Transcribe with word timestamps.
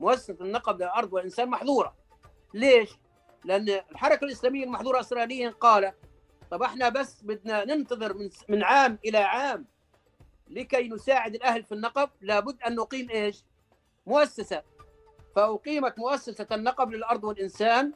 مؤسسه 0.00 0.36
النقب 0.40 0.82
للأرض 0.82 1.12
والانسان 1.12 1.48
محظورة 1.48 1.96
ليش؟ 2.54 2.90
لأن 3.44 3.68
الحركة 3.68 4.24
الإسلامية 4.24 4.64
المحظورة 4.64 5.00
اسرائيليا 5.00 5.50
قالت 5.50 5.94
طب 6.50 6.62
إحنا 6.62 6.88
بس 6.88 7.22
بدنا 7.22 7.64
ننتظر 7.64 8.14
من 8.14 8.30
من 8.48 8.62
عام 8.64 8.98
إلى 9.04 9.18
عام 9.18 9.66
لكي 10.48 10.88
نساعد 10.88 11.34
الأهل 11.34 11.62
في 11.64 11.72
النقب 11.72 12.10
لابد 12.20 12.62
أن 12.62 12.74
نقيم 12.74 13.10
إيش؟ 13.10 13.44
مؤسسة 14.06 14.62
فأقيمت 15.36 15.98
مؤسسة 15.98 16.46
النقب 16.52 16.90
للأرض 16.90 17.24
والإنسان 17.24 17.92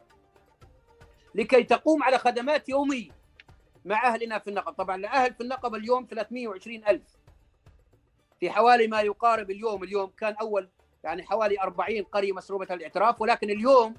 لكي 1.34 1.62
تقوم 1.62 2.02
على 2.02 2.18
خدمات 2.18 2.68
يومية 2.68 3.10
مع 3.84 4.06
أهلنا 4.14 4.38
في 4.38 4.48
النقب، 4.50 4.72
طبعا 4.72 4.96
الاهل 4.96 5.34
في 5.34 5.40
النقب 5.40 5.74
اليوم 5.74 6.06
320 6.10 6.84
ألف 6.88 7.02
في 8.40 8.50
حوالي 8.50 8.86
ما 8.86 9.00
يقارب 9.00 9.50
اليوم 9.50 9.84
اليوم 9.84 10.10
كان 10.10 10.34
أول 10.34 10.68
يعني 11.04 11.22
حوالي 11.22 11.60
40 11.60 12.02
قرية 12.02 12.32
مسروبة 12.32 12.74
الاعتراف 12.74 13.20
ولكن 13.20 13.50
اليوم 13.50 13.94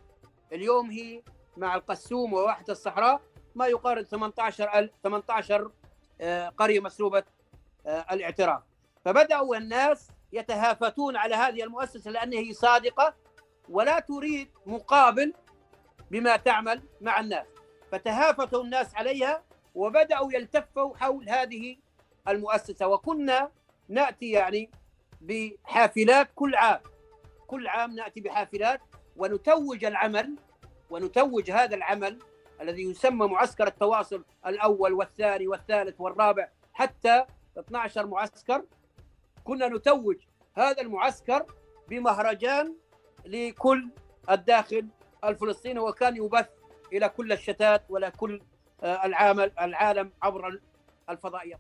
اليوم 0.54 0.92
هي 0.92 1.22
مع 1.58 1.76
القسوم 1.76 2.34
وواحه 2.34 2.66
الصحراء 2.70 3.22
ما 3.56 3.68
يقارب 3.68 4.04
18 4.04 4.90
18 5.04 5.72
آه، 6.22 6.50
قرية 6.50 6.80
مسروبة 6.80 7.24
آه، 7.86 8.06
الاعتراف. 8.12 8.62
فبدأوا 9.06 9.58
الناس 9.58 10.08
يتهافتون 10.34 11.16
على 11.16 11.36
هذه 11.36 11.64
المؤسسة 11.64 12.12
لانها 12.12 12.40
هي 12.40 12.54
صادقة 12.54 13.14
ولا 13.70 14.00
تريد 14.00 14.50
مقابل 14.66 15.34
بما 16.12 16.36
تعمل 16.36 16.82
مع 17.02 17.20
الناس. 17.20 17.46
فتهافتوا 17.92 18.64
الناس 18.64 18.96
عليها 18.96 19.44
وبدأوا 19.76 20.34
يلتفوا 20.34 20.98
حول 20.98 21.30
هذه 21.30 21.78
المؤسسة. 22.28 22.88
وكنا 22.88 23.52
نأتي 23.90 24.30
يعني 24.30 24.70
بحافلات 25.22 26.30
كل 26.36 26.56
عام. 26.56 26.80
كل 27.48 27.68
عام 27.68 27.96
نأتي 27.96 28.22
بحافلات 28.22 28.82
ونتوج 29.18 29.86
العمل 29.86 30.36
ونتوج 30.90 31.52
هذا 31.52 31.76
العمل 31.76 32.20
الذي 32.62 32.84
يسمى 32.84 33.28
معسكر 33.28 33.68
التواصل 33.68 34.24
الأول 34.46 34.94
والثاني 34.94 35.48
والثالث 35.48 35.96
والرابع 36.02 36.50
حتى 36.74 37.26
12 37.60 38.06
معسكر. 38.08 38.64
كنا 39.44 39.68
نتوج 39.68 40.16
هذا 40.54 40.82
المعسكر 40.82 41.46
بمهرجان 41.90 42.76
لكل 43.26 43.90
الداخل 44.30 44.88
الفلسطيني 45.24 45.80
وكان 45.80 46.16
يبث 46.16 46.50
إلى 46.94 47.10
كل 47.10 47.32
الشتات 47.32 47.84
ولا 47.90 48.10
كل 48.10 48.42
آه، 48.84 49.06
العالم 49.06 49.52
العالم 49.62 50.12
عبر 50.22 50.60
الفضائيات 51.10 51.60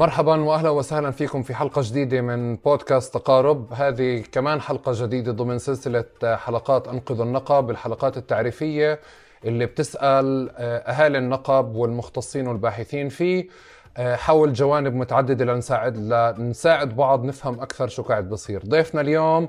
مرحبا 0.00 0.40
وأهلا 0.40 0.70
وسهلا 0.70 1.10
فيكم 1.10 1.42
في 1.42 1.54
حلقة 1.54 1.82
جديدة 1.84 2.20
من 2.20 2.56
بودكاست 2.56 3.14
تقارب. 3.14 3.72
هذه 3.72 4.24
كمان 4.32 4.60
حلقة 4.60 4.92
جديدة 4.94 5.32
ضمن 5.32 5.58
سلسلة 5.58 6.04
حلقات 6.24 6.88
أنقذ 6.88 7.20
النقب 7.20 7.70
الحلقات 7.70 8.16
التعريفية 8.16 9.00
اللي 9.44 9.66
بتسأل 9.66 10.50
آه، 10.56 10.78
أهالي 10.78 11.18
النقب 11.18 11.74
والمختصين 11.74 12.46
والباحثين 12.46 13.08
فيه 13.08 13.48
آه، 13.96 14.16
حول 14.16 14.52
جوانب 14.52 14.94
متعددة 14.94 15.44
لنساعد 15.44 15.96
لنساعد 16.38 16.96
بعض 16.96 17.24
نفهم 17.24 17.60
أكثر 17.60 17.88
شو 17.88 18.02
قاعد 18.02 18.28
بصير. 18.28 18.62
ضيفنا 18.66 19.00
اليوم 19.00 19.48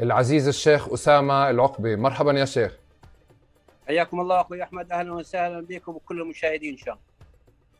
العزيز 0.00 0.48
الشيخ 0.48 0.92
أسامة 0.92 1.50
العقبي 1.50 1.96
مرحبا 1.96 2.32
يا 2.32 2.44
شيخ. 2.44 2.76
حياكم 3.86 4.20
الله 4.20 4.40
أخوي 4.40 4.62
أحمد. 4.62 4.92
أهلا 4.92 5.12
وسهلا 5.12 5.60
بكم 5.60 5.94
وكل 5.94 6.20
المشاهدين 6.20 6.72
إن 6.72 6.78
شاء 6.78 6.94
الله. 6.94 7.11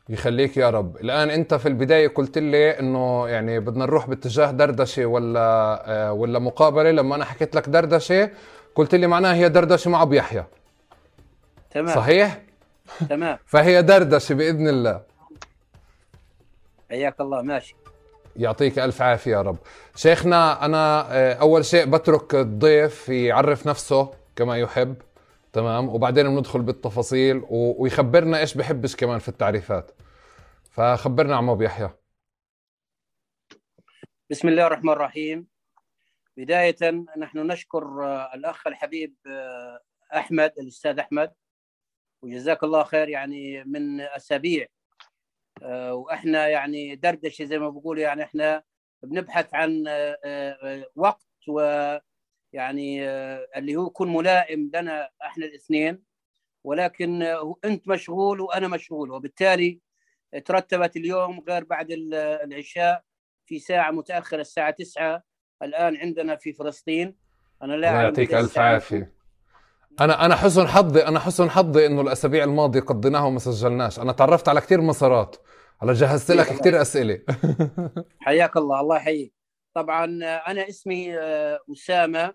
يخليك 0.08 0.56
يا 0.56 0.70
رب. 0.70 0.96
الآن 0.96 1.30
أنت 1.30 1.54
في 1.54 1.68
البداية 1.68 2.08
قلت 2.08 2.38
لي 2.38 2.70
إنه 2.80 3.28
يعني 3.28 3.60
بدنا 3.60 3.86
نروح 3.86 4.06
باتجاه 4.06 4.50
دردشة 4.50 5.06
ولا 5.06 5.40
آه، 5.86 6.12
ولا 6.12 6.38
مقابلة. 6.38 6.90
لما 6.90 7.14
أنا 7.16 7.24
حكيت 7.24 7.56
لك 7.56 7.68
دردشة 7.68 8.30
قلت 8.74 8.94
لي 8.94 9.06
معناها 9.06 9.34
هي 9.34 9.48
دردشة 9.48 9.90
مع 9.90 10.02
أبو 10.02 10.12
يحيى. 10.12 10.44
تمام. 11.70 11.94
صحيح؟ 11.96 12.40
تمام. 13.08 13.38
فهي 13.52 13.82
دردشة 13.82 14.34
بإذن 14.34 14.68
الله. 14.68 15.00
حياك 16.90 17.20
الله. 17.20 17.42
ماشي. 17.42 17.76
يعطيك 18.36 18.78
ألف 18.78 19.02
عافية 19.02 19.30
يا 19.32 19.42
رب. 19.42 19.56
شيخنا 19.96 20.64
أنا 20.64 21.06
آه، 21.10 21.32
أول 21.34 21.64
شيء 21.64 21.84
بترك 21.86 22.34
الضيف 22.34 23.08
يعرف 23.08 23.66
نفسه 23.66 24.10
كما 24.36 24.58
يحب. 24.58 24.94
تمام؟ 25.52 25.88
وبعدين 25.88 26.34
بندخل 26.36 26.62
بالتفاصيل 26.62 27.42
ويخبرنا 27.50 28.38
إيش 28.38 28.54
بحبش 28.54 28.96
كمان 28.96 29.18
في 29.18 29.28
التعريفات. 29.28 29.90
فخبرنا 30.70 31.36
عم 31.36 31.50
ابو 31.50 31.62
يحيى 31.62 31.90
بسم 34.30 34.48
الله 34.48 34.66
الرحمن 34.66 34.92
الرحيم. 34.92 35.46
بداية 36.36 37.04
نحن 37.18 37.38
نشكر 37.38 38.04
آه، 38.04 38.34
الأخ 38.34 38.66
الحبيب 38.66 39.14
آه، 39.26 39.80
أحمد 40.14 40.52
الأستاذ 40.58 40.98
أحمد. 40.98 41.32
وجزاك 42.22 42.64
الله 42.64 42.84
خير 42.84 43.08
يعني 43.08 43.64
من 43.64 44.00
أسابيع. 44.00 44.66
آه، 45.62 45.94
وإحنا 45.94 46.48
يعني 46.48 46.96
دردشة 46.96 47.44
زي 47.44 47.58
ما 47.58 47.70
بقول 47.70 47.98
يعني 47.98 48.22
إحنا 48.22 48.62
بنبحث 49.02 49.54
عن 49.54 49.84
وقت 50.96 51.26
و 51.48 51.60
يعني 52.52 53.08
اللي 53.56 53.76
هو 53.76 53.86
يكون 53.86 54.12
ملائم 54.12 54.70
لنا 54.74 55.10
إحنا 55.22 55.46
الاثنين 55.46 56.02
ولكن 56.64 57.22
أنت 57.64 57.88
مشغول 57.88 58.40
وأنا 58.40 58.68
مشغول. 58.68 59.10
وبالتالي 59.10 59.80
ترتبت 60.44 60.96
اليوم 60.96 61.44
غير 61.48 61.64
بعد 61.64 61.86
العشاء 62.44 63.02
في 63.46 63.58
ساعة 63.58 63.90
متأخرة 63.90 64.40
الساعة 64.40 64.70
9 64.70 65.22
الآن 65.62 65.96
عندنا 65.96 66.36
في 66.36 66.52
فلسطين. 66.52 67.16
أنا 67.62 67.72
لا 67.72 68.02
يعطيك 68.02 68.34
ألف 68.34 68.58
عافية. 68.58 69.12
أنا 70.00 70.24
أنا 70.24 70.36
حسن 70.36 70.68
حظي 70.68 71.06
أنا 71.06 71.18
حسن 71.18 71.50
حظي 71.50 71.86
إنه 71.86 72.00
الأسابيع 72.00 72.44
الماضية 72.44 72.80
قضيناها 72.80 73.24
وما 73.24 73.38
سجلناش. 73.38 73.98
أنا 73.98 74.12
تعرفت 74.12 74.48
على 74.48 74.60
كثير 74.60 74.80
مسارات. 74.80 75.36
على 75.82 75.92
جهزت 75.92 76.30
لك 76.30 76.46
كثير 76.46 76.82
أسئلة. 76.82 77.20
حياك 78.20 78.56
الله 78.56 78.80
الله 78.80 78.96
يحييك. 78.96 79.34
طبعا 79.74 80.04
أنا 80.46 80.68
اسمي 80.68 81.18
آه، 81.18 81.60
أسامة. 81.72 82.34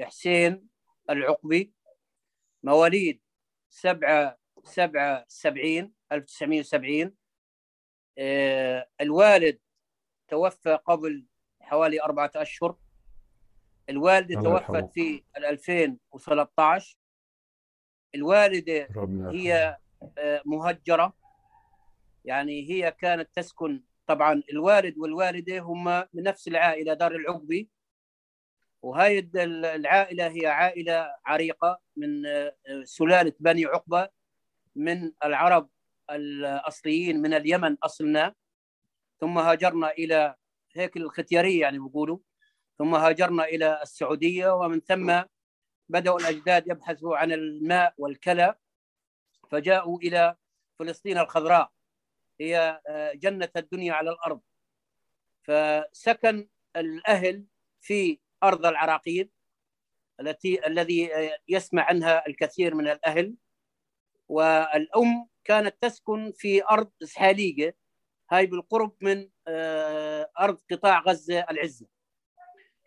حسين 0.00 0.68
العقبي 1.10 1.72
مواليد 2.62 3.20
سبعة 3.70 4.38
سبعة 4.64 5.24
سبعين 5.28 5.92
1970 6.12 7.14
آه، 8.18 8.88
الوالد 9.00 9.58
توفى 10.28 10.78
قبل 10.86 11.26
حوالي 11.60 12.02
أربعة 12.02 12.30
أشهر. 12.36 12.76
الوالدة 13.88 14.42
توفت 14.42 14.92
في 14.92 15.24
2013 15.36 16.98
الوالدة 18.14 18.88
هي 19.32 19.76
آه، 20.18 20.42
مهجرة. 20.46 21.16
يعني 22.24 22.70
هي 22.70 22.90
كانت 22.90 23.28
تسكن 23.34 23.82
طبعا 24.06 24.42
الوالد 24.52 24.98
والوالدة 24.98 25.58
هم 25.58 25.84
من 25.84 26.22
نفس 26.22 26.48
العائلة 26.48 26.94
دار 26.94 27.14
العقبي. 27.16 27.68
وهاي 28.86 29.30
العائلة 29.34 30.26
هي 30.26 30.46
عائلة 30.46 31.14
عريقة 31.26 31.80
من 31.96 32.26
آه، 32.26 32.54
سلالة 32.84 33.32
بني 33.40 33.66
عقبة 33.66 34.08
من 34.76 35.12
العرب 35.24 35.68
الأصليين 36.10 37.22
من 37.22 37.34
اليمن 37.34 37.76
أصلنا. 37.82 38.34
ثم 39.20 39.38
هاجرنا 39.38 39.90
إلى 39.90 40.34
هيك 40.74 40.96
الختيارية 40.96 41.60
يعني 41.60 41.78
بيقولوا. 41.78 42.18
ثم 42.78 42.94
هاجرنا 42.94 43.44
إلى 43.44 43.82
السعودية 43.82 44.54
ومن 44.54 44.80
ثم 44.80 45.22
بدأوا 45.88 46.18
الأجداد 46.20 46.68
يبحثوا 46.68 47.16
عن 47.16 47.32
الماء 47.32 47.94
والكلى. 47.98 48.54
فجاءوا 49.50 49.98
إلى 49.98 50.36
فلسطين 50.78 51.18
الخضراء. 51.18 51.70
هي 52.40 52.80
آه، 52.88 53.12
جنة 53.12 53.50
الدنيا 53.56 53.92
على 53.92 54.10
الأرض. 54.10 54.40
فسكن 55.42 56.48
الأهل 56.76 57.44
في 57.80 58.25
أرض 58.42 58.66
العراقيل 58.66 59.30
التي 60.20 60.66
الذي 60.66 61.14
آه، 61.14 61.38
يسمع 61.48 61.82
عنها 61.82 62.26
الكثير 62.26 62.74
من 62.74 62.88
الأهل. 62.88 63.34
والأم 64.28 65.28
كانت 65.44 65.76
تسكن 65.80 66.32
في 66.36 66.64
أرض 66.70 66.90
اسحاليقه 67.02 67.72
هاي 68.30 68.46
بالقرب 68.46 68.96
من 69.00 69.28
آه، 69.48 70.30
أرض 70.40 70.58
قطاع 70.70 71.00
غزة 71.00 71.40
العزة. 71.50 71.86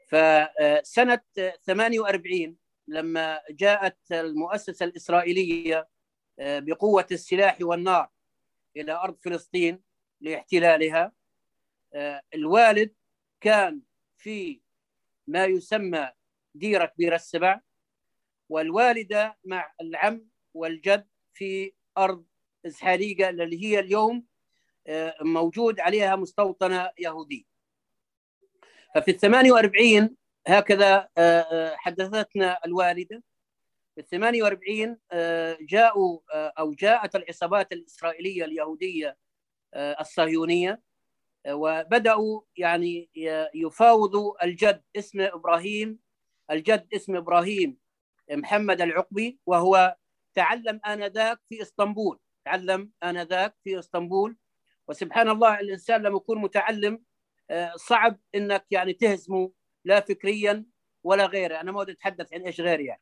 فسنه 0.07 1.21
48 1.65 2.57
لما 2.87 3.41
جاءت 3.49 4.11
المؤسسة 4.11 4.85
الإسرائيلية 4.85 5.87
آه، 6.39 6.59
بقوة 6.59 7.05
السلاح 7.11 7.57
والنار 7.61 8.09
إلى 8.77 8.91
أرض 8.91 9.17
فلسطين 9.21 9.81
لاحتلالها 10.21 11.11
آه، 11.93 12.21
الوالد 12.33 12.93
كان 13.41 13.81
في 14.17 14.61
ما 15.29 15.45
يسمى 15.45 16.11
ديرة 16.55 16.85
كبير 16.85 17.15
السبع 17.15 17.61
والوالدة 18.49 19.37
مع 19.45 19.73
العم 19.81 20.25
والجد 20.53 21.07
في 21.33 21.73
أرض 21.97 22.25
اسحاليقه 22.65 23.29
اللي 23.29 23.63
هي 23.63 23.79
اليوم 23.79 24.25
موجود 25.21 25.79
عليها 25.79 26.15
مستوطنة 26.15 26.91
يهوديه. 26.99 27.43
ففي 28.95 29.11
ال 29.11 29.17
48 29.19 30.15
هكذا 30.47 31.09
حدثتنا 31.75 32.59
الوالدة 32.65 33.23
في 33.95 34.01
ال 34.01 34.07
48 34.07 34.97
جاءوا 35.61 36.19
أو 36.33 36.73
جاءت 36.73 37.15
العصابات 37.15 37.71
الإسرائيلية 37.71 38.45
اليهودية 38.45 39.17
الصهيونية 39.75 40.81
وبدأوا 41.47 42.41
يعني 42.57 43.09
يفاوضوا 43.53 44.45
الجد 44.45 44.83
اسمه 44.97 45.29
إبراهيم 45.33 45.99
الجد 46.51 46.87
اسمه 46.93 47.17
إبراهيم 47.17 47.77
محمد 48.31 48.81
العقبي 48.81 49.39
وهو 49.45 49.95
تعلم 50.33 50.81
آنذاك 50.85 51.39
في 51.49 51.61
إسطنبول 51.61 52.19
تعلم 52.45 52.91
آنذاك 53.03 53.55
في 53.63 53.79
إسطنبول. 53.79 54.37
وسبحان 54.87 55.29
الله 55.29 55.59
الإنسان 55.59 56.01
لما 56.01 56.17
يكون 56.17 56.37
متعلم 56.41 57.03
صعب 57.75 58.19
إنك 58.35 58.65
يعني 58.71 58.93
تهزمه 58.93 59.51
لا 59.85 59.99
فكريا 59.99 60.65
ولا 61.03 61.25
غيره. 61.25 61.61
أنا 61.61 61.71
ما 61.71 61.81
اريد 61.81 61.95
أتحدث 61.95 62.33
عن 62.33 62.41
إيش 62.41 62.61
غير 62.61 62.79
يعني. 62.79 63.01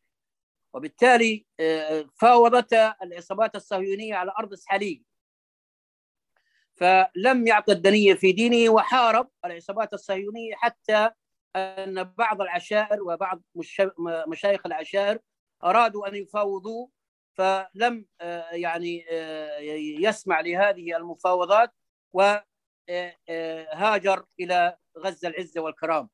وبالتالي 0.74 1.46
فاوضت 2.16 2.74
العصابات 3.04 3.56
الصهيونية 3.56 4.16
على 4.16 4.34
أرض 4.40 4.54
اسحاليق 4.54 5.04
فلم 6.78 7.48
يعطي 7.48 7.72
الدنيه 7.72 8.14
في 8.14 8.32
دينه 8.32 8.70
وحارب 8.70 9.30
العصابات 9.46 9.94
الصهيونيه 9.94 10.56
حتى 10.56 11.10
أن 11.56 12.04
بعض 12.04 12.42
العشائر 12.42 13.04
وبعض 13.04 13.42
مشايخ 14.28 14.66
العشائر 14.66 15.20
أرادوا 15.64 16.08
أن 16.08 16.16
يفاوضوه 16.16 16.90
فلم 17.34 18.06
يعني 18.52 19.06
يسمع 20.02 20.40
لهذه 20.40 20.98
المفاوضات 20.98 21.74
وهاجر 22.14 24.26
إلى 24.40 24.78
غزة 24.98 25.28
العزة 25.28 25.62
والكرامه 25.62 26.10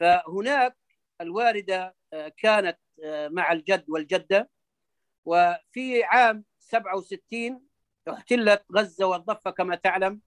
فهناك 0.00 0.76
الوالده 1.20 1.96
كانت 2.36 2.78
مع 3.30 3.52
الجد 3.52 3.90
والجدة 3.90 4.50
وفي 5.24 6.04
عام 6.04 6.44
67 6.58 7.69
احتلت 8.08 8.64
غزة 8.76 9.06
والضفة 9.06 9.50
كما 9.50 9.74
تعلم 9.74 10.20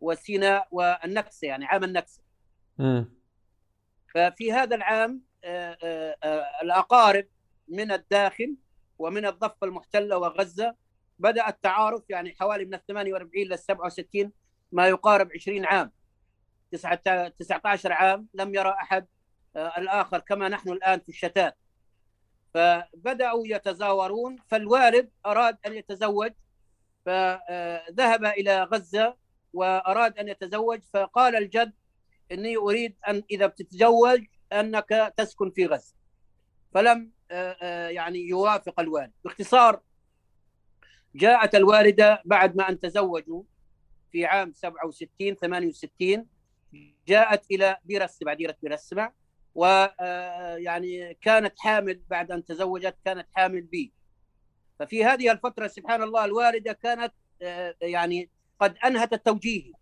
وسيناء 0.00 0.68
والنكسة 0.70 1.48
يعني 1.48 1.64
عام 1.64 1.84
النكسة. 1.84 2.22
ففي 4.14 4.52
هذا 4.52 4.76
العام 4.76 5.22
الأقارب 6.62 7.26
من 7.68 7.92
الداخل 7.92 8.56
ومن 8.98 9.26
الضفة 9.26 9.66
المحتلة 9.66 10.18
وغزة 10.18 10.74
بدأ 11.18 11.48
التعارف 11.48 12.10
يعني 12.10 12.34
حوالي 12.34 12.64
من 12.64 12.74
ال 12.74 12.86
48 12.86 13.46
لل 13.46 13.58
67 13.58 14.32
ما 14.72 14.88
يقارب 14.88 15.32
20 15.34 15.64
عام. 15.66 15.92
19 16.72 17.92
عام 17.92 18.28
لم 18.34 18.54
يرى 18.54 18.70
أحد 18.70 19.06
الآخر 19.56 20.18
كما 20.18 20.48
نحن 20.48 20.68
الآن 20.68 21.00
في 21.00 21.08
الشتات. 21.08 21.58
فبدأوا 22.54 23.42
يتزاورون 23.46 24.36
فالوالد 24.48 25.10
أراد 25.26 25.58
أن 25.66 25.72
يتزوج 25.72 26.32
فذهب 27.06 28.24
إلى 28.24 28.62
غزة 28.62 29.16
وأراد 29.52 30.18
أن 30.18 30.28
يتزوج 30.28 30.80
فقال 30.92 31.36
الجد 31.36 31.72
إني 32.32 32.56
أريد 32.56 32.96
أن 33.08 33.22
إذا 33.30 33.46
بتتزوج 33.46 34.24
أنك 34.52 35.14
تسكن 35.16 35.50
في 35.50 35.66
غزة. 35.66 35.94
فلم 36.74 37.12
يعني 37.90 38.18
يوافق 38.18 38.80
الوالد. 38.80 39.12
باختصار 39.24 39.80
جاءت 41.14 41.54
الوالدة 41.54 42.22
بعد 42.24 42.56
ما 42.56 42.68
أن 42.68 42.80
تزوجوا 42.80 43.42
في 44.12 44.24
عام 44.24 44.52
67 44.52 45.34
68 45.34 46.26
جاءت 47.06 47.50
إلى 47.50 47.76
بير 47.84 48.04
السبع 48.04 48.34
ديره 48.34 48.56
بير 48.62 48.72
السبع 48.74 49.12
ويعني 49.54 51.14
كانت 51.14 51.58
حامل 51.58 52.02
بعد 52.10 52.30
أن 52.30 52.44
تزوجت 52.44 52.96
كانت 53.04 53.26
حامل 53.32 53.62
بي. 53.62 53.92
ففي 54.78 55.04
هذه 55.04 55.32
الفترة 55.32 55.66
سبحان 55.66 56.02
الله 56.02 56.24
الوالده 56.24 56.72
كانت 56.72 57.12
يعني 57.82 58.30
قد 58.60 58.76
أنهت 58.84 59.12
التوجيهي. 59.12 59.72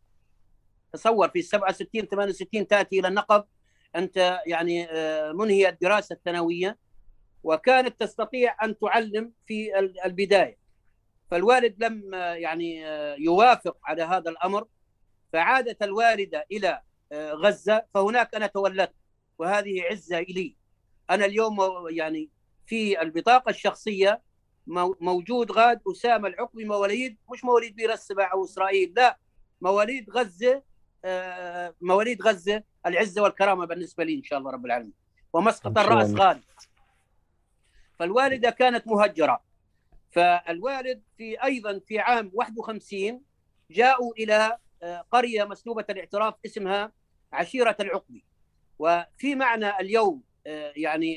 تصور 0.92 1.28
في 1.28 1.42
67 1.42 2.06
68 2.06 2.68
تأتي 2.68 3.00
إلى 3.00 3.08
النقب 3.08 3.44
أنت 3.96 4.40
يعني 4.46 4.88
منهي 5.32 5.68
الدراسة 5.68 6.14
الثانوية 6.14 6.78
وكانت 7.42 8.00
تستطيع 8.00 8.56
أن 8.64 8.78
تعلم 8.78 9.32
في 9.46 9.78
البداية. 10.04 10.58
فالوالد 11.30 11.84
لم 11.84 12.14
يعني 12.14 12.80
يوافق 13.18 13.76
على 13.84 14.02
هذا 14.02 14.30
الأمر. 14.30 14.66
فعادت 15.32 15.82
الوالدة 15.82 16.46
إلى 16.52 16.80
غزة 17.12 17.86
فهناك 17.94 18.34
أنا 18.34 18.46
تولدت 18.46 18.94
وهذه 19.38 19.82
عزة 19.82 20.20
لي 20.20 20.56
أنا 21.10 21.24
اليوم 21.24 21.58
يعني 21.90 22.30
في 22.66 23.02
البطاقة 23.02 23.50
الشخصية 23.50 24.22
موجود 25.00 25.52
غاد 25.52 25.80
أسامة 25.92 26.28
العقبي 26.28 26.64
مواليد 26.64 27.16
مش 27.32 27.44
مواليد 27.44 27.76
بير 27.76 27.92
السبع 27.92 28.32
أو 28.32 28.44
إسرائيل 28.44 28.92
لا 28.96 29.18
مواليد 29.60 30.10
غزة 30.10 30.62
مواليد 31.80 32.22
غزة 32.22 32.62
العزة 32.86 33.22
والكرامة 33.22 33.64
بالنسبة 33.64 34.04
لي 34.04 34.14
إن 34.14 34.22
شاء 34.22 34.38
الله 34.38 34.50
رب 34.50 34.66
العالمين 34.66 34.92
ومسقط 35.32 35.78
الرأس 35.78 36.10
غاد. 36.10 36.42
فالوالدة 37.98 38.50
كانت 38.50 38.86
مهجرة. 38.86 39.42
فالوالد 40.10 41.02
في 41.16 41.44
أيضا 41.44 41.78
في 41.78 41.98
عام 41.98 42.30
51 42.34 43.22
جاءوا 43.70 44.14
إلى 44.14 44.58
قرية 45.10 45.44
مسلوبة 45.44 45.84
الاعتراف 45.90 46.34
اسمها 46.46 46.92
عشيرة 47.32 47.76
العقبي. 47.80 48.24
وفي 48.78 49.34
معنى 49.34 49.80
اليوم 49.80 50.22
يعني 50.76 51.14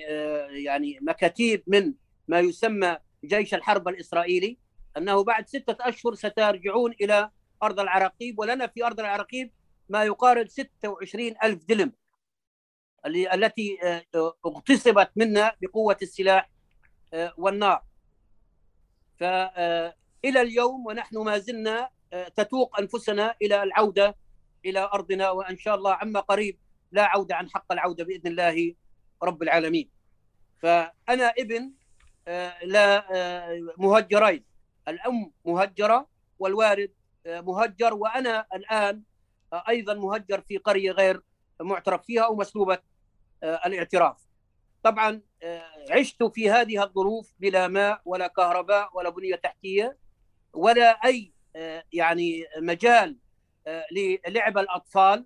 يعني 0.49 0.99
مكاتيب 1.01 1.63
من 1.67 1.93
ما 2.27 2.39
يسمى 2.39 2.97
جيش 3.25 3.53
الحرب 3.53 3.87
الإسرائيلي 3.87 4.57
أنه 4.97 5.23
بعد 5.23 5.47
ستة 5.47 5.77
أشهر 5.79 6.13
سترجعون 6.13 6.91
إلى 7.01 7.31
أرض 7.63 7.79
العراقيب 7.79 8.39
ولنا 8.39 8.67
في 8.67 8.85
أرض 8.85 8.99
العراقيب 8.99 9.51
ما 9.89 10.03
يقارب 10.03 10.47
26 10.47 11.35
ألف 11.43 11.65
دلم 11.65 11.93
التي 13.05 13.77
اغتصبت 14.45 15.11
منا 15.15 15.55
بقوة 15.61 15.97
السلاح 16.01 16.49
والنار. 17.37 17.83
فإلى 19.19 20.41
اليوم 20.41 20.85
ونحن 20.85 21.17
ما 21.17 21.37
زلنا 21.37 21.89
تتوق 22.35 22.79
أنفسنا 22.79 23.35
إلى 23.41 23.63
العودة 23.63 24.15
إلى 24.65 24.89
أرضنا 24.93 25.29
وإن 25.29 25.57
شاء 25.57 25.75
الله 25.75 25.93
عما 25.93 26.19
قريب 26.19 26.59
لا 26.91 27.03
عودة 27.03 27.35
عن 27.35 27.49
حق 27.49 27.71
العودة 27.71 28.03
بإذن 28.03 28.27
الله 28.27 28.75
رب 29.23 29.43
العالمين. 29.43 29.89
فأنا 30.61 31.33
ابن 31.37 31.73
مهجرين. 33.77 34.45
الأم 34.87 35.31
مهجرة 35.45 36.07
والوالد 36.39 36.91
مهجر 37.25 37.93
وأنا 37.93 38.47
الآن 38.53 39.03
أيضا 39.53 39.93
مهجر 39.93 40.41
في 40.41 40.57
قرية 40.57 40.91
غير 40.91 41.21
معترف 41.61 42.05
فيها 42.05 42.25
أو 42.25 42.35
مسلوبة 42.35 42.79
الاعتراف. 43.43 44.17
طبعا 44.83 45.21
عشت 45.91 46.23
في 46.23 46.51
هذه 46.51 46.83
الظروف 46.83 47.33
بلا 47.39 47.67
ماء 47.67 48.01
ولا 48.05 48.27
كهرباء 48.27 48.89
ولا 48.93 49.09
بنية 49.09 49.35
تحتية 49.35 49.97
ولا 50.53 50.89
أي 50.89 51.33
يعني 51.93 52.45
مجال 52.57 53.17
للعب 54.27 54.57
الأطفال. 54.57 55.25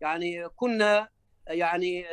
يعني 0.00 0.48
كنا 0.48 1.08
يعني 1.46 2.06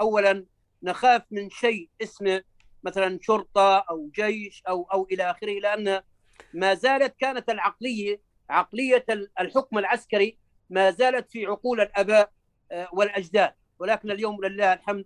اولا 0.00 0.46
نخاف 0.82 1.22
من 1.30 1.50
شيء 1.50 1.90
اسمه 2.02 2.42
مثلا 2.82 3.18
شرطة 3.22 3.78
أو 3.78 4.10
جيش 4.14 4.62
أو 4.68 4.82
أو 4.92 5.08
إلى 5.12 5.30
آخره 5.30 5.60
لأن 5.60 6.02
ما 6.54 6.74
زالت 6.74 7.14
كانت 7.18 7.50
العقليه 7.50 8.20
عقلية 8.50 9.04
الحكم 9.40 9.78
العسكري 9.78 10.38
ما 10.70 10.90
زالت 10.90 11.30
في 11.30 11.46
عقول 11.46 11.80
الأباء 11.80 12.30
والأجداد. 12.92 13.52
ولكن 13.78 14.10
اليوم 14.10 14.44
لله 14.44 14.72
الحمد 14.72 15.04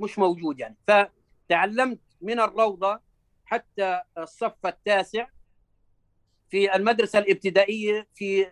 مش 0.00 0.18
موجود 0.18 0.60
يعني. 0.60 0.76
فتعلمت 0.86 2.00
من 2.20 2.40
الروضة 2.40 3.00
حتى 3.44 4.00
الصف 4.18 4.66
التاسع 4.66 5.26
في 6.50 6.76
المدرسة 6.76 7.18
الابتدائية 7.18 8.08
في 8.14 8.46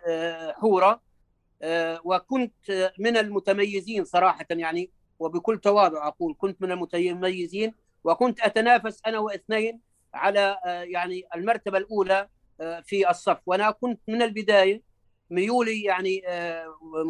حورة 0.55 1.01
وكنت 2.03 2.91
من 2.99 3.17
المتميزين 3.17 4.05
صراحة 4.05 4.45
يعني 4.49 4.91
وبكل 5.19 5.59
تواضع 5.59 6.07
أقول 6.07 6.35
كنت 6.37 6.61
من 6.61 6.71
المتميزين 6.71 7.73
وكنت 8.03 8.41
أتنافس 8.41 9.01
أنا 9.05 9.19
واثنين 9.19 9.79
على 10.13 10.57
يعني 10.65 11.23
المرتبة 11.35 11.77
الأولى 11.77 12.29
في 12.83 13.09
الصف. 13.09 13.37
وأنا 13.45 13.71
كنت 13.71 14.01
من 14.07 14.21
البداية 14.21 14.81
ميولي 15.29 15.83
يعني 15.83 16.23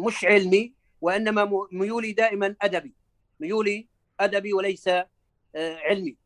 مش 0.06 0.24
علمي 0.24 0.74
وإنما 1.00 1.66
ميولي 1.72 2.12
دائما 2.12 2.56
أدبي. 2.62 2.94
ميولي 3.40 3.88
أدبي 4.20 4.52
وليس 4.52 4.88
علمي. 5.56 6.16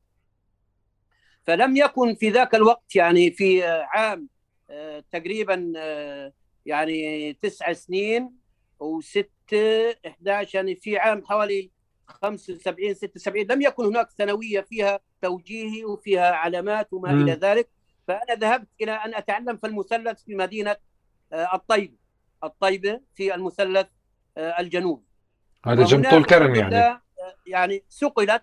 فلم 1.45 1.77
يكن 1.77 2.15
في 2.15 2.31
ذاك 2.31 2.55
الوقت 2.55 2.97
يعني 2.97 3.31
في 3.31 3.65
عام 3.67 4.29
تقريبا 5.13 5.73
يعني 6.67 7.33
تسع 7.33 7.73
سنين 7.73 8.31
وست 8.81 9.31
11 10.07 10.55
يعني 10.55 10.77
في 10.77 10.99
عام 10.99 11.25
حوالي 11.25 11.71
75 12.09 12.95
76 12.95 13.47
لم 13.47 13.63
يكن 13.63 13.85
هناك 13.85 14.11
ثانوية 14.11 14.61
فيها 14.61 15.01
توجيهي 15.23 15.85
وفيها 15.85 16.31
علامات 16.31 16.93
وما 16.93 17.13
م. 17.13 17.23
إلى 17.23 17.33
ذلك. 17.33 17.69
فأنا 18.09 18.35
ذهبت 18.35 18.69
إلى 18.81 18.93
أن 18.93 19.15
أتعلم 19.15 19.57
في 19.57 19.67
المثلث 19.67 20.23
في 20.25 20.35
مدينة 20.35 20.77
الطيبة 21.33 21.97
الطيبة 22.45 23.01
في 23.15 23.35
المثلث 23.35 23.87
الجنوبي 24.39 25.05
هذا 25.67 25.85
جنب 25.85 26.11
طول 26.11 26.25
كرم 26.25 26.55
يعني. 26.55 27.01
يعني 27.47 27.85
سقلت 27.89 28.43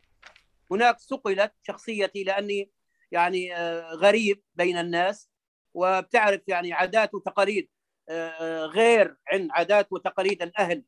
هناك 0.71 0.99
سقلت 0.99 1.53
شخصيتي 1.63 2.23
لأني 2.23 2.71
يعني 3.11 3.55
غريب 3.93 4.41
بين 4.55 4.77
الناس. 4.77 5.29
وبتعرف 5.73 6.41
يعني 6.47 6.73
عادات 6.73 7.13
وتقاليد 7.13 7.69
غير 8.65 9.17
عن 9.31 9.47
عادات 9.51 9.87
وتقاليد 9.91 10.41
الأهل 10.41 10.83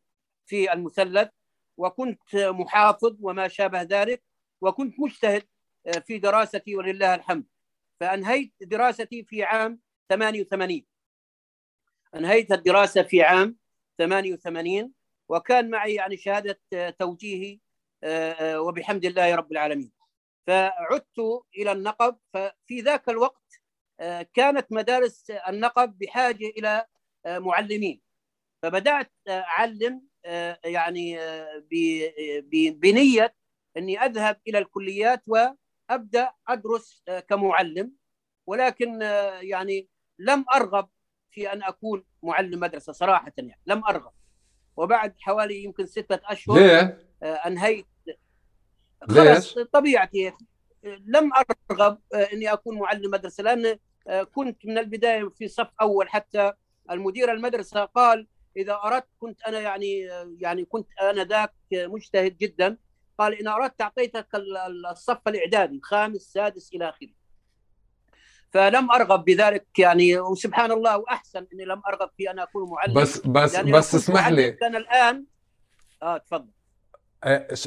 في 0.45 0.73
المثلث. 0.73 1.29
وكنت 1.77 2.35
محافظ 2.35 3.17
وما 3.21 3.47
شابه 3.47 3.81
ذلك 3.81 4.23
وكنت 4.61 4.99
مجتهد 4.99 5.43
في 6.05 6.17
دراستي 6.17 6.75
ولله 6.75 7.15
الحمد. 7.15 7.45
فأنهيت 7.99 8.53
دراستي 8.61 9.23
في 9.23 9.43
عام 9.43 9.79
88 10.09 10.85
أنهيت 12.15 12.51
الدراسة 12.51 13.03
في 13.03 13.23
عام 13.23 13.57
88 13.97 14.93
وكان 15.29 15.69
معي 15.69 15.93
يعني 15.93 16.17
شهادة 16.17 16.59
توجيهي 16.89 17.59
وبحمد 18.55 19.05
الله 19.05 19.35
رب 19.35 19.51
العالمين. 19.51 19.91
فعدت 20.47 21.19
إلى 21.57 21.71
النقب 21.71 22.17
ففي 22.33 22.81
ذاك 22.81 23.09
الوقت 23.09 23.61
كانت 24.33 24.67
مدارس 24.71 25.29
النقب 25.29 25.97
بحاجة 25.97 26.45
إلى 26.45 26.85
معلمين. 27.25 28.01
فبدأت 28.61 29.11
أعلم 29.29 30.01
يعني 30.65 31.19
بنية 32.71 33.35
أني 33.77 33.99
أذهب 33.99 34.39
إلى 34.47 34.57
الكليات 34.57 35.23
وأبدأ 35.27 36.31
أدرس 36.47 37.03
كمعلم. 37.29 37.91
ولكن 38.47 39.01
يعني 39.41 39.89
لم 40.19 40.45
أرغب 40.53 40.89
في 41.31 41.53
أن 41.53 41.63
أكون 41.63 42.03
معلم 42.23 42.59
مدرسة 42.59 42.93
صراحة 42.93 43.31
يعني 43.37 43.59
لم 43.65 43.83
أرغب. 43.85 44.11
وبعد 44.77 45.15
حوالي 45.19 45.63
يمكن 45.63 45.85
ستة 45.85 46.19
أشهر 46.25 46.57
ليه؟ 46.57 47.07
أنهيت. 47.23 47.85
خلص 49.09 49.59
طبيعتي. 49.59 50.33
لم 50.83 51.31
أرغب 51.71 52.01
أني 52.33 52.53
أكون 52.53 52.79
معلم 52.79 53.11
مدرسة 53.11 53.43
لأن 53.43 53.79
كنت 54.23 54.65
من 54.65 54.77
البداية 54.77 55.29
في 55.29 55.47
صف 55.47 55.69
أول 55.81 56.09
حتى 56.09 56.53
المدير 56.91 57.31
المدرسة 57.31 57.85
قال 57.85 58.27
إذا 58.57 58.79
أردت 58.83 59.07
كنت 59.19 59.41
أنا 59.41 59.59
يعني 59.59 59.99
يعني 60.39 60.65
كنت 60.65 60.87
أنا 61.01 61.23
ذاك 61.23 61.53
مجتهد 61.73 62.37
جدا. 62.37 62.77
قال 63.17 63.33
إن 63.33 63.47
أردت 63.47 63.81
اعطيتك 63.81 64.27
الصف 64.91 65.27
الإعدادي 65.27 65.75
الخامس 65.75 66.15
السادس 66.15 66.73
إلى 66.73 66.89
آخره. 66.89 67.09
فلم 68.51 68.91
أرغب 68.91 69.25
بذلك 69.25 69.79
يعني 69.79 70.19
وسبحان 70.19 70.71
الله 70.71 70.97
واحسن 70.97 71.47
إني 71.53 71.65
لم 71.65 71.81
أرغب 71.87 72.09
في 72.17 72.31
أن 72.31 72.39
أكون 72.39 72.69
معلم. 72.69 72.93
بس 72.93 73.27
بس 73.27 73.55
بس 73.55 73.95
اسمح 73.95 74.27
لي. 74.27 74.51
كان 74.51 74.75
الآن 74.75 75.25
آه 76.03 76.17
تفضل. 76.17 76.49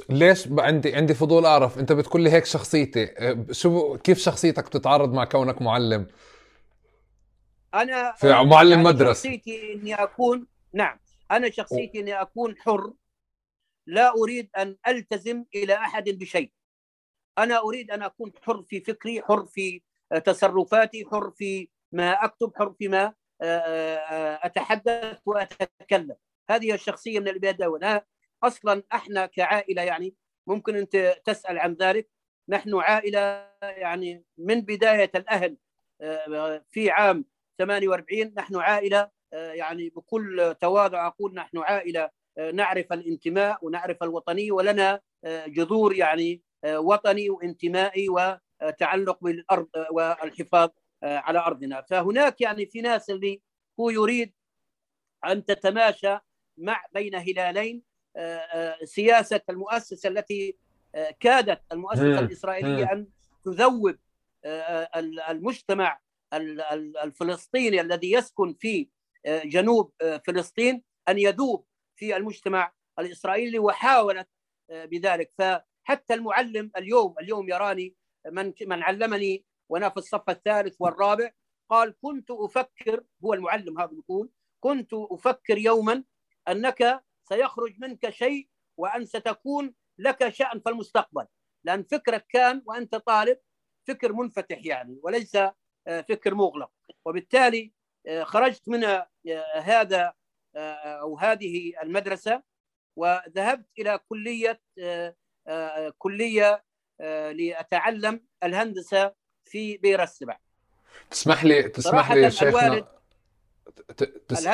ليش 0.09 0.49
عندي 0.59 0.97
عندي 0.97 1.15
فضول 1.15 1.47
أعرف 1.47 1.79
أنت 1.79 1.93
بتقول 1.93 2.23
لي 2.23 2.31
هيك 2.31 2.45
شخصيتي. 2.45 3.09
شو 3.51 3.99
كيف 3.99 4.19
شخصيتك 4.19 4.67
بتتعارض 4.67 5.13
مع 5.13 5.25
كونك 5.25 5.63
معلم؟ 5.63 6.07
أنا 7.75 8.13
في 8.13 8.29
معلم 8.29 8.71
يعني 8.71 8.83
مدرسة. 8.83 9.13
شخصيتي 9.13 9.73
إني 9.73 9.95
أكون 9.95 10.47
نعم 10.73 10.99
أنا 11.31 11.50
شخصيتي 11.50 12.00
إني 12.00 12.21
أكون 12.21 12.57
حر. 12.59 12.93
لا 13.87 14.12
أريد 14.15 14.50
أن 14.57 14.77
ألتزم 14.89 15.45
إلى 15.55 15.75
أحد 15.75 16.05
بشيء. 16.09 16.53
أنا 17.39 17.59
أريد 17.59 17.91
أن 17.91 18.03
أكون 18.03 18.33
حر 18.43 18.62
في 18.62 18.81
فكري 18.81 19.23
حر 19.23 19.47
في 19.47 19.83
تصرفاتي 20.25 21.05
حر 21.07 21.31
في 21.31 21.69
ما 21.93 22.25
أكتب 22.25 22.53
حر 22.57 22.73
فيما 22.79 23.15
أتحدث 24.43 25.21
وأتكلم. 25.27 26.17
هذه 26.50 26.75
الشخصية 26.75 27.21
من 27.21 27.29
البدايه 27.29 28.07
أصلا 28.43 28.83
إحنا 28.93 29.27
كعائلة 29.27 29.83
يعني 29.83 30.15
ممكن 30.47 30.77
أنت 30.77 31.17
تسأل 31.25 31.59
عن 31.59 31.75
ذلك. 31.75 32.11
نحن 32.49 32.75
عائلة 32.75 33.50
يعني 33.62 34.25
من 34.39 34.61
بداية 34.61 35.11
الأهل 35.15 35.57
في 36.71 36.91
عام 36.91 37.25
48 37.59 38.35
نحن 38.37 38.57
عائلة 38.57 39.11
يعني 39.33 39.89
بكل 39.89 40.55
تواضع 40.61 41.07
أقول 41.07 41.35
نحن 41.35 41.59
عائلة 41.59 42.11
نعرف 42.53 42.93
الانتماء 42.93 43.59
ونعرف 43.63 44.03
الوطنيه 44.03 44.53
ولنا 44.53 45.01
جذور 45.27 45.95
يعني 45.97 46.43
وطني 46.67 47.31
وانتمائي 47.31 48.07
وتعلق 48.09 49.19
بالأرض 49.23 49.69
والحفاظ 49.91 50.71
على 51.03 51.39
أرضنا. 51.39 51.83
فهناك 51.83 52.41
يعني 52.41 52.67
في 52.67 52.81
ناس 52.81 53.11
اللي 53.11 53.41
هو 53.81 53.91
يريد 53.91 54.33
أن 55.27 55.45
تتماشى 55.45 56.19
مع 56.59 56.85
بين 56.93 57.15
هلالين 57.15 57.83
سياسة 58.85 59.41
المؤسسة 59.51 60.09
التي 60.09 60.57
كادت 61.21 61.63
المؤسسة 61.73 62.19
الإسرائيلية 62.19 62.93
أن 62.93 63.07
تذوب 63.45 63.97
المجتمع 65.31 66.01
الفلسطيني 67.05 67.81
الذي 67.81 68.13
يسكن 68.13 68.55
في 68.55 68.89
جنوب 69.27 69.93
فلسطين 70.27 70.83
أن 71.09 71.19
يذوب 71.19 71.67
في 71.97 72.17
المجتمع 72.17 72.73
الإسرائيلي 72.99 73.59
وحاولت 73.59 74.29
بذلك. 74.71 75.33
فحتى 75.39 76.15
المعلم 76.15 76.71
اليوم 76.77 77.15
اليوم 77.21 77.49
يراني 77.49 77.97
من 78.27 78.53
من 78.67 78.83
علمني 78.83 79.45
وأنا 79.69 79.89
في 79.89 79.97
الصف 79.97 80.31
الثالث 80.31 80.77
والرابع 80.79 81.31
قال 81.71 81.95
كنت 82.03 82.31
أفكر 82.31 83.05
هو 83.25 83.35
المعلم 83.35 83.81
هذا 83.81 83.91
يقول 83.93 84.31
كنت 84.61 84.91
أفكر 84.95 85.59
يوما 85.59 86.05
أنك 86.49 87.05
سيخرج 87.29 87.75
منك 87.79 88.11
شيء 88.11 88.49
وأن 88.77 89.05
ستكون 89.05 89.75
لك 89.99 90.29
شأن 90.29 90.61
في 90.61 90.69
المستقبل 90.71 91.27
لأن 91.65 91.83
فكرك 91.83 92.27
كان 92.29 92.62
وأنت 92.67 92.95
طالب 92.95 93.39
فكر 93.89 94.12
منفتح 94.12 94.59
يعني 94.65 95.00
وليس 95.03 95.37
فكر 95.87 96.35
مغلق. 96.35 96.71
وبالتالي 97.05 97.73
خرجت 98.23 98.69
من 98.69 98.85
هذا 99.62 100.12
أو 100.57 101.19
هذه 101.19 101.73
المدرسة 101.83 102.42
وذهبت 102.97 103.66
إلى 103.78 104.00
كلية 104.09 104.61
كلية 105.99 106.64
لأتعلم 107.33 108.21
الهندسة 108.45 109.12
في 109.45 109.76
بير 109.76 110.02
السبع. 110.02 110.38
تسمح 111.11 111.45
لي 111.45 111.62
تسمح 111.62 112.12
لي 112.12 112.30
شيخنا 112.30 112.88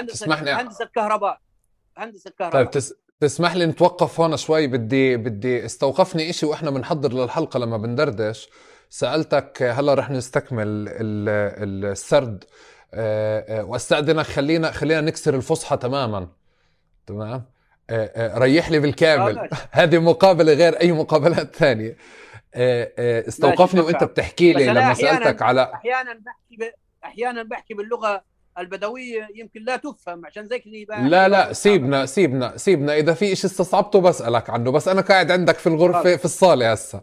تسمح 0.09 0.43
لي 0.43 0.51
هندسه 0.51 0.85
كهرباء 0.85 1.41
هندسه 1.97 2.31
كهرباء 2.31 2.63
طيب 2.63 2.71
تس... 2.71 2.95
تسمح 3.21 3.55
لي 3.55 3.67
نتوقف 3.67 4.21
هون 4.21 4.37
شوي 4.37 4.67
بدي 4.67 5.17
بدي 5.17 5.65
استوقفني 5.65 6.31
إشي 6.31 6.47
وإحنا 6.47 6.71
بنحضر 6.71 7.13
للحلقة 7.13 7.59
لما 7.59 7.77
بندردش. 7.77 8.49
سألتك 8.91 9.63
هلا 9.63 9.95
رح 9.95 10.11
نستكمل 10.11 10.89
السرد. 11.85 12.45
واستأذنك 13.69 14.25
خلينا 14.27 14.71
خلينا 14.71 15.01
نكسر 15.01 15.35
الفصحى 15.35 15.77
تماما. 15.77 16.29
تمام؟ 17.07 17.45
ريح 18.19 18.71
لي 18.71 18.79
بالكامل. 18.79 19.49
هذه 19.73 19.99
مقابلة 19.99 20.53
غير 20.53 20.81
أي 20.81 20.93
مقابلات 20.93 21.57
ثانية. 21.57 21.97
استوقفني 23.29 23.81
وأنت 23.81 24.05
بتحكي 24.05 24.53
لي 24.53 24.67
لما 24.67 24.95
سألتك 24.95 25.43
على 25.43 25.73
أحيانا 25.75 26.13
بحكي 26.13 26.57
ب... 26.57 26.73
أحيانا 27.05 27.43
بحكي 27.43 27.75
باللغة 27.75 28.23
البدوية 28.59 29.29
يمكن 29.35 29.63
لا 29.65 29.77
تفهم 29.77 30.27
عشان 30.27 30.49
زي 30.49 30.59
كذا 30.59 31.09
لا 31.09 31.29
لا 31.29 31.53
سيبنا 31.53 32.07
سيبنا 32.07 32.57
سيبنا. 32.57 32.95
إذا 32.95 33.15
في 33.15 33.37
شيء 33.37 33.51
استصعبته 33.51 34.01
بسألك 34.01 34.51
عنه 34.51 34.71
بس 34.71 34.89
أنا 34.89 35.01
قاعد 35.01 35.31
عندك 35.31 35.57
في 35.57 35.67
الغرفه 35.67 36.17
في 36.17 36.25
الصالة 36.25 36.73
هسه. 36.73 37.01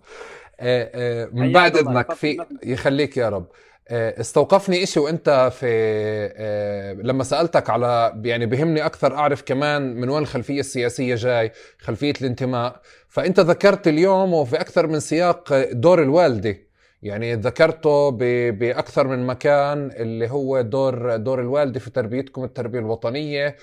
من 1.32 1.52
بعد 1.52 1.78
إذنك 1.78 2.13
في 2.13 2.46
يخليك 2.63 3.18
يا 3.18 3.30
رب. 3.30 3.48
استوقفني 3.92 4.84
إشي 4.84 5.00
وإنت 5.00 5.52
في 5.54 7.00
لما 7.04 7.24
سألتك 7.24 7.70
على 7.70 8.22
يعني 8.24 8.46
بهمني 8.46 8.86
أكثر 8.86 9.16
أعرف 9.16 9.42
كمان 9.42 9.96
من 9.96 10.10
وين 10.10 10.22
الخلفية 10.22 10.60
السياسية 10.60 11.16
جاي 11.16 11.52
خلفية 11.80 12.13
الانتماء. 12.22 12.82
فإنت 13.10 13.40
ذكرت 13.40 13.88
اليوم 13.88 14.34
وفي 14.34 14.62
أكثر 14.62 14.88
من 14.88 15.00
سياق 15.00 15.72
دور 15.72 16.02
الوالدة. 16.02 16.58
يعني 17.02 17.36
ذكرته 17.36 18.10
بأكثر 18.52 19.08
من 19.08 19.28
مكان 19.28 19.92
اللي 19.92 20.30
هو 20.30 20.62
دور 20.62 21.16
دور 21.16 21.42
الوالدة 21.42 21.80
في 21.80 21.90
تربيتكم 21.90 22.44
التربية 22.44 22.80
الوطنية. 22.80 23.58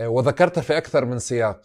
وذكرتها 0.00 0.60
في 0.60 0.76
أكثر 0.76 1.04
من 1.04 1.18
سياق. 1.18 1.60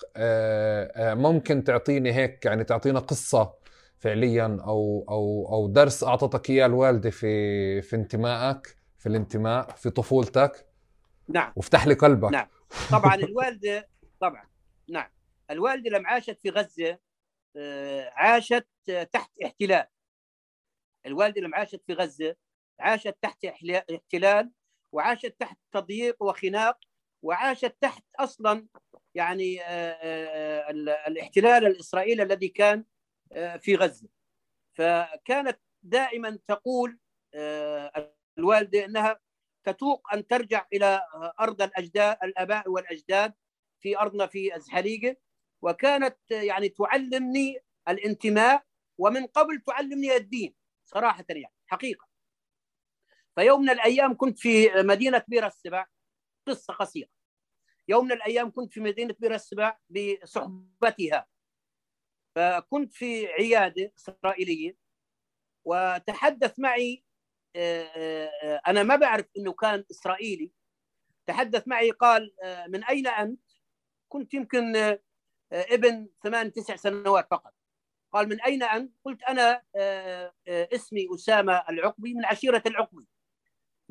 ممكن 0.97 1.63
تعطيني 1.63 2.13
هيك 2.13 2.45
يعني 2.45 2.63
تعطينا 2.63 2.99
قصة 2.99 3.62
فعليا 4.03 4.57
أو 4.61 5.05
أو 5.09 5.47
أو 5.53 5.67
درس 5.67 6.03
أعطتك 6.03 6.49
إياه 6.49 6.65
الوالدة 6.65 7.09
في 7.09 7.81
في 7.81 7.95
انتمائك 7.95 8.77
في 8.97 9.09
الانتماء 9.09 9.75
في 9.75 9.89
طفولتك. 9.89 10.67
نعم. 11.27 11.53
وافتح 11.55 11.87
لي 11.87 11.93
قلبك. 11.93 12.31
نعم. 12.31 12.47
طبعا 12.91 13.15
الوالدة 13.15 13.89
طبعا. 14.19 14.49
نعم. 14.89 15.09
الوالدة 15.51 15.89
لما 15.89 16.09
عاشت 16.09 16.39
في 16.41 16.49
غزة 16.49 16.99
آه، 17.57 18.11
عاشت 18.15 18.67
تحت 19.11 19.31
احتلال. 19.45 19.87
الوالدة 21.05 21.41
لما 21.41 21.57
عاشت 21.57 21.83
في 21.87 21.93
غزة 21.93 22.35
عاشت 22.79 23.15
تحت 23.21 23.45
احتلال 23.45 24.51
وعاشت 24.91 25.35
تحت 25.39 25.57
تضييق 25.71 26.23
وخناق 26.23 26.77
وعاشت 27.21 27.75
تحت 27.81 28.03
أصلا 28.19 28.67
يعني 29.15 29.61
آه، 29.61 29.65
آه، 29.67 30.69
الاحتلال 31.07 31.65
الإسرائيلي 31.65 32.23
الذي 32.23 32.47
كان 32.47 32.85
في 33.59 33.75
غزة. 33.75 34.07
فكانت 34.73 35.59
دائما 35.83 36.39
تقول 36.47 36.99
الوالدة 38.37 38.85
إنها 38.85 39.19
تتوق 39.63 40.13
أن 40.13 40.27
ترجع 40.27 40.67
إلى 40.73 41.01
أرض 41.39 41.61
الأجداد 41.61 42.17
الأباء 42.23 42.69
والأجداد 42.69 43.33
في 43.79 43.99
أرضنا 43.99 44.27
في 44.27 44.55
ازحليقه 44.55 45.15
وكانت 45.61 46.17
يعني 46.31 46.69
تعلمني 46.69 47.59
الانتماء 47.87 48.63
ومن 48.97 49.25
قبل 49.27 49.61
تعلمني 49.61 50.15
الدين 50.15 50.55
صراحة 50.85 51.25
يعني 51.29 51.53
حقيقة. 51.67 52.07
فيوم 53.35 53.61
من 53.61 53.69
الأيام 53.69 54.17
كنت 54.17 54.39
في 54.39 54.69
مدينة 54.75 55.23
بير 55.27 55.47
السبع 55.47 55.85
قصة 56.47 56.73
قصيرة. 56.73 57.09
يوم 57.87 58.05
من 58.05 58.11
الأيام 58.11 58.51
كنت 58.51 58.73
في 58.73 58.79
مدينة 58.79 59.15
بير 59.19 59.33
السبع 59.33 59.77
بصحبتها. 59.89 61.27
فكنت 62.35 62.93
في 62.93 63.27
عيادة 63.27 63.91
إسرائيلية 63.97 64.77
وتحدث 65.65 66.59
معي 66.59 67.03
آه، 67.55 67.83
آه، 67.83 68.31
آه، 68.43 68.61
أنا 68.67 68.83
ما 68.83 68.95
بعرف 68.95 69.25
إنه 69.37 69.53
كان 69.53 69.85
إسرائيلي 69.91 70.51
تحدث 71.27 71.67
معي 71.67 71.91
قال 71.91 72.33
من 72.67 72.83
أين 72.83 73.07
أنت؟ 73.07 73.41
كنت 74.09 74.33
يمكن 74.33 74.97
ابن 75.51 76.09
ثمان 76.23 76.51
تسع 76.53 76.75
سنوات 76.75 77.27
فقط 77.31 77.53
قال 78.11 78.29
من 78.29 78.41
أين 78.41 78.63
أنت؟ 78.63 78.93
قلت 79.05 79.23
أنا 79.23 79.63
اسمي 80.47 81.07
أسامة 81.15 81.63
العقبي 81.69 82.13
من 82.13 82.25
عشيرة 82.25 82.63
العقبي 82.65 83.05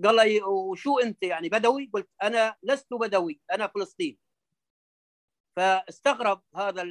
قال 0.04 0.16
لي 0.16 0.42
وشو 0.42 0.98
أنت 0.98 1.22
يعني 1.22 1.48
بدوي؟ 1.48 1.90
قلت 1.92 2.08
أنا 2.22 2.56
لست 2.62 2.94
بدوي 2.94 3.40
أنا 3.52 3.66
فلسطيني 3.66 4.18
فاستغرب 5.56 6.42
هذا 6.56 6.82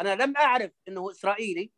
أنا 0.00 0.14
لم 0.14 0.36
أعرف 0.36 0.72
إنه 0.88 1.10
إسرائيلي 1.10 1.72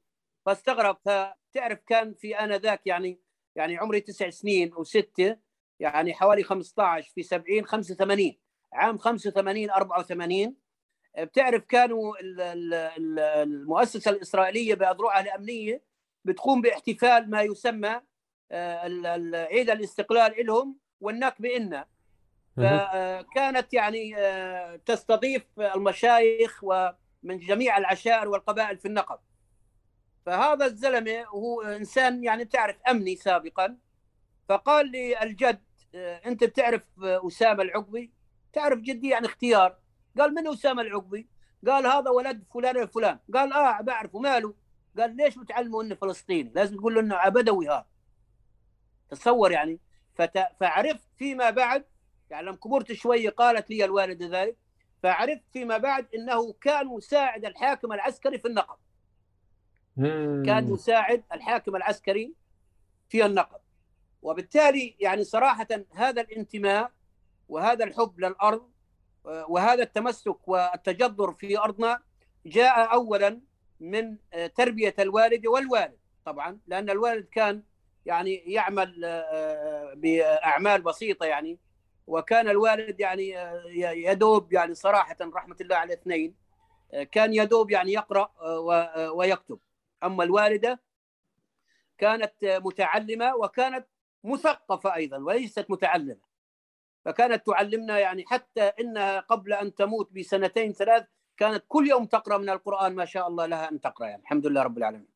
فاستغرب 0.46 0.98
فتعرف 1.04 1.78
كان 1.86 2.14
في 2.14 2.34
آنذاك 2.34 2.86
يعني 2.86 3.20
يعني 3.56 3.78
عمري 3.78 4.00
تسع 4.00 4.30
سنين 4.30 4.74
وستة 4.74 5.36
يعني 5.80 6.14
حوالي 6.14 6.42
15 6.42 7.10
في 7.14 7.22
70 7.22 7.64
85 7.66 8.36
عام 8.72 8.98
85 8.98 9.70
84 9.70 10.56
بتعرف 11.18 11.64
كانوا 11.64 12.14
المؤسسة 13.42 14.10
الإسرائيلية 14.10 14.74
بأذرعها 14.74 15.20
الأمنية 15.20 15.82
بتقوم 16.24 16.60
باحتفال 16.60 17.30
ما 17.30 17.42
يسمى 17.42 18.00
آه، 18.52 19.46
عيد 19.50 19.70
الاستقلال 19.70 20.46
لهم 20.46 20.78
والنكبة 21.00 21.56
إلنا 21.56 21.88
فكانت 22.60 23.74
يعني 23.74 24.16
آه، 24.16 24.76
تستضيف 24.76 25.46
المشايخ 25.58 26.60
ومن 26.62 27.38
جميع 27.38 27.78
العشائر 27.78 28.28
والقبائل 28.28 28.78
في 28.78 28.88
النقب. 28.88 29.18
فهذا 30.26 30.66
الزلمة 30.66 31.24
هو 31.24 31.62
إنسان 31.62 32.24
يعني 32.24 32.44
تعرف 32.44 32.76
أمني 32.90 33.16
سابقا. 33.16 33.76
فقال 34.48 34.90
لي 34.90 35.22
الجد 35.22 35.62
آه، 35.94 36.20
أنت 36.26 36.44
بتعرف 36.44 36.82
آه، 37.04 37.26
أسامة 37.26 37.62
العقبي؟ 37.62 38.12
تعرف 38.52 38.78
جدي 38.78 39.08
يعني 39.08 39.26
اختيار. 39.26 39.78
قال 40.18 40.34
من 40.34 40.48
أسامة 40.48 40.82
العقبي؟ 40.82 41.28
قال 41.66 41.86
هذا 41.86 42.10
ولد 42.10 42.44
فلان 42.54 42.76
الفلان. 42.76 43.18
قال 43.34 43.52
آه 43.52 43.80
بعرفه 43.80 44.18
ماله. 44.18 44.54
قال 44.98 45.16
ليش 45.16 45.38
بتعلمه 45.38 45.82
إنه 45.82 45.94
فلسطيني؟ 45.94 46.52
لازم 46.54 46.76
تقول 46.76 46.94
له 46.94 47.00
إنه 47.00 47.14
عبدوي 47.16 47.68
هذا. 47.68 47.86
تصور 49.10 49.52
يعني. 49.52 49.80
فت... 50.14 50.46
فعرفت 50.60 51.08
فيما 51.18 51.50
بعد 51.50 51.84
يعني 52.30 52.46
لما 52.46 52.56
كبرت 52.56 52.92
شوي 52.92 53.28
قالت 53.28 53.70
لي 53.70 53.84
الوالدة 53.84 54.42
ذلك 54.42 54.56
فعرفت 55.02 55.42
فيما 55.52 55.78
بعد 55.78 56.06
إنه 56.14 56.52
كان 56.52 56.86
مساعد 56.86 57.44
الحاكم 57.44 57.92
العسكري 57.92 58.38
في 58.38 58.48
النقب. 58.48 58.76
كان 60.46 60.74
يساعد 60.74 61.24
الحاكم 61.32 61.76
العسكري 61.76 62.34
في 63.08 63.26
النقب. 63.26 63.60
وبالتالي 64.22 64.96
يعني 65.00 65.24
صراحة 65.24 65.68
هذا 65.94 66.20
الانتماء 66.20 66.90
وهذا 67.48 67.84
الحب 67.84 68.20
للأرض 68.20 68.70
وهذا 69.24 69.82
التمسك 69.82 70.48
والتجذر 70.48 71.32
في 71.32 71.58
أرضنا 71.58 72.00
جاء 72.46 72.92
أولا 72.92 73.40
من 73.80 74.16
تربية 74.54 74.94
الوالد 74.98 75.46
والوالد 75.46 75.98
طبعا 76.24 76.58
لأن 76.66 76.90
الوالد 76.90 77.24
كان 77.24 77.62
يعني 78.06 78.34
يعمل 78.34 79.04
آه، 79.04 79.94
بأعمال 79.94 80.82
بسيطة 80.82 81.26
يعني 81.26 81.58
وكان 82.06 82.48
الوالد 82.48 83.00
يعني 83.00 83.38
آه، 83.38 83.62
يدوب 83.92 84.52
يعني 84.52 84.74
صراحة 84.74 85.16
رحمة 85.20 85.56
الله 85.60 85.76
على 85.76 85.94
الاثنين 85.94 86.34
آه، 86.94 87.02
كان 87.02 87.34
يدوب 87.34 87.70
يعني 87.70 87.92
يقرأ 87.92 88.30
ويكتب. 89.10 89.58
أما 90.04 90.24
الوالدة 90.24 90.80
كانت 91.98 92.34
متعلمة 92.42 93.36
وكانت 93.36 93.86
مثقفة 94.24 94.94
أيضا 94.94 95.18
وليست 95.18 95.66
متعلمة. 95.68 96.30
فكانت 97.04 97.46
تعلمنا 97.46 97.98
يعني 97.98 98.24
حتى 98.26 98.62
إنها 98.62 99.20
قبل 99.20 99.52
أن 99.52 99.74
تموت 99.74 100.12
بسنتين 100.12 100.72
ثلاث 100.72 101.04
كانت 101.36 101.64
كل 101.68 101.88
يوم 101.88 102.04
تقرأ 102.04 102.38
من 102.38 102.50
القرآن 102.50 102.94
ما 102.94 103.04
شاء 103.04 103.28
الله 103.28 103.46
لها 103.46 103.70
أن 103.70 103.80
تقرأ 103.80 104.06
يعني. 104.06 104.22
الحمد 104.22 104.46
لله 104.46 104.62
رب 104.62 104.78
العالمين. 104.78 105.08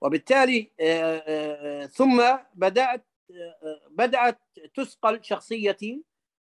وبالتالي 0.00 0.70
آه، 0.80 1.22
آه، 1.26 1.86
ثم 1.86 2.22
بدأت 2.54 3.04
آه، 3.04 3.09
بدأت 3.90 4.40
تثقل 4.74 5.24
شخصيتي 5.24 6.04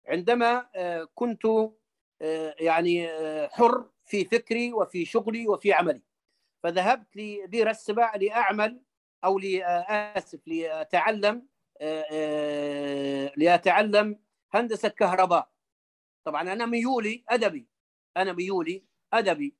عندما 0.06 0.66
كنت 1.14 1.42
يعني 2.60 3.08
حر 3.48 3.90
في 4.04 4.24
فكري 4.24 4.72
وفي 4.72 5.04
شغلي 5.04 5.48
وفي 5.48 5.72
عملي. 5.72 6.02
فذهبت 6.62 7.16
لبير 7.16 7.70
السبع 7.70 8.16
اسف 10.16 10.40
لأتعلم 10.46 11.46
آه، 11.80 12.04
آه، 12.12 13.32
لأتعلم 13.36 14.18
هندسة 14.52 14.88
كهرباء. 14.88 15.50
طبعا 16.24 16.52
أنا 16.52 16.66
ميولي 16.66 17.24
أدبي. 17.28 17.66
أنا 18.16 18.32
ميولي 18.32 18.84
أدبي. 19.12 19.54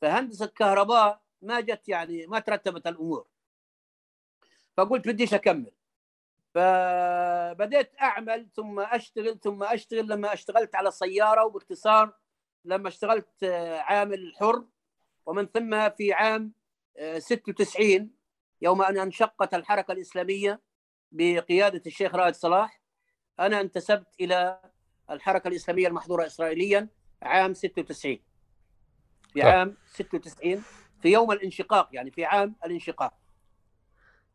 فهندسة 0.00 0.46
كهرباء 0.46 1.22
ما 1.42 1.60
جت 1.60 1.88
يعني 1.88 2.26
ما 2.26 2.38
ترتبت 2.38 2.86
الأمور. 2.86 3.26
فقلت 4.76 5.08
بديش 5.08 5.34
أكمل. 5.34 5.72
فبديت 6.54 7.90
أعمل 8.00 8.48
ثم 8.56 8.80
أشتغل 8.80 9.38
ثم 9.40 9.62
أشتغل. 9.62 10.08
لما 10.08 10.32
اشتغلت 10.32 10.74
على 10.74 10.90
سيارة 10.90 11.44
وباختصار 11.44 12.12
لما 12.64 12.88
اشتغلت 12.88 13.42
آه، 13.42 13.78
عامل 13.78 14.32
حر 14.36 14.64
ومن 15.26 15.46
ثم 15.46 15.90
في 15.90 16.12
عام 16.12 16.52
96 17.18 18.00
آه، 18.00 18.08
يوم 18.62 18.82
أن 18.82 18.98
انشقت 18.98 19.54
الحركة 19.54 19.92
الإسلامية 19.92 20.60
بقيادة 21.12 21.82
الشيخ 21.86 22.14
رائد 22.14 22.34
صلاح 22.34 22.82
أنا 23.40 23.60
انتسبت 23.60 24.14
إلى 24.20 24.60
الحركة 25.10 25.48
الإسلامية 25.48 25.88
المحظورة 25.88 26.26
إسرائيليا 26.26 26.88
عام 27.22 27.54
96 27.54 28.18
في 29.32 29.40
طيب. 29.40 29.46
عام 29.46 29.76
96 29.86 30.62
في 31.02 31.08
يوم 31.08 31.32
الانشقاق 31.32 31.88
يعني 31.92 32.10
في 32.10 32.24
عام 32.24 32.56
الانشقاق. 32.64 33.21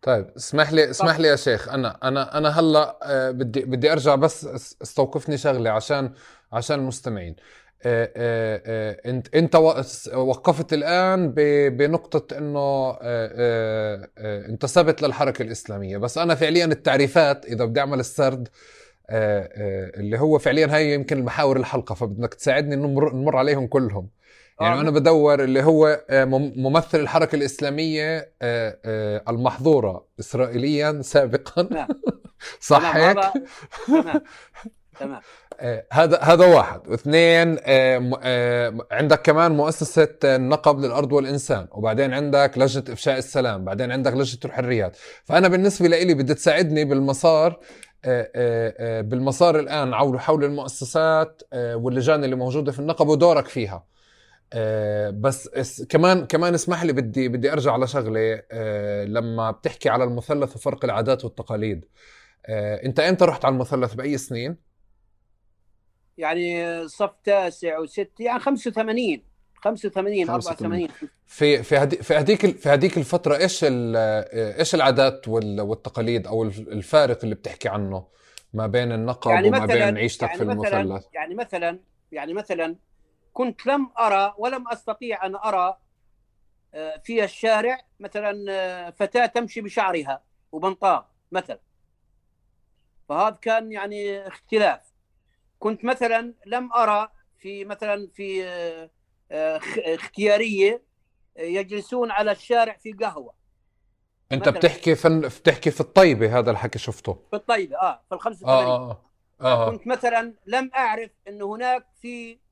طيب 0.01 0.27
اسمح 0.37 0.71
لي 0.73 0.89
اسمح 0.89 1.19
لي 1.19 1.27
يا 1.27 1.35
شيخ. 1.35 1.69
أنا 1.69 1.97
أنا 2.03 2.37
أنا 2.37 2.49
هلأ 2.59 2.99
آه، 3.03 3.31
بدي 3.31 3.61
بدي 3.65 3.91
أرجع 3.91 4.15
بس 4.15 4.45
أستوقفني 4.81 5.37
شغلة 5.37 5.69
عشان 5.69 6.13
عشان 6.53 6.79
المستمعين 6.79 7.35
آه، 7.85 8.11
آه، 8.15 8.97
إنت 9.09 9.35
إنت 9.35 9.55
وقفت 10.15 10.73
الآن 10.73 11.31
بنقطة 11.77 12.37
إنه 12.37 12.97
انتسبت 14.49 15.01
للحركة 15.01 15.43
الإسلامية. 15.43 15.97
بس 15.97 16.17
أنا 16.17 16.35
فعليا 16.35 16.65
التعريفات 16.65 17.45
إذا 17.45 17.65
بدي 17.65 17.79
أعمل 17.79 17.99
السرد 17.99 18.47
اللي 19.09 20.19
هو 20.19 20.39
فعليا 20.39 20.75
هي 20.75 20.93
يمكن 20.93 21.23
محاور 21.23 21.57
الحلقة 21.57 21.95
فبدك 21.95 22.33
تساعدني 22.33 22.75
نمر, 22.75 23.13
نمر 23.15 23.37
عليهم 23.37 23.67
كلهم. 23.67 24.09
يعني 24.61 24.81
أنا 24.81 24.91
بدور 24.91 25.43
اللي 25.43 25.63
هو 25.63 26.05
ممثل 26.55 26.99
الحركة 26.99 27.35
الإسلامية 27.35 28.33
المحظورة 29.29 30.07
اسرائيليا 30.19 31.01
سابقا. 31.01 31.67
نعم. 31.71 31.87
صح 32.59 32.95
هيك؟ 32.95 33.17
تمام. 34.99 35.21
هذا 35.91 36.19
هذا 36.19 36.45
واحد. 36.45 36.87
واثنين 36.87 37.57
عندك 38.91 39.21
كمان 39.21 39.51
مؤسسة 39.51 40.07
النقب 40.23 40.79
للأرض 40.79 41.11
والإنسان. 41.11 41.67
وبعدين 41.71 42.13
عندك 42.13 42.51
لجنة 42.57 42.83
إفشاء 42.89 43.17
السلام. 43.17 43.65
بعدين 43.65 43.91
عندك 43.91 44.13
لجنة 44.13 44.39
الحريات. 44.45 44.97
فأنا 45.25 45.47
بالنسبة 45.47 45.87
لي 45.87 46.13
بدي 46.13 46.33
تساعدني 46.33 46.85
بالمسار 46.85 47.59
بالمسار 49.01 49.59
الآن 49.59 49.95
حول 50.19 50.43
المؤسسات 50.43 51.41
واللجان 51.53 52.23
اللي 52.23 52.35
موجودة 52.35 52.71
في 52.71 52.79
النقب 52.79 53.07
ودورك 53.07 53.47
فيها. 53.47 53.96
بس 55.11 55.81
كمان 55.89 56.27
كمان 56.27 56.53
اسمح 56.53 56.83
لي 56.83 56.93
بدي 56.93 57.29
بدي 57.29 57.53
أرجع 57.53 57.73
على 57.73 57.87
شغله 57.87 58.41
لما 59.03 59.51
بتحكي 59.51 59.89
على 59.89 60.03
المثلث 60.03 60.55
وفرق 60.55 60.85
العادات 60.85 61.25
والتقاليد. 61.25 61.85
أنت 62.49 62.99
إمتى 62.99 63.25
رحت 63.25 63.45
على 63.45 63.53
المثلث؟ 63.53 63.93
بأي 63.93 64.17
سنين؟ 64.17 64.57
يعني 66.17 66.87
صف 66.87 67.11
تاسع 67.23 67.79
وست 67.79 68.11
يعني 68.19 68.39
85 68.39 69.21
85 69.55 70.29
84 70.29 70.87
في 71.25 71.63
في 71.63 71.77
هدي 71.77 71.95
في 71.97 72.13
هذيك 72.13 72.57
في 72.57 72.69
هذيك 72.69 72.97
الفترة 72.97 73.37
إيش 73.37 73.65
إيش 73.67 74.75
العادات 74.75 75.27
والتقاليد 75.27 76.27
أو 76.27 76.43
الفارق 76.43 77.19
اللي 77.23 77.35
بتحكي 77.35 77.69
عنه 77.69 78.07
ما 78.53 78.67
بين 78.67 78.91
النقب 78.91 79.31
يعني 79.31 79.47
وما 79.47 79.65
بين 79.65 79.97
عيشتك 79.97 80.23
يعني 80.23 80.37
في 80.37 80.43
المثلث؟ 80.43 81.05
يعني 81.13 81.35
مثلا 81.35 81.79
يعني 82.11 82.33
مثلا 82.33 82.75
كنت 83.37 83.65
لم 83.65 83.89
أرى 83.99 84.33
ولم 84.37 84.67
أستطيع 84.67 85.25
أن 85.25 85.35
أرى 85.35 85.77
آه، 86.73 86.97
في 86.97 87.23
الشارع 87.23 87.79
مثلا 87.99 88.45
آه، 88.49 88.89
فتاة 88.89 89.25
تمشي 89.25 89.61
بشعرها 89.61 90.23
وبنطاق 90.51 91.09
مثلا. 91.31 91.59
فهذا 93.09 93.35
كان 93.35 93.71
يعني 93.71 94.27
اختلاف. 94.27 94.81
كنت 95.59 95.85
مثلا 95.85 96.33
لم 96.45 96.73
أرى 96.73 97.09
في 97.37 97.65
مثلا 97.65 98.09
في 98.13 98.45
آه، 99.31 99.59
اختيارية 99.77 100.83
يجلسون 101.37 102.11
على 102.11 102.31
الشارع 102.31 102.77
في 102.77 102.93
قهوة. 102.93 103.33
أنت 104.31 104.49
بتحكي 104.49 104.95
فن 104.95 105.21
بتحكي 105.21 105.71
في 105.71 105.81
الطيبة 105.81 106.39
هذا 106.39 106.51
الحكي 106.51 106.79
شفته. 106.79 107.13
في 107.29 107.35
الطيبة 107.35 107.77
آه 107.77 108.01
في 108.09 108.15
ال 108.15 108.19
85 108.19 108.65
آه, 108.65 108.91
آه, 109.41 109.67
آه. 109.67 109.71
كنت 109.71 109.87
مثلا 109.87 110.33
لم 110.45 110.71
أعرف 110.75 111.11
انه 111.27 111.55
هناك 111.55 111.87
في 112.01 112.46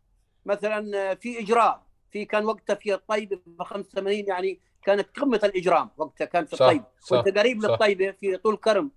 مثلا 0.45 1.15
في 1.15 1.39
إجرام. 1.39 1.75
في 2.11 2.25
كان 2.25 2.45
وقتها 2.45 2.73
في 2.73 2.93
الطيبه 2.93 3.39
ب 3.45 3.63
85 3.63 4.13
يعني 4.13 4.59
كانت 4.83 5.19
قمة 5.19 5.39
الإجرام 5.43 5.89
وقتها 5.97 6.25
كان 6.25 6.45
في 6.45 6.53
الطيبه 6.53 6.83
كنت 7.09 7.37
قريب 7.37 7.61
صح. 7.61 7.69
للطيبه 7.69 8.11
في 8.11 8.37
طول 8.37 8.57
كرم. 8.57 8.91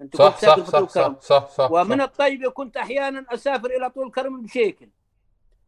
أنت 0.00 0.16
صح 0.16 0.34
كنت 0.34 0.44
صح 0.44 0.54
في 0.54 0.70
طول 0.70 0.86
كرم. 0.86 1.16
صح 1.20 1.48
صح 1.48 1.70
ومن 1.70 1.98
صح 1.98 2.02
الطيبه 2.04 2.50
كنت 2.50 2.76
أحيانا 2.76 3.26
أسافر 3.28 3.70
إلى 3.70 3.90
طول 3.90 4.10
كرم 4.10 4.42
بشيكل. 4.42 4.88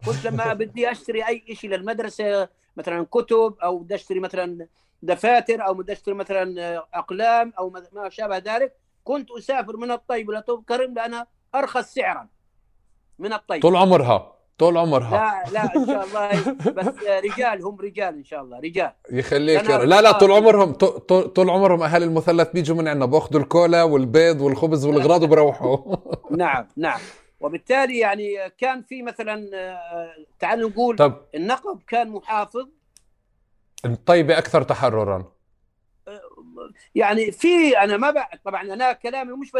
كنت 0.06 0.24
لما 0.26 0.52
بدي 0.60 0.90
أشتري 0.90 1.26
أي 1.26 1.54
شيء 1.54 1.70
للمدرسة 1.70 2.48
مثلا 2.76 3.06
كتب 3.10 3.54
أو 3.62 3.78
بدي 3.78 3.94
أشتري 3.94 4.20
مثلا 4.20 4.66
دفاتر 5.02 5.66
أو 5.66 5.74
بدي 5.74 5.92
أشتري 5.92 6.14
مثلا 6.14 6.76
أقلام 6.94 7.52
أو 7.58 7.70
ما 7.92 8.08
شابه 8.08 8.38
ذلك 8.38 8.76
كنت 9.04 9.30
أسافر 9.30 9.76
من 9.76 9.90
الطيب 9.90 10.30
إلى 10.30 10.42
طول 10.42 10.64
كرم 10.68 10.94
لأنها 10.94 11.26
أرخص 11.54 11.94
سعرا 11.94 12.28
من 13.18 13.32
الطيب. 13.32 13.62
طول 13.62 13.76
عمرها. 13.76 14.34
طول 14.58 14.76
عمرها. 14.78 15.10
لا 15.10 15.52
لا 15.52 15.76
إن 15.76 15.86
شاء 15.86 16.04
الله. 16.04 16.54
بس 16.72 16.86
رجال 17.24 17.62
هم 17.64 17.80
رجال 17.80 18.14
إن 18.14 18.24
شاء 18.24 18.42
الله 18.42 18.58
رجال. 18.58 18.92
يخليك 19.12 19.70
لا 19.70 20.00
لا 20.00 20.12
طول 20.12 20.32
عمرهم 20.32 20.72
طول 21.34 21.50
عمرهم 21.50 21.82
اهالي 21.82 22.04
المثلث 22.04 22.48
بيجوا 22.52 22.76
من 22.76 22.88
عندنا 22.88 23.06
باخذوا 23.06 23.40
الكولا 23.40 23.82
والبيض 23.82 24.40
والخبز 24.40 24.86
والغراض 24.86 25.22
وبروحوا. 25.22 25.96
نعم 26.42 26.66
نعم. 26.76 27.00
وبالتالي 27.40 27.98
يعني 27.98 28.36
كان 28.58 28.82
في 28.82 29.02
مثلا 29.02 29.50
آه، 29.54 30.10
تعال 30.38 30.60
نقول 30.60 30.96
طب. 30.96 31.20
النقب 31.34 31.80
كان 31.88 32.10
محافظ. 32.10 32.68
الطيبه 33.84 34.38
أكثر 34.38 34.62
تحررا. 34.62 35.32
يعني 36.94 37.32
في 37.32 37.78
أنا 37.78 37.96
ما 37.96 38.10
بقى 38.10 38.40
طبعا 38.44 38.62
أنا 38.62 38.92
كلامي 38.92 39.32
مش 39.32 39.52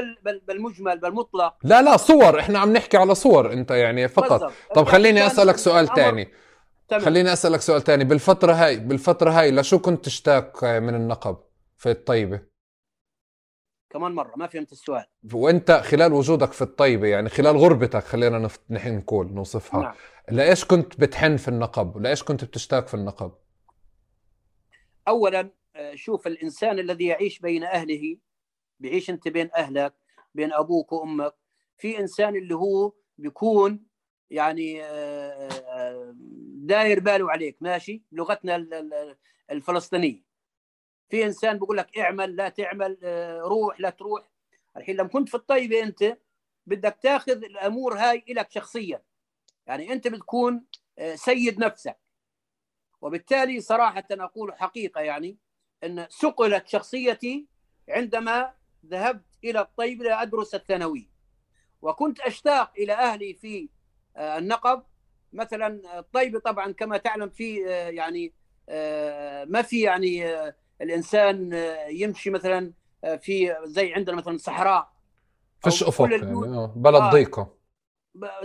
بالمجمل 0.46 0.98
بالمطلق. 0.98 1.54
لا 1.62 1.82
لا 1.82 1.96
صور 1.96 2.40
إحنا 2.40 2.58
عم 2.58 2.72
نحكي 2.72 2.96
على 2.96 3.14
صور 3.14 3.52
أنت 3.52 3.70
يعني 3.70 4.08
فقط. 4.08 4.40
بالزبط. 4.40 4.52
طب 4.74 4.84
خليني 4.84 5.26
أسألك 5.26 5.56
سؤال 5.56 5.86
ثاني 5.94 6.28
خليني 6.98 7.32
أسألك 7.32 7.60
سؤال 7.60 7.82
ثاني 7.84 8.04
بالفترة 8.04 8.52
هاي 8.52 8.76
بالفترة 8.76 9.30
هاي 9.30 9.50
لشو 9.50 9.78
كنت 9.78 10.04
تشتاق 10.04 10.64
من 10.64 10.94
النقب 10.94 11.36
في 11.76 11.90
الطيبة؟ 11.90 12.40
كمان 13.90 14.12
مرة 14.12 14.32
ما 14.36 14.46
فهمت 14.46 14.72
السؤال. 14.72 15.04
وأنت 15.32 15.70
خلال 15.70 16.12
وجودك 16.12 16.52
في 16.52 16.62
الطيبة 16.62 17.08
يعني 17.08 17.28
خلال 17.28 17.56
غربتك 17.56 18.04
خلينا. 18.04 18.48
نحن 18.70 18.96
نقول 18.96 19.32
نوصفها. 19.32 19.80
نعم. 19.80 19.94
لإيش 20.30 20.64
كنت 20.64 21.00
بتحن 21.00 21.36
في 21.36 21.48
النقب؟ 21.48 21.98
لإيش 21.98 22.22
كنت 22.22 22.44
بتشتاق 22.44 22.86
في 22.86 22.94
النقب؟ 22.94 23.32
اولا 25.08 25.50
شوف 25.94 26.26
الإنسان 26.26 26.78
الذي 26.78 27.06
يعيش 27.06 27.38
بين 27.38 27.64
أهله 27.64 28.16
بيعيش 28.80 29.10
أنت 29.10 29.28
بين 29.28 29.50
أهلك 29.56 29.94
بين 30.34 30.52
أبوك 30.52 30.92
وأمك 30.92 31.34
في 31.78 31.98
إنسان 31.98 32.36
اللي 32.36 32.54
هو 32.54 32.92
بيكون 33.18 33.86
يعني 34.30 34.84
آه، 34.84 35.48
آه، 35.48 36.14
داير 36.54 37.00
باله 37.00 37.30
عليك 37.30 37.56
ماشي؟ 37.60 38.02
بلغتنا 38.12 38.66
الفلسطينية. 39.50 40.24
في 41.08 41.24
إنسان 41.24 41.58
بيقول 41.58 41.76
لك 41.76 41.98
اعمل 41.98 42.36
لا 42.36 42.48
تعمل 42.48 42.98
آه، 43.02 43.40
روح 43.40 43.80
لا 43.80 43.90
تروح. 43.90 44.30
الحين 44.76 44.96
لما 44.96 45.08
كنت 45.08 45.28
في 45.28 45.34
الطيبه 45.34 45.82
أنت 45.82 46.18
بدك 46.66 46.98
تاخذ 47.02 47.44
الأمور 47.44 47.98
هاي 47.98 48.24
لك 48.28 48.50
شخصيا. 48.50 49.02
يعني 49.66 49.92
أنت 49.92 50.08
بتكون 50.08 50.64
سيد 51.14 51.58
نفسك. 51.58 51.98
وبالتالي 53.00 53.60
صراحة 53.60 54.04
أقول 54.10 54.54
حقيقة 54.54 55.00
يعني 55.00 55.38
أن 55.84 56.06
سقلت 56.10 56.68
شخصيتي 56.68 57.46
عندما 57.88 58.52
ذهبت 58.86 59.24
إلى 59.44 59.60
الطيب 59.60 60.02
لأدرس 60.02 60.54
الثانوي. 60.54 61.08
وكنت 61.82 62.20
أشتاق 62.20 62.72
إلى 62.78 62.92
أهلي 62.92 63.34
في 63.34 63.68
آه، 64.16 64.38
النقب. 64.38 64.82
مثلا 65.32 65.98
الطيب 65.98 66.38
طبعا 66.38 66.72
كما 66.72 66.96
تعلم 66.96 67.28
في 67.28 67.68
آه، 67.68 67.88
يعني 67.88 68.32
آه، 68.68 69.44
ما 69.44 69.62
في 69.62 69.80
يعني 69.80 70.30
الإنسان 70.80 71.52
يمشي 71.88 72.30
مثلا 72.30 72.72
في 73.20 73.56
زي 73.64 73.94
عندنا 73.94 74.16
مثلا 74.16 74.36
صحراء 74.36 74.94
فيش 75.64 75.82
أفق 75.82 76.10
يعني 76.10 76.72
بلد 76.76 77.02
ضيقة. 77.02 77.54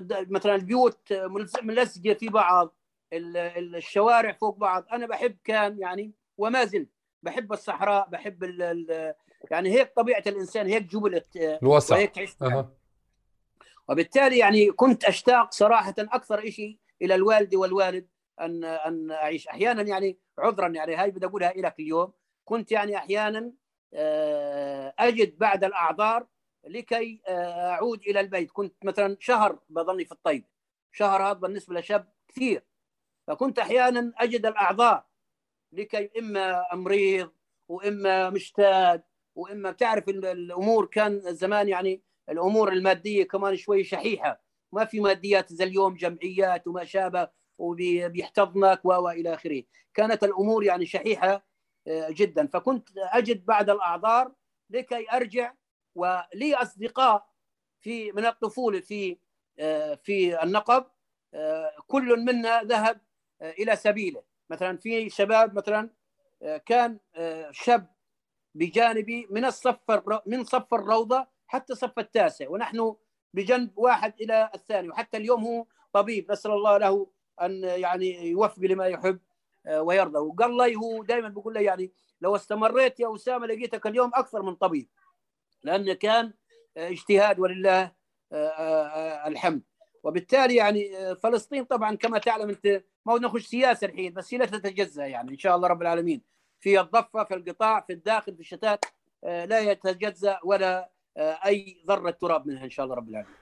مثلا 0.09 0.55
البيوت 0.55 1.13
ملزقة 1.61 2.13
في 2.13 2.29
بعض 2.29 2.75
الشوارع 3.13 4.31
فوق 4.31 4.57
بعض. 4.57 4.85
أنا 4.91 5.07
بحب 5.07 5.37
كان 5.43 5.79
يعني 5.79 6.13
وما 6.37 6.65
زلت. 6.65 6.98
بحب 7.23 7.53
الصحراء 7.53 8.09
بحب 8.09 8.43
ال 8.43 8.61
ال 8.61 9.13
يعني 9.51 9.69
هيك 9.71 9.93
طبيعة 9.95 10.23
الإنسان 10.27 10.67
هيك 10.67 10.83
جبلت 10.83 11.35
الوسع. 11.35 11.95
وهيك 11.95 12.19
عشت 12.19 12.41
أه. 12.41 12.75
وبالتالي 13.87 14.37
يعني 14.37 14.71
كنت 14.71 15.03
أشتاق 15.03 15.53
صراحة 15.53 15.95
أكثر 15.99 16.49
شيء 16.49 16.77
إلى 17.01 17.15
الوالدة 17.15 17.57
والوالد 17.57 18.07
أن 18.41 18.63
أن 18.63 19.11
أعيش. 19.11 19.47
أحيانا 19.47 19.81
يعني 19.81 20.17
عذرا 20.39 20.67
يعني 20.67 20.95
هاي 20.95 21.11
بدي 21.11 21.25
أقولها 21.25 21.53
لك 21.55 21.79
اليوم. 21.79 22.13
كنت 22.45 22.71
يعني 22.71 22.97
أحيانا 22.97 23.51
آه، 23.93 24.93
أجد 24.99 25.37
بعد 25.37 25.63
الأعذار 25.63 26.27
لكي 26.63 27.21
آه، 27.27 27.71
أعود 27.71 28.01
إلى 28.01 28.19
البيت. 28.19 28.51
كنت 28.51 28.85
مثلا 28.85 29.17
شهر 29.19 29.59
بظني 29.69 30.05
في 30.05 30.11
الطيب. 30.11 30.45
شهر 30.91 31.23
هذا 31.23 31.33
بالنسبة 31.33 31.79
لشاب 31.79 32.13
كثير. 32.27 32.63
فكنت 33.27 33.59
أحيانا 33.59 34.13
أجد 34.17 34.45
الأعذار. 34.45 35.03
لكي 35.71 36.09
إما 36.19 36.65
مريض 36.73 37.31
وإما 37.67 38.29
مشتاق 38.29 39.01
وإما 39.35 39.71
بتعرف 39.71 40.09
الأمور 40.09 40.85
كان 40.85 41.21
زمان 41.35 41.69
يعني 41.69 42.03
الأمور 42.29 42.73
المادية 42.73 43.27
كمان 43.27 43.55
شوي 43.55 43.83
شحيحة. 43.83 44.43
ما 44.71 44.85
في 44.85 44.99
ماديات 44.99 45.53
زي 45.53 45.63
اليوم 45.63 45.95
جمعيات 45.95 46.67
وما 46.67 46.83
شابه 46.83 47.29
وبيحتضنك 47.57 48.85
وإلى 48.85 49.33
آخره. 49.33 49.63
كانت 49.93 50.23
الأمور 50.23 50.63
يعني 50.63 50.85
شحيحة 50.85 51.47
آه، 51.87 52.09
جدا. 52.09 52.47
فكنت 52.47 52.89
أجد 52.97 53.45
بعد 53.45 53.69
الأعذار 53.69 54.33
لكي 54.69 55.05
أرجع 55.13 55.53
ولي 55.95 56.55
أصدقاء 56.55 57.29
في 57.81 58.11
من 58.11 58.25
الطفولة 58.25 58.79
في 58.79 59.17
آه، 59.59 59.95
في 59.95 60.43
النقب 60.43 60.85
آه، 61.33 61.71
كل 61.87 62.25
منا 62.25 62.63
ذهب 62.63 63.01
إلى 63.41 63.75
سبيله. 63.75 64.28
مثلا 64.49 64.77
في 64.77 65.09
شباب 65.09 65.55
مثلا 65.55 65.89
آه، 66.43 66.57
كان 66.57 66.99
آه، 67.15 67.51
شاب 67.51 67.87
بجانبي 68.55 69.27
من 69.29 69.45
الصف 69.45 69.77
من 70.25 70.43
صف 70.43 70.73
الروضة 70.73 71.27
حتى 71.47 71.75
صف 71.75 71.99
التاسع 71.99 72.49
ونحن 72.49 72.95
بجنب 73.33 73.77
واحد 73.77 74.13
إلى 74.21 74.49
الثاني 74.55 74.89
وحتى 74.89 75.17
اليوم 75.17 75.43
هو 75.43 75.65
طبيب 75.93 76.31
نسأل 76.31 76.51
الله 76.51 76.77
له 76.77 77.07
أن 77.41 77.63
يعني 77.63 78.29
يوفق 78.29 78.59
لما 78.59 78.87
يحب 78.87 79.19
آه، 79.65 79.81
ويرضى. 79.81 80.17
وقال 80.19 80.57
لي 80.57 80.75
هو 80.75 81.03
دائما 81.03 81.29
بيقول 81.29 81.53
لي 81.53 81.63
يعني 81.63 81.91
لو 82.21 82.35
استمريت 82.35 82.99
يا 82.99 83.15
أسامة 83.15 83.47
لقيتك 83.47 83.87
اليوم 83.87 84.11
أكثر 84.13 84.41
من 84.41 84.55
طبيب. 84.55 84.89
لأن 85.63 85.93
كان 85.93 86.33
اجتهاد 86.77 87.39
ولله 87.39 87.91
الحمد. 89.27 89.68
وبالتالي 90.03 90.55
يعني 90.55 90.91
فلسطين 91.23 91.63
طبعا 91.63 91.95
كما 91.95 92.17
تعلم 92.17 92.49
أنت 92.49 92.83
ما 93.05 93.15
نخش 93.19 93.45
سياسة 93.45 93.87
الحين 93.87 94.13
بس 94.13 94.33
هي 94.33 94.37
لا 94.37 94.45
تتجزأ 94.45 95.05
يعني 95.05 95.31
إن 95.31 95.37
شاء 95.37 95.55
الله 95.55 95.67
رب 95.67 95.81
العالمين. 95.81 96.21
في 96.59 96.79
الضفة 96.79 97.23
في 97.23 97.33
القطاع 97.33 97.81
في 97.81 97.93
الداخل 97.93 98.35
في 98.35 98.39
الشتات 98.39 98.85
لا 99.23 99.59
يتجزأ 99.59 100.39
ولا 100.43 100.89
أي 101.17 101.83
ذرة 101.87 102.11
تراب 102.11 102.47
منها 102.47 102.63
إن 102.63 102.69
شاء 102.69 102.83
الله 102.85 102.95
رب 102.95 103.09
العالمين. 103.09 103.35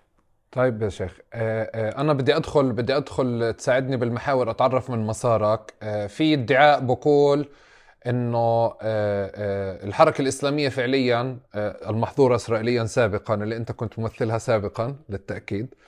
طيب 0.52 0.82
يا 0.82 0.90
شيخ 0.90 1.20
أنا 1.34 2.14
بدي 2.14 2.36
أدخل 2.36 2.72
بدي 2.72 2.98
أدخل 2.98 3.54
تساعدني 3.58 3.98
بالمحاور 3.98 4.52
أتعرف 4.52 4.90
من 4.90 5.08
مسارك. 5.08 5.74
في 6.08 6.34
ادعاء 6.34 6.80
بقول 6.80 7.50
إنه 8.08 8.78
الحركة 9.84 10.22
الإسلامية 10.22 10.70
فعليا 10.70 11.40
المحظورة 11.56 12.36
اسرائيليا 12.36 12.86
سابقا 12.86 13.34
اللي 13.34 13.58
أنت 13.58 13.72
كنت 13.72 14.00
ممثلها 14.00 14.38
سابقا 14.38 14.96
للتأكيد. 15.10 15.68
آه، 15.74 15.76
آه، 15.78 15.88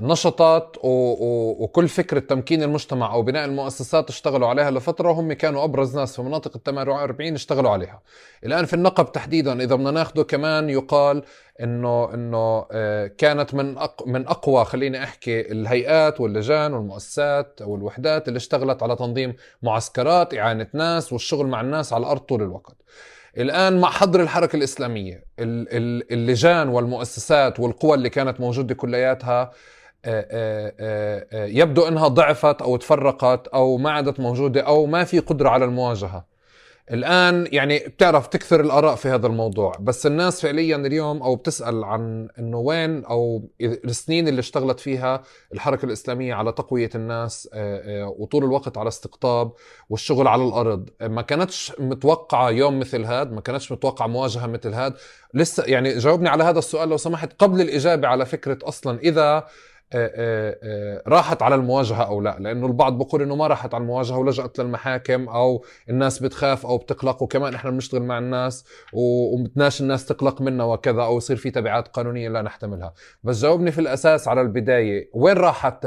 نشطت 0.00 0.78
وكل 0.82 1.88
فكرة 1.88 2.18
تمكين 2.18 2.62
المجتمع 2.62 3.12
أو 3.12 3.22
بناء 3.22 3.44
المؤسسات 3.44 4.08
اشتغلوا 4.08 4.48
عليها 4.48 4.70
لفترة 4.70 5.08
وهم 5.08 5.32
كانوا 5.32 5.64
أبرز 5.64 5.96
ناس 5.96 6.16
في 6.16 6.22
مناطق 6.22 6.56
ال 6.56 6.62
48 6.62 7.34
اشتغلوا 7.34 7.70
عليها. 7.70 8.02
الآن 8.44 8.64
في 8.64 8.74
النقب 8.74 9.12
تحديدا 9.12 9.62
إذا 9.62 9.74
بدنا 9.74 9.90
ناخده 9.90 10.22
كمان 10.22 10.70
يقال 10.70 11.22
إنه 11.62 12.14
إنه 12.14 12.66
آه، 12.72 13.06
كانت 13.06 13.54
من 13.54 13.76
من 14.06 14.26
أقوى 14.26 14.64
خليني 14.64 15.04
أحكي 15.04 15.52
الهيئات 15.52 16.20
واللجان 16.20 16.74
والمؤسسات 16.74 17.62
والوحدات 17.62 18.28
اللي 18.28 18.36
اشتغلت 18.36 18.82
على 18.82 18.96
تنظيم 18.96 19.34
معسكرات 19.62 20.34
إعانة 20.34 20.66
ناس 20.74 21.12
والشغل 21.12 21.46
مع 21.46 21.60
الناس 21.60 21.92
على 21.92 22.02
الأرض 22.02 22.20
طول 22.20 22.42
الوقت. 22.42 22.76
الآن 23.38 23.80
مع 23.80 23.90
حضر 23.90 24.20
الحركة 24.22 24.56
الإسلامية 24.56 25.24
اللجان 25.38 26.68
والمؤسسات 26.68 27.60
والقوى 27.60 27.94
اللي 27.94 28.10
كانت 28.10 28.40
موجودة 28.40 28.74
كلياتها 28.74 29.50
آه، 30.04 30.26
آه، 30.30 31.26
آه، 31.32 31.44
يبدو 31.46 31.88
أنها 31.88 32.08
ضعفت 32.08 32.62
أو 32.62 32.76
تفرقت 32.76 33.48
أو 33.48 33.76
ما 33.76 33.90
عادت 33.90 34.20
موجودة 34.20 34.60
أو 34.60 34.86
ما 34.86 35.04
في 35.04 35.18
قدرة 35.18 35.48
على 35.48 35.64
المواجهة. 35.64 36.24
الآن 36.90 37.48
يعني 37.52 37.78
بتعرف 37.78 38.26
تكثر 38.26 38.60
الآراء 38.60 38.94
في 38.94 39.08
هذا 39.08 39.26
الموضوع 39.26 39.72
بس 39.80 40.06
الناس 40.06 40.40
فعليا 40.40 40.76
اليوم 40.76 41.22
أو 41.22 41.36
بتسأل 41.36 41.84
عن 41.84 42.28
إنه 42.38 42.58
وين 42.58 43.04
أو 43.04 43.48
السنين 43.60 44.28
اللي 44.28 44.40
اشتغلت 44.40 44.80
فيها 44.80 45.22
الحركة 45.54 45.86
الإسلامية 45.86 46.34
على 46.34 46.52
تقوية 46.52 46.90
الناس 46.94 47.48
آه، 47.52 48.02
آه، 48.04 48.14
وطول 48.18 48.44
الوقت 48.44 48.78
على 48.78 48.88
استقطاب 48.88 49.52
والشغل 49.90 50.28
على 50.28 50.44
الأرض. 50.44 50.88
ما 51.02 51.22
كانتش 51.22 51.72
متوقعة 51.78 52.50
يوم 52.50 52.78
مثل 52.78 53.04
هذا 53.04 53.30
ما 53.30 53.40
كانتش 53.40 53.72
متوقعة 53.72 54.06
مواجهة 54.06 54.46
مثل 54.46 54.74
هذا 54.74 54.94
لسه 55.34 55.64
يعني 55.66 55.98
جاوبني 55.98 56.28
على 56.28 56.44
هذا 56.44 56.58
السؤال 56.58 56.88
لو 56.88 56.96
سمحت 56.96 57.32
قبل 57.38 57.60
الإجابة 57.60 58.08
على 58.08 58.26
فكرة 58.26 58.58
أصلا 58.62 58.98
إذا 58.98 59.46
راحت 61.06 61.42
على 61.42 61.54
المواجهة 61.54 62.02
أو 62.02 62.20
لا؟ 62.20 62.36
لأنه 62.40 62.66
البعض 62.66 62.98
بقول 62.98 63.22
إنه 63.22 63.36
ما 63.36 63.46
راحت 63.46 63.74
على 63.74 63.82
المواجهة 63.82 64.18
ولجأت 64.18 64.58
للمحاكم 64.58 65.28
أو 65.28 65.64
الناس 65.90 66.18
بتخاف 66.18 66.66
أو 66.66 66.78
بتقلق 66.78 67.22
وكمان 67.22 67.54
إحنا 67.54 67.70
بنشتغل 67.70 68.02
مع 68.02 68.18
الناس 68.18 68.64
وبدناش 68.92 69.80
الناس 69.80 70.06
تقلق 70.06 70.42
منا 70.42 70.64
وكذا 70.64 71.02
أو 71.02 71.16
يصير 71.16 71.36
في 71.36 71.50
تبعات 71.50 71.88
قانونية 71.88 72.28
لا 72.28 72.42
نحتملها. 72.42 72.94
بس 73.24 73.40
جاوبني 73.42 73.70
في 73.72 73.80
الأساس 73.80 74.28
على 74.28 74.40
البداية 74.40 75.10
وين 75.14 75.36
راحت 75.36 75.78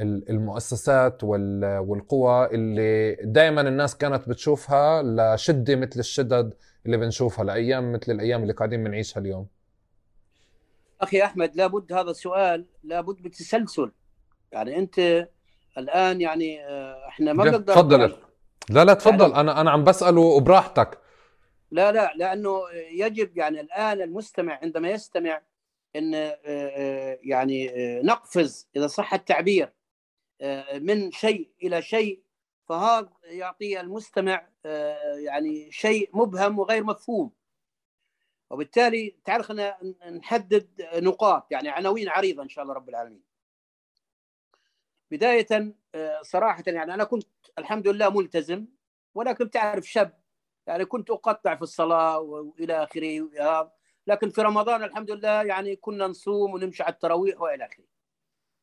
المؤسسات 0.00 1.24
والقوى 1.24 2.46
اللي 2.46 3.16
دائما 3.24 3.60
الناس 3.60 3.96
كانت 3.96 4.28
بتشوفها 4.28 5.02
لشدة 5.02 5.76
مثل 5.76 6.00
الشدد 6.00 6.54
اللي 6.86 6.96
بنشوفها 6.96 7.44
لأيام 7.44 7.92
مثل 7.92 8.12
الأيام 8.12 8.42
اللي 8.42 8.52
قاعدين 8.52 8.84
بنعيشها 8.84 9.20
اليوم؟ 9.20 9.46
أخي 11.00 11.22
أحمد 11.24 11.56
لابد 11.56 11.92
هذا 11.92 12.10
السؤال 12.10 12.66
لابد 12.82 13.22
بتسلسل 13.22 13.92
يعني 14.52 14.78
أنت 14.78 15.28
الآن 15.78 16.20
يعني 16.20 16.64
آه، 16.64 17.08
إحنا 17.08 17.32
ما 17.32 17.44
بنقدر 17.44 17.74
تفضل. 17.74 18.16
لا 18.70 18.84
لا 18.84 18.94
تفضل. 18.94 19.30
يعني 19.30 19.40
أنا 19.40 19.60
أنا 19.60 19.70
عم 19.70 19.84
بسأله 19.84 20.40
براحتك. 20.40 20.98
لا 21.70 21.92
لا 21.92 22.12
لأنه 22.16 22.62
يجب 22.92 23.36
يعني 23.36 23.60
الآن 23.60 24.02
المستمع 24.02 24.58
عندما 24.62 24.90
يستمع 24.90 25.42
إن 25.96 26.14
آه، 26.14 26.38
آه، 26.46 27.18
يعني 27.22 27.70
نقفز 28.02 28.68
إذا 28.76 28.86
صح 28.86 29.14
التعبير 29.14 29.72
من 30.74 31.12
شيء 31.12 31.50
إلى 31.62 31.82
شيء 31.82 32.22
فهذا 32.68 33.08
يعطي 33.24 33.80
المستمع 33.80 34.48
يعني 35.24 35.72
شيء 35.72 36.10
مبهم 36.12 36.58
وغير 36.58 36.84
مفهوم. 36.84 37.30
وبالتالي 38.50 39.16
تعال 39.24 39.44
خلينا 39.44 39.76
نحدد 40.10 40.88
نقاط 40.94 41.52
يعني 41.52 41.68
عناوين 41.68 42.08
عريضة 42.08 42.42
إن 42.42 42.48
شاء 42.48 42.62
الله 42.62 42.74
رب 42.74 42.88
العالمين. 42.88 43.22
بداية 45.10 45.74
آه، 45.94 46.22
صراحة 46.22 46.62
يعني 46.66 46.94
أنا 46.94 47.04
كنت 47.04 47.28
الحمد 47.58 47.88
لله 47.88 48.10
ملتزم 48.10 48.66
ولكن 49.14 49.50
تعرف 49.50 49.84
شاب 49.84 50.20
يعني 50.66 50.84
كنت 50.84 51.10
أقطع 51.10 51.54
في 51.54 51.62
الصلاة 51.62 52.18
وإلى 52.18 52.82
آخره 52.82 53.72
لكن 54.06 54.30
في 54.30 54.42
رمضان 54.42 54.84
الحمد 54.84 55.10
لله 55.10 55.42
يعني 55.42 55.76
كنا 55.76 56.06
نصوم 56.06 56.54
ونمشي 56.54 56.82
على 56.82 56.92
التراويح 56.92 57.40
وإلى 57.40 57.64
آخره. 57.64 57.84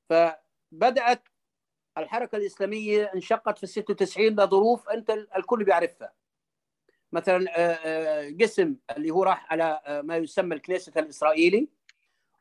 فبدأت 0.10 1.28
الحركة 1.97 2.36
الإسلامية 2.36 3.12
انشقت 3.15 3.58
في 3.58 3.67
96 3.67 4.28
لظروف 4.28 4.89
أنت 4.89 5.10
الكل 5.10 5.63
بيعرفها. 5.63 6.13
مثلا 7.11 7.45
آه، 7.57 7.73
آه، 7.73 8.35
قسم 8.41 8.75
اللي 8.97 9.09
هو 9.11 9.23
راح 9.23 9.51
على 9.51 9.81
آه، 9.85 10.01
ما 10.01 10.17
يسمى 10.17 10.55
الكنيسة 10.55 10.91
الإسرائيلي. 10.97 11.69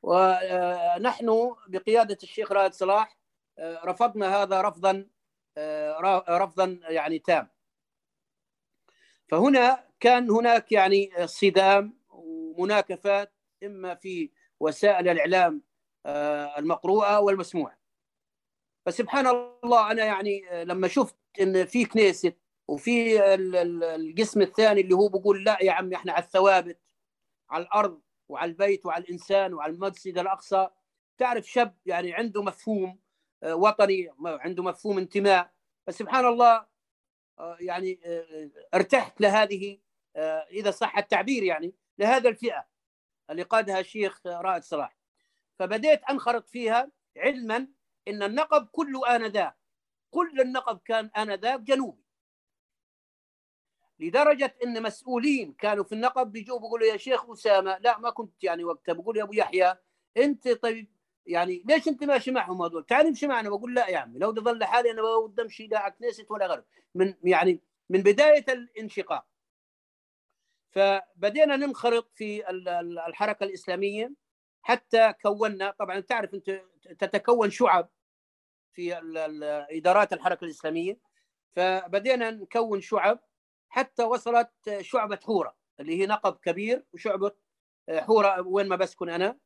ونحن 0.02 1.54
بقيادة 1.68 2.18
الشيخ 2.22 2.52
رائد 2.52 2.72
صلاح 2.72 3.18
رفضنا 3.60 4.42
هذا 4.42 4.60
رفضا 4.62 5.06
رفضا 6.28 6.80
يعني 6.88 7.18
تام. 7.18 7.48
فهنا 9.28 9.84
كان 10.00 10.30
هناك 10.30 10.72
يعني 10.72 11.10
صدام 11.26 11.98
ومناكفات 12.08 13.32
إما 13.64 13.94
في 13.94 14.30
وسائل 14.60 15.08
الإعلام 15.08 15.62
المقروءة 16.58 17.20
والمسموعة. 17.20 17.78
فسبحان 18.86 19.26
الله 19.26 19.90
أنا 19.90 20.04
يعني 20.04 20.64
لما 20.64 20.88
شفت 20.88 21.16
إن 21.40 21.66
في 21.66 21.84
كنيسة 21.84 22.32
وفي 22.68 23.24
القسم 23.94 24.42
الثاني 24.42 24.80
اللي 24.80 24.94
هو 24.94 25.08
بيقول 25.08 25.44
لا 25.44 25.58
يا 25.62 25.72
عمي 25.72 25.96
إحنا 25.96 26.12
على 26.12 26.24
الثوابت 26.24 26.80
على 27.50 27.64
الأرض 27.64 28.00
وعلى 28.28 28.50
البيت 28.50 28.86
وعلى 28.86 29.04
الإنسان 29.04 29.54
وعلى 29.54 29.72
المسجد 29.72 30.18
الأقصى. 30.18 30.68
تعرف 31.18 31.46
شاب 31.46 31.76
يعني 31.86 32.14
عنده 32.14 32.42
مفهوم 32.42 32.98
آه، 33.42 33.54
وطني 33.54 34.10
عنده 34.24 34.62
مفهوم 34.62 34.98
انتماء. 34.98 35.52
فسبحان 35.86 36.26
الله 36.26 36.66
آه، 37.38 37.56
يعني 37.60 38.00
آه، 38.04 38.50
ارتحت 38.74 39.20
لهذه 39.20 39.78
إذا 40.50 40.70
صح 40.70 40.98
التعبير 40.98 41.42
يعني 41.42 41.74
لهذا 41.98 42.28
الفئة. 42.28 42.66
اللي 43.30 43.42
قادها 43.42 43.80
الشيخ 43.80 44.26
رائد 44.26 44.62
صلاح. 44.62 44.96
فبديت 45.58 46.04
أنخرط 46.04 46.48
فيها 46.48 46.90
علما 47.16 47.68
إن 48.08 48.22
النقب 48.22 48.66
كله 48.66 49.16
آنذاك. 49.16 49.56
كل 50.10 50.40
النقب 50.40 50.78
كان 50.78 51.10
آنذاك 51.16 51.60
جنوبي. 51.60 52.05
لدرجة 54.00 54.54
إن 54.64 54.82
مسؤولين 54.82 55.52
كانوا 55.52 55.84
في 55.84 55.92
النقب 55.92 56.32
بيجوا 56.32 56.58
بيقولوا 56.58 56.86
يا 56.86 56.96
شيخ 56.96 57.30
أسامة 57.30 57.78
لا 57.78 57.98
ما 57.98 58.10
كنت 58.10 58.44
يعني 58.44 58.64
وقتها. 58.64 58.92
بقول 58.92 59.16
يا 59.16 59.22
أبو 59.22 59.32
يحيى 59.32 59.76
أنت 60.16 60.48
طيب 60.48 60.88
يعني 61.26 61.62
ليش 61.66 61.88
أنت 61.88 62.04
ماشي 62.04 62.30
معهم 62.30 62.62
هذول؟ 62.62 62.86
تعال 62.86 63.06
امشي 63.06 63.26
معنا. 63.26 63.48
بقول 63.48 63.74
لا 63.74 63.88
يا 63.88 63.98
عمي 63.98 64.18
لو 64.18 64.34
ظل 64.34 64.58
لحالي 64.58 64.90
أنا 64.90 65.02
ما 65.02 65.26
بدي 65.26 65.42
أمشي 65.42 65.66
لا 65.66 65.78
على 65.78 65.92
كنيست 65.92 66.30
ولا 66.30 66.46
غيره. 66.46 66.64
من 66.94 67.14
يعني 67.24 67.60
من 67.90 68.02
بداية 68.02 68.44
الانشقاق. 68.48 69.26
فبدينا 70.70 71.56
ننخرط 71.56 72.10
في 72.14 72.50
الحركة 73.08 73.44
الإسلامية 73.44 74.12
حتى 74.62 75.12
كونا 75.22 75.70
طبعا 75.78 76.00
تعرف 76.00 76.34
أنت 76.34 76.62
تتكون 76.98 77.50
شعب 77.50 77.88
في 78.72 78.94
إدارات 79.70 80.12
الحركة 80.12 80.44
الإسلامية. 80.44 80.98
فبدينا 81.56 82.30
نكون 82.30 82.80
شعب 82.80 83.20
حتى 83.76 84.02
وصلت 84.02 84.50
شعبة 84.80 85.18
حورة 85.24 85.56
اللي 85.80 86.00
هي 86.00 86.06
نقب 86.06 86.36
كبير 86.36 86.84
وشعبة 86.92 87.32
آه، 87.88 88.00
حورة 88.00 88.40
وين 88.40 88.68
ما 88.68 88.76
بسكن 88.76 89.08
أنا. 89.08 89.38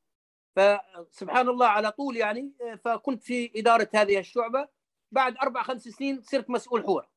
فسبحان 0.56 1.48
الله 1.48 1.66
على 1.66 1.92
طول 1.92 2.16
يعني 2.16 2.52
آه، 2.60 2.74
فكنت 2.74 3.22
في 3.22 3.52
إدارة 3.56 3.88
هذه 3.94 4.18
الشعبة. 4.18 4.68
بعد 5.12 5.36
أربع 5.36 5.62
خمس 5.62 5.82
سنين 5.82 6.22
صرت 6.22 6.50
مسؤول 6.50 6.84
حورة. 6.84 7.10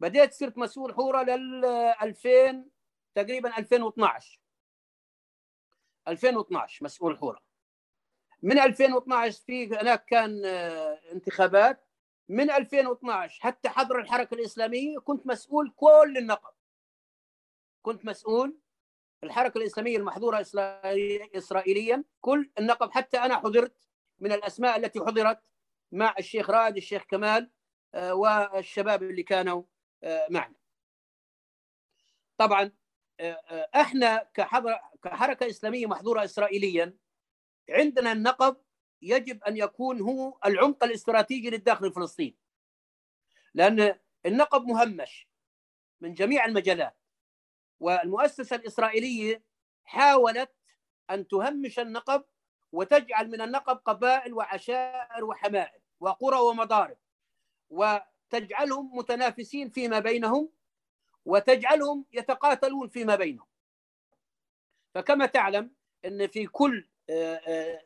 بديت 0.00 0.32
صرت 0.32 0.58
مسؤول 0.58 0.94
حورة 0.94 1.22
لل 1.22 1.64
2000 1.64 2.70
تقريبا 3.14 3.58
2012 3.58 4.40
2012 6.08 6.84
مسؤول 6.84 7.18
حورة. 7.18 7.42
من 8.42 8.58
2012 8.58 9.42
في 9.46 9.66
هناك 9.66 10.04
كان 10.04 10.42
آه، 10.44 11.00
انتخابات. 11.12 11.85
من 12.28 12.50
2012 12.50 13.40
حتى 13.42 13.68
حضر 13.68 13.98
الحركة 13.98 14.34
الإسلامية 14.34 14.98
كنت 14.98 15.26
مسؤول 15.26 15.72
كل 15.76 16.14
النقب. 16.18 16.54
كنت 17.82 18.04
مسؤول 18.04 18.58
الحركة 19.24 19.58
الإسلامية 19.58 19.96
المحظورة 19.96 20.40
اسرائيليا 21.36 22.04
كل 22.20 22.50
النقب. 22.58 22.90
حتى 22.90 23.18
أنا 23.18 23.36
حضرت 23.36 23.88
من 24.18 24.32
الأسماء 24.32 24.76
التي 24.76 25.00
حضرت 25.00 25.40
مع 25.92 26.14
الشيخ 26.18 26.50
رائد 26.50 26.76
الشيخ 26.76 27.02
كمال 27.02 27.50
آه، 27.94 28.14
والشباب 28.14 29.02
اللي 29.02 29.22
كانوا 29.22 29.62
آه، 30.02 30.26
معنا. 30.30 30.54
طبعا 32.38 32.72
آه، 33.20 33.68
إحنا 33.74 34.28
كحركة 35.02 35.46
إسلامية 35.48 35.86
محظورة 35.86 36.24
اسرائيليا 36.24 36.96
عندنا 37.70 38.12
النقب 38.12 38.56
يجب 39.02 39.44
أن 39.44 39.56
يكون 39.56 40.00
هو 40.00 40.38
العمق 40.46 40.84
الاستراتيجي 40.84 41.50
للداخل 41.50 41.86
الفلسطيني. 41.86 42.36
لأن 43.54 43.98
النقب 44.26 44.62
مهمش 44.64 45.28
من 46.00 46.14
جميع 46.14 46.44
المجالات 46.44 46.96
والمؤسسة 47.80 48.56
الإسرائيلية 48.56 49.42
حاولت 49.84 50.52
أن 51.10 51.28
تهمش 51.28 51.78
النقب 51.78 52.24
وتجعل 52.72 53.30
من 53.30 53.40
النقب 53.40 53.76
قبائل 53.76 54.34
وعشائر 54.34 55.24
وحمائل 55.24 55.80
وقرى 56.00 56.38
ومضارب 56.38 56.96
وتجعلهم 57.70 58.96
متنافسين 58.96 59.70
فيما 59.70 59.98
بينهم 59.98 60.52
وتجعلهم 61.24 62.04
يتقاتلون 62.12 62.88
فيما 62.88 63.16
بينهم. 63.16 63.46
فكما 64.94 65.26
تعلم 65.26 65.70
إن 66.04 66.26
في 66.26 66.46
كل 66.46 66.88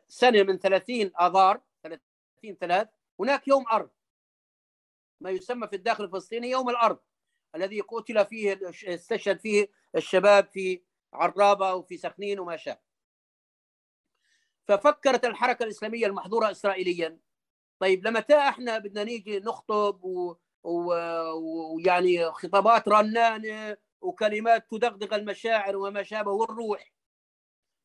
سنة 0.07 0.43
من 0.43 0.57
30 0.59 1.11
آذار 1.19 1.61
30 1.83 2.01
ثلاث 2.59 2.87
هناك 3.19 3.47
يوم 3.47 3.65
أرض. 3.71 3.89
ما 5.21 5.29
يسمى 5.29 5.67
في 5.67 5.75
الداخل 5.75 6.03
الفلسطيني 6.03 6.49
يوم 6.49 6.69
الأرض 6.69 6.99
الذي 7.55 7.81
قتل 7.81 8.25
فيه 8.25 8.59
استشهد 8.83 9.39
فيه 9.39 9.71
الشباب 9.95 10.47
في 10.47 10.83
عرابة 11.13 11.73
وفي 11.73 11.97
سخنين 11.97 12.39
وما 12.39 12.57
شابه 12.57 12.79
ففكرت 14.67 15.25
الحركة 15.25 15.63
الإسلامية 15.63 16.05
المحظورة 16.05 16.51
اسرائيليا. 16.51 17.19
طيب 17.79 18.07
لمتى 18.07 18.35
إحنا 18.35 18.77
بدنا 18.77 19.03
نيجي 19.03 19.39
نخطب 19.39 19.99
ويعني 20.63 22.25
و... 22.25 22.31
خطابات 22.31 22.87
رنانة 22.87 23.77
وكلمات 24.01 24.71
تدغدغ 24.71 25.15
المشاعر 25.15 25.77
وما 25.77 26.03
شابه 26.03 26.31
والروح؟ 26.31 26.91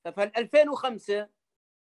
ففي 0.06 0.30
2005 0.36 1.28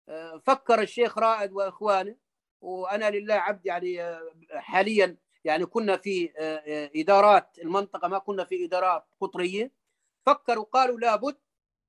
آه، 0.08 0.42
فكر 0.46 0.82
الشيخ 0.82 1.18
رائد 1.18 1.52
وإخوانه 1.52 2.16
وأنا 2.60 3.10
لله 3.10 3.34
عبد 3.34 3.66
يعني 3.66 4.02
آه، 4.02 4.32
حاليا 4.54 5.16
يعني 5.44 5.66
كنا 5.66 5.96
في 5.96 6.32
آه، 6.38 6.90
إدارات 6.96 7.58
المنطقة 7.58 8.08
ما 8.08 8.18
كنا 8.18 8.44
في 8.44 8.64
إدارات 8.64 9.04
قطرية. 9.20 9.72
فكروا 10.26 10.64
قالوا 10.64 11.00
لابد 11.00 11.36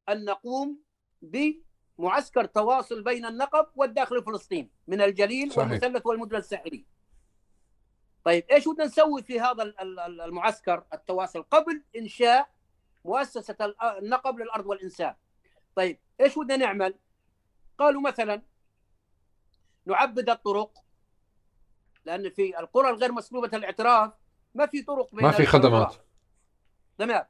أن 0.09 0.25
نقوم 0.25 0.79
بمعسكر 1.21 2.45
تواصل 2.45 3.03
بين 3.03 3.25
النقب 3.25 3.67
والداخل 3.75 4.15
الفلسطيني 4.15 4.71
من 4.87 5.01
الجليل 5.01 5.51
صحيح. 5.51 5.67
والمثلث 5.67 6.05
والمدن 6.05 6.37
الساحليه 6.37 6.83
طيب 8.23 8.45
إيش 8.51 8.67
بدنا 8.67 8.85
نسوي 8.85 9.23
في 9.23 9.39
هذا 9.39 9.73
المعسكر 10.25 10.83
التواصل 10.93 11.43
قبل 11.43 11.83
إنشاء 11.95 12.49
مؤسسة 13.05 13.75
النقب 13.97 14.39
للأرض 14.39 14.65
والإنسان؟ 14.65 15.15
طيب 15.75 15.99
إيش 16.21 16.39
بدنا 16.39 16.58
نعمل؟ 16.58 16.99
قالوا 17.78 18.01
مثلا 18.01 18.41
نعبد 19.86 20.30
الطرق 20.30 20.86
لأن 22.06 22.30
في 22.30 22.60
القرى 22.60 22.89
الغير 22.89 23.12
مسلوبة 23.12 23.58
الاعتراف 23.58 24.13
ما 24.54 24.65
في 24.65 24.82
طرق 24.82 25.15
بين 25.15 25.23
ما 25.23 25.32
في 25.32 25.45
خدمات. 25.45 25.95
تمام. 26.97 27.25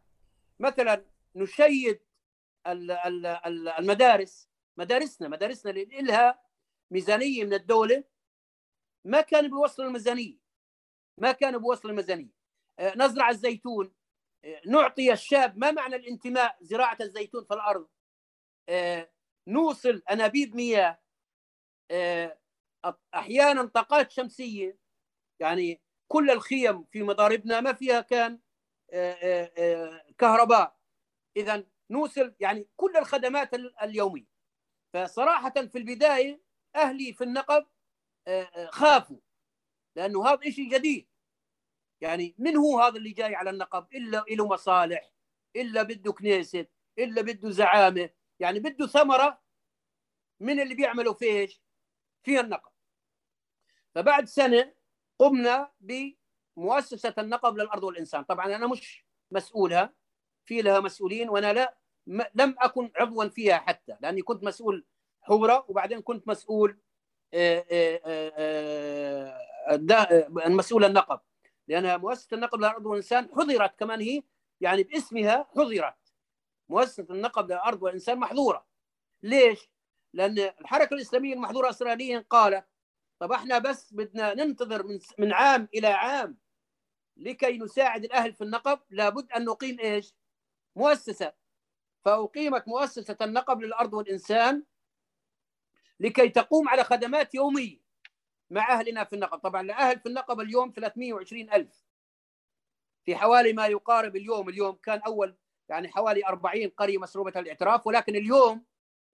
مثلا 0.59 1.05
نشيد 1.35 2.01
المدارس 3.79 4.49
مدارسنا 4.77 5.27
مدارسنا 5.27 5.71
اللي 5.71 6.01
لها 6.01 6.41
ميزانية 6.91 7.43
من 7.43 7.53
الدولة 7.53 8.03
ما 9.05 9.21
كانوا 9.21 9.49
بيوصلوا 9.49 9.87
الميزانية 9.87 10.37
ما 11.17 11.31
كانوا 11.31 11.59
بيوصلوا 11.59 11.91
الميزانية. 11.91 12.35
آه، 12.79 12.93
نزرع 12.97 13.29
الزيتون. 13.29 13.93
آه، 14.45 14.61
نعطي 14.65 15.13
الشاب 15.13 15.57
ما 15.57 15.71
معنى 15.71 15.95
الانتماء 15.95 16.57
زراعة 16.61 16.97
الزيتون 17.01 17.45
في 17.45 17.53
الأرض. 17.53 17.87
نوصل 19.47 20.03
انابيب 20.11 20.55
مياه. 20.55 20.99
أحيانا 23.13 23.65
طاقات 23.65 24.11
شمسية. 24.11 24.77
يعني 25.39 25.81
كل 26.11 26.31
الخيم 26.31 26.83
في 26.83 27.03
مضاربنا 27.03 27.61
ما 27.61 27.73
فيها 27.73 28.01
كان 28.01 28.39
كهرباء. 30.17 30.77
إذا 31.37 31.67
نوصل 31.89 32.35
يعني 32.39 32.69
كل 32.75 32.97
الخدمات 32.97 33.53
اليومية. 33.53 34.27
فصراحة 34.93 35.53
في 35.53 35.77
البداية 35.77 36.41
أهلي 36.75 37.13
في 37.13 37.23
النقب 37.23 37.67
خافوا 38.69 39.19
لأنه 39.97 40.27
هذا 40.27 40.49
شيء 40.49 40.69
جديد. 40.69 41.07
يعني 42.01 42.35
من 42.37 42.57
هو 42.57 42.79
هذا 42.79 42.97
اللي 42.97 43.11
جاي 43.11 43.35
على 43.35 43.49
النقب؟ 43.49 43.87
إلا 43.93 44.25
له 44.29 44.47
مصالح 44.47 45.11
إلا 45.55 45.83
بده 45.83 46.13
كنيسه 46.13 46.67
إلا 46.99 47.21
بده 47.21 47.49
زعامة. 47.49 48.09
يعني 48.39 48.59
بده 48.59 48.87
ثمرة 48.87 49.41
من 50.39 50.59
اللي 50.59 50.75
بيعملوا 50.75 51.13
فيش 51.13 51.61
في 52.23 52.39
النقب. 52.39 52.71
فبعد 53.95 54.25
سنة 54.27 54.73
قمنا 55.19 55.71
بمؤسسة 55.79 57.13
النقب 57.17 57.57
للأرض 57.57 57.83
والإنسان. 57.83 58.23
طبعا 58.23 58.45
أنا 58.55 58.67
مش 58.67 59.05
مسؤولها 59.31 59.93
في 60.45 60.61
لها 60.61 60.79
مسؤولين 60.79 61.29
وأنا 61.29 61.53
لا 61.53 61.77
لم 62.35 62.55
أكن 62.59 62.91
عضوا 62.95 63.27
فيها 63.27 63.57
حتى 63.57 63.97
لأني 64.01 64.21
كنت 64.21 64.43
مسؤول 64.43 64.85
حورة 65.21 65.65
وبعدين 65.67 66.01
كنت 66.01 66.27
مسؤول 66.27 66.79
آه، 67.33 67.65
آه، 67.71 68.01
آه، 69.69 70.47
مسؤول 70.47 70.85
النقب. 70.85 71.19
لأنها 71.67 71.97
مؤسسة 71.97 72.35
النقب 72.35 72.59
للأرض 72.59 72.85
والإنسان 72.85 73.29
حضرت 73.35 73.79
كمان 73.79 74.01
هي 74.01 74.23
يعني 74.61 74.83
باسمها 74.83 75.47
حضرت 75.55 76.04
مؤسسة 76.69 77.07
النقب 77.09 77.51
للأرض 77.51 77.83
والإنسان 77.83 78.19
محظورة 78.19 78.65
ليش؟ 79.23 79.69
لأن 80.13 80.39
الحركة 80.39 80.93
الإسلامية 80.93 81.33
المحظورة 81.33 81.69
إسرائيليا 81.69 82.25
قالت 82.29 82.65
طب 83.19 83.31
إحنا 83.31 83.57
بس 83.57 83.93
بدنا 83.93 84.33
ننتظر 84.33 84.83
من 84.83 84.99
من 85.19 85.33
عام 85.33 85.67
إلى 85.73 85.87
عام 85.87 86.37
لكي 87.17 87.57
نساعد 87.57 88.03
الأهل 88.03 88.33
في 88.33 88.43
النقب 88.43 88.79
لابد 88.89 89.31
أن 89.31 89.45
نقيم 89.45 89.79
إيش؟ 89.79 90.13
مؤسسة 90.75 91.33
فأقيمت 92.05 92.67
مؤسسة 92.67 93.17
النقب 93.21 93.61
للأرض 93.61 93.93
والإنسان 93.93 94.63
لكي 95.99 96.29
تقوم 96.29 96.69
على 96.69 96.83
خدمات 96.83 97.35
يومية 97.35 97.85
مع 98.49 98.73
أهلنا 98.79 99.03
في 99.03 99.13
النقب 99.13 99.39
طبعا 99.39 99.61
الأهل 99.61 99.99
في 99.99 100.05
النقب 100.09 100.39
اليوم 100.39 100.73
320 100.75 101.49
ألف 101.53 101.85
في 103.05 103.15
حوالي 103.15 103.53
ما 103.53 103.67
يقارب 103.67 104.15
اليوم 104.15 104.49
اليوم 104.49 104.75
كان 104.75 104.99
أول 104.99 105.35
يعني 105.69 105.87
حوالي 105.87 106.25
40 106.25 106.69
قرية 106.69 106.97
مسروبة 106.97 107.33
الاعتراف 107.35 107.87
ولكن 107.87 108.15
اليوم 108.15 108.65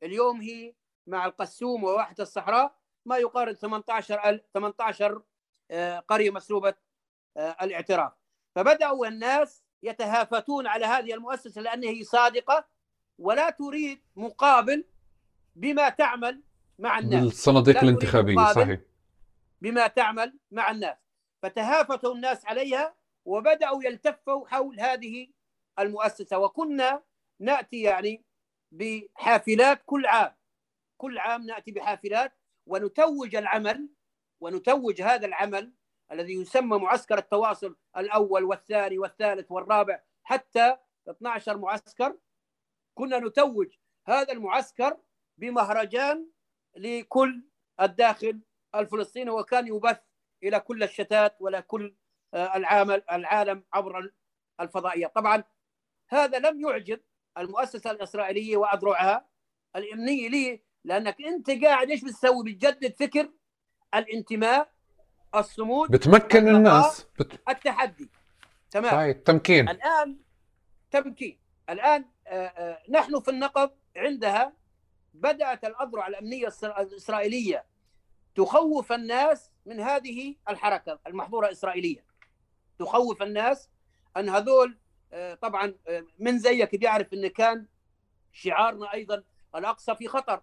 اليوم 0.03 0.41
هي 0.41 0.73
مع 1.07 1.25
القسوم 1.25 1.83
وواحة 1.83 2.15
الصحراء 2.19 2.75
ما 3.05 3.17
يقارب 3.17 3.55
18 3.55 4.39
18 4.53 5.21
آه، 5.71 5.99
قرية 5.99 6.31
مسروبة 6.31 6.73
آه، 7.37 7.55
الاعتراف. 7.61 8.11
فبدأوا 8.55 9.07
الناس 9.07 9.63
يتهافتون 9.83 10.67
على 10.67 10.85
هذه 10.85 11.13
المؤسسة 11.13 11.61
لأنها 11.61 12.03
صادقة 12.03 12.67
ولا 13.19 13.49
تريد 13.49 14.01
مقابل 14.15 14.85
بما 15.55 15.89
تعمل 15.89 16.43
مع 16.79 16.99
الناس. 16.99 17.23
الصناديق 17.23 17.83
الانتخابية 17.83 18.53
صحيح. 18.53 18.79
بما 19.61 19.87
تعمل 19.87 20.39
مع 20.51 20.71
الناس. 20.71 20.97
فتهافتوا 21.41 22.13
الناس 22.15 22.45
عليها 22.45 22.95
وبدأوا 23.25 23.83
يلتفوا 23.83 24.47
حول 24.47 24.79
هذه 24.79 25.27
المؤسسة. 25.79 26.37
وكنا 26.37 27.03
نأتي 27.39 27.81
يعني 27.81 28.23
بحافلات 28.71 29.81
كل 29.85 30.05
عام. 30.05 30.35
كل 30.97 31.17
عام 31.17 31.45
نأتي 31.45 31.71
بحافلات 31.71 32.33
ونتوج 32.67 33.35
العمل 33.35 33.89
ونتوج 34.41 35.01
هذا 35.01 35.25
العمل 35.25 35.73
الذي 36.11 36.33
يسمى 36.33 36.77
معسكر 36.77 37.17
التواصل 37.17 37.75
الأول 37.97 38.43
والثاني 38.43 38.97
والثالث 38.97 39.51
والرابع 39.51 40.01
حتى 40.23 40.77
12 41.09 41.57
معسكر. 41.57 42.17
كنا 42.97 43.19
نتوج 43.19 43.67
هذا 44.07 44.31
المعسكر 44.31 44.97
بمهرجان 45.37 46.27
لكل 46.75 47.43
الداخل 47.81 48.39
الفلسطيني 48.75 49.29
وكان 49.29 49.67
يبث 49.67 50.01
إلى 50.43 50.59
كل 50.59 50.83
الشتات 50.83 51.37
ولا 51.39 51.59
كل 51.59 51.95
آه، 52.33 52.55
العالم 53.11 53.63
عبر 53.73 54.11
الفضائيات 54.59 55.15
طبعا 55.15 55.43
هذا 56.11 56.39
لم 56.39 56.61
يعجب 56.61 56.99
المؤسسة 57.37 57.91
الإسرائيلية 57.91 58.57
وأذرعها 58.57 59.29
الأمنية. 59.75 60.29
ليه؟ 60.29 60.63
لأنك 60.83 61.21
أنت 61.21 61.51
قاعد 61.51 61.89
إيش 61.89 62.03
بتسوي؟ 62.03 62.43
بتجدد 62.43 62.95
فكر 62.99 63.31
الانتماء 63.95 64.71
الصمود 65.35 65.91
بتمكن 65.91 66.47
الناس. 66.47 67.07
بت... 67.19 67.49
التحدي. 67.49 68.09
تمام. 68.71 68.91
صحيح 68.91 69.17
تمكين. 69.17 69.69
الآن 69.69 70.17
تمكين. 70.91 71.39
الآن 71.69 72.05
نحن 72.89 73.19
في 73.19 73.31
النقب. 73.31 73.71
عندها 73.95 74.53
بدأت 75.13 75.65
الأذرع 75.65 76.07
الأمنية 76.07 76.47
الإسرائيلية 76.63 77.65
تخوف 78.35 78.91
الناس 78.91 79.51
من 79.65 79.79
هذه 79.79 80.35
الحركة 80.49 80.99
المحظورة 81.07 81.51
اسرائيليا. 81.51 82.03
تخوف 82.79 83.23
الناس 83.23 83.69
أن 84.17 84.29
هذول 84.29 84.77
طبعا 85.41 85.73
من 86.19 86.39
زيك 86.39 86.75
بيعرف 86.75 87.13
إن 87.13 87.27
كان 87.27 87.65
شعارنا 88.31 88.93
أيضا 88.93 89.23
الأقصى 89.55 89.95
في 89.95 90.07
خطر. 90.07 90.41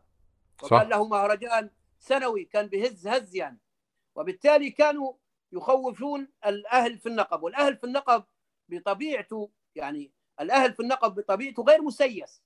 وكان 0.62 0.89
له 0.89 1.09
مهرجان 1.09 1.71
سنوي 1.99 2.45
كان 2.45 2.66
بهز 2.66 3.07
هز 3.07 3.37
يعني. 3.37 3.59
وبالتالي 4.14 4.71
كانوا 4.71 5.12
يخوفون 5.53 6.29
الأهل 6.47 6.99
في 6.99 7.09
النقب. 7.09 7.43
والأهل 7.43 7.77
في 7.77 7.85
النقب 7.85 8.25
بطبيعته 8.69 9.51
يعني 9.75 10.11
الأهل 10.41 10.73
في 10.73 10.81
النقب 10.81 11.14
بطبيعته 11.14 11.62
غير 11.62 11.83
مسيس. 11.83 12.43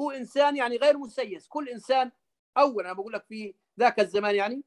هو 0.00 0.10
إنسان 0.10 0.56
يعني 0.56 0.76
غير 0.76 0.98
مسيس. 0.98 1.48
كل 1.48 1.68
إنسان 1.68 2.10
اول 2.56 2.84
أنا 2.84 2.92
بقول 2.92 3.12
لك 3.12 3.24
في 3.24 3.54
ذاك 3.80 4.00
الزمان 4.00 4.34
يعني 4.34 4.62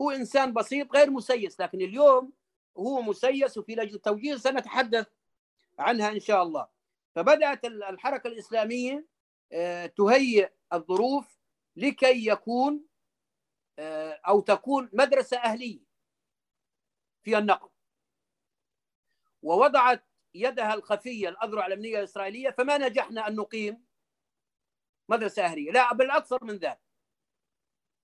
هو 0.00 0.10
إنسان 0.10 0.52
بسيط 0.52 0.92
غير 0.92 1.10
مسيس. 1.10 1.60
لكن 1.60 1.80
اليوم 1.80 2.32
هو 2.78 3.02
مسيس 3.02 3.58
وفي 3.58 3.74
لجنة 3.74 3.98
توجيه 3.98 4.36
سنتحدث 4.36 5.06
عنها 5.78 6.08
إن 6.08 6.20
شاء 6.20 6.42
الله. 6.42 6.68
فبدأت 7.14 7.64
الحركة 7.64 8.28
الإسلامية 8.28 9.06
آه، 9.52 9.86
تهيئ 9.86 10.50
الظروف 10.72 11.38
لكي 11.76 12.26
يكون 12.26 12.86
آه، 13.78 14.20
أو 14.28 14.40
تكون 14.40 14.90
مدرسة 14.92 15.36
أهلية 15.36 15.84
في 17.22 17.38
النقد 17.38 17.70
ووضعت 19.42 20.04
يدها 20.34 20.74
الخفية 20.74 21.28
الأذرع 21.28 21.66
الامنيه 21.66 21.98
الإسرائيلية 21.98 22.50
فما 22.50 22.78
نجحنا 22.78 23.28
أن 23.28 23.36
نقيم 23.36 23.84
مدرسة 25.08 25.44
أهلية. 25.44 25.70
لا 25.70 25.92
بل 25.92 26.10
أكثر 26.10 26.44
من 26.44 26.56
ذلك. 26.56 26.80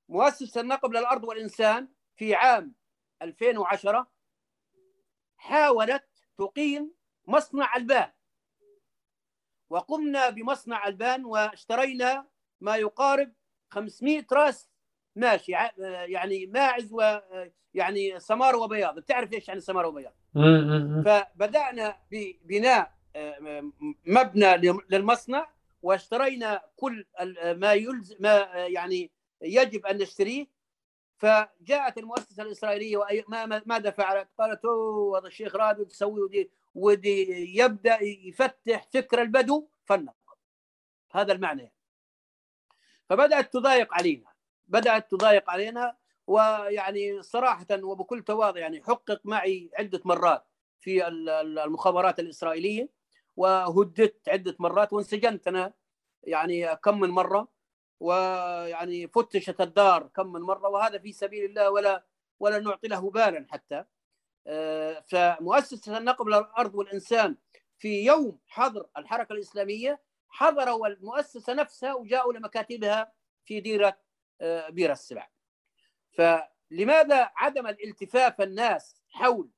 مؤسسة 0.09 0.61
النقب 0.61 0.93
للارض 0.93 1.25
والإنسان 1.25 1.89
في 2.17 2.35
عام 2.35 2.75
2010 3.23 4.11
حاولت 5.37 6.09
تقيم 6.39 6.98
مصنع 7.29 7.77
البان. 7.77 8.11
وقمنا 9.71 10.31
بمصنع 10.31 10.87
البان 10.87 11.25
واشترينا 11.25 12.27
ما 12.61 12.77
يقارب 12.77 13.33
500 13.71 14.27
راس 14.33 14.71
ماشي 15.17 15.53
يعني 15.87 16.47
ماعز 16.47 16.93
ويعني 16.93 18.21
سمار 18.21 18.57
وبياض. 18.57 18.95
بتعرف 18.99 19.33
إيش 19.33 19.49
يعني 19.49 19.61
سمار 19.61 19.87
وبياض؟ 19.87 20.13
فبدأنا 21.05 21.97
ببناء 22.11 22.99
آه، 23.17 23.71
مبنى 24.07 24.57
للمصنع 24.91 25.51
واشترينا 25.83 26.63
كل 26.77 27.07
ما 27.57 27.73
يلزم 27.73 28.17
ما 28.21 28.37
يعني 28.55 29.11
يجب 29.43 29.87
أن 29.87 29.99
نشتريه. 29.99 30.59
فجاءت 31.19 31.99
المؤسسة 31.99 32.43
الإسرائيلية 32.43 32.97
وما 32.97 33.63
ماذا 33.67 33.91
فعلت؟ 33.91 34.29
قالت 34.39 34.65
أوه 34.65 35.19
هذا 35.19 35.27
الشيخ 35.27 35.57
راد 35.57 35.87
تسوي 35.87 36.51
ودي 36.75 37.57
يبدا 37.59 37.99
يفتح 38.03 38.89
فكر 38.93 39.23
البدو 39.23 39.69
فلنقل 39.85 40.37
هذا 41.13 41.33
المعنى. 41.33 41.73
فبدأت 43.09 43.53
تضايق 43.53 43.95
علينا. 43.95 44.33
بدأت 44.69 45.11
تضايق 45.11 45.51
علينا 45.51 45.97
ويعني 46.27 47.23
صراحة 47.23 47.67
وبكل 47.73 48.23
تواضع 48.23 48.61
يعني 48.61 48.83
حقق 48.83 49.21
معي 49.25 49.71
عدة 49.79 50.01
مرات 50.05 50.45
في 50.81 51.09
المخابرات 51.09 52.21
الإسرائيلية 52.21 52.89
وهددت 53.37 54.29
عدة 54.29 54.57
مرات 54.59 54.93
وانسجنت 54.93 55.49
أنا 55.49 55.73
يعني 56.23 56.77
كم 56.77 57.01
من 57.01 57.11
مرة 57.11 57.49
ويعني 58.01 59.09
فتشت 59.09 59.61
الدار 59.61 60.09
كم 60.15 60.33
من 60.33 60.41
مرة 60.41 60.69
وهذا 60.69 60.99
في 60.99 61.13
سبيل 61.13 61.45
الله 61.45 61.71
ولا 61.71 62.05
ولا 62.41 62.59
نعطي 62.59 62.89
له 62.89 63.11
بالا 63.11 63.47
حتى. 63.51 63.85
فمؤسسة 65.09 65.99
النقب 65.99 66.29
للأرض 66.29 66.75
والإنسان 66.75 67.37
في 67.79 68.05
يوم 68.05 68.39
حظر 68.47 68.87
الحركة 68.99 69.33
الإسلامية 69.33 70.01
حضروا 70.29 70.87
المؤسسه 70.87 71.55
نفسها 71.55 71.95
وجاءوا 71.95 72.33
لمكاتبها 72.33 73.13
في 73.45 73.61
ديرة 73.61 73.99
آه، 74.41 74.69
بير 74.69 74.93
السبع. 74.93 75.29
فلماذا 76.13 77.31
عدم 77.37 77.67
الالتفاف 77.67 78.41
الناس 78.41 79.03
حول 79.09 79.51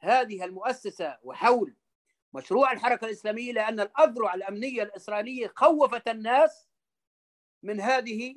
هذه 0.00 0.44
المؤسسة 0.44 1.18
وحول 1.22 1.76
مشروع 2.32 2.72
الحركة 2.72 3.04
الإسلامية؟ 3.04 3.52
لأن 3.52 3.80
الأذرع 3.80 4.34
الأمنية 4.34 4.82
الإسرائيلية 4.82 5.52
خوفت 5.56 6.08
الناس 6.08 6.68
من 7.62 7.80
هذه 7.80 8.36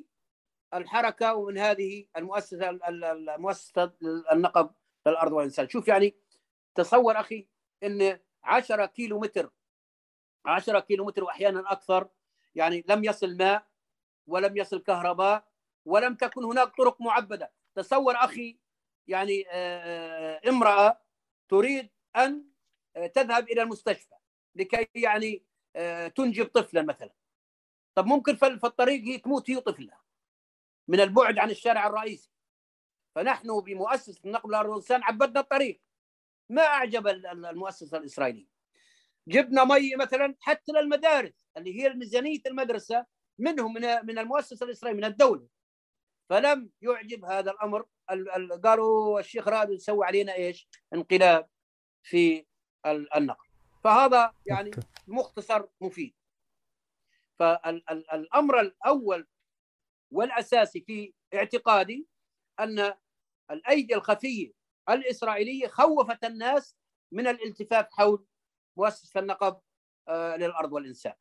الحركة 0.74 1.34
ومن 1.34 1.58
هذه 1.58 2.06
المؤسسة 2.16 2.70
المؤسسة 2.70 3.92
النقب 4.32 4.70
للارض 5.10 5.32
والإنسان. 5.32 5.68
شوف 5.68 5.88
يعني 5.88 6.14
تصور 6.74 7.20
أخي 7.20 7.46
إن 7.82 8.18
10 8.44 8.86
كيلو 8.86 9.20
متر 9.20 9.50
10 10.46 10.80
كيلو 10.80 11.04
متر 11.04 11.24
واحيانا 11.24 11.72
أكثر 11.72 12.08
يعني 12.54 12.84
لم 12.88 13.04
يصل 13.04 13.36
ماء 13.36 13.66
ولم 14.26 14.56
يصل 14.56 14.82
كهرباء 14.82 15.44
ولم 15.84 16.14
تكن 16.14 16.44
هناك 16.44 16.76
طرق 16.76 17.00
معبدة. 17.00 17.52
تصور 17.74 18.14
أخي 18.16 18.58
يعني 19.06 19.44
آه، 19.50 20.40
آه، 20.42 20.48
امرأة 20.48 21.00
تريد 21.48 21.90
أن 22.16 22.44
آه، 22.96 23.06
تذهب 23.06 23.48
إلى 23.48 23.62
المستشفى 23.62 24.14
لكي 24.54 24.88
يعني 24.94 25.42
تنجب 26.16 26.46
طفلا 26.46 26.82
مثلا. 26.82 27.12
طب 27.94 28.06
ممكن 28.06 28.36
في 28.36 28.46
الطريق 28.46 29.02
هي 29.02 29.18
تموت 29.18 29.50
هي 29.50 29.56
وطفلها 29.56 30.00
من 30.88 31.00
البعد 31.00 31.38
عن 31.38 31.50
الشارع 31.50 31.86
الرئيسي. 31.86 32.30
فنحن 33.14 33.60
بمؤسسة 33.60 34.20
النقل 34.24 34.54
الانسان 34.54 35.02
عبدنا 35.02 35.40
الطريق. 35.40 35.82
ما 36.48 36.62
أعجب 36.62 37.08
المؤسسة 37.08 37.98
الإسرائيلية. 37.98 38.46
جبنا 39.28 39.64
مي 39.64 39.96
مثلا 39.96 40.34
حتى 40.40 40.72
للمدارس 40.72 41.48
اللي 41.56 41.82
هي 41.82 41.94
ميزانية 41.94 42.40
المدرسة 42.46 43.06
منهم 43.38 43.74
من 43.74 44.06
من 44.06 44.18
المؤسسة 44.18 44.66
الإسرائيلية 44.66 45.00
من 45.00 45.12
الدولة. 45.12 45.46
فلم 46.30 46.70
يعجب 46.82 47.24
هذا 47.24 47.50
الأمر. 47.50 47.86
قالوا 48.64 49.20
الشيخ 49.20 49.48
راد 49.48 49.70
يسوي 49.70 50.06
علينا 50.06 50.34
إيش؟ 50.34 50.68
انقلاب 50.94 51.48
في 52.02 52.46
النقل 52.86 53.46
فهذا 53.84 54.34
يعني 54.46 54.70
مختصر 55.08 55.66
مفيد. 55.80 56.14
فالامر 57.38 58.60
الأول 58.60 59.26
والأساسي 60.10 60.80
في 60.80 61.12
اعتقادي 61.34 62.06
أن 62.62 62.92
الأيدي 63.50 63.94
الخفية 63.94 64.52
الإسرائيلية 64.90 65.68
خوفت 65.68 66.24
الناس 66.24 66.76
من 67.12 67.26
الالتفاف 67.26 67.86
حول 67.90 68.24
مؤسسة 68.76 69.20
النقب 69.20 69.56
آه، 70.08 70.36
للأرض 70.36 70.72
والإنسان. 70.72 71.12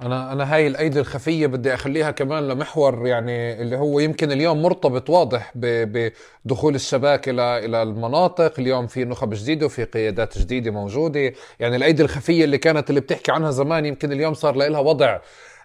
أنا 0.00 0.32
أنا 0.32 0.54
هاي 0.54 0.66
الأيدي 0.66 1.00
الخفية 1.00 1.46
بدي 1.46 1.74
أخليها 1.74 2.10
كمان 2.10 2.48
لمحور 2.48 3.06
يعني 3.06 3.62
اللي 3.62 3.76
هو 3.76 4.00
يمكن 4.00 4.32
اليوم 4.32 4.62
مرتبط 4.62 5.10
واضح 5.10 5.52
بدخول 5.54 6.74
الشباك 6.74 7.28
إلى 7.28 7.64
إلى 7.64 7.82
المناطق. 7.82 8.60
اليوم 8.60 8.86
في 8.86 9.04
نخب 9.04 9.34
جديدة 9.34 9.66
وفي 9.66 9.84
قيادات 9.84 10.38
جديدة 10.38 10.70
موجودة. 10.70 11.32
يعني 11.60 11.76
الأيدي 11.76 12.02
الخفية 12.02 12.44
اللي 12.44 12.58
كانت 12.58 12.90
اللي 12.90 13.00
بتحكي 13.00 13.32
عنها 13.32 13.50
زمان 13.50 13.86
يمكن 13.86 14.12
اليوم 14.12 14.34
صار 14.34 14.56
لها 14.56 14.80
وضع 14.80 15.20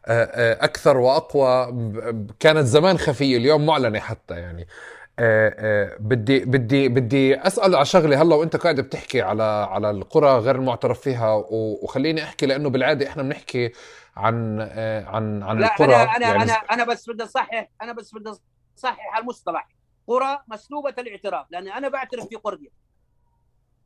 أكثر 0.07 0.97
وأقوى. 0.97 1.73
كانت 2.39 2.65
زمان 2.65 2.97
خفية 2.97 3.37
اليوم 3.37 3.65
معلنة 3.65 3.99
حتى 3.99 4.33
يعني. 4.33 4.67
آه، 5.19 5.97
بدي 5.99 6.39
بدي 6.39 6.89
بدي 6.89 7.35
أسأل 7.35 7.75
على 7.75 7.85
شغلة 7.85 8.21
هلأ 8.21 8.35
وأنت 8.35 8.55
قاعد 8.55 8.79
بتحكي 8.79 9.21
على 9.21 9.43
على 9.43 9.89
القرى 9.89 10.37
غير 10.37 10.55
المعترف 10.55 10.99
فيها 11.01 11.43
وخليني 11.51 12.23
أحكي 12.23 12.45
لأنه 12.45 12.69
بالعادة 12.69 13.07
إحنا 13.07 13.23
بنحكي 13.23 13.71
عن 14.17 14.61
عن 15.07 15.43
عن 15.43 15.59
لا 15.59 15.65
القرى 15.67 15.95
أنا 15.95 16.15
أنا 16.15 16.27
يعني. 16.27 16.43
أنا 16.43 16.53
أنا 16.53 16.83
بس 16.83 17.09
بدي 17.09 17.23
أصحح 17.23 17.69
أنا 17.81 17.93
بس 17.93 18.13
بدي 18.15 18.31
أصحح 18.77 19.17
المصطلح. 19.17 19.67
قرى 20.07 20.39
مسلوبة 20.47 20.93
الاعتراف 20.97 21.45
لأن 21.49 21.67
أنا 21.67 21.89
بعترف 21.89 22.27
في 22.27 22.35
قرية. 22.35 22.69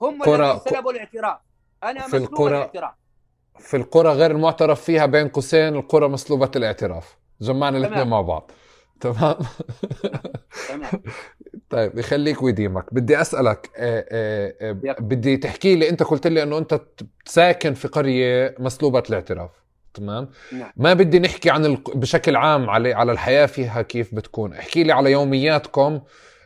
هم 0.01 0.23
الذين 0.23 0.59
سلبوا 0.59 0.91
الاعتراف. 0.91 1.37
أنا 1.83 2.07
في 2.07 2.17
القرى 2.17 2.57
الاعتراف. 2.57 2.93
في 3.61 3.77
القرى 3.77 4.09
غير 4.11 4.31
المعترف 4.31 4.81
فيها 4.81 5.05
بين 5.05 5.27
قوسين 5.27 5.75
القرى 5.75 6.07
مسلوبة 6.07 6.51
الاعتراف. 6.55 7.17
جمعنا 7.41 7.77
الاثنين 7.77 8.07
مع 8.07 8.21
بعض. 8.21 8.51
تمام. 9.01 9.35
طيب 11.69 11.99
يخليك 11.99 12.43
ويديمك. 12.43 12.93
بدي 12.93 13.21
أسألك 13.21 13.69
آه، 13.77 14.05
آه، 14.09 14.53
آه، 14.61 14.95
بدي 14.99 15.37
تحكي 15.37 15.75
لي 15.75 15.89
أنت 15.89 16.03
قلت 16.03 16.27
لي 16.27 16.43
إنه 16.43 16.57
أنت 16.57 16.81
ساكن 17.25 17.73
في 17.73 17.87
قرية 17.87 18.55
مسلوبه 18.59 19.03
الاعتراف. 19.09 19.49
تمام؟ 19.93 20.29
نعم. 20.51 20.71
ما 20.77 20.93
بدي 20.93 21.19
نحكي 21.19 21.49
عن 21.49 21.65
ال... 21.65 21.77
بشكل 21.95 22.35
عام 22.35 22.69
على 22.69 22.93
على 22.93 23.11
الحياة 23.11 23.45
فيها 23.45 23.81
كيف 23.81 24.15
بتكون. 24.15 24.53
احكي 24.53 24.83
لي 24.83 24.91
على 24.91 25.11
يومياتكم 25.11 26.01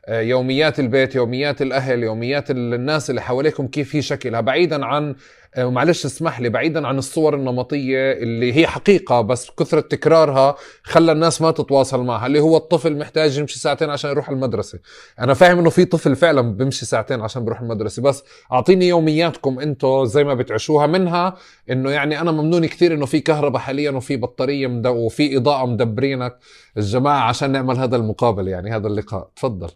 يوميات 0.09 0.79
البيت 0.79 1.15
يوميات 1.15 1.61
الأهل 1.61 2.03
يوميات 2.03 2.51
الناس 2.51 3.09
اللي 3.09 3.21
حواليكم 3.21 3.67
كيف 3.67 3.95
هي 3.95 4.01
شكلها 4.01 4.41
بعيدا 4.41 4.85
عن 4.85 5.15
ومعلش 5.59 6.05
اسمح 6.05 6.39
لي 6.39 6.49
بعيدا 6.49 6.87
عن 6.87 6.97
الصور 6.97 7.35
النمطية 7.35 8.11
اللي 8.11 8.53
هي 8.53 8.67
حقيقة 8.67 9.21
بس 9.21 9.51
كثرة 9.51 9.79
تكرارها 9.79 10.55
خلى 10.83 11.11
الناس 11.11 11.41
ما 11.41 11.51
تتواصل 11.51 12.03
معها 12.03 12.27
اللي 12.27 12.39
هو 12.39 12.57
الطفل 12.57 12.97
محتاج 12.97 13.37
يمشي 13.37 13.59
ساعتين 13.59 13.89
عشان 13.89 14.11
يروح 14.11 14.29
المدرسة. 14.29 14.79
أنا 15.19 15.33
فاهم 15.33 15.59
إنه 15.59 15.69
في 15.69 15.85
طفل 15.85 16.15
فعلا 16.15 16.41
بيمشي 16.41 16.85
ساعتين 16.85 17.21
عشان 17.21 17.45
بيروح 17.45 17.61
المدرسة 17.61 18.01
بس 18.01 18.23
أعطيني 18.51 18.87
يومياتكم 18.87 19.59
أنتم 19.59 20.05
زي 20.05 20.23
ما 20.23 20.33
بتعيشوها 20.33 20.87
منها 20.87 21.35
إنه 21.69 21.91
يعني 21.91 22.21
أنا 22.21 22.31
ممنون 22.31 22.65
كثير 22.65 22.93
إنه 22.93 23.05
في 23.05 23.19
كهرباء 23.19 23.61
حاليا 23.61 23.91
وفي 23.91 24.17
بطارية. 24.17 24.81
وفي 24.85 25.37
إضاءة 25.37 25.65
مدبرينك 25.65 26.39
الجماعة 26.77 27.27
عشان 27.27 27.51
نعمل 27.51 27.77
هذا 27.77 27.95
المقابل 27.95 28.47
يعني 28.47 28.75
هذا 28.75 28.87
اللقاء. 28.87 29.29
تفضل. 29.35 29.69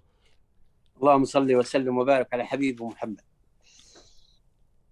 اللهم 1.01 1.25
صل 1.25 1.55
وسلم 1.55 1.97
وبارك 1.97 2.27
على 2.33 2.45
حبيبه 2.45 2.87
محمد. 2.87 3.21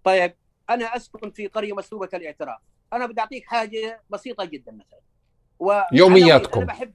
طيب 0.03 0.33
أنا 0.69 0.95
أسكن 0.95 1.31
في 1.31 1.47
قرية 1.47 1.73
مسلوبة 1.73 2.09
الاعتراف 2.13 2.59
أنا 2.93 3.05
بدي 3.05 3.21
أعطيك 3.21 3.45
حاجة 3.45 4.01
بسيطة 4.09 4.45
جدا 4.45 4.71
مثلا. 4.71 4.99
و 5.59 5.81
يومياتكم. 5.93 6.61
أنا 6.61 6.73
بحب 6.73 6.93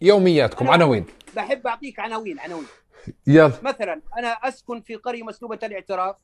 يومياتكم. 0.00 0.64
أنا 0.64 0.72
عناوين. 0.72 1.06
بحب 1.36 1.66
أعطيك 1.66 1.98
عناوين 1.98 2.40
عناوين. 2.40 2.66
يلا. 3.26 3.52
مثلا 3.62 4.02
أنا 4.18 4.28
أسكن 4.28 4.80
في 4.80 4.94
قرية 4.96 5.22
مسلوبة 5.22 5.58
الاعتراف 5.62 6.16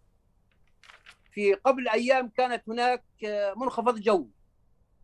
في 1.32 1.54
قبل 1.54 1.88
أيام 1.88 2.28
كانت 2.28 2.68
هناك 2.68 3.04
منخفض 3.56 3.98
جوي 3.98 4.30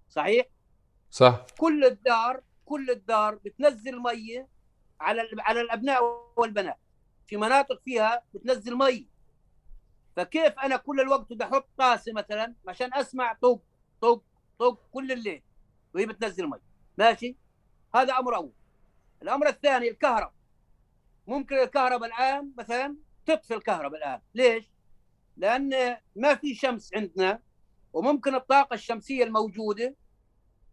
صحيح؟ 0.09 0.47
صح. 1.11 1.47
كل 1.59 1.85
الدار 1.85 2.43
كل 2.65 2.91
الدار 2.91 3.35
بتنزل 3.35 4.03
مية 4.03 4.49
على 5.01 5.23
على 5.39 5.61
الأبناء 5.61 6.03
والبنات. 6.37 6.79
في 7.27 7.37
مناطق 7.37 7.81
فيها 7.85 8.23
بتنزل 8.35 8.77
مي 8.79 9.07
فكيف 10.17 10.59
أنا 10.59 10.77
كل 10.77 11.01
الوقت 11.01 11.33
بدي 11.33 11.45
أحط 11.45 11.69
طاسة 11.79 12.13
مثلا 12.13 12.55
عشان 12.69 12.95
أسمع 12.95 13.33
طق 13.33 13.61
طق 14.01 14.23
طق 14.59 14.79
كل 14.93 15.13
الليل 15.13 15.43
وهي 15.95 16.07
بتنزل 16.07 16.47
مي. 16.47 16.59
ماشي؟ 16.99 17.37
هذا 17.95 18.19
أمر 18.19 18.37
أول. 18.37 18.53
الأمر 19.23 19.49
الثاني 19.49 19.89
الكهرباء. 19.89 20.35
ممكن 21.27 21.57
الكهرباء 21.59 22.09
الآن 22.09 22.53
مثلا 22.59 22.97
تطفي 23.27 23.55
الكهرباء 23.55 23.99
الآن. 23.99 24.21
ليش؟ 24.35 24.71
لأن 25.37 25.97
ما 26.17 26.35
في 26.35 26.55
شمس 26.55 26.95
عندنا 26.95 27.43
وممكن 27.93 28.35
الطاقة 28.35 28.75
الشمسية 28.75 29.25
الموجودة 29.25 29.97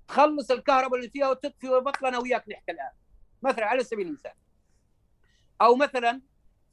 تخلص 0.07 0.51
الكهرباء 0.51 0.99
اللي 0.99 1.09
فيها 1.09 1.29
وتطفي 1.29 1.69
وبطل 1.69 2.05
أنا 2.05 2.17
وياك 2.17 2.49
نحكي 2.49 2.71
الآن. 2.71 2.91
مثلا 3.41 3.65
على 3.65 3.83
سبيل 3.83 4.07
المثال. 4.07 4.33
أو 5.61 5.75
مثلا 5.75 6.21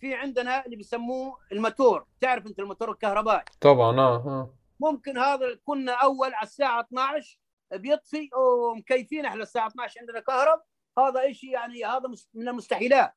في 0.01 0.15
عندنا 0.15 0.65
اللي 0.65 0.77
بيسموه 0.77 1.39
الموتور 1.53 2.07
تعرف 2.21 2.47
أنت 2.47 2.59
الموتور 2.59 2.91
الكهربائي؟ 2.91 3.45
طبعا 3.61 4.01
آه 4.01 4.17
آه. 4.17 4.55
ممكن 4.81 5.19
هذا 5.19 5.59
كنا 5.65 5.93
أول 5.93 6.35
على 6.35 6.47
الساعة 6.47 6.81
12 6.81 7.39
بيطفي 7.73 8.31
ومكيفين 8.35 9.27
إحنا 9.27 9.43
الساعة 9.43 9.67
12 9.67 10.01
عندنا 10.01 10.21
كهرب. 10.21 10.63
هذا 10.99 11.33
شيء 11.33 11.51
يعني؟ 11.51 11.85
هذا 11.85 12.09
من 12.35 12.49
المستحيلات. 12.49 13.15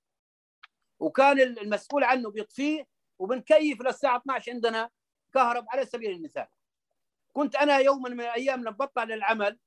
وكان 1.00 1.40
المسؤول 1.40 2.04
عنه 2.04 2.30
بيطفيه 2.32 2.88
وبنكيف 3.20 3.82
للساعة 3.82 4.18
12 4.18 4.52
عندنا 4.52 4.90
كهرب 5.34 5.66
على 5.70 5.86
سبيل 5.86 6.12
المثال. 6.12 6.48
كنت 7.34 7.56
أنا 7.56 7.78
يوما 7.78 8.10
من 8.10 8.22
الأيام 8.22 8.62
لما 8.62 8.72
بطلع 8.72 9.04
للعمل 9.04 9.60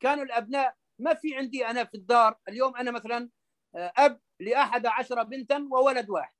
كانوا 0.00 0.24
الأبناء 0.24 0.74
ما 0.98 1.14
في 1.14 1.36
عندي 1.36 1.66
أنا 1.66 1.84
في 1.84 1.94
الدار 1.94 2.38
اليوم 2.48 2.76
أنا 2.76 2.90
مثلا 2.90 3.28
أب 3.74 4.20
لأحد 4.40 4.86
عشر 4.86 5.22
بنتا 5.22 5.68
وولد 5.70 6.10
واحد. 6.10 6.34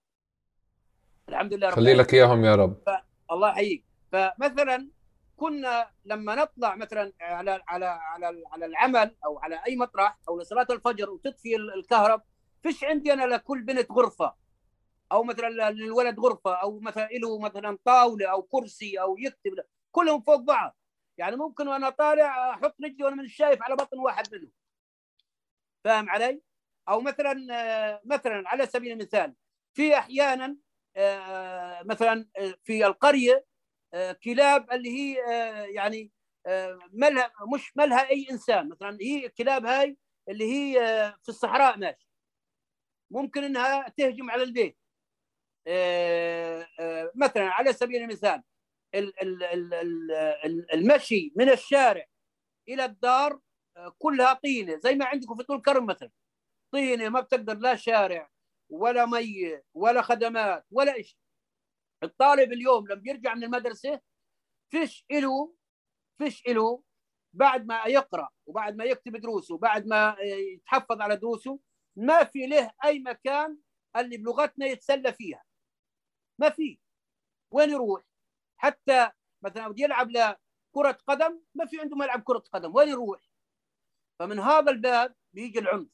الحمد 1.29 1.55
لله 1.55 1.69
رب 1.69 1.75
خلي 1.75 1.95
لك 1.95 2.15
إياهم 2.15 2.45
يا 2.45 2.55
رب. 2.55 2.83
الله 3.31 3.49
يحييك 3.49 3.85
فمثلا 4.13 4.91
كنا 5.37 5.91
لما 6.05 6.35
نطلع 6.35 6.75
مثلا 6.77 7.13
على 7.21 7.63
على 7.69 7.87
على 7.87 8.43
على 8.53 8.67
العمل 8.67 9.17
أو 9.25 9.39
على 9.39 9.61
أي 9.67 9.77
مطرح 9.77 10.19
أو 10.29 10.41
لصلاة 10.41 10.67
الفجر 10.71 11.11
وتطفي 11.11 11.57
الكهرب 11.57 12.23
فيش 12.63 12.85
عندي 12.85 13.13
أنا 13.13 13.35
لكل 13.35 13.63
بنت 13.63 13.93
غرفة. 13.93 14.35
أو 15.13 15.25
مثلا 15.25 15.71
للولد 15.71 16.21
غرفة 16.21 16.55
أو 16.55 16.81
مثلا 16.81 17.09
له 17.13 17.39
مثلا 17.39 17.79
طاولة 17.85 18.31
أو 18.31 18.43
كرسي 18.43 19.01
أو 19.01 19.19
يكتب 19.19 19.65
كلهم 19.93 20.21
فوق 20.21 20.37
بعض. 20.41 20.77
يعني 21.19 21.37
ممكن 21.37 21.69
وأنا 21.69 21.91
طالع 21.91 22.51
أحط 22.55 22.77
رجلي 22.85 23.05
وأنا 23.05 23.17
من 23.17 23.29
شايف 23.29 23.63
على 23.63 23.77
بطن 23.77 23.99
واحد 23.99 24.35
منهم. 24.35 24.53
فاهم 25.85 26.11
علي؟ 26.11 26.43
أو 26.89 27.01
مثلا 27.01 27.35
مثلا 28.05 28.49
على 28.49 28.67
سبيل 28.67 28.93
المثال 28.93 29.35
في 29.73 29.99
أحيانا 29.99 30.57
مثلا 31.85 32.27
في 32.65 32.87
القرية 32.87 33.45
كلاب 34.25 34.73
اللي 34.73 34.91
هي 34.91 35.17
يعني 35.75 36.11
ملها 36.93 37.33
مش 37.55 37.77
ملها 37.77 38.11
أي 38.11 38.27
إنسان. 38.31 38.69
مثلا 38.69 38.99
هي 39.01 39.27
الكلاب 39.27 39.67
هاي 39.67 39.97
اللي 40.29 40.53
هي 40.53 40.77
في 41.23 41.29
الصحراء 41.29 41.79
ماشي. 41.79 42.09
ممكن 43.11 43.45
إنها 43.45 43.89
تهجم 43.89 44.31
على 44.31 44.43
البيت. 44.43 44.79
مثلا 47.15 47.45
على 47.51 47.73
سبيل 47.73 48.03
المثال 48.03 48.43
المشي 50.75 51.33
من 51.37 51.51
الشارع 51.51 52.07
إلى 52.69 52.85
الدار 52.85 53.41
كلها 53.99 54.33
طينة 54.33 54.79
زي 54.79 54.95
ما 54.95 55.07
عندكم 55.07 55.37
في 55.37 55.43
طول 55.43 55.63
كرم 55.63 55.87
مثلا. 55.87 56.11
طينة 56.73 57.09
ما 57.09 57.21
بتقدر 57.21 57.55
لا 57.59 57.75
شارع. 57.77 58.31
ولا 58.75 59.07
مي 59.07 59.61
ولا 59.75 60.03
خدمات 60.03 60.67
ولا 60.71 61.03
شيء 61.03 61.19
الطالب 62.03 62.53
اليوم 62.53 62.89
لما 62.89 63.03
يرجع 63.05 63.35
من 63.35 63.45
المدرسة 63.45 64.01
فيش 64.71 65.07
له 65.13 65.55
فيش 66.19 66.49
له 66.49 66.83
بعد 67.33 67.67
ما 67.67 67.85
يقرأ 67.87 68.29
وبعد 68.47 68.77
ما 68.77 68.85
يكتب 68.85 69.17
دروسه 69.17 69.55
وبعد 69.55 69.87
ما 69.87 70.17
يتحفظ 70.55 71.01
على 71.01 71.17
دروسه 71.17 71.61
ما 71.97 72.25
في 72.25 72.47
له 72.47 72.71
أي 72.85 72.99
مكان 72.99 73.59
اللي 73.97 74.17
بلغتنا 74.17 74.67
يتسلى 74.67 75.13
فيها. 75.13 75.45
ما 76.39 76.51
في. 76.51 76.79
وين 77.51 77.71
يروح؟ 77.71 78.03
حتى 78.57 79.11
مثلا 79.43 79.69
بده 79.69 79.85
يلعب 79.85 80.11
لكرة 80.11 80.99
قدم 81.07 81.41
ما 81.55 81.67
في 81.67 81.81
عنده 81.81 81.97
ملعب 81.97 82.23
كرة 82.23 82.45
قدم. 82.53 82.75
وين 82.75 82.89
يروح؟ 82.89 83.21
فمن 84.19 84.39
هذا 84.39 84.71
الباب 84.71 85.15
بيجي 85.33 85.59
العنف. 85.59 85.89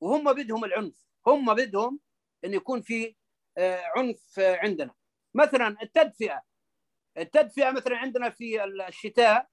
وهم 0.00 0.32
بدهم 0.32 0.64
العنف. 0.64 1.09
هم 1.26 1.54
بدهم 1.54 2.00
إن 2.44 2.54
يكون 2.54 2.82
في 2.82 3.16
عنف 3.96 4.38
عندنا. 4.38 4.94
مثلا 5.34 5.82
التدفئة. 5.82 6.42
التدفئة 7.18 7.70
مثلا 7.70 7.96
عندنا 7.96 8.30
في 8.30 8.64
الشتاء 8.64 9.48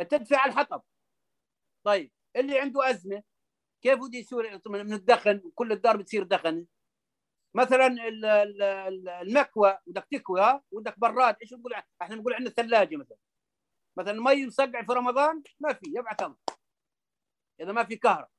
التدفئة 0.00 0.36
على 0.36 0.52
الحطب. 0.52 0.82
طيب 1.84 2.12
اللي 2.36 2.60
عنده 2.60 2.90
أزمة 2.90 3.22
كيف 3.82 3.98
بده 3.98 4.18
يصير 4.18 4.60
من 4.66 4.92
الدخن 4.92 5.52
كل 5.54 5.72
الدار 5.72 5.96
بتصير 5.96 6.22
دخن 6.22 6.66
مثلا 7.54 7.86
المكوى 9.22 9.78
بدك 9.86 10.06
تكوى 10.10 10.60
ودك 10.70 10.98
براد 10.98 11.36
إيش 11.42 11.52
نقول 11.52 11.74
إحنا 12.02 12.16
نقول 12.16 12.34
عندنا 12.34 12.50
ثلاجة 12.50 12.96
مثلا. 12.96 13.18
مثلا 13.96 14.20
مي 14.20 14.46
مسقع 14.46 14.82
في 14.82 14.92
رمضان؟ 14.92 15.42
ما 15.60 15.72
في 15.72 15.86
يبعث 15.96 16.22
الله 16.22 16.36
إذا 17.60 17.72
ما 17.72 17.84
في 17.84 17.96
كهرباء. 17.96 18.30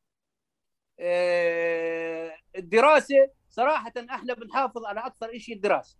الدراسة 2.56 3.32
صراحة 3.50 3.94
أحنا 4.10 4.34
بنحافظ 4.34 4.86
على 4.86 5.00
أكثر 5.00 5.38
شيء 5.38 5.56
الدراسة. 5.56 5.98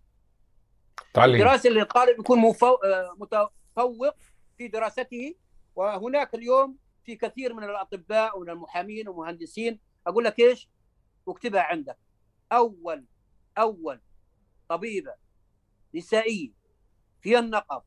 تعليم. 1.14 1.36
الدراسة 1.36 1.70
اللي 1.70 1.82
الطالب 1.82 2.20
يكون 2.20 2.40
متفوق 3.20 4.16
في 4.58 4.68
دراسته 4.68 5.36
وهناك 5.76 6.36
اليوم 6.36 6.78
في 7.04 7.16
كثير 7.16 7.54
من 7.54 7.64
الأطباء 7.64 8.38
ومن 8.38 8.50
المحامين 8.50 9.08
والمهندسين 9.08 9.80
أقول 10.08 10.24
لك 10.24 10.40
إيش؟ 10.40 10.70
واكتبها 11.26 11.62
عندك. 11.62 11.98
أول 12.52 13.06
أول 13.58 14.02
طبيبة 14.70 15.14
نسائية 15.96 16.52
في 17.22 17.40
النقب 17.40 17.84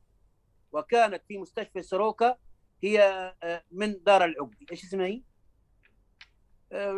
وكانت 0.73 1.23
في 1.29 1.39
مستشفى 1.39 1.83
سروكا 1.83 2.37
هي 2.83 3.35
من 3.71 4.03
دار 4.03 4.25
العقبي 4.25 4.67
إيش 4.73 4.85
اسمها 4.85 5.07
هي؟ 5.07 5.23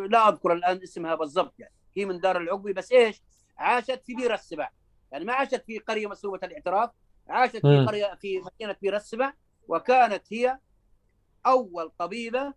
لا 0.09 0.29
أذكر 0.29 0.53
الآن 0.53 0.83
اسمها 0.83 1.15
بالضبط 1.15 1.59
يعني. 1.59 1.73
هي 1.97 2.05
من 2.05 2.19
دار 2.19 2.37
العقبي 2.37 2.73
بس 2.73 2.91
إيش؟ 2.91 3.21
عاشت 3.57 4.03
في 4.05 4.15
بير 4.15 4.33
السبع 4.33 4.69
يعني 5.11 5.25
ما 5.25 5.33
عاشت 5.33 5.63
في 5.65 5.79
قرية 5.79 6.07
مسلوبه 6.07 6.39
الاعتراف 6.43 6.89
عاشت 7.27 7.57
في 7.57 7.85
قرية 7.87 8.17
في 8.21 8.39
مدينة 8.39 8.75
بير 8.81 8.95
السبع 8.95 9.33
وكانت 9.67 10.33
هي 10.33 10.59
أول 11.45 11.91
طبيبه 11.97 12.53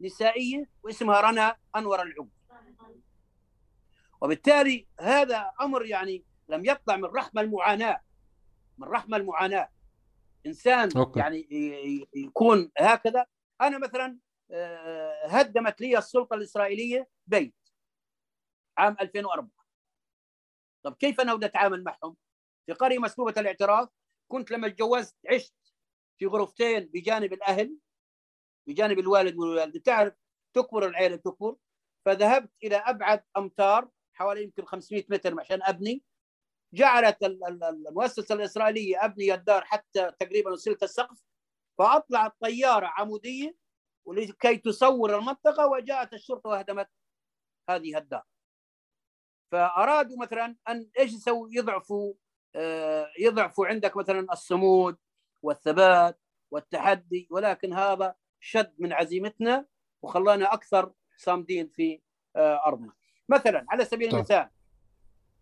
نسائية 0.00 0.68
واسمها 0.82 1.20
رنا 1.20 1.56
أنور 1.76 2.02
العقبي 2.02 2.30
وبالتالي 4.20 4.86
هذا 5.00 5.52
أمر 5.60 5.86
يعني 5.86 6.24
لم 6.48 6.64
يطلع 6.64 6.96
من 6.96 7.04
رحم 7.04 7.38
المعاناة 7.38 8.00
من 8.78 8.88
رحم 8.88 9.14
المعاناة. 9.14 9.68
إنسان 10.46 10.88
أوكي. 10.96 11.20
يعني 11.20 11.46
يكون 12.14 12.70
هكذا. 12.78 13.26
أنا 13.60 13.78
مثلا 13.78 14.18
هدمت 15.26 15.80
لي 15.80 15.98
السلطة 15.98 16.34
الإسرائيلية 16.34 17.08
بيت 17.26 17.54
عام 18.78 18.96
2004 19.00 19.50
طب 20.84 20.94
كيف 20.94 21.20
أنا 21.20 21.34
بدي 21.34 21.46
أتعامل 21.46 21.84
معهم؟ 21.84 22.16
في 22.66 22.72
قرية 22.72 22.98
مسلوبه 22.98 23.40
الاعتراف 23.40 23.88
كنت 24.28 24.50
لما 24.50 24.68
تجوزت 24.68 25.16
عشت 25.30 25.54
في 26.18 26.26
غرفتين 26.26 26.86
بجانب 26.86 27.32
الأهل 27.32 27.78
بجانب 28.68 28.98
الوالد 28.98 29.36
والوالدة. 29.36 29.80
تعرف 29.80 30.14
تكبر 30.54 30.86
العيلة 30.86 31.16
تكبر. 31.16 31.56
فذهبت 32.06 32.50
إلى 32.64 32.76
أبعد 32.76 33.24
أمتار 33.36 33.90
حوالي 34.12 34.42
يمكن 34.42 34.64
500 34.64 35.04
متر 35.08 35.40
عشان 35.40 35.62
أبني. 35.62 36.02
جعلت 36.74 37.22
المؤسسة 37.22 38.34
الإسرائيلية 38.34 39.04
أبني 39.04 39.34
الدار 39.34 39.64
حتى 39.64 40.12
تقريبا 40.20 40.50
وصلت 40.50 40.82
السقف. 40.82 41.22
فأطلعت 41.78 42.32
طيارة 42.40 42.86
عمودية 42.86 43.56
ولكي 44.04 44.56
تصور 44.56 45.18
المنطقة 45.18 45.66
وجاءت 45.66 46.14
الشرطة 46.14 46.50
وهدمت 46.50 46.88
هذه 47.68 47.98
الدار. 47.98 48.22
فأرادوا 49.52 50.18
مثلا 50.18 50.56
أن 50.68 50.90
إيش 50.98 51.12
يسوي؟ 51.12 51.50
يضعفوا 51.52 52.14
آه، 52.54 53.08
يضعفوا 53.18 53.66
عندك 53.66 53.96
مثلا 53.96 54.32
الصمود 54.32 54.96
والثبات 55.42 56.20
والتحدي 56.50 57.28
ولكن 57.30 57.72
هذا 57.72 58.14
شد 58.40 58.74
من 58.78 58.92
عزيمتنا 58.92 59.66
وخلانا 60.02 60.54
أكثر 60.54 60.92
صامدين 61.16 61.68
في 61.68 62.00
آه، 62.36 62.66
أرضنا. 62.66 62.92
مثلا 63.28 63.66
على 63.68 63.84
سبيل 63.84 64.08
طيب. 64.08 64.14
المثال 64.18 64.50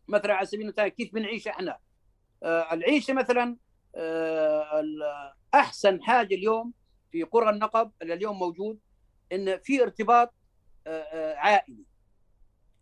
مثلا 0.09 0.35
على 0.35 0.47
سبيل 0.47 0.63
المثال 0.63 0.89
كيف 0.89 1.15
بنعيش 1.15 1.49
إحنا؟ 1.49 1.79
آه، 2.43 2.75
العيشة 2.75 3.15
مثلا 3.15 3.57
أحسن 5.55 6.03
حاجة 6.03 6.35
اليوم 6.35 6.73
في 7.13 7.23
قرى 7.23 7.51
النقب 7.51 7.93
اللي 8.03 8.15
اليوم 8.15 8.39
موجود 8.39 8.79
إن 9.33 9.59
في 9.59 9.83
ارتباط 9.83 10.35
عائلي 11.37 11.85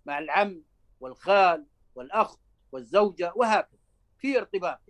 مع 0.06 0.18
العم 0.18 0.62
والخال 1.00 1.66
والأخ 1.94 2.36
والزوجة 2.72 3.32
وهكذا. 3.36 3.78
في 4.18 4.38
ارتباط. 4.38 4.80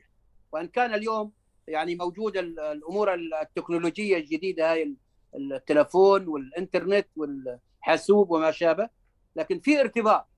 وإن 0.52 0.68
كان 0.68 0.94
اليوم 0.94 1.32
يعني 1.68 1.94
موجود 1.96 2.36
الأمور 2.36 3.14
التكنولوجية 3.14 4.16
الجديدة 4.16 4.72
هاي 4.72 4.96
التلفون 5.34 6.28
والإنترنت 6.28 7.08
والحاسوب 7.16 8.30
وما 8.30 8.50
شابه 8.50 8.88
لكن 9.36 9.60
في 9.60 9.80
ارتباط. 9.80 10.28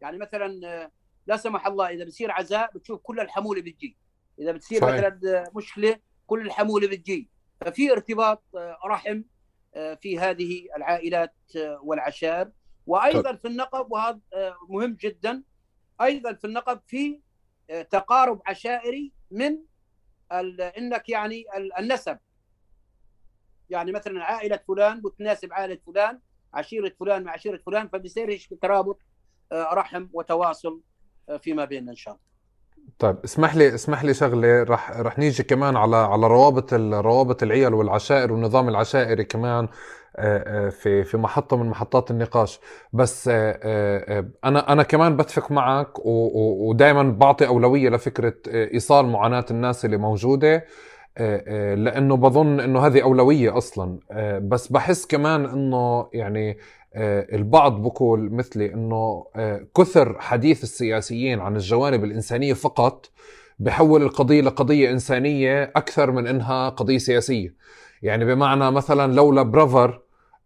يعني 0.00 0.18
مثلا 0.18 0.90
لا 1.26 1.36
سمح 1.36 1.66
الله 1.66 1.88
إذا 1.88 2.04
بصير 2.04 2.30
عزاء 2.30 2.70
بتشوف 2.74 3.00
كل 3.00 3.20
الحمولة 3.20 3.60
بتجي. 3.60 3.96
إذا 4.38 4.52
بتصير. 4.52 4.84
مثلا 4.84 5.50
مشكلة 5.54 6.00
كل 6.26 6.46
الحمولة 6.46 6.88
بتجي. 6.88 7.30
ففي 7.60 7.92
ارتباط 7.92 8.42
رحم 8.86 9.22
في 9.74 10.18
هذه 10.18 10.68
العائلات 10.76 11.34
والعشائر 11.56 12.50
وأيضا 12.86 13.36
في 13.36 13.48
النقب 13.48 13.92
وهذا 13.92 14.20
مهم 14.68 14.94
جدا. 15.00 15.42
أيضا 16.00 16.32
في 16.32 16.46
النقب 16.46 16.80
في 16.86 17.20
تقارب 17.90 18.42
عشائري 18.46 19.12
من 19.30 19.58
إنك 20.78 21.08
يعني 21.08 21.44
النسب. 21.78 22.18
يعني 23.70 23.92
مثلا 23.92 24.24
عائلة 24.24 24.60
فلان 24.68 25.00
بتناسب 25.00 25.52
عائلة 25.52 25.78
فلان 25.86 26.20
عشيرة 26.54 26.92
فلان 27.00 27.22
مع 27.24 27.32
عشيرة 27.32 27.56
فلان 27.66 27.88
فبيصير 27.88 28.46
ترابط 28.62 29.00
آه، 29.52 29.74
رحم 29.74 30.08
وتواصل 30.12 30.80
آه، 31.28 31.36
فيما 31.36 31.64
بيننا 31.64 31.90
إن 31.90 31.96
شاء 31.96 32.14
الله. 32.14 32.26
طيب 32.98 33.16
اسمح 33.24 33.56
لي 33.56 33.74
اسمح 33.74 34.04
لي 34.04 34.14
شغلة 34.14 34.62
رح 34.62 34.90
رح 35.00 35.18
نيجي 35.18 35.42
كمان 35.42 35.76
على 35.76 35.96
على 35.96 36.26
روابط 36.26 36.74
روابط 36.74 37.42
العيال 37.42 37.74
والعشائر 37.74 38.32
والنظام 38.32 38.68
العشائري 38.68 39.24
كمان 39.24 39.68
آه، 40.18 40.68
في 40.68 41.04
في 41.04 41.16
محطة 41.16 41.56
من 41.56 41.66
محطات 41.68 42.10
النقاش. 42.10 42.60
بس 42.92 43.28
أنا 43.28 44.72
أنا 44.72 44.82
كمان 44.82 45.16
بتفق 45.16 45.50
معك 45.52 45.88
ودائما 46.04 47.02
بعطي 47.02 47.46
أولوية 47.46 47.88
لفكرة 47.90 48.34
إيصال 48.46 49.06
معاناة 49.06 49.46
الناس 49.50 49.84
اللي 49.84 49.96
موجودة 49.96 50.64
آه، 51.18 51.44
آه، 51.46 51.74
لأنه 51.74 52.16
بظن 52.16 52.60
إنه 52.60 52.86
هذه 52.86 53.02
أولوية 53.02 53.58
أصلا. 53.58 53.98
آه، 54.10 54.38
بس 54.38 54.68
بحس 54.68 55.06
كمان 55.06 55.44
إنه 55.46 56.08
يعني 56.12 56.58
البعض 56.96 57.82
بقول 57.82 58.32
مثلي 58.32 58.74
إنه 58.74 59.24
كثر 59.76 60.16
حديث 60.20 60.62
السياسيين 60.62 61.40
عن 61.40 61.56
الجوانب 61.56 62.04
الإنسانية 62.04 62.52
فقط 62.52 63.10
بحول 63.58 64.02
القضية 64.02 64.40
لقضية 64.40 64.90
إنسانية 64.90 65.72
أكثر 65.76 66.10
من 66.10 66.26
إنها 66.26 66.68
قضية 66.68 66.98
سياسية. 66.98 67.54
يعني 68.02 68.24
بمعنى 68.24 68.70
مثلا 68.70 69.12
لولا 69.12 69.42
برافر 69.42 70.00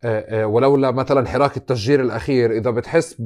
آه، 0.05 0.42
آه، 0.42 0.46
ولولا 0.46 0.90
مثلا 0.90 1.28
حراك 1.28 1.57
التشجير 1.57 2.01
الأخير 2.01 2.53
إذا 2.53 2.70
بتحس 2.70 3.22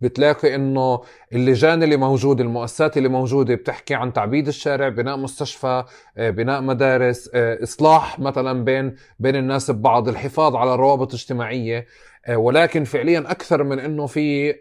بتلاقي 0.00 0.54
إنه 0.54 1.00
اللجان 1.32 1.82
اللي 1.82 1.96
موجودة 1.96 2.44
المؤسسات 2.44 2.96
اللي 2.96 3.08
موجودة 3.08 3.54
بتحكي 3.54 3.94
عن 3.94 4.12
تعبيد 4.12 4.48
الشارع 4.48 4.88
بناء 4.88 5.16
مستشفى 5.16 5.84
آه، 6.16 6.30
بناء 6.30 6.60
مدارس 6.60 7.30
إصلاح 7.34 8.18
مثلا 8.20 8.64
بين 8.64 8.94
بين 9.18 9.36
الناس 9.36 9.70
ببعض 9.70 10.08
الحفاظ 10.08 10.56
على 10.56 10.76
روابط 10.76 11.14
اجتماعيه 11.14 11.86
ولكن 12.30 12.84
فعليا 12.84 13.30
أكثر 13.30 13.62
من 13.64 13.78
إنه 13.78 14.06
في 14.06 14.52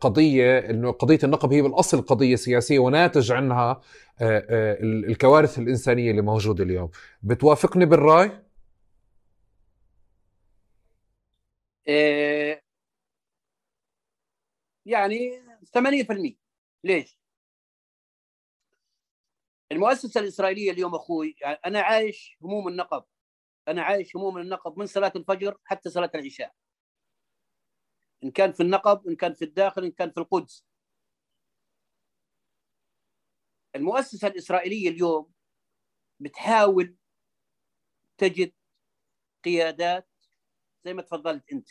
قضية 0.00 0.58
إنه 0.58 0.90
قضية 0.92 1.18
النقب 1.24 1.52
هي 1.52 1.62
بالأصل 1.62 2.02
قضية 2.02 2.36
سياسية 2.36 2.78
وناتج 2.78 3.32
عنها 3.32 3.80
الكوارث 4.20 5.58
الإنسانية 5.58 6.10
اللي 6.10 6.22
موجودة 6.22 6.64
اليوم. 6.64 6.90
بتوافقني 7.22 7.86
بالرأي؟ 7.86 8.42
آه، 11.88 12.60
يعني 14.86 15.30
80% 15.74 16.36
ليش؟ 16.84 17.18
المؤسسة 19.72 20.20
الإسرائيلية 20.20 20.70
اليوم 20.70 20.94
أخوي 20.94 21.36
يعني 21.40 21.58
أنا 21.66 21.80
عايش 21.80 22.36
هموم 22.42 22.68
النقب. 22.68 23.04
أنا 23.70 23.82
عايش 23.82 24.16
هموم 24.16 24.38
النقب 24.38 24.78
من 24.78 24.86
صلاة 24.86 25.12
الفجر 25.16 25.58
حتى 25.64 25.90
صلاة 25.90 26.10
العشاء. 26.14 26.54
إن 28.24 28.30
كان 28.30 28.52
في 28.52 28.62
النقب 28.62 29.08
إن 29.08 29.16
كان 29.16 29.34
في 29.34 29.44
الداخل 29.44 29.84
إن 29.84 29.90
كان 29.92 30.10
في 30.10 30.20
القدس. 30.20 30.66
المؤسسة 33.76 34.28
الإسرائيلية 34.28 34.88
اليوم 34.88 35.32
بتحاول 36.20 36.96
تجد 38.18 38.52
قيادات 39.44 40.08
زي 40.84 40.94
ما 40.94 41.02
تفضلت 41.02 41.52
أنت. 41.52 41.68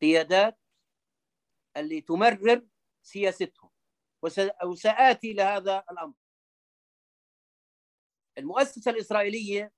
قيادات 0.00 0.58
اللي 1.76 2.00
تمرر 2.00 2.66
سياستهم. 3.02 3.70
وسآتي 4.64 5.32
لهذا 5.32 5.84
الأمر. 5.90 6.14
المؤسسة 8.38 8.90
الإسرائيلية 8.90 9.72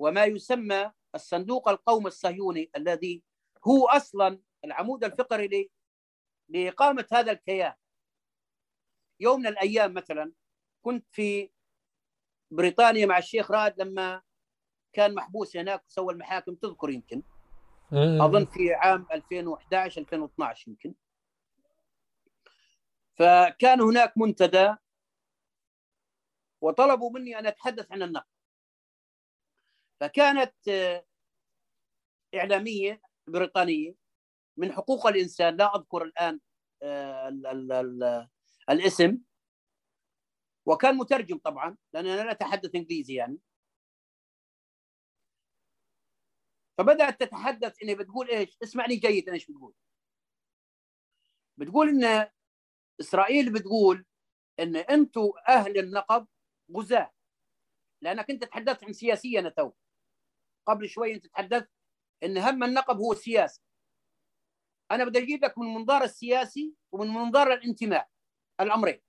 وما 0.00 0.24
يسمى 0.24 0.92
الصندوق 1.14 1.68
القومي 1.68 2.06
الصهيوني 2.06 2.70
الذي 2.76 3.22
هو 3.66 3.88
أصلا 3.88 4.40
العمود 4.64 5.04
الفقري 5.04 5.70
لإقامة 6.48 7.06
هذا 7.12 7.32
الكيان. 7.32 7.74
يوم 9.20 9.40
من 9.40 9.46
الأيام 9.46 9.94
مثلا 9.94 10.32
كنت 10.82 11.06
في 11.12 11.50
بريطانيا 12.50 13.06
مع 13.06 13.18
الشيخ 13.18 13.50
رائد 13.50 13.80
لما 13.80 14.22
كان 14.92 15.14
محبوس 15.14 15.56
هناك 15.56 15.84
وسوى 15.86 16.12
المحاكم 16.12 16.54
تذكر 16.54 16.90
يمكن؟ 16.90 17.22
أظن 18.20 18.44
في 18.44 18.74
عام 18.74 19.06
2011 19.12 20.00
2012 20.00 20.70
يمكن. 20.70 20.94
فكان 23.14 23.80
هناك 23.80 24.18
منتدى 24.18 24.74
وطلبوا 26.60 27.10
مني 27.10 27.38
أن 27.38 27.46
أتحدث 27.46 27.92
عن 27.92 28.02
النقد. 28.02 28.39
فكانت 30.00 30.54
إعلامية 32.34 33.02
بريطانية. 33.26 33.94
من 34.56 34.72
حقوق 34.72 35.06
الإنسان 35.06 35.56
لا 35.56 35.76
أذكر 35.76 36.02
الآن 36.02 36.40
آه، 36.82 37.28
ال 37.28 37.46
ال 37.46 37.72
ال 37.72 38.28
الاسم. 38.70 39.18
وكان 40.66 40.96
مترجم 40.96 41.38
طبعا 41.38 41.76
لأن 41.94 42.06
أنا 42.06 42.22
لا 42.22 42.30
أتحدث 42.30 42.74
إنجليزي 42.74 43.14
يعني. 43.14 43.38
فبدأت 46.78 47.20
تتحدث 47.20 47.82
انها 47.82 47.94
بتقول 47.94 48.28
إيش؟ 48.30 48.58
اسمعني 48.62 48.96
جيدا 48.96 49.32
إيش 49.32 49.50
بتقول. 49.50 49.74
بتقول 51.58 51.88
إن 51.88 52.28
إسرائيل 53.00 53.52
بتقول 53.52 54.06
إن 54.60 54.76
أنتم 54.76 55.30
أهل 55.48 55.78
النقب 55.78 56.26
غزاة. 56.76 57.12
لأنك 58.02 58.30
أنت 58.30 58.44
تحدثت 58.44 58.84
عن 58.84 58.92
سياسيا 58.92 59.48
تو 59.48 59.72
قبل 60.70 60.88
شوي 60.88 61.14
أنت 61.14 61.26
تحدثت 61.26 61.70
إن 62.22 62.38
هم 62.38 62.64
النقب 62.64 62.96
هو 62.96 63.12
السياسي 63.12 63.62
أنا 64.90 65.04
بدي 65.04 65.18
أجيب 65.18 65.44
لك 65.44 65.58
من 65.58 65.66
منظار 65.74 66.02
السياسي 66.04 66.74
ومن 66.92 67.08
منظار 67.08 67.52
الانتماء 67.52 68.08
الأمرين. 68.60 69.00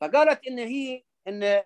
فقالت 0.00 0.46
إن 0.46 0.58
هي 0.58 1.04
إن 1.28 1.64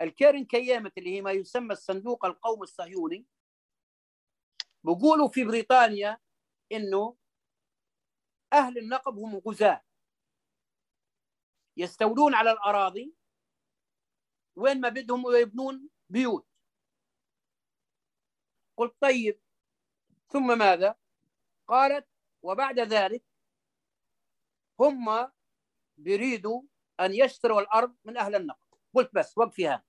الكيرن 0.00 0.44
كيامت 0.44 0.98
اللي 0.98 1.16
هي 1.16 1.22
ما 1.22 1.32
يسمى 1.32 1.72
الصندوق 1.72 2.24
القومي 2.24 2.62
الصهيوني 2.62 3.26
بيقولوا 4.84 5.28
في 5.28 5.44
بريطانيا 5.44 6.18
إنه 6.72 7.16
أهل 8.52 8.78
النقب 8.78 9.18
هم 9.18 9.36
غزاة. 9.36 9.84
يستولون 11.76 12.34
على 12.34 12.50
الأراضي. 12.50 13.14
وين 14.56 14.80
ما 14.80 14.88
بدهم 14.88 15.36
يبنون 15.36 15.88
بيوت. 16.08 16.46
قلت 18.78 18.96
طيب. 19.00 19.40
ثم 20.28 20.58
ماذا؟ 20.58 20.96
قالت 21.68 22.08
وبعد 22.42 22.80
ذلك 22.80 23.24
هم 24.80 25.32
بيريدوا 25.96 26.62
أن 27.00 27.14
يشتروا 27.14 27.60
الأرض 27.60 27.96
من 28.04 28.16
أهل 28.16 28.34
النقد 28.34 28.66
قلت 28.94 29.14
بس 29.14 29.38
وقفي 29.38 29.80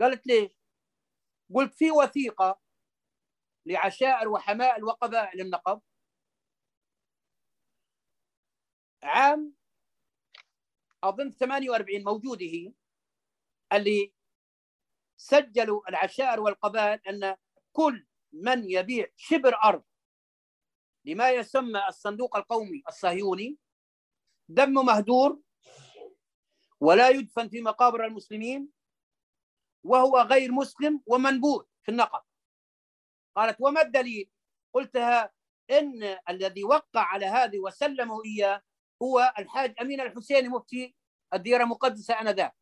قالت 0.00 0.26
ليش؟ 0.26 0.50
قلت 1.54 1.74
في 1.74 1.90
وثيقة 1.90 2.60
لعشائر 3.66 4.28
وحمائل 4.28 4.84
وقبائل 4.84 5.40
النقب. 5.40 5.82
عام 9.02 9.54
أظن 11.04 11.30
48 11.30 12.04
موجوده 12.04 12.46
هي 12.46 12.72
اللي 13.72 14.12
سجلوا 15.16 15.88
العشائر 15.88 16.40
والقبائل 16.40 17.00
أن 17.08 17.36
كل 17.72 18.06
من 18.32 18.70
يبيع 18.70 19.06
شبر 19.16 19.56
أرض 19.64 19.82
لما 21.04 21.30
يسمى 21.30 21.88
الصندوق 21.88 22.36
القومي 22.36 22.82
الصهيوني 22.88 23.58
دمه 24.48 24.82
مهدور 24.82 25.40
ولا 26.80 27.08
يدفن 27.08 27.48
في 27.48 27.60
مقابر 27.60 28.04
المسلمين 28.04 28.68
وهو 29.84 30.18
غير 30.18 30.52
مسلم 30.52 31.02
ومنبوذ 31.06 31.64
في 31.82 31.90
النقب 31.90 32.22
قالت 33.36 33.56
وما 33.60 33.82
الدليل؟ 33.82 34.30
قلتها 34.72 35.32
إن 35.70 36.18
الذي 36.28 36.64
وقع 36.64 37.00
على 37.00 37.26
هذه 37.26 37.58
وسلمه 37.58 38.24
إياه 38.24 38.62
هو 39.02 39.34
الحاج 39.38 39.74
أمين 39.80 40.00
الحسيني 40.00 40.48
مفتي 40.48 40.94
الديره 41.34 41.62
المقدسه 41.62 42.20
آنذاك. 42.20 42.56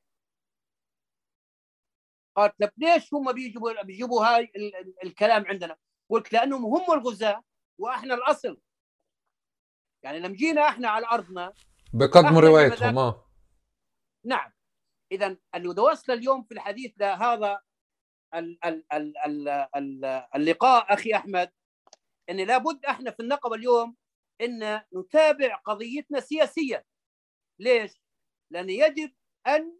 قالت 2.38 2.54
طيب 2.60 2.70
ليش 2.76 3.14
هم 3.14 3.32
بيجيبوا 3.32 3.82
بيجيبوا 3.82 4.26
هاي 4.26 4.52
الكلام 5.04 5.46
عندنا؟ 5.46 5.76
قلت 6.10 6.32
لأنهم 6.32 6.64
هم 6.64 6.92
الغزاة 6.92 7.42
وإحنا 7.78 8.14
الأصل 8.14 8.60
يعني 10.04 10.20
لما 10.20 10.34
جينا 10.34 10.68
إحنا 10.68 10.88
على 10.88 11.06
أرضنا 11.06 11.52
بقدموا 11.92 12.40
روايتهم 12.40 12.98
آه 12.98 13.24
نعم 14.24 14.52
اذا 15.12 15.36
اللي 15.54 15.68
وصل 15.68 16.12
اليوم 16.12 16.42
في 16.42 16.54
الحديث 16.54 16.92
لهذا 16.96 17.60
اللقاء 20.34 20.94
أخي 20.94 21.14
أحمد 21.14 21.52
إن 22.30 22.36
لابد 22.36 22.84
إحنا 22.84 23.10
في 23.10 23.20
النقب 23.20 23.52
اليوم 23.52 23.96
إن 24.40 24.82
نتابع 24.96 25.56
قضيتنا 25.56 26.20
سياسيا 26.20 26.84
ليش؟ 27.58 28.02
لأن 28.50 28.70
يجب 28.70 29.12
أن 29.46 29.77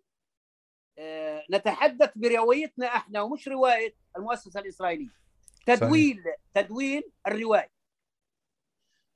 نتحدث 1.51 2.13
بروايتنا 2.17 2.87
إحنا 2.87 3.23
ومش 3.23 3.49
رواية 3.49 3.97
المؤسسة 4.17 4.61
الإسرائيلية. 4.61 5.11
تدوين 5.67 6.21
صحيح. 6.21 6.37
تدوين 6.55 7.03
الرواية. 7.27 7.73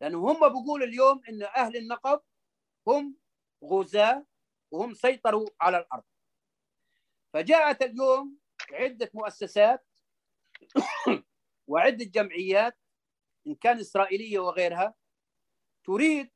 لأنه 0.00 0.18
هم 0.18 0.48
بيقولوا 0.48 0.86
اليوم 0.86 1.22
ان 1.28 1.42
أهل 1.42 1.76
النقب 1.76 2.20
هم 2.88 3.16
غزاة 3.64 4.26
وهم 4.70 4.94
سيطروا 4.94 5.48
على 5.60 5.78
الأرض. 5.78 6.04
فجاءت 7.32 7.82
اليوم 7.82 8.38
عدة 8.72 9.10
مؤسسات 9.14 9.86
وعدة 11.68 12.04
جمعيات 12.04 12.78
إن 13.46 13.54
كان 13.54 13.78
إسرائيلية 13.78 14.38
وغيرها 14.38 14.94
تريد 15.84 16.30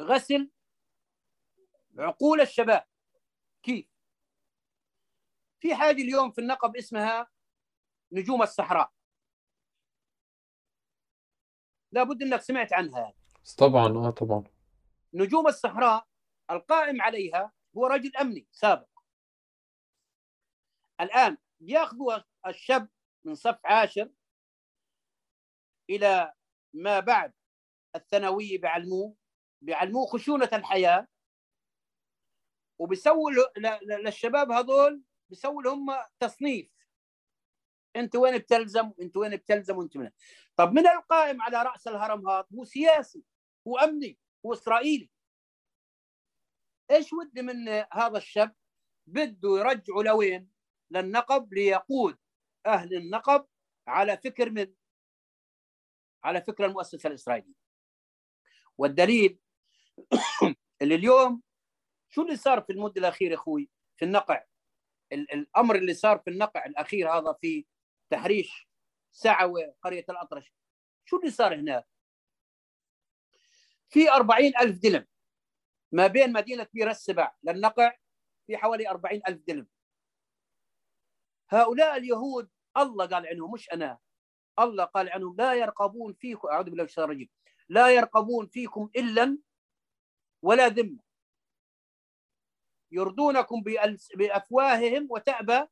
غسل 0.00 0.50
عقول 1.98 2.40
الشباب. 2.40 2.84
كيف؟ 3.62 3.95
في 5.60 5.74
حاجة 5.74 6.02
اليوم 6.02 6.30
في 6.32 6.40
النقب 6.40 6.76
اسمها 6.76 7.30
نجوم 8.12 8.42
الصحراء. 8.42 8.92
لابد 11.92 12.22
إنك 12.22 12.40
سمعت 12.40 12.72
عنها. 12.72 13.14
طبعا 13.58 13.86
آه 13.86 14.10
طبعا. 14.10 14.44
نجوم 15.14 15.46
الصحراء 15.46 16.06
القائم 16.50 17.02
عليها 17.02 17.52
هو 17.76 17.86
رجل 17.86 18.16
أمني 18.16 18.46
سابق. 18.52 18.88
الآن 21.00 21.38
ياخذوا 21.60 22.18
الشاب 22.46 22.88
من 23.24 23.34
صف 23.34 23.58
عاشر 23.64 24.10
إلى 25.90 26.32
ما 26.74 27.00
بعد 27.00 27.32
الثانويه 27.96 28.60
بعلموه 28.60 29.16
بعلموه 29.62 30.06
خشونة 30.06 30.50
الحياة 30.52 31.08
وبيسووا 32.78 33.30
للشباب 33.82 34.50
هذول 34.50 35.02
بيسووا 35.30 35.62
لهم 35.62 35.86
تصنيف. 36.20 36.76
انت 37.96 38.16
وين 38.16 38.38
بتلزم 38.38 38.92
وانت 38.98 39.16
وين 39.16 39.36
بتلزم 39.36 39.78
وانت 39.78 39.96
من 39.96 40.10
طب 40.56 40.72
من 40.72 40.86
القائم 40.86 41.42
على 41.42 41.62
رأس 41.62 41.88
الهرم 41.88 42.28
هذا؟ 42.28 42.46
هو 42.54 42.64
سياسي 42.64 43.24
هو 43.68 43.78
أمني 43.78 44.18
هو 44.46 44.52
إسرائيلي. 44.52 45.10
إيش 46.90 47.12
ودي 47.12 47.42
من 47.42 47.68
هذا 47.92 48.18
الشاب؟ 48.18 48.54
بده 49.06 49.58
يرجعه 49.58 50.02
لوين؟ 50.02 50.50
للنقب 50.90 51.54
ليقود 51.54 52.18
أهل 52.66 52.94
النقب 52.96 53.46
على 53.88 54.16
فكر 54.16 54.50
من؟ 54.50 54.74
على 56.24 56.42
فكر 56.42 56.66
المؤسسة 56.66 57.08
الإسرائيلية. 57.08 57.54
والدليل 58.78 59.38
اللي 60.82 60.94
اليوم 60.94 61.42
شو 62.08 62.22
اللي 62.22 62.36
صار 62.36 62.60
في 62.60 62.72
المدة 62.72 63.00
الأخيرة 63.00 63.34
أخوي؟ 63.34 63.70
في 63.96 64.04
النقع. 64.04 64.44
الأمر 65.12 65.76
اللي 65.76 65.94
صار 65.94 66.18
في 66.18 66.30
النقع 66.30 66.66
الأخير 66.66 67.10
هذا 67.12 67.32
في 67.40 67.66
تحريش 68.10 68.68
سعوة 69.12 69.74
قرية 69.82 70.04
الأطرش. 70.08 70.52
شو 71.04 71.16
اللي 71.18 71.30
صار 71.30 71.54
هناك 71.54 71.86
في 73.88 74.10
أربعين 74.10 74.52
ألف 74.60 74.78
دلم 74.78 75.06
ما 75.92 76.06
بين 76.06 76.32
مدينة 76.32 76.66
بير 76.72 76.90
السبع 76.90 77.34
للنقع 77.42 77.92
في 78.46 78.56
حوالي 78.56 78.88
أربعين 78.90 79.22
ألف 79.28 79.42
دلم. 79.48 79.66
هؤلاء 81.50 81.96
اليهود 81.96 82.50
الله 82.76 83.06
قال 83.06 83.26
عنهم 83.26 83.52
مش 83.52 83.72
أنا. 83.72 83.98
الله 84.58 84.84
قال 84.84 85.10
عنهم 85.10 85.36
لا 85.36 85.54
يرقبون 85.54 86.12
فيكم 86.12 86.48
أعوذ 86.48 86.64
بالله 86.64 86.82
من 86.82 86.88
الشيطان 86.88 87.04
الرجيم 87.04 87.28
لا 87.68 87.88
يرقبون 87.88 88.46
فيكم 88.46 88.90
إلا 88.96 89.38
ولا 90.42 90.68
ذمة. 90.68 91.05
يردونكم 92.92 93.62
بأفواههم 94.16 95.06
وتأبى 95.10 95.66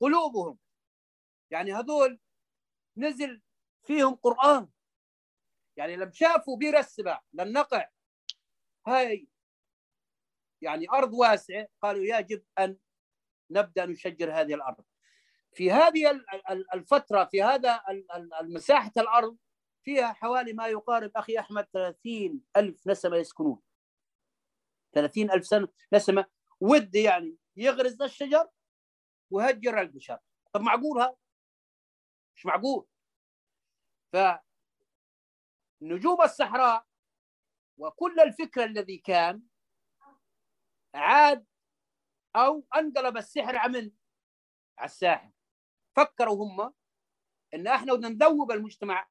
قلوبهم. 0.00 0.58
يعني 1.50 1.72
هذول 1.72 2.20
نزل 2.96 3.42
فيهم 3.82 4.14
قرآن. 4.14 4.68
يعني 5.76 5.96
لما 5.96 6.12
شافوا 6.12 6.56
بير 6.56 6.78
السبع 6.78 7.20
للنقع 7.32 7.88
هاي 8.86 9.28
يعني 10.62 10.90
أرض 10.90 11.14
واسعة 11.14 11.68
قالوا 11.82 12.18
يجب 12.18 12.44
أن 12.58 12.78
نبدأ 13.50 13.86
نشجر 13.86 14.32
هذه 14.32 14.54
الأرض. 14.54 14.84
في 15.52 15.72
هذه 15.72 16.20
الفترة 16.74 17.24
في 17.24 17.42
هذا 17.42 17.82
المساحة 18.40 18.92
الأرض 18.96 19.36
فيها 19.82 20.12
حوالي 20.12 20.52
ما 20.52 20.66
يقارب 20.66 21.10
أخي 21.16 21.38
أحمد 21.38 21.66
30 21.72 22.40
ألف 22.56 22.86
نسمة 22.86 23.16
يسكنون. 23.16 23.65
30 24.96 25.30
ألف 25.30 25.46
سنة 25.46 25.68
نسمة 25.92 26.26
ود 26.60 26.94
يعني 26.94 27.36
يغرز 27.56 28.02
الشجر 28.02 28.48
وهجر 29.30 29.80
البشر. 29.80 30.18
طب 30.52 30.60
معقول 30.60 31.00
هذا؟ 31.00 31.16
مش 32.36 32.46
معقول. 32.46 32.86
ف 34.12 34.16
نجوم 35.82 36.22
الصحراء 36.22 36.86
وكل 37.78 38.20
الفكر 38.20 38.64
الذي 38.64 38.98
كان 38.98 39.42
عاد 40.94 41.46
أو 42.36 42.66
أنقلب 42.76 43.16
السحر 43.16 43.56
عمل 43.56 43.92
على 44.78 44.86
الساحل 44.86 45.32
فكروا 45.96 46.44
هم 46.44 46.74
إن 47.54 47.66
إحنا 47.66 47.94
بدنا 47.94 48.08
نذوب 48.08 48.52
المجتمع 48.52 49.08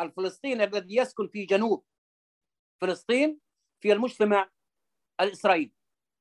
الفلسطيني 0.00 0.64
الذي 0.64 0.96
يسكن 0.96 1.28
في 1.28 1.44
جنوب 1.44 1.84
فلسطين 2.80 3.40
في 3.82 3.92
المجتمع 3.92 4.50
الإسرائيلي. 5.20 5.72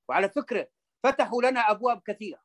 وعلى 0.09 0.30
فكرة 0.30 0.70
فتحوا 1.03 1.41
لنا 1.41 1.72
أبواب 1.72 2.01
كثيرة. 2.01 2.41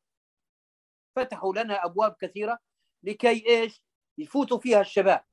فتحوا 1.16 1.54
لنا 1.54 1.84
أبواب 1.84 2.16
كثيرة 2.20 2.58
لكي 3.02 3.48
إيش؟ 3.48 3.84
يفوتوا 4.18 4.58
فيها 4.58 4.80
الشباب. 4.80 5.24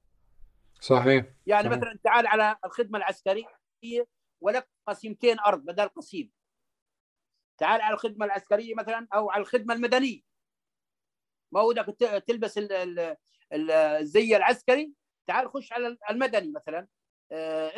صحيح. 0.80 1.26
يعني 1.46 1.70
صحيح. 1.70 1.78
مثلا 1.78 2.00
تعال 2.04 2.28
على 2.28 2.58
الخدمة 2.66 2.98
العسكرية 2.98 3.48
ولك 4.42 4.70
قسيمتين 4.88 5.40
أرض 5.40 5.60
بدل 5.60 5.88
قسيم. 5.88 6.32
تعال 7.58 7.82
على 7.82 7.94
الخدمة 7.94 8.26
العسكرية 8.26 8.76
مثلا 8.76 9.08
أو 9.14 9.32
على 9.32 9.42
الخدمة 9.42 9.74
المدنية. 9.74 10.22
ما 11.52 11.68
بدك 11.68 11.98
تلبس 12.28 12.60
الزي 13.54 14.38
العسكري 14.38 14.94
تعال 15.28 15.50
خش 15.50 15.74
على 15.74 15.98
المدني 16.10 16.52
مثلا. 16.52 16.88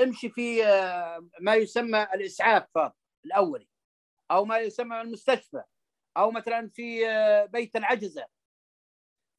امشي 0.03 0.29
في 0.29 0.65
آه، 0.65 1.29
ما 1.41 1.55
يسمى 1.55 2.03
الإسعاف 2.03 2.93
الأولي 3.25 3.67
أو 4.31 4.45
ما 4.45 4.57
يسمى 4.57 5.01
المستشفى 5.01 5.63
أو 6.17 6.31
مثلا 6.31 6.69
في 6.69 7.09
آه، 7.09 7.45
بيت 7.45 7.75
العجزة 7.75 8.27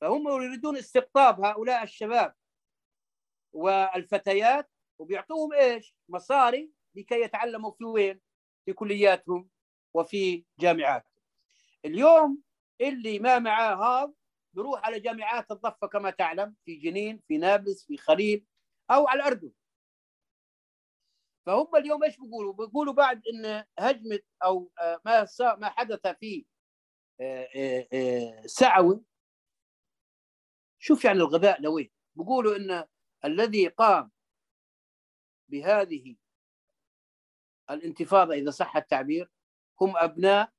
فهم 0.01 0.29
يريدون 0.29 0.77
استقطاب 0.77 1.45
هؤلاء 1.45 1.83
الشباب 1.83 2.35
والفتيات 3.53 4.71
وبيعطوهم 4.99 5.53
إيش؟ 5.53 5.97
مصاري 6.09 6.71
لكي 6.95 7.21
يتعلموا 7.21 7.71
في 7.71 7.85
وين؟ 7.85 8.21
في 8.67 8.73
كلياتهم 8.73 9.49
وفي 9.95 10.45
جامعاتهم. 10.61 11.17
اليوم 11.85 12.43
اللي 12.81 13.19
ما 13.19 13.39
معاه 13.39 13.75
هذا 13.75 14.13
بيروح 14.53 14.85
على 14.85 15.01
جامعات 15.01 15.51
الضفة 15.51 15.87
كما 15.87 16.11
تعلم 16.11 16.55
في 16.65 16.77
جنين 16.77 17.23
في 17.29 17.39
نابلس 17.39 17.87
في 17.87 17.97
خليل 17.97 18.45
أو 18.91 19.09
على 19.09 19.21
الأردن. 19.21 19.53
فهم 21.47 21.77
اليوم 21.77 22.05
إيش 22.05 22.17
بيقولوا؟ 22.17 22.53
بيقولوا 22.53 22.95
بعد 22.95 23.23
إن 23.35 23.65
هجمة 23.79 24.21
أو 24.45 24.71
آه، 24.81 25.01
ما 25.05 25.27
ما 25.41 25.69
حدث 25.71 26.07
في 26.07 26.47
آه، 27.21 27.87
آه، 27.93 28.47
سعوي. 28.47 29.01
شوف 30.79 31.05
يعني 31.05 31.19
الغباء 31.19 31.61
لوين. 31.63 31.91
بيقولوا 32.15 32.57
إن 32.57 32.85
الذي 33.25 33.69
قام 33.69 34.11
بهذه 35.49 36.17
الانتفاضة 37.71 38.35
إذا 38.35 38.51
صح 38.51 38.77
التعبير 38.77 39.31
هم 39.81 39.97
أبناء 39.97 40.53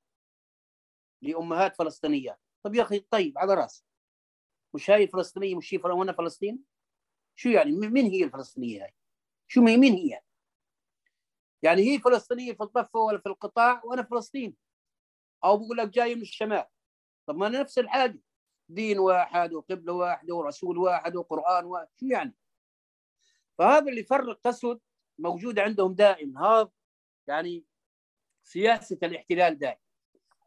لأمهات 1.22 1.76
فلسطينيات 1.76 2.40
طب 2.62 2.74
يا 2.74 2.82
أخي 2.82 2.98
طيب 3.00 3.38
على 3.38 3.54
راسي 3.54 3.84
مش 4.74 4.90
هاي 4.90 5.06
فلسطينيه 5.08 5.54
مش 5.54 5.74
هي 5.74 5.78
فلسطين 6.12 6.64
شو 7.36 7.48
يعني؟ 7.48 7.72
مين 7.72 8.06
هي 8.06 8.24
الفلسطينية 8.24 8.84
هاي؟ 8.84 8.94
شو 9.48 9.62
مين 9.62 9.92
هي؟ 9.92 10.20
يعني 11.62 11.82
هي 11.82 11.98
فلسطينية 11.98 12.52
في 12.52 12.62
الضفة 12.62 13.00
ولا 13.00 13.18
في 13.18 13.26
القطاع 13.26 13.82
وأنا 13.84 14.02
فلسطين 14.02 14.56
أو 15.44 15.56
بقول 15.56 15.76
لك 15.76 15.88
جاي 15.88 16.14
من 16.14 16.22
الشمال. 16.22 16.64
طب 17.26 17.36
ما 17.36 17.46
أنا 17.46 17.60
نفس 17.60 17.78
الحاجة. 17.78 18.20
دين 18.68 18.98
واحد 18.98 19.52
وقبلة 19.52 19.92
واحدة 19.92 20.34
ورسول 20.34 20.78
واحد 20.78 21.16
وقرآن 21.16 21.64
واحد. 21.64 21.88
شو 22.00 22.06
يعني؟ 22.06 22.34
فهذا 23.58 23.88
اللي 23.90 24.04
فرق 24.04 24.40
تسود 24.40 24.80
موجود 25.18 25.58
عندهم 25.58 25.94
دائما 25.94 26.46
هذا 26.46 26.70
يعني 27.26 27.64
سياسة 28.42 28.98
الاحتلال 29.02 29.58
دائما 29.58 29.80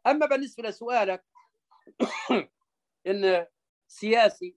أما 0.06 0.26
بالنسبة 0.26 0.68
لسؤالك 0.68 1.24
إن 3.06 3.46
سياسي 3.88 4.56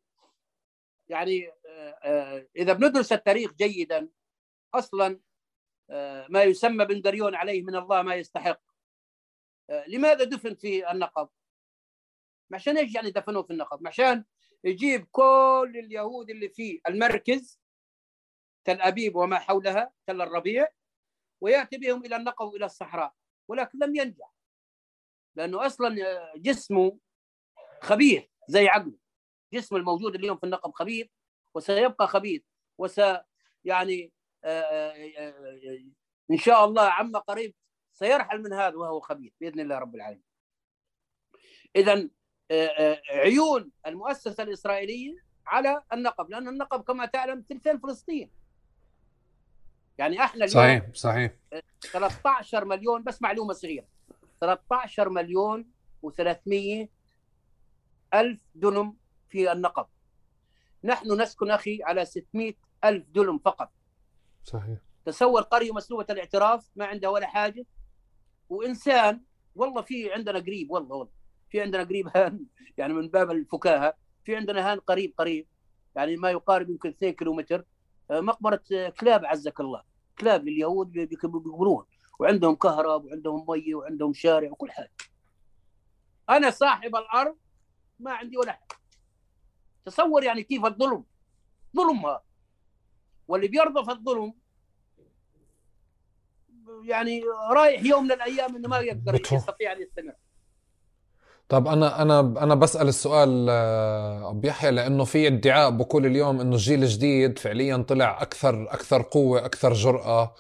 يعني 1.09 1.47
آه، 1.67 1.99
آه، 2.03 2.47
إذا 2.55 2.73
بندرس 2.73 3.13
التاريخ 3.13 3.53
جيدا 3.53 4.09
أصلا 4.73 5.19
ما 6.29 6.43
يسمى 6.43 6.85
بن 6.85 7.01
دريون 7.01 7.35
عليه 7.35 7.63
من 7.63 7.75
الله 7.75 8.01
ما 8.01 8.15
يستحق 8.15 8.61
لماذا 9.87 10.23
دفن 10.23 10.55
في 10.55 10.91
النقب؟ 10.91 11.29
عشان 12.53 12.77
إيش 12.77 12.95
يعني 12.95 13.11
دفنوه 13.11 13.43
في 13.43 13.53
النقب؟ 13.53 13.87
عشان 13.87 14.25
يجيب 14.63 15.07
كل 15.11 15.73
اليهود 15.75 16.29
اللي 16.29 16.49
في 16.49 16.81
المركز 16.87 17.59
تل 18.63 18.81
أبيب 18.81 19.15
وما 19.15 19.39
حولها 19.39 19.93
تل 20.07 20.21
الربيع 20.21 20.67
ويأتي 21.41 21.77
بهم 21.77 22.05
إلى 22.05 22.15
النقب 22.15 22.47
وإلى 22.47 22.65
الصحراء 22.65 23.13
ولكن 23.47 23.79
لم 23.79 23.95
ينجح 23.95 24.33
لأنه 25.35 25.65
أصلا 25.65 25.95
جسمه 26.35 26.99
خبيث 27.81 28.23
زي 28.47 28.67
عقله 28.67 28.97
جسم 29.53 29.75
الموجود 29.75 30.15
اليوم 30.15 30.37
في 30.37 30.43
النقب 30.43 30.71
خبيث 30.71 31.07
وسيبقى 31.53 32.07
خبيث 32.07 32.43
وس 32.77 33.01
يعني 33.63 34.03
آه، 34.03 34.03
آه، 34.03 34.09
آه، 34.09 34.11
ان 36.31 36.37
شاء 36.37 36.65
الله 36.65 36.83
عما 36.83 37.19
قريب 37.19 37.55
سيرحل 37.93 38.41
من 38.41 38.53
هذا 38.53 38.75
وهو 38.75 38.99
خبيث 38.99 39.33
باذن 39.41 39.59
الله 39.59 39.77
رب 39.79 39.95
العالمين. 39.95 40.23
اذا 41.75 42.09
عيون 43.09 43.71
المؤسسه 43.87 44.43
الاسرائيليه 44.43 45.15
على 45.45 45.83
النقب 45.93 46.29
لأن 46.29 46.47
النقب 46.47 46.83
كما 46.83 47.05
تعلم 47.05 47.45
ثلثين 47.49 47.79
فلسطين. 47.79 48.31
يعني 49.97 50.19
إحنا 50.19 50.45
اليوم 50.45 50.53
صحيح 50.63 50.93
صحيح 50.93 51.33
13 51.81 52.65
مليون 52.65 53.03
بس 53.03 53.21
معلومه 53.21 53.53
صغيره 53.53 53.87
13 54.41 55.09
مليون 55.09 55.71
و300 56.05 56.87
ألف 58.13 58.41
دنم 58.55 58.97
في 59.29 59.51
النقب 59.51 59.87
نحن 60.83 61.21
نسكن 61.21 61.51
أخي 61.51 61.83
على 61.83 62.05
600 62.05 62.53
ألف 62.83 63.09
دنم 63.09 63.39
فقط 63.39 63.71
صحيح. 64.45 64.77
تصور 65.05 65.41
قرية 65.41 65.71
مسلوبة 65.71 66.05
الاعتراف 66.09 66.69
ما 66.75 66.85
عندها 66.85 67.09
ولا 67.09 67.27
حاجة. 67.27 67.65
وإنسان 68.49 69.21
والله 69.55 69.81
في 69.81 70.13
عندنا 70.13 70.39
قريب 70.39 70.71
والله 70.71 70.95
والله. 70.95 71.13
في 71.49 71.61
عندنا 71.61 71.83
قريب 71.83 72.09
هان 72.15 72.45
يعني 72.77 72.93
من 72.93 73.07
باب 73.07 73.31
الفكاهة. 73.31 73.93
في 74.25 74.35
عندنا 74.35 74.71
هان 74.71 74.79
قريب 74.79 75.13
قريب. 75.17 75.47
يعني 75.95 76.15
ما 76.15 76.31
يقارب 76.31 76.69
يمكن 76.69 76.89
2 76.89 77.13
كيلومتر. 77.13 77.65
آه، 78.11 78.19
مقبرة 78.19 78.61
كلاب 78.99 79.25
عزك 79.25 79.59
الله. 79.59 79.83
كلاب 80.19 80.47
لليهود 80.47 80.91
بيقبروهم 80.91 81.85
وعندهم 82.19 82.55
كهرب 82.55 83.05
وعندهم 83.05 83.45
مية 83.49 83.75
وعندهم 83.75 84.13
شارع 84.13 84.51
وكل 84.51 84.71
حاجة. 84.71 84.91
أنا 86.29 86.49
صاحب 86.49 86.95
الأرض 86.95 87.37
ما 87.99 88.11
عندي 88.11 88.37
ولا 88.37 88.51
حاجة. 88.51 88.79
تصور 89.85 90.23
يعني 90.23 90.43
كيف 90.43 90.65
الظلم. 90.65 91.03
ظلم 91.75 92.05
هذا 92.05 92.21
واللي 93.27 93.47
بيرضى 93.47 93.85
في 93.85 93.91
الظلم 93.91 94.33
يعني 96.83 97.21
رايح 97.51 97.83
يوم 97.83 98.03
من 98.03 98.11
الأيام 98.11 98.55
إنه 98.55 98.69
ما 98.69 98.79
يقدر 98.79 99.15
يستطيع 99.15 99.71
أن 99.71 99.81
يستمر. 99.81 100.13
طب 101.49 101.67
أنا 101.67 102.01
أنا 102.01 102.19
أنا 102.19 102.55
بسأل 102.55 102.87
السؤال 102.87 103.47
آه، 103.49 104.29
أبو 104.29 104.47
يحيى 104.47 104.71
لأنه 104.71 105.03
في 105.03 105.27
ادعاء 105.27 105.69
بقول 105.69 106.05
اليوم 106.05 106.41
إنه 106.41 106.55
الجيل 106.55 106.83
الجديد 106.83 107.39
فعليا 107.39 107.77
طلع 107.77 108.21
أكثر 108.21 108.63
أكثر 108.63 109.01
قوة 109.01 109.45
أكثر 109.45 109.73
جرأة 109.73 110.33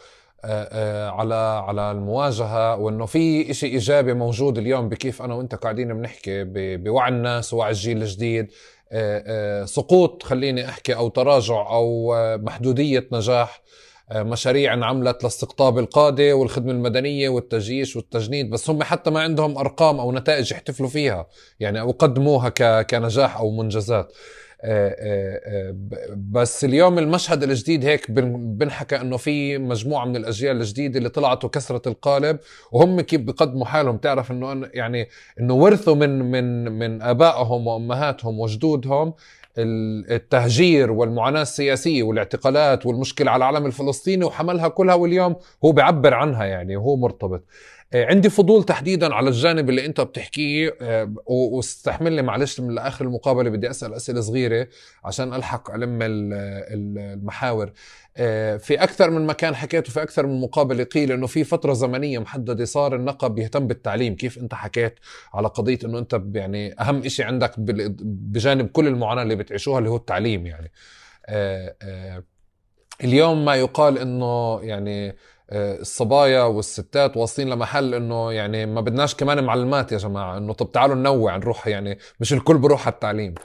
آه، 0.45 0.69
آه، 0.71 1.09
على 1.09 1.35
على 1.67 1.91
المواجهة 1.91 2.75
وإنه 2.75 3.05
في 3.05 3.53
شيء 3.53 3.73
إيجابي 3.73 4.13
موجود 4.13 4.57
اليوم 4.57 4.89
بكيف 4.89 5.21
أنا 5.21 5.33
وأنت 5.33 5.55
قاعدين 5.55 5.93
بنحكي 5.93 6.43
بوعي 6.77 7.09
الناس 7.09 7.53
ووعي 7.53 7.71
الجيل 7.71 8.01
الجديد. 8.01 8.51
سقوط 9.65 10.23
خليني 10.23 10.69
أحكي 10.69 10.95
أو 10.95 11.09
تراجع 11.09 11.67
أو 11.69 12.13
محدودية 12.37 13.07
نجاح 13.11 13.61
آه، 14.11 14.23
مشاريع 14.23 14.73
انعملت 14.73 15.23
لاستقطاب 15.23 15.79
القادة 15.79 16.33
والخدمة 16.33 16.71
المدنية 16.71 17.29
والتجيش 17.29 17.95
والتجنيد. 17.95 18.49
بس 18.49 18.69
هم 18.69 18.83
حتى 18.83 19.09
ما 19.11 19.19
عندهم 19.19 19.57
أرقام 19.57 19.99
أو 19.99 20.11
نتائج 20.11 20.51
يحتفلوا 20.51 20.89
فيها 20.89 21.27
يعني 21.59 21.81
أو 21.81 21.91
قدموها 21.91 22.49
كنجاح 22.81 23.37
أو 23.37 23.51
منجزات. 23.51 24.07
آه، 24.07 24.11
آه، 24.11 24.44
بس 26.31 26.65
اليوم 26.65 26.99
المشهد 26.99 27.43
الجديد 27.43 27.85
هيك 27.85 28.11
بنحكى 28.11 28.95
إنه 29.01 29.17
في 29.17 29.57
مجموعة 29.57 30.05
من 30.05 30.15
الأجيال 30.15 30.57
الجديدة 30.57 30.97
اللي 30.97 31.09
طلعت 31.09 31.45
وكسرت 31.45 31.87
القالب 31.87 32.39
وهم 32.71 33.01
كيف 33.01 33.21
بقدموا 33.21 33.65
حالهم. 33.65 33.97
تعرف 33.97 34.31
إنه 34.31 34.69
يعني 34.73 35.07
إنه 35.39 35.53
ورثوا 35.53 35.95
من 35.95 36.31
من 36.31 36.71
من 36.71 37.01
آبائهم 37.01 37.67
وأمهاتهم 37.67 38.39
وجدودهم 38.39 39.13
التهجير 39.57 40.91
والمعاناة 40.91 41.41
السياسية 41.41 42.03
والاعتقالات 42.03 42.85
والمشكلة 42.85 43.31
على 43.31 43.49
العالم 43.49 43.65
الفلسطيني 43.65 44.25
وحملها 44.25 44.67
كلها 44.67 44.95
واليوم 44.95 45.35
هو 45.65 45.71
بيعبر 45.71 46.13
عنها 46.13 46.45
يعني 46.45 46.77
وهو 46.77 46.95
مرتبط. 46.95 47.43
آه، 47.43 47.74
عندي 47.93 48.29
فضول 48.29 48.63
تحديدا 48.63 49.13
على 49.13 49.29
الجانب 49.29 49.69
اللي 49.69 49.85
أنت 49.85 50.01
بتحكيه 50.01 50.77
آه، 50.81 51.13
واستحملني 51.25 52.21
معلش 52.21 52.59
من 52.59 52.75
لاخر 52.75 53.05
المقابلة 53.05 53.49
بدي 53.49 53.69
أسأل 53.69 53.93
أسئلة 53.93 54.21
صغيرة 54.21 54.67
عشان 55.03 55.33
ألحق 55.33 55.71
ألم 55.73 55.99
المحاور. 56.01 57.71
آه، 58.17 58.57
في 58.57 58.83
أكثر 58.83 59.09
من 59.09 59.25
مكان 59.25 59.55
حكيت 59.55 59.87
وفي 59.87 60.01
أكثر 60.01 60.27
من 60.27 60.41
مقابلة 60.41 60.83
قيل 60.83 61.11
إنه 61.11 61.27
في 61.27 61.43
فترة 61.43 61.73
زمنية 61.73 62.19
محددة 62.19 62.65
صار 62.65 62.95
النقب 62.95 63.39
يهتم 63.39 63.67
بالتعليم. 63.67 64.15
كيف 64.15 64.37
أنت 64.37 64.53
حكيت 64.53 64.99
على 65.33 65.47
قضية 65.47 65.79
إنه 65.85 65.99
أنت 65.99 66.21
يعني 66.33 66.81
أهم 66.81 67.07
شيء 67.07 67.25
عندك 67.25 67.53
بجانب 67.57 68.67
كل 68.67 68.87
المعاناة 68.87 69.23
اللي 69.23 69.35
بتعيشوها 69.35 69.79
اللي 69.79 69.89
هو 69.89 69.95
التعليم 69.95 70.45
يعني. 70.45 70.71
اليوم 73.03 73.45
ما 73.45 73.55
يقال 73.55 73.97
إنه 73.97 74.59
يعني 74.61 75.09
آه، 75.09 75.15
الصبايا 75.51 76.43
والستات 76.43 77.17
واصلين 77.17 77.49
لمحل 77.49 77.93
إنه 77.93 78.31
يعني 78.31 78.65
ما 78.65 78.81
بدناش 78.81 79.15
كمان 79.15 79.43
معلمات 79.43 79.91
يا 79.91 79.97
جماعة 79.97 80.37
إنه 80.37 80.53
طب 80.53 80.71
تعالوا 80.71 80.95
ننوع 80.95 81.37
نروح 81.37 81.67
يعني 81.67 81.97
مش 82.19 82.33
الكل 82.33 82.57
بروح 82.57 82.87
على 82.87 82.93
التعليم. 82.93 83.35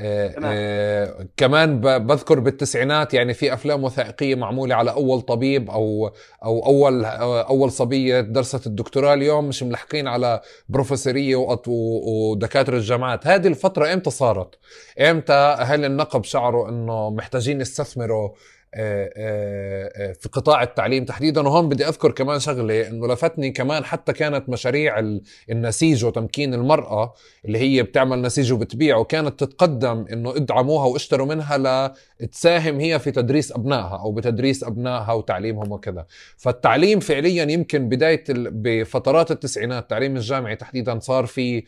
آه 0.00 0.34
آه 0.44 1.26
كمان 1.36 1.80
بذكر 1.80 2.40
بالتسعينات 2.40 3.14
يعني 3.14 3.34
في 3.34 3.52
أفلام 3.52 3.84
وثائقية 3.84 4.34
معمولة 4.34 4.74
على 4.74 4.90
أول 4.90 5.20
طبيب 5.20 5.70
أو 5.70 6.12
أو 6.44 6.66
أول 6.66 7.04
أول 7.04 7.72
صبية 7.72 8.20
درست 8.20 8.66
الدكتوراه 8.66 9.14
اليوم 9.14 9.48
مش 9.48 9.62
ملحقين 9.62 10.08
على 10.08 10.40
بروفيسورية 10.68 11.36
ودكاترة 11.66 12.76
الجامعات. 12.76 13.26
هذه 13.26 13.46
الفترة 13.46 13.92
إمتى 13.92 14.10
صارت؟ 14.10 14.54
إمتى 15.00 15.32
أهل 15.32 15.84
النقب 15.84 16.24
شعروا 16.24 16.68
إنه 16.68 17.10
محتاجين 17.10 17.60
يستثمروا 17.60 18.28
آه، 18.28 18.32
آه، 18.32 18.34
آه، 18.34 18.57
في 18.72 20.28
قطاع 20.32 20.62
التعليم 20.62 21.04
تحديدا. 21.04 21.40
وهون 21.40 21.68
بدي 21.68 21.88
أذكر 21.88 22.10
كمان 22.10 22.40
شغلة 22.40 22.88
إنه 22.88 23.06
لفتني 23.06 23.50
كمان 23.50 23.84
حتى 23.84 24.12
كانت 24.12 24.48
مشاريع 24.48 25.18
النسيج 25.50 26.04
وتمكين 26.04 26.54
المرأة 26.54 27.14
اللي 27.44 27.58
هي 27.58 27.82
بتعمل 27.82 28.22
نسيج 28.22 28.52
وبتبيعه 28.52 29.04
كانت 29.04 29.44
تتقدم 29.44 30.04
إنه 30.12 30.36
ادعموها 30.36 30.86
واشتروا 30.86 31.26
منها 31.26 31.94
لتساهم 32.20 32.80
هي 32.80 32.98
في 32.98 33.10
تدريس 33.10 33.52
أبنائها 33.52 34.00
أو 34.02 34.12
بتدريس 34.12 34.64
أبنائها 34.64 35.12
وتعليمهم 35.12 35.72
وكذا. 35.72 36.06
فالتعليم 36.36 37.00
فعليا 37.00 37.44
يمكن 37.44 37.88
بداية 37.88 38.24
بفترات 38.28 39.30
التسعينات 39.30 39.82
التعليم 39.82 40.16
الجامعي 40.16 40.56
تحديدا 40.56 40.98
صار 40.98 41.26
في 41.26 41.64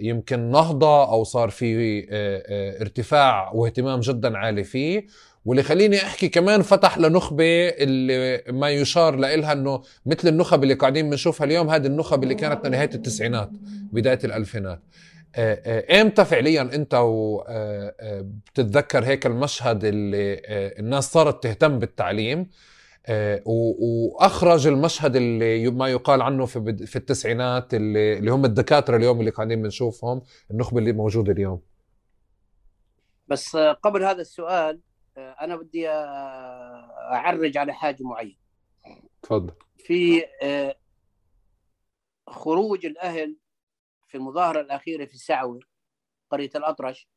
يمكن 0.00 0.50
نهضة 0.50 1.10
أو 1.12 1.24
صار 1.24 1.50
في 1.50 2.06
ارتفاع 2.80 3.52
واهتمام 3.52 4.00
جدا 4.00 4.38
عالي 4.38 4.64
فيه. 4.64 5.06
واللي 5.48 5.62
خليني 5.62 5.96
أحكي 5.96 6.28
كمان 6.28 6.62
فتح 6.62 6.98
لنخبة 6.98 7.68
اللي 7.68 8.42
ما 8.48 8.70
يشار 8.70 9.16
لها 9.16 9.52
إنه 9.52 9.82
مثل 10.06 10.28
النخب 10.28 10.62
اللي 10.62 10.74
قاعدين 10.74 11.10
بنشوفها 11.10 11.44
اليوم 11.44 11.70
هذه 11.70 11.86
النخب 11.86 12.22
اللي 12.22 12.34
كانت 12.34 12.66
نهاية 12.66 12.90
التسعينات 12.94 13.50
بداية 13.92 14.18
الألفينات. 14.24 14.82
إمتى 16.00 16.24
فعليا 16.24 16.62
أنت 16.62 17.04
بتتذكر 18.22 19.04
هيك 19.04 19.26
المشهد 19.26 19.84
اللي 19.84 20.40
الناس 20.78 21.12
صارت 21.12 21.42
تهتم 21.42 21.78
بالتعليم؟ 21.78 22.50
وأخرج 23.44 24.66
المشهد 24.66 25.16
اللي 25.16 25.70
ما 25.70 25.88
يقال 25.88 26.22
عنه 26.22 26.46
في 26.46 26.86
في 26.86 26.96
التسعينات 26.96 27.74
اللي, 27.74 28.18
اللي 28.18 28.30
هم 28.30 28.44
الدكاترة 28.44 28.96
اليوم 28.96 29.20
اللي 29.20 29.30
قاعدين 29.30 29.62
بنشوفهم 29.62 30.22
النخبة 30.50 30.78
اللي 30.78 30.92
موجودة 30.92 31.32
اليوم. 31.32 31.60
بس 33.28 33.56
قبل 33.56 34.04
هذا 34.04 34.20
السؤال 34.20 34.80
أنا 35.18 35.56
بدي 35.56 35.88
أعرج 35.88 37.56
على 37.56 37.72
حاجة 37.72 38.02
معينة. 38.02 38.38
تفضل. 39.22 39.54
في 39.78 40.24
خروج 42.28 42.86
الأهل 42.86 43.36
في 44.06 44.16
المظاهرة 44.16 44.60
الأخيرة 44.60 45.04
في 45.04 45.18
سعوه 45.18 45.60
قرية 46.30 46.50
الأطرش. 46.54 47.08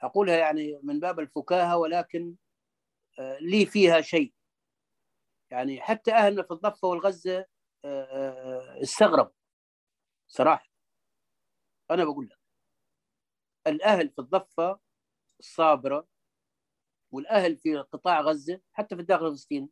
أقولها 0.00 0.36
يعني 0.36 0.80
من 0.82 1.00
باب 1.00 1.20
الفكاهة 1.20 1.76
ولكن 1.76 2.36
لي 3.40 3.66
فيها 3.66 4.00
شيء. 4.00 4.32
يعني 5.50 5.80
حتى 5.80 6.12
أهلنا 6.12 6.42
في 6.42 6.50
الضفة 6.50 6.88
والغزة 6.88 7.46
استغرب 8.82 9.32
صراحة. 10.28 10.68
أنا 11.90 12.04
بقول 12.04 12.28
لك 12.28 12.38
الأهل 13.66 14.10
في 14.10 14.18
الضفة 14.18 14.80
الصابره 15.40 16.08
والأهل 17.12 17.56
في 17.56 17.76
قطاع 17.76 18.20
غزة 18.20 18.60
حتى 18.72 18.96
في 18.96 19.02
الداخل 19.02 19.26
الفلسطيني 19.26 19.70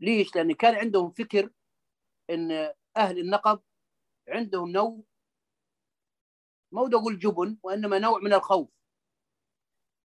ليش؟ 0.00 0.36
لأن 0.36 0.52
كان 0.52 0.74
عندهم 0.74 1.10
فكر 1.10 1.50
إن 2.30 2.72
أهل 2.96 3.18
النقب 3.18 3.62
عندهم 4.28 4.70
نوع 4.70 5.02
ما 6.72 6.82
بدي 6.84 6.96
أقول 6.96 7.18
جبن 7.18 7.58
وإنما 7.62 7.98
نوع 7.98 8.18
من 8.18 8.32
الخوف. 8.32 8.68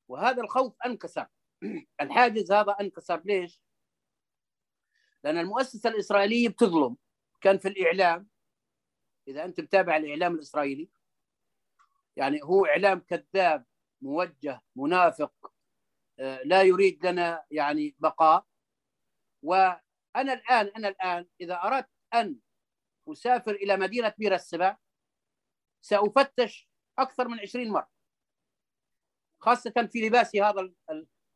وهذا 0.08 0.42
الخوف 0.42 0.74
أنكسر. 0.86 1.26
الحاجز 2.00 2.52
هذا 2.52 2.76
أنكسر. 2.80 3.22
ليش؟ 3.24 3.60
لأن 5.24 5.38
المؤسسة 5.38 5.90
الإسرائيلية 5.90 6.48
بتظلم. 6.48 6.96
كان 7.40 7.58
في 7.58 7.68
الإعلام 7.68 8.28
إذا 9.28 9.44
أنت 9.44 9.60
متابع 9.60 9.96
الإعلام 9.96 10.34
الإسرائيلي 10.34 10.88
يعني 12.16 12.42
هو 12.42 12.66
إعلام 12.66 12.98
كذاب 12.98 13.64
موجه 14.02 14.62
منافق. 14.76 15.53
لا 16.44 16.62
يريد 16.62 17.06
لنا 17.06 17.44
يعني 17.50 17.94
بقاء. 17.98 18.44
وأنا 19.42 19.80
الآن 20.32 20.72
أنا 20.76 20.88
الآن 20.88 21.26
إذا 21.40 21.54
أردت 21.54 21.88
أن 22.14 22.36
أسافر 23.08 23.50
إلى 23.50 23.76
مدينة 23.76 24.14
بير 24.18 24.34
السبع 24.34 24.76
سأفتش 25.84 26.68
أكثر 26.98 27.28
من 27.28 27.40
20 27.40 27.68
مرة 27.70 27.90
خاصة 29.40 29.88
في 29.92 30.00
لباسي 30.06 30.42
هذا 30.42 30.72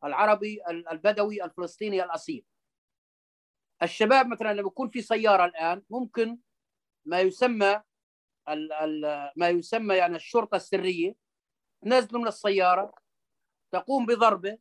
العربي 0.03 0.61
البدوي 0.69 1.43
الفلسطيني 1.43 2.03
الأصيل. 2.03 2.45
الشباب 3.83 4.27
مثلا 4.27 4.53
لما 4.53 4.67
يكون 4.67 4.89
في 4.89 5.01
سيارة 5.01 5.45
الآن 5.45 5.83
ممكن 5.89 6.37
ما 7.05 7.19
يسمى 7.19 7.81
ال 8.49 8.73
ال 8.73 9.31
ما 9.37 9.49
يسمى 9.49 9.95
يعني 9.95 10.15
الشرطة 10.15 10.55
السرية 10.55 11.15
نزلوا 11.83 12.21
من 12.21 12.27
السيارة 12.27 12.93
تقوم 13.71 14.05
بضربه 14.05 14.57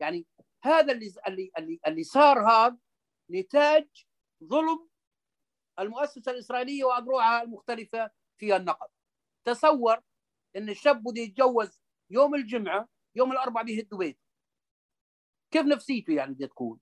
يعني 0.00 0.26
هذا 0.64 0.92
اللي 0.92 1.14
اللي 1.56 1.80
اللي, 1.86 2.02
صار 2.02 2.50
هذا 2.50 2.78
نتاج 3.30 3.88
ظلم 4.44 4.88
المؤسسة 5.78 6.32
الإسرائيلية 6.32 6.84
وأذرعها 6.84 7.42
المختلفة 7.42 8.10
في 8.38 8.56
النقب 8.56 8.90
تصور 9.44 10.00
إن 10.56 10.68
الشاب 10.68 11.02
بده 11.02 11.20
يتجوز 11.20 11.80
يوم 12.10 12.34
الجمعة 12.34 12.88
يوم 13.14 13.32
الأربعاء 13.32 13.64
بيهدوا 13.64 13.98
بيته. 13.98 14.20
كيف 15.50 15.66
نفسيته 15.66 16.12
يعني 16.12 16.34
بدها 16.34 16.48
تكون؟ 16.48 16.80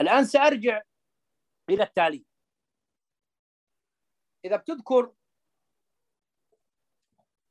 الآن 0.00 0.24
سأرجع 0.24 0.82
إلى 1.70 1.82
التعليم. 1.82 2.24
إذا 4.44 4.56
بتذكر 4.56 5.12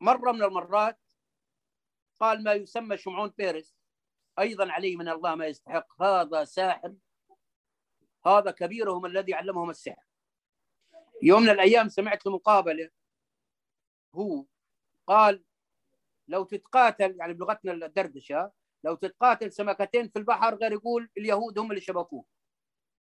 مرة 0.01 0.31
من 0.31 0.43
المرات 0.43 0.99
قال 2.19 2.43
ما 2.43 2.53
يسمى 2.53 2.97
شمعون 2.97 3.33
بيرس 3.37 3.78
أيضا 4.39 4.71
عليه 4.71 4.97
من 4.97 5.09
الله 5.09 5.35
ما 5.35 5.45
يستحق. 5.45 6.01
هذا 6.01 6.43
ساحر. 6.43 6.95
هذا 8.25 8.51
كبيرهم 8.51 9.05
الذي 9.05 9.33
علمهم 9.33 9.69
السحر. 9.69 10.03
يوم 11.21 11.41
من 11.43 11.49
الأيام 11.49 11.89
سمعت 11.89 12.25
له 12.25 12.31
مقابلة 12.31 12.89
هو 14.15 14.45
قال 15.07 15.43
لو 16.27 16.43
تتقاتل 16.43 17.15
يعني 17.19 17.33
بلغتنا 17.33 17.71
الدردشة 17.71 18.51
لو 18.83 18.95
تتقاتل 18.95 19.51
سمكتين 19.51 20.09
في 20.09 20.19
البحر 20.19 20.55
غير 20.55 20.71
يقول 20.71 21.09
اليهود 21.17 21.59
هم 21.59 21.71
اللي 21.71 21.81
شبكوه 21.81 22.25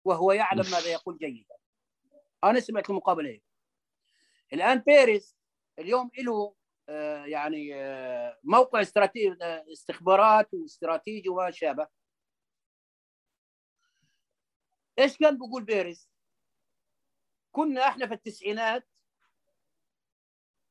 وهو 0.04 0.32
يعلم 0.32 0.70
ماذا 0.70 0.92
يقول 0.92 1.18
جيدا. 1.18 1.54
أنا 2.44 2.60
سمعت 2.60 2.90
المقابله 2.90 3.30
هيك. 3.30 3.42
الآن 4.52 4.78
بيريس 4.78 5.36
اليوم 5.78 6.10
له 6.18 6.54
يعني 7.26 7.74
آه، 7.74 8.38
موقع 8.44 8.80
استراتيجي 8.80 9.36
استخبارات 9.72 10.54
واستراتيجي 10.54 11.28
وما 11.28 11.50
شابه. 11.50 11.88
إيش 14.98 15.18
كان 15.18 15.38
بيقول 15.38 15.64
بيريس 15.64 16.10
كنا 17.52 17.88
إحنا 17.88 18.06
في 18.06 18.14
التسعينات 18.14 18.88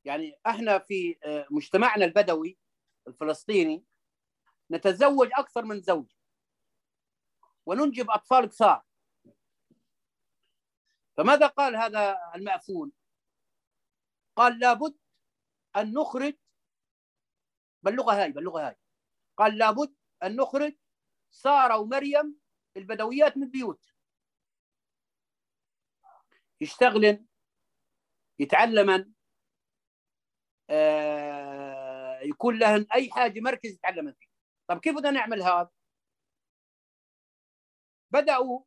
يعني 0.06 0.40
إحنا 0.48 0.80
في 0.80 1.18
آه، 1.24 1.48
مجتمعنا 1.52 2.06
البدوي 2.06 2.58
الفلسطيني 3.08 3.86
نتزوج 4.72 5.30
أكثر 5.34 5.66
من 5.66 5.82
زوج. 5.82 6.12
وننجب 7.66 8.12
أطفال 8.12 8.46
كثار. 8.46 8.84
فماذا 11.18 11.48
قال 11.48 11.76
هذا 11.76 12.18
المأفون؟ 12.36 12.92
قال 14.36 14.60
لابد 14.60 14.98
أن 15.76 15.94
نخرج 15.94 16.34
باللغة 17.84 18.24
هاي 18.24 18.32
باللغة 18.32 18.68
هاي. 18.68 18.76
قال 19.38 19.58
لابد 19.58 19.96
أن 20.24 20.36
نخرج 20.36 20.76
سارة 21.32 21.78
ومريم 21.78 22.40
البدويات 22.78 23.38
من 23.38 23.52
بيوت 23.52 23.94
يشتغلن 26.62 27.26
يتعلمن 28.40 29.14
آه 30.70 32.20
يكون 32.20 32.60
لهن 32.60 32.88
أي 32.94 33.12
حاجة 33.12 33.40
مركز 33.40 33.70
يتعلمن 33.74 34.14
فيه. 34.14 34.28
طب 34.68 34.80
كيف 34.80 34.96
بدنا 34.96 35.12
نعمل 35.12 35.42
هذا؟ 35.42 35.72
بدأوا 38.12 38.64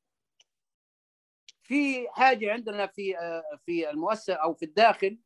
في 1.62 2.08
حاجة 2.10 2.52
عندنا 2.52 2.86
في 2.86 3.18
آه 3.18 3.58
في 3.66 3.90
المؤسسة 3.90 4.34
أو 4.34 4.54
في 4.54 4.64
الداخل 4.64 5.18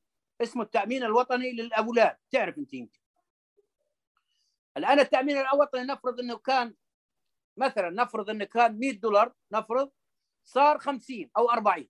اسمه 0.43 0.62
التأمين 0.62 1.05
الوطني 1.05 1.53
للأولاد 1.53 2.16
تعرف 2.30 2.59
أنت 2.59 2.74
يمكن. 2.74 3.01
الآن 4.76 5.01
التأمين 5.01 5.36
الوطني 5.36 5.82
نفرض 5.84 6.20
إنه 6.20 6.38
كان 6.38 6.74
مثلا 7.57 7.90
نفرض 7.90 8.30
إنه 8.30 8.45
كان 8.45 8.78
100 8.78 9.01
دولار 9.01 9.34
نفرض 9.53 9.90
صار 10.45 10.78
50 10.78 11.30
أو 11.36 11.51
40 11.51 11.88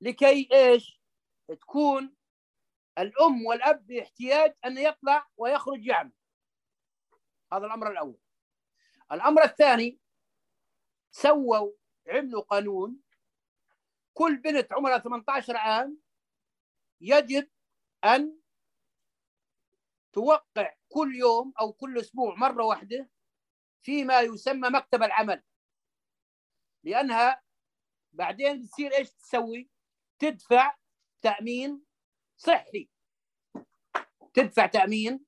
لكي 0.00 0.48
إيش؟ 0.52 1.00
تكون 1.48 2.14
الأم 2.98 3.46
والأب 3.46 3.86
باحتياج 3.86 4.54
أن 4.64 4.78
يطلع 4.78 5.28
ويخرج 5.36 5.86
يعمل. 5.86 6.12
هذا 7.52 7.66
الأمر 7.66 7.90
الأول. 7.90 8.18
الأمر 9.12 9.44
الثاني 9.44 10.00
سووا 11.10 11.72
عملوا 12.08 12.42
قانون. 12.42 13.00
كل 14.14 14.36
بنت 14.36 14.72
عمرها 14.72 14.98
18 14.98 15.56
عام 15.56 15.98
يجب 17.00 17.50
أن 18.04 18.38
توقع 20.12 20.74
كل 20.88 21.14
يوم 21.14 21.52
أو 21.60 21.72
كل 21.72 21.98
أسبوع 21.98 22.34
مرة 22.34 22.64
واحدة 22.64 23.10
فيما 23.82 24.20
يسمى 24.20 24.68
مكتب 24.70 25.02
العمل. 25.02 25.42
لأنها 26.84 27.42
بعدين 28.12 28.62
بتصير 28.62 28.92
إيش 28.92 29.10
تسوي؟ 29.10 29.70
تدفع 30.18 30.76
تأمين 31.22 31.84
صحي. 32.36 32.90
تدفع 34.34 34.66
تأمين 34.66 35.24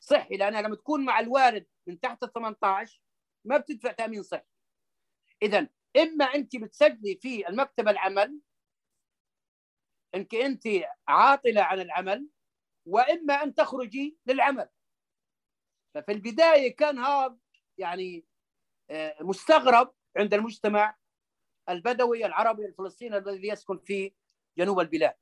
صحي 0.00 0.36
لأنها 0.36 0.62
لما 0.62 0.76
تكون 0.76 1.04
مع 1.04 1.20
الوالد 1.20 1.66
من 1.86 2.00
تحت 2.00 2.22
ال 2.22 2.32
18 2.32 3.02
ما 3.44 3.56
بتدفع 3.56 3.92
تأمين 3.92 4.22
صحي. 4.22 4.46
اذا 5.42 5.68
إما 5.96 6.24
أنت 6.24 6.56
بتسجلي 6.56 7.16
في 7.16 7.48
المكتب 7.48 7.88
العمل 7.88 8.40
إنك 10.14 10.34
أنت 10.34 10.62
عاطلة 11.08 11.62
عن 11.62 11.80
العمل 11.80 12.28
وإما 12.86 13.42
أن 13.42 13.54
تخرجي 13.54 14.18
للعمل. 14.26 14.68
ففي 15.94 16.12
البداية 16.12 16.76
كان 16.76 16.98
هذا 16.98 17.38
يعني 17.78 18.24
آه، 18.90 19.16
مستغرب 19.20 19.94
عند 20.16 20.34
المجتمع 20.34 20.96
البدوي 21.68 22.26
العربي 22.26 22.66
الفلسطيني 22.66 23.16
الذي 23.16 23.48
يسكن 23.48 23.78
في 23.78 24.14
جنوب 24.58 24.80
البلاد. 24.80 25.14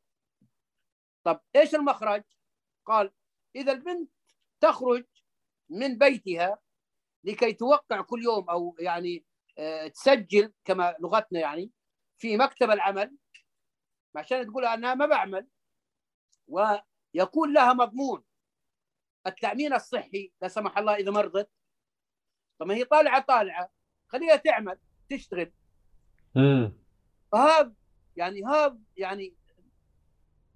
طب 1.25 1.41
إيش 1.57 1.75
المخرج؟ 1.75 2.23
قال 2.87 3.13
إذا 3.57 3.73
البنت 3.73 4.11
تخرج 4.61 5.05
من 5.69 5.99
بيتها 5.99 6.59
لكي 7.25 7.53
توقع 7.53 8.01
كل 8.01 8.23
يوم 8.23 8.51
أو 8.51 8.77
يعني 8.79 9.25
آه، 9.59 9.89
تسجل 9.89 10.53
كما 10.65 10.97
لغتنا 11.01 11.41
يعني 11.41 11.71
في 12.19 12.37
مكتب 12.37 12.71
العمل 12.71 13.17
عشان 14.17 14.47
تقول 14.47 14.65
أنا 14.65 14.95
ما 14.95 15.07
بعمل. 15.07 15.47
ويكون 16.49 17.53
لها 17.53 17.73
مضمون. 17.73 18.25
التأمين 19.27 19.73
الصحي 19.73 20.33
لا 20.43 20.49
سمح 20.49 20.79
الله 20.79 20.95
إذا 20.95 21.11
مرضت. 21.11 21.51
طب 22.59 22.67
ما 22.67 22.75
هي 22.75 22.85
طالعة 22.85 23.21
طالعة. 23.21 23.71
خليها 24.09 24.37
تعمل 24.37 24.79
تشتغل. 25.11 25.53
فهذا 27.33 27.73
يعني 28.17 28.45
هذا 28.45 28.79
يعني 28.97 29.35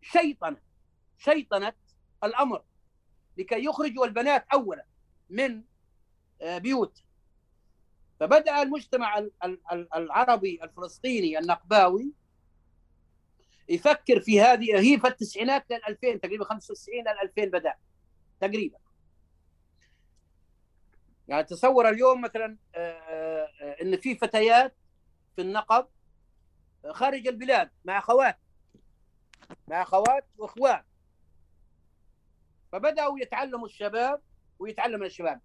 شيطنة 0.03 0.61
شيطنة 1.19 1.73
الأمر. 2.25 2.65
لكي 3.37 3.65
يخرجوا 3.65 4.07
البنات 4.07 4.47
اولا 4.53 4.87
من 5.31 5.65
آه، 6.41 6.59
بيوت. 6.59 7.03
فبدأ 8.21 8.63
المجتمع 8.63 9.27
العربي 9.97 10.63
الفلسطيني 10.63 11.39
النقباوي 11.39 12.13
يفكر 13.69 14.21
في 14.21 14.41
هذه 14.41 14.81
هي 14.81 14.99
في 15.01 15.07
التسعينات 15.07 15.65
لل 15.71 15.81
2000 15.89 16.17
تقريبا 16.17 16.45
95 16.45 17.01
لل 17.01 17.21
2000 17.23 17.45
بدأ 17.45 17.75
تقريبا. 18.41 18.79
يعني 21.29 21.45
تصور 21.45 21.89
اليوم 21.89 22.21
مثلا 22.21 22.57
آه، 22.75 23.49
آه، 23.61 23.77
إن 23.83 23.97
في 23.97 24.15
فتيات 24.15 24.77
في 25.37 25.43
النقب 25.43 25.89
خارج 26.91 27.29
البلاد 27.29 27.71
مع 27.85 27.99
أخوات 27.99 28.39
مع 29.69 29.83
أخوات 29.83 30.27
وإخوان. 30.39 30.83
فبدأوا 32.73 33.21
يتعلموا 33.21 33.67
الشباب 33.67 34.23
ويتعلم 34.59 35.03
الشباب. 35.03 35.41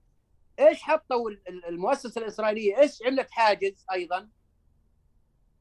إيش 0.60 0.82
حطوا 0.82 1.30
المؤسسة 1.48 2.22
الإسرائيلية؟ 2.22 2.78
إيش 2.80 3.04
عملت 3.06 3.32
حاجز 3.32 3.86
أيضا؟ 3.92 4.30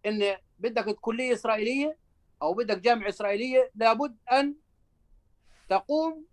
إن 0.07 0.37
بدك 0.59 0.95
كلية 0.95 1.33
إسرائيلية 1.35 2.00
أو 2.43 2.55
بدك 2.55 2.79
جامعة 2.79 3.09
إسرائيلية 3.09 3.71
لابد 3.75 4.17
أن 4.33 4.55
تقوم 5.69 6.25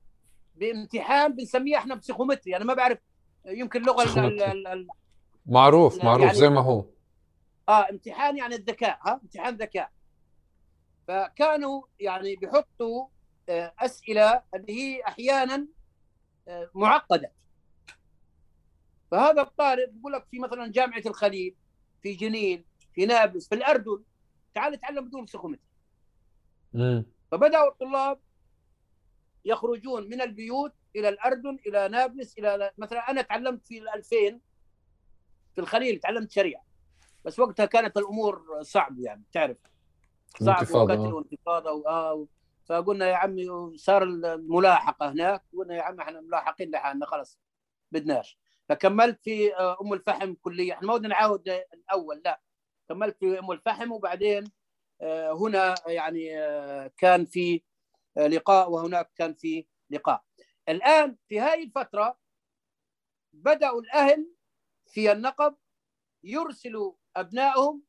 بامتحان 0.55 1.35
بنسميه 1.35 1.77
إحنا 1.77 1.95
بسيكومتري 1.95 2.55
أنا 2.55 2.65
ما 2.65 2.73
بعرف 2.73 2.99
يمكن 3.45 3.81
اللغة 3.81 4.03
معروف 5.45 6.03
معروف 6.03 6.25
يعني 6.25 6.37
زي 6.37 6.49
ما 6.49 6.61
هو. 6.61 6.85
آه 7.69 7.89
امتحان 7.89 8.37
يعني 8.37 8.55
الذكاء 8.55 8.99
ها؟ 9.01 9.19
امتحان 9.23 9.55
ذكاء. 9.55 9.91
فكانوا 11.07 11.81
يعني 11.99 12.35
بيحطوا 12.35 13.07
آه، 13.49 13.73
أسئلة 13.79 14.41
اللي 14.55 14.73
هي 14.73 15.01
أحيانا 15.07 15.67
آه، 16.47 16.69
معقدة. 16.75 17.31
فهذا 19.11 19.41
الطالب 19.41 19.97
يقول 19.99 20.13
لك 20.13 20.25
في 20.31 20.39
مثلا 20.39 20.71
جامعة 20.71 21.03
الخليل 21.05 21.55
في 22.01 22.13
جنين 22.13 22.65
في 22.93 23.05
نابلس 23.05 23.47
في 23.49 23.55
الأردن 23.55 24.03
تعال 24.53 24.79
تعلم 24.79 25.07
بدون 25.07 25.27
سخومتي 25.27 25.66
فبدأوا 27.31 27.67
الطلاب 27.71 28.19
يخرجون 29.45 30.09
من 30.09 30.21
البيوت 30.21 30.73
إلى 30.95 31.09
الأردن 31.09 31.57
إلى 31.67 31.87
نابلس 31.87 32.37
إلى 32.37 32.71
مثلا 32.77 32.99
أنا 33.11 33.21
تعلمت 33.21 33.67
في 33.67 33.93
2000 33.93 34.39
في 35.55 35.61
الخليل 35.61 35.99
تعلمت 35.99 36.31
شريعة 36.31 36.65
بس 37.25 37.39
وقتها 37.39 37.65
كانت 37.65 37.97
الأمور 37.97 38.61
صعب 38.61 38.99
يعني 38.99 39.23
تعرف؟ 39.31 39.57
صعب 40.41 40.71
وقتل 40.71 41.13
وانتفاضة 41.13 41.71
وآه 41.71 42.27
فقلنا 42.65 43.07
يا 43.07 43.15
عمي 43.15 43.77
صار 43.77 44.03
الملاحقة 44.03 45.11
هناك 45.11 45.43
قلنا 45.57 45.75
يا 45.75 45.81
عمي 45.81 46.01
إحنا 46.01 46.21
ملاحقين 46.21 46.71
لحالنا 46.71 47.05
خلاص 47.05 47.39
بدناش. 47.91 48.39
فكملت 48.69 49.21
في 49.23 49.55
آه، 49.55 49.77
أم 49.81 49.93
الفحم 49.93 50.33
كلية 50.33 50.73
إحنا 50.73 50.87
ما 50.87 50.97
بدنا 50.97 51.07
نعاود 51.07 51.49
الأول 51.73 52.21
لا. 52.25 52.41
كملت 52.89 53.17
في 53.19 53.39
أم 53.39 53.51
الفحم 53.51 53.91
وبعدين 53.91 54.43
آه، 54.43 54.51
هنا 55.01 55.75
يعني 55.87 56.39
آه، 56.39 56.91
كان 56.97 57.25
في 57.25 57.61
لقاء 58.17 58.71
وهناك 58.71 59.11
كان 59.15 59.33
في 59.33 59.65
لقاء. 59.89 60.23
الآن 60.69 61.17
في 61.27 61.39
هذه 61.39 61.63
الفترة 61.63 62.19
بدأوا 63.33 63.81
الأهل 63.81 64.35
في 64.87 65.11
النقب 65.11 65.55
يرسلوا 66.23 66.93
أبنائهم 67.15 67.83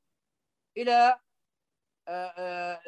إلى 0.77 1.21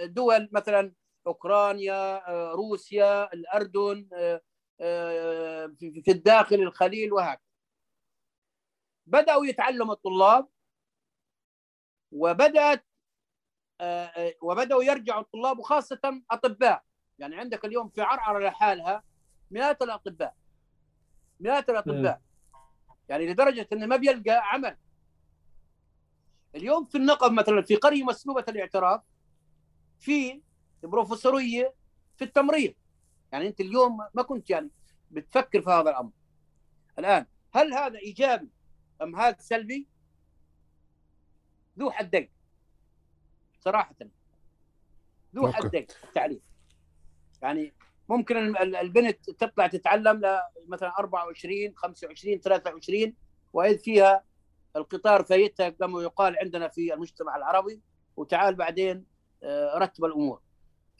دول 0.03 0.49
مثلا 0.53 0.95
أوكرانيا 1.27 2.23
روسيا 2.55 3.33
الأردن 3.33 4.09
في 6.05 6.09
الداخل 6.09 6.57
الخليل 6.57 7.13
وهكذا. 7.13 7.51
بدأوا 9.07 9.47
يتعلموا 9.47 9.95
الطلاب 9.95 10.49
آه، 12.13 12.33
آه، 12.59 12.81
وبدأوا 14.43 14.85
يرجعوا 14.85 15.21
الطلاب 15.21 15.59
وخاصة 15.59 16.23
أطباء. 16.31 16.85
يعني 17.19 17.37
عندك 17.37 17.65
اليوم 17.65 17.89
في 17.89 18.03
عرعر 18.03 18.39
لحالها 18.39 19.03
مئات 19.51 19.83
الأطباء. 19.83 20.35
مئات 21.41 21.71
الأطباء. 21.71 22.21
يعني 23.09 23.27
لدرجة 23.27 23.69
انه 23.73 23.87
ما 23.87 23.97
بيلقى 23.97 24.53
عمل. 24.53 24.77
اليوم 26.55 26.85
في 26.85 26.99
النقب 26.99 27.33
مثلا 27.33 27.63
في 27.63 27.77
قرية 27.77 28.05
مسلوبه 28.05 28.45
الاعتراف 28.49 29.03
في 29.99 30.43
بروفيسورية 30.83 31.75
في 32.17 32.25
التمريض. 32.25 32.75
يعني 33.33 33.47
أنت 33.47 33.61
اليوم 33.61 33.99
ما 34.15 34.23
كنت 34.23 34.51
يعني 34.51 34.71
بتفكر 35.11 35.63
في 35.63 35.71
هذا 35.71 35.91
الأمر. 35.91 36.11
الآن 36.99 37.27
هل 37.53 37.75
هذا 37.75 37.99
إيجابي 37.99 38.51
أم 39.03 39.17
هذا 39.17 39.37
سلبي؟ 39.39 39.87
ذو 41.79 41.91
حدين. 41.91 42.40
صراحة. 43.61 43.95
ذو 45.35 45.53
حدين 45.53 45.87
التعليم 46.05 46.41
يعني 47.43 47.73
ممكن 48.09 48.57
البنت 48.57 49.31
تطلع 49.31 49.67
تتعلم 49.67 50.23
مثلا 50.69 50.93
24 50.99 51.73
25 51.77 52.41
23 52.41 53.15
وإذ 53.53 53.79
فيها 53.79 54.25
القطار 54.77 55.25
فايتها 55.25 55.69
كما 55.69 56.03
يقال 56.03 56.37
عندنا 56.39 56.69
في 56.69 56.95
المجتمع 56.95 57.37
العربي 57.37 57.81
وتعال 58.17 58.55
بعدين 58.55 59.05
آه، 59.43 59.79
رتب 59.79 60.05
الأمور. 60.05 60.41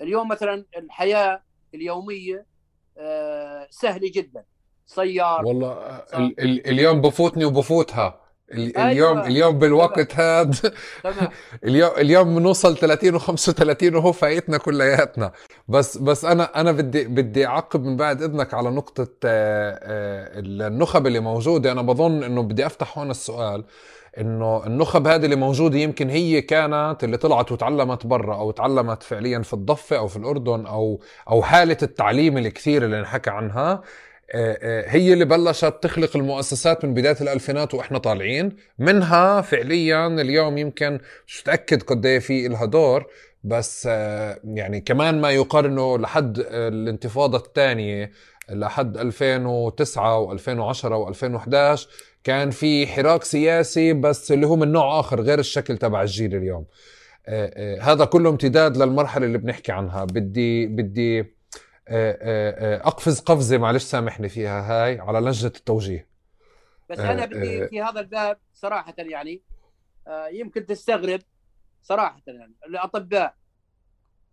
اليوم 0.01 0.29
مثلا 0.29 0.67
الحياة 0.77 1.43
اليومية 1.75 2.47
آه، 2.99 3.67
سهلة 3.71 4.11
جدا. 4.15 4.45
سيار 4.87 5.47
والله 5.47 5.73
اليوم 6.41 7.01
بفوتني 7.01 7.45
وبفوتها. 7.45 8.21
اليوم 8.53 8.87
أيوة. 8.87 9.27
اليوم 9.27 9.59
بالوقت 9.59 10.15
هذا. 10.15 10.73
اليوم 11.65 11.91
اليوم 11.99 12.35
بنوصل 12.35 12.77
30 12.77 13.19
و35 13.21 13.95
وهو 13.95 14.13
فايتنا 14.13 14.59
كلياتنا. 14.59 15.33
بس 15.69 15.99
بس 15.99 16.25
أنا 16.25 16.61
أنا 16.61 16.73
بدي 16.73 17.05
بدي 17.05 17.47
أعقب 17.47 17.85
من 17.85 17.97
بعد 17.97 18.23
إذنك 18.23 18.55
على 18.55 18.71
نقطة 18.71 19.09
آه، 19.25 19.79
آه، 19.83 20.41
النخب 20.41 21.07
اللي 21.07 21.21
موجودة. 21.21 21.73
أنا 21.73 21.83
بظن 21.83 22.23
إنه 22.23 22.43
بدي 22.43 22.67
أفتح 22.67 22.99
هون 22.99 23.11
السؤال 23.11 23.65
إنه 24.19 24.67
النخب 24.67 25.07
هذه 25.07 25.25
اللي 25.25 25.37
موجودة 25.37 25.79
يمكن 25.79 26.11
هي 26.11 26.43
كانت 26.43 27.05
اللي 27.05 27.17
طلعت 27.17 27.53
وتعلمت 27.53 28.07
برا 28.07 28.35
أو 28.35 28.51
تعلمت 28.51 29.03
فعليا 29.03 29.39
في 29.39 29.53
الضفة 29.55 29.99
أو 29.99 30.09
في 30.09 30.17
الأردن 30.17 30.67
أو 30.67 31.01
أو 31.31 31.43
حالة 31.43 31.77
التعليم 31.83 32.39
الكثير 32.39 32.85
اللي 32.85 33.01
انحكى 33.01 33.31
عنها. 33.31 33.83
هي 34.87 35.13
اللي 35.13 35.25
بلشت 35.25 35.75
تخلق 35.83 36.17
المؤسسات 36.17 36.85
من 36.85 36.95
بداية 36.95 37.17
الألفينات 37.21 37.75
وإحنا 37.75 37.99
طالعين. 37.99 38.57
منها 38.79 39.41
فعليا 39.41 40.07
اليوم 40.07 40.59
يمكن 40.59 41.01
مش 41.27 41.41
متأكد 41.41 41.83
قد 41.83 42.07
إيه 42.07 42.19
في 42.19 42.49
لها 42.49 42.65
دور 42.65 43.07
بس 43.45 43.89
آه، 43.91 44.41
يعني 44.45 44.81
كمان 44.81 45.21
ما 45.21 45.31
يقارنه 45.31 45.99
لحد 45.99 46.39
الانتفاضة 46.51 47.39
الثانية 47.39 48.13
لحد 48.51 48.97
2009 48.97 50.37
و2010 50.37 51.13
و2011 51.15 51.89
كان 52.25 52.51
في 52.51 52.87
حراك 52.87 53.25
سياسي 53.25 53.93
بس 53.93 54.33
اللي 54.33 54.47
هو 54.47 54.57
من 54.57 54.73
نوع 54.73 55.01
آخر 55.01 55.21
غير 55.21 55.39
الشكل 55.39 55.77
تبع 55.79 56.03
الجيل 56.03 56.35
اليوم. 56.35 56.67
آه، 57.27 57.53
آه، 57.55 57.81
هذا 57.81 58.05
كله 58.05 58.31
امتداد 58.31 58.77
للمرحلة 58.77 59.27
اللي 59.27 59.39
بنحكي 59.39 59.73
عنها. 59.73 60.05
بدي 60.05 60.67
بدي 60.67 61.40
أقفز 61.91 63.21
قفزة 63.21 63.59
معلش 63.59 63.85
سامحني 63.85 64.29
فيها 64.29 64.61
هاي 64.61 64.99
على 64.99 65.19
لجنة 65.19 65.53
التوجيه. 65.57 66.09
بس 66.91 66.99
أنا 66.99 67.27
بدي 67.27 67.69
في 67.69 67.83
هذا 67.83 68.01
الباب 68.01 68.39
صراحة 68.55 68.95
يعني 68.99 69.43
يمكن 70.33 70.67
تستغرب 70.67 71.21
صراحة 71.83 72.23
يعني 72.27 72.55
الأطباء 72.67 73.35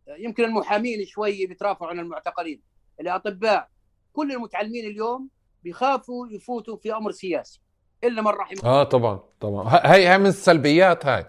يمكن 0.07 0.43
المحامين 0.43 1.05
شوي 1.05 1.45
بيترافعوا 1.45 1.89
عن 1.91 1.99
المعتقلين 1.99 2.61
الأطباء 2.99 3.69
كل 4.13 4.31
المتعلمين 4.31 4.85
اليوم 4.85 5.29
بيخافوا 5.63 6.27
يفوتوا 6.27 6.77
في 6.77 6.93
أمر 6.93 7.11
سياسي 7.11 7.61
إلا 8.03 8.21
من 8.21 8.27
رحم 8.27 8.55
آه 8.65 8.83
طبعا 8.83 9.19
طبعا. 9.39 9.67
هاي 9.67 10.05
هاي 10.05 10.17
من 10.17 10.25
السلبيات 10.25 11.05
هاي. 11.05 11.25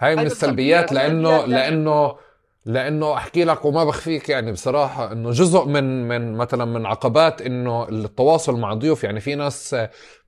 هاي 0.00 0.16
من 0.16 0.26
السلبيات 0.26 0.92
لأنه 0.92 1.46
لأنه 1.46 2.16
لأنه 2.64 3.14
أحكي 3.14 3.44
لك 3.44 3.64
وما 3.64 3.84
بخفيك 3.84 4.28
يعني 4.28 4.52
بصراحة 4.52 5.12
إنه 5.12 5.30
جزء 5.30 5.64
من 5.64 6.08
من 6.08 6.32
مثلا 6.36 6.64
من 6.64 6.86
عقبات 6.86 7.42
إنه 7.42 7.88
التواصل 7.88 8.58
مع 8.60 8.74
ضيوف 8.74 9.04
يعني 9.04 9.20
في 9.20 9.34
ناس 9.34 9.76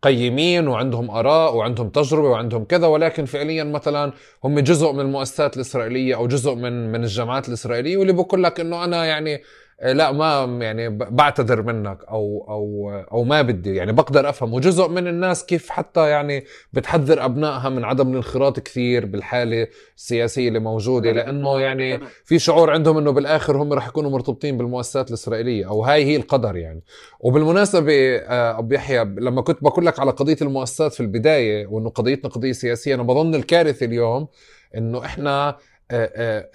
قيمين 0.02 0.68
وعندهم 0.68 1.10
آراء 1.10 1.56
وعندهم 1.56 1.88
تجربة 1.88 2.28
وعندهم 2.28 2.64
كذا 2.64 2.86
ولكن 2.86 3.24
فعليا 3.24 3.64
مثلا 3.64 4.12
هم 4.44 4.60
جزء 4.60 4.92
من 4.92 5.00
المؤسسات 5.00 5.56
الإسرائيلية 5.56 6.14
أو 6.16 6.26
جزء 6.26 6.54
من 6.54 6.92
من 6.92 7.04
الجامعات 7.04 7.48
الإسرائيلية 7.48 7.96
واللي 7.96 8.12
بقول 8.12 8.42
لك 8.42 8.60
إنه 8.60 8.84
أنا 8.84 9.04
يعني 9.04 9.42
لا 9.82 10.12
ما 10.12 10.64
يعني 10.64 10.88
بعتذر 10.88 11.62
منك 11.62 11.98
أو 12.08 12.46
أو 12.48 12.90
أو 13.12 13.24
ما 13.24 13.42
بدي. 13.42 13.74
يعني 13.74 13.92
بقدر 13.92 14.28
أفهم. 14.28 14.54
وجزء 14.54 14.88
من 14.88 15.06
الناس 15.08 15.46
كيف 15.46 15.70
حتى 15.70 16.08
يعني 16.08 16.44
بتحذر 16.72 17.24
أبنائها 17.24 17.68
من 17.68 17.84
عدم 17.84 18.10
الانخراط 18.10 18.60
كثير 18.60 19.06
بالحالة 19.06 19.66
السياسية 19.96 20.48
اللي 20.48 20.58
موجودة. 20.58 21.12
لأنه 21.12 21.60
يعني 21.60 22.00
في 22.24 22.38
شعور 22.38 22.70
عندهم 22.70 22.98
إنه 22.98 23.10
بالآخر 23.10 23.56
هم 23.56 23.72
رح 23.72 23.88
يكونوا 23.88 24.10
مرتبطين 24.10 24.56
بالمؤسسات 24.56 25.08
الإسرائيلية 25.08 25.68
أو 25.68 25.84
هاي 25.84 26.04
هي 26.04 26.16
القدر 26.16 26.56
يعني. 26.56 26.82
وبالمناسبة 27.20 28.16
آه، 28.16 28.58
أبو 28.58 28.74
يحيى 28.74 29.04
لما 29.04 29.42
كنت 29.42 29.64
بقول 29.64 29.86
لك 29.86 30.00
على 30.00 30.10
قضية 30.10 30.36
المؤسسات 30.42 30.92
في 30.92 31.00
البداية 31.00 31.66
وإنه 31.66 31.90
قضيتنا 31.90 32.30
قضية 32.30 32.52
سياسية 32.52 32.94
أنا 32.94 33.02
بظن 33.02 33.34
الكارثة 33.34 33.86
اليوم 33.86 34.28
إنه 34.76 35.04
إحنا 35.04 35.48
آه، 35.48 35.50
آه، 35.50 35.56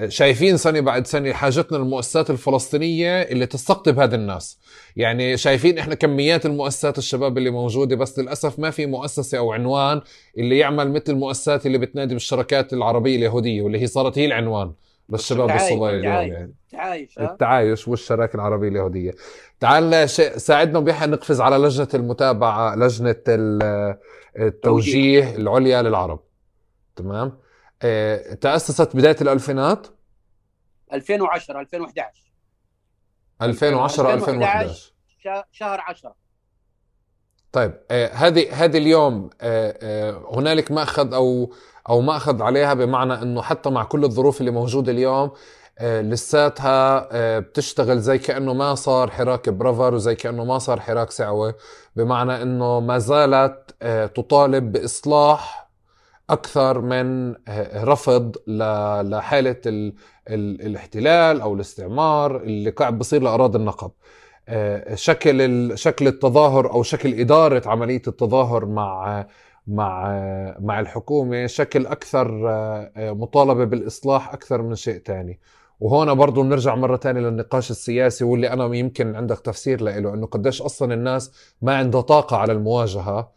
شايفين 0.07 0.57
سنه 0.57 0.79
بعد 0.79 1.07
سنه 1.07 1.33
حاجتنا 1.33 1.77
للمؤسسات 1.77 2.29
الفلسطينية 2.29 3.21
اللي 3.21 3.45
تستقطب 3.45 3.99
هذا 3.99 4.15
الناس. 4.15 4.59
يعني 4.95 5.37
شايفين 5.37 5.77
إحنا 5.77 5.95
كميات 5.95 6.45
المؤسسات 6.45 6.97
الشباب 6.97 7.37
اللي 7.37 7.49
موجودة 7.49 7.95
بس 7.95 8.19
للأسف 8.19 8.59
ما 8.59 8.69
في 8.69 8.85
مؤسسة 8.85 9.37
أو 9.37 9.53
عنوان 9.53 10.01
اللي 10.37 10.57
يعمل 10.57 10.91
مثل 10.91 11.03
المؤسسات 11.09 11.65
اللي 11.65 11.77
بتنادي 11.77 12.13
بالشركات 12.13 12.73
العربية 12.73 13.15
اليهودية 13.15 13.61
واللي 13.61 13.81
هي 13.81 13.87
صارت 13.87 14.17
هي 14.17 14.25
العنوان 14.25 14.71
للشباب 15.09 15.51
الصغير 15.51 15.99
اليوم 15.99 16.13
يعني. 16.13 16.53
التعايش 16.73 17.19
التعايش 17.19 17.87
والشراكة 17.87 18.35
العربية 18.35 18.67
اليهودية. 18.67 19.11
تعال 19.59 20.09
ساعدنا 20.39 20.79
بيحيى 20.79 21.07
نقفز 21.07 21.41
على 21.41 21.57
لجنة 21.57 21.87
المتابعة 21.93 22.75
لجنة 22.75 23.15
التوجيه 24.37 25.35
العليا 25.35 25.81
للعرب. 25.81 26.19
تمام؟ 26.95 27.27
آه، 27.27 27.46
تأسست 28.41 28.95
بداية 28.95 29.17
الألفينات؟ 29.21 29.87
2010 30.93 31.59
2011 31.59 32.31
2010 33.41 34.13
2011 34.13 34.93
شهر 35.51 35.81
10 35.81 36.15
طيب 37.51 37.73
آه 37.91 38.07
هذه 38.13 38.63
هذه 38.65 38.77
اليوم 38.77 39.29
آه 39.41 39.77
آه 39.81 40.31
هنالك 40.35 40.71
مأخذ 40.71 41.13
أو 41.13 41.53
أو 41.89 42.01
مأخذ 42.01 42.41
عليها 42.41 42.73
بمعنى 42.73 43.13
إنه 43.13 43.41
حتى 43.41 43.69
مع 43.69 43.83
كل 43.83 44.03
الظروف 44.03 44.39
اللي 44.39 44.51
موجودة 44.51 44.91
اليوم 44.91 45.31
آه 45.79 46.01
لساتها 46.01 47.09
آه 47.11 47.39
بتشتغل 47.39 47.99
زي 47.99 48.17
كأنه 48.17 48.53
ما 48.53 48.75
صار 48.75 49.11
حراك 49.11 49.49
برافر 49.49 49.93
وزي 49.93 50.15
كأنه 50.15 50.45
ما 50.45 50.59
صار 50.59 50.79
حراك 50.79 51.11
سعوة 51.11 51.55
بمعنى 51.95 52.41
إنه 52.41 52.79
ما 52.79 52.97
زالت 52.97 53.75
آه 53.81 54.05
تطالب 54.05 54.71
بإصلاح 54.71 55.66
أكثر 56.29 56.81
من 56.81 57.35
رفض 57.75 58.35
لحالة 58.47 59.61
ال 59.65 59.93
ال 60.29 60.61
الاحتلال 60.61 61.41
أو 61.41 61.53
الاستعمار 61.53 62.37
اللي 62.37 62.69
قاعد 62.69 62.97
بصير 62.99 63.21
لأراضي 63.21 63.57
النقب. 63.57 63.91
آه، 64.49 64.95
شكل 64.95 65.71
شكل 65.77 66.07
التظاهر 66.07 66.71
أو 66.73 66.83
شكل 66.83 67.13
إدارة 67.19 67.69
عملية 67.69 68.01
التظاهر 68.07 68.65
مع 68.65 69.25
مع 69.67 70.11
مع 70.59 70.79
الحكومة 70.79 71.47
شكل 71.47 71.85
أكثر 71.87 72.49
آه، 72.49 72.91
مطالبة 73.11 73.65
بالإصلاح 73.65 74.33
أكثر 74.33 74.61
من 74.61 74.75
شيء 74.75 75.01
ثاني 75.05 75.39
وهون 75.79 76.13
برضو 76.15 76.43
بنرجع 76.43 76.75
مرة 76.75 76.97
ثانية 76.97 77.21
للنقاش 77.21 77.71
السياسي 77.71 78.23
واللي 78.23 78.53
أنا 78.53 78.75
يمكن 78.75 79.15
عندك 79.15 79.39
تفسير 79.39 79.81
له 79.81 79.97
إنه 79.97 80.27
قديش 80.27 80.61
أصلا 80.61 80.93
الناس 80.93 81.31
ما 81.61 81.75
عندها 81.77 82.01
طاقة 82.01 82.37
على 82.37 82.53
المواجهة. 82.53 83.31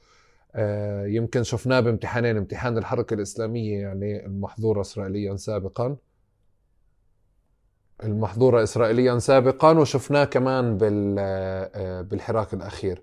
يمكن 1.07 1.43
شفناه 1.43 1.81
بامتحانين 1.81 2.37
امتحان 2.37 2.79
الحركة 2.79 3.15
الإسلامية 3.15 3.81
يعني 3.81 4.27
المحظورة 4.27 4.81
إسرائيليا 4.81 5.37
سابقا. 5.37 5.97
المحظورة 8.03 8.63
إسرائيليا 8.63 9.19
سابقا 9.19 9.79
وشفناه 9.79 10.25
كمان 10.25 10.79
آه، 11.19 12.01
بالحراك 12.03 12.55
الأخير. 12.55 13.03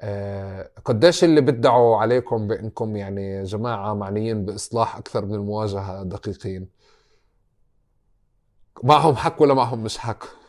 آه، 0.00 0.70
قديش 0.84 1.24
اللي 1.24 1.40
بدعوا 1.40 1.96
عليكم 1.96 2.46
بأنكم 2.48 2.96
يعني 2.96 3.42
جماعة 3.42 3.94
معنيين 3.94 4.44
بإصلاح 4.44 4.96
أكثر 4.96 5.24
من 5.24 5.34
المواجهة 5.34 6.02
دقيقين؟ 6.02 6.68
معهم 8.82 9.16
حق 9.16 9.42
ولا 9.42 9.54
معهم 9.54 9.84
مش 9.84 9.98
حق؟ 9.98 10.41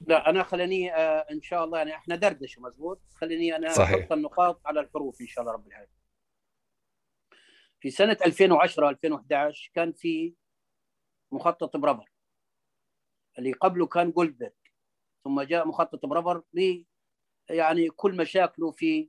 لا 0.00 0.30
أنا 0.30 0.42
خليني 0.42 0.94
آه 0.94 1.26
إن 1.30 1.42
شاء 1.42 1.64
الله 1.64 1.78
يعني 1.78 1.94
إحنا 1.94 2.16
دردشة 2.16 2.62
مزبوط. 2.62 3.00
خليني 3.14 3.56
أنا 3.56 3.72
صحيح. 3.72 3.98
أحط 4.02 4.12
النقاط 4.12 4.60
على 4.66 4.80
الحروف 4.80 5.20
إن 5.20 5.26
شاء 5.26 5.42
الله 5.42 5.52
رب 5.54 5.66
العالمين. 5.66 5.96
في 7.80 7.90
سنة 7.90 8.16
2010 8.26 8.88
2011 8.90 9.70
كان 9.74 9.92
في 9.92 10.34
مخطط 11.32 11.76
برافر 11.76 12.10
اللي 13.38 13.52
قبله 13.52 13.86
كان 13.86 14.10
جولدبرغ. 14.10 14.50
ثم 15.24 15.40
جاء 15.40 15.68
مخطط 15.68 16.06
برافر 16.06 16.42
ب 16.52 16.82
يعني 17.50 17.88
كل 17.88 18.16
مشاكله 18.16 18.70
في 18.70 19.08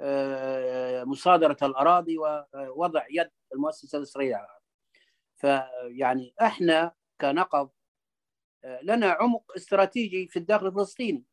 آه، 0.00 1.04
مصادرة 1.04 1.56
الأراضي 1.62 2.18
ووضع 2.18 3.06
يد 3.10 3.30
المؤسسة 3.54 3.98
الإسرائيلية. 3.98 4.46
فيعني 5.36 6.34
إحنا 6.42 6.92
كنقب 7.20 7.70
لنا 8.64 9.10
عمق 9.10 9.52
استراتيجي 9.56 10.28
في 10.28 10.38
الداخل 10.38 10.66
الفلسطيني 10.66 11.24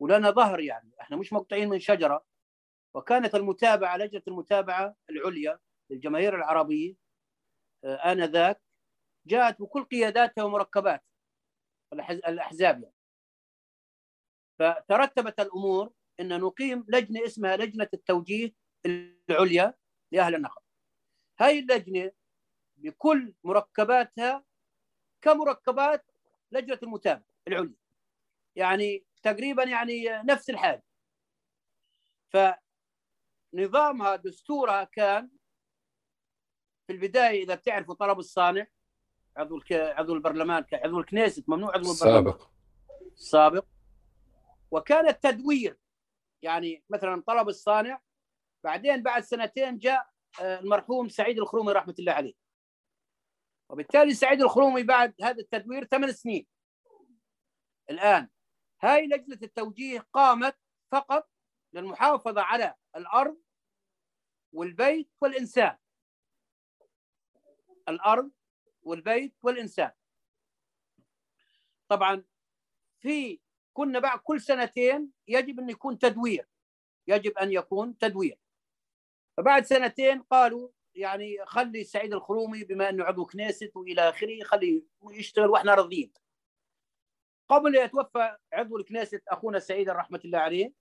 ولنا 0.00 0.30
ظهر 0.30 0.60
يعني 0.60 0.92
إحنا 1.00 1.16
مش 1.16 1.32
مقطعين 1.32 1.68
من 1.68 1.78
شجرة 1.78 2.24
وكانت 2.94 3.34
المتابعة 3.34 3.96
لجنة 3.96 4.22
المتابعة 4.28 4.96
العليا 5.10 5.58
للجماهير 5.90 6.36
العربية 6.36 6.94
آه، 7.84 8.12
آنذاك 8.12 8.62
جاءت 9.26 9.60
بكل 9.62 9.84
قياداتها 9.84 10.44
ومركبات 10.44 11.04
الأحزاب 12.10 12.82
يعني. 12.82 12.94
فترتبت 14.58 15.40
الأمور 15.40 15.92
إن 16.20 16.40
نقيم 16.40 16.84
لجنة 16.88 17.24
اسمها 17.24 17.56
لجنة 17.56 17.88
التوجيه 17.94 18.54
العليا 19.30 19.74
لأهل 20.12 20.34
النقب. 20.34 20.62
هاي 21.40 21.58
اللجنة 21.58 22.12
بكل 22.76 23.34
مركباتها 23.44 24.44
كمركبات 25.22 26.13
لجنة 26.52 26.78
المتابعة 26.82 27.24
العليا. 27.48 27.74
يعني 28.56 29.06
تقريبا 29.22 29.64
يعني 29.64 30.08
نفس 30.08 30.50
الحال. 30.50 30.82
فنظامها 33.54 34.16
دستورها 34.16 34.84
كان 34.84 35.30
في 36.86 36.92
البداية 36.92 37.42
إذا 37.42 37.54
بتعرفوا 37.54 37.94
طلب 37.94 38.18
الصانع 38.18 38.66
عضو 39.36 39.56
الك... 39.56 39.72
عضو 39.72 40.14
البرلمان 40.14 40.64
عضو 40.72 41.00
الكنيست 41.00 41.48
ممنوع 41.48 41.74
عضو 41.74 41.92
البرلمان. 41.92 42.26
السابق 42.26 42.50
السابق 43.12 43.66
وكان 44.70 45.08
التدوير. 45.08 45.78
يعني 46.42 46.84
مثلا 46.90 47.22
طلب 47.26 47.48
الصانع 47.48 48.00
بعدين 48.64 49.02
بعد 49.02 49.22
سنتين 49.22 49.78
جاء 49.78 50.10
آه، 50.40 50.60
المرحوم 50.60 51.08
سعيد 51.08 51.38
الخرومي 51.38 51.72
رحمة 51.72 51.94
الله 51.98 52.12
عليه. 52.12 52.34
وبالتالي 53.68 54.14
سعيد 54.14 54.42
الخرومي 54.42 54.82
بعد 54.82 55.14
هذا 55.22 55.40
التدوير 55.40 55.84
ثمان 55.84 56.12
سنين. 56.12 56.46
الآن 57.90 58.28
هاي 58.82 59.06
لجنة 59.06 59.38
التوجيه 59.42 60.06
قامت 60.12 60.56
فقط 60.92 61.30
للمحافظة 61.72 62.42
على 62.42 62.74
الأرض 62.96 63.42
والبيت 64.52 65.10
والإنسان. 65.20 65.76
الأرض 67.88 68.30
والبيت 68.82 69.34
والإنسان. 69.42 69.92
طبعا 71.88 72.24
في 73.00 73.40
كنا 73.72 73.98
بعد 73.98 74.18
كل 74.18 74.40
سنتين 74.40 75.12
يجب 75.28 75.60
أن 75.60 75.70
يكون 75.70 75.98
تدوير. 75.98 76.48
يجب 77.06 77.38
أن 77.38 77.52
يكون 77.52 77.98
تدوير. 77.98 78.38
فبعد 79.36 79.64
سنتين 79.64 80.22
قالوا 80.22 80.68
يعني 80.94 81.46
خلي 81.46 81.84
سعيد 81.84 82.12
الخرومي 82.12 82.64
بما 82.64 82.88
أنه 82.88 83.04
عضو 83.04 83.26
كنيست 83.26 83.76
وإلى 83.76 84.08
آخره 84.08 84.42
خليه 84.44 84.82
يشتغل 85.10 85.50
وإحنا 85.50 85.74
راضيين. 85.74 86.12
قبل 87.48 87.76
يتوفى 87.76 88.36
عضو 88.52 88.76
الكنيست 88.76 89.22
أخونا 89.28 89.58
سعيد 89.58 89.90
رحمة 89.90 90.20
الله 90.24 90.38
عليه 90.38 90.72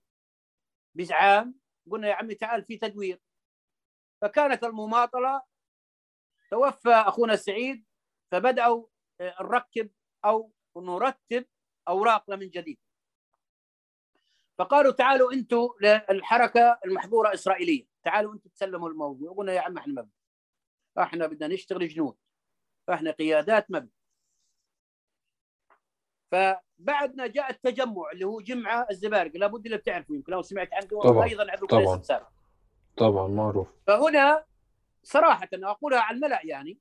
بعام 0.96 1.60
قلنا 1.92 2.08
يا 2.08 2.14
عمي 2.14 2.36
تعال 2.36 2.64
في 2.64 2.78
تدوير. 2.78 3.20
فكانت 4.22 4.64
المماطلة 4.64 5.42
توفى 6.52 6.90
أخونا 6.90 7.36
سعيد 7.36 7.86
فبدأوا 8.32 8.88
نركب 9.22 9.92
أو 10.26 10.52
نرتب 10.78 11.46
أوراقنا 11.88 12.36
من 12.36 12.50
جديد. 12.50 12.78
فقالوا 14.58 14.92
تعالوا 14.92 15.34
أنتم 15.34 15.70
للحركة 15.82 16.80
المحظورة 16.86 17.34
إسرائيلية. 17.34 17.93
تعالوا 18.04 18.34
أنتم 18.34 18.50
تسلموا 18.50 18.90
الموضوع. 18.90 19.34
قلنا 19.34 19.54
يا 19.54 19.62
عم 19.62 19.78
إحنا 19.78 20.08
ما 20.96 21.04
إحنا 21.04 21.28
بدنا 21.28 21.48
نشتغل 21.54 21.88
جنود. 21.88 22.18
إحنا 22.90 23.12
قيادات 23.12 23.72
ما 23.72 23.88
فبعدنا 26.32 27.28
جاء 27.28 27.50
التجمع 27.50 28.12
اللي 28.12 28.26
هو 28.26 28.42
جمعة 28.42 28.88
الزبارق 28.92 29.32
لابد 29.36 29.66
اللي 29.66 29.78
بتعرفوا 29.78 30.16
يمكن 30.16 30.32
لو 30.32 30.42
سمعت 30.42 30.74
عنه 30.74 30.88
طبعا 30.88 31.24
أيضا 31.24 31.52
عضو 31.52 31.66
طبعا. 31.66 32.02
طبعا 32.98 33.28
معروف. 33.28 33.68
فهنا 33.88 34.46
صراحة 35.04 35.50
أقولها 35.54 36.00
على 36.00 36.16
الملأ 36.16 36.42
يعني 36.44 36.80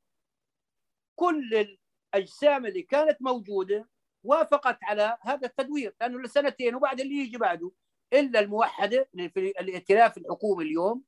كل 1.19 1.77
الأجسام 2.15 2.66
اللي 2.66 2.82
كانت 2.82 3.23
موجودة 3.23 3.89
وافقت 4.24 4.78
على 4.85 5.19
هذا 5.20 5.47
التدوير. 5.47 5.94
لأنه 6.01 6.20
لسنتين 6.23 6.74
وبعد 6.74 7.01
اللي 7.01 7.15
يجي 7.15 7.39
بعده 7.39 7.70
إلا 8.12 8.40
الموحدة 8.40 9.09
في 9.12 9.55
الائتلاف 9.61 10.19
الحكومي 10.19 10.65
اليوم 10.65 11.05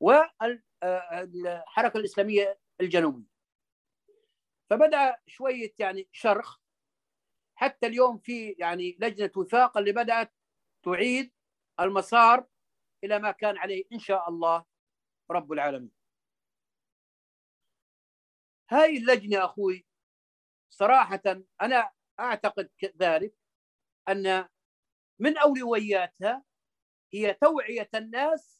والحركه 0.00 1.98
الإسلامية 1.98 2.58
الجنوبية 2.80 3.30
فبدأ 4.70 5.16
شوية 5.26 5.74
يعني 5.78 6.08
شرخ 6.12 6.58
حتى 7.54 7.86
اليوم 7.86 8.18
في 8.18 8.50
يعني 8.50 8.96
لجنة 9.00 9.30
وفاق 9.36 9.78
اللي 9.78 9.92
بدأت 9.92 10.32
تعيد 10.84 11.32
المسار 11.80 12.46
إلى 13.04 13.18
ما 13.18 13.30
كان 13.30 13.58
عليه 13.58 13.84
إن 13.92 13.98
شاء 13.98 14.28
الله 14.28 14.64
رب 15.30 15.52
العالمين. 15.52 15.90
هاي 18.70 18.96
اللجنة 18.96 19.44
أخوي 19.44 19.86
صراحة 20.70 21.22
أنا 21.62 21.90
أعتقد 22.20 22.70
ذلك 22.96 23.34
أن 24.08 24.48
من 25.18 25.38
أولوياتها 25.38 26.44
هي 27.12 27.34
توعية 27.34 27.88
الناس 27.94 28.59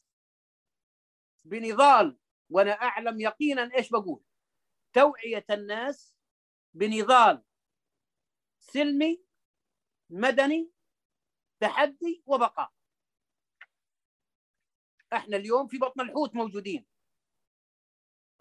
بنضال 1.45 2.17
وأنا 2.49 2.71
أعلم 2.71 3.19
يقينا 3.19 3.69
إيش 3.75 3.89
بقول. 3.89 4.23
توعية 4.93 5.45
الناس 5.49 6.15
بنضال 6.73 7.43
سلمي 8.59 9.23
مدني 10.09 10.71
تحدي 11.59 12.23
وبقاء. 12.25 12.71
إحنا 15.13 15.37
اليوم 15.37 15.67
في 15.67 15.77
بطن 15.77 16.01
الحوت 16.01 16.35
موجودين. 16.35 16.85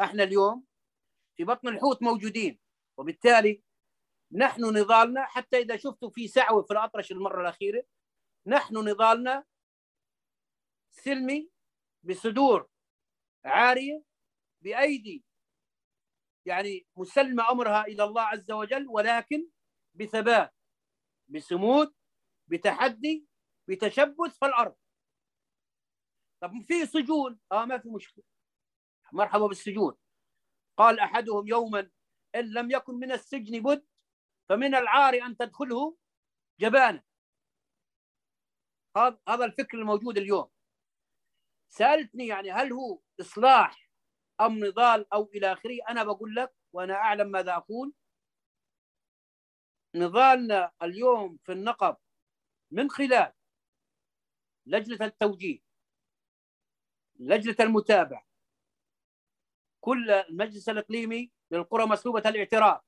إحنا 0.00 0.22
اليوم 0.22 0.66
في 1.36 1.44
بطن 1.44 1.68
الحوت 1.68 2.02
موجودين. 2.02 2.60
وبالتالي 2.96 3.62
نحن 4.32 4.64
نضالنا 4.64 5.24
حتى 5.24 5.58
إذا 5.58 5.76
شفتوا 5.76 6.10
في 6.10 6.28
سعوه 6.28 6.62
في 6.62 6.72
الأطرش 6.72 7.12
المرة 7.12 7.40
الأخيرة 7.40 7.84
نحن 8.46 8.76
نضالنا 8.76 9.44
سلمي 10.90 11.50
بصدور 12.02 12.69
عارية 13.44 14.02
بأيدي 14.62 15.24
يعني 16.46 16.86
مسلمة 16.96 17.50
أمرها 17.50 17.84
إلى 17.84 18.04
الله 18.04 18.22
عز 18.22 18.50
وجل 18.50 18.88
ولكن 18.88 19.48
بثبات 19.94 20.54
بصمود 21.28 21.94
بتحدي 22.48 23.26
بتشبث 23.68 24.38
في 24.38 24.46
الأرض. 24.46 24.76
طب 26.42 26.50
في 26.62 26.86
سجون؟ 26.86 27.40
آه 27.52 27.64
ما 27.64 27.78
في 27.78 27.88
مشكلة. 27.88 28.24
مرحبا 29.12 29.46
بالسجون. 29.46 29.96
قال 30.76 31.00
أحدهم 31.00 31.48
يوما 31.48 31.90
إن 32.34 32.52
لم 32.52 32.70
يكن 32.70 32.94
من 32.94 33.12
السجن 33.12 33.62
بد 33.62 33.86
فمن 34.48 34.74
العار 34.74 35.14
أن 35.14 35.36
تدخله 35.36 35.96
جبانة. 36.60 37.02
هذا 38.96 39.18
هذا 39.28 39.44
الفكر 39.44 39.78
الموجود 39.78 40.18
اليوم. 40.18 40.50
سألتني 41.70 42.26
يعني 42.26 42.50
هل 42.52 42.72
هو 42.72 43.00
إصلاح 43.20 43.90
أم 44.40 44.64
نضال 44.64 45.12
أو 45.12 45.30
إلى 45.34 45.52
آخره 45.52 45.78
أنا 45.88 46.04
بقول 46.04 46.34
لك 46.34 46.54
وأنا 46.72 46.94
أعلم 46.94 47.28
ماذا 47.30 47.56
أقول. 47.56 47.94
نضالنا 49.94 50.72
اليوم 50.82 51.38
في 51.44 51.52
النقب 51.52 51.96
من 52.70 52.90
خلال 52.90 53.32
لجنة 54.66 55.06
التوجيه 55.06 55.60
لجنة 57.18 57.56
المتابعة 57.60 58.26
كل 59.80 60.10
المجلس 60.10 60.68
الإقليمي 60.68 61.32
للقرى 61.50 61.86
مسلوبة 61.86 62.22
الاعتراف. 62.28 62.80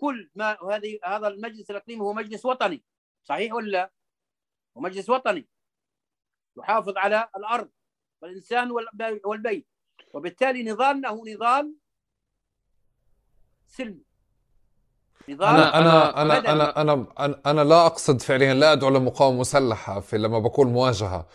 كل 0.00 0.30
ما 0.34 0.58
هذه 0.62 0.98
هذا 1.04 1.28
المجلس 1.28 1.70
الإقليمي 1.70 2.00
هو 2.00 2.12
مجلس 2.12 2.44
وطني 2.44 2.84
صحيح 3.24 3.52
ولا 3.52 3.92
هو 4.76 4.80
مجلس 4.80 5.10
وطني. 5.10 5.48
يحافظ 6.58 6.96
على 6.96 7.28
الأرض 7.36 7.68
والإنسان 8.22 8.70
والبيت. 9.24 9.66
وبالتالي 10.12 10.62
نضالنا 10.62 11.08
هو 11.08 11.24
نضال 11.26 11.74
سلمي. 13.66 14.06
نضال 15.28 15.48
أنا 15.48 15.78
أنا 15.78 16.22
أنا, 16.22 16.38
أنا 16.52 16.80
أنا 16.80 17.06
أنا 17.18 17.40
أنا 17.46 17.64
لا 17.64 17.86
أقصد 17.86 18.22
فعليا 18.22 18.54
لا 18.54 18.72
أدعو 18.72 18.90
لمقاومة 18.90 19.40
مسلحة 19.40 20.00
في 20.00 20.18
لما 20.18 20.38
بقول 20.38 20.66
مواجهة. 20.66 21.26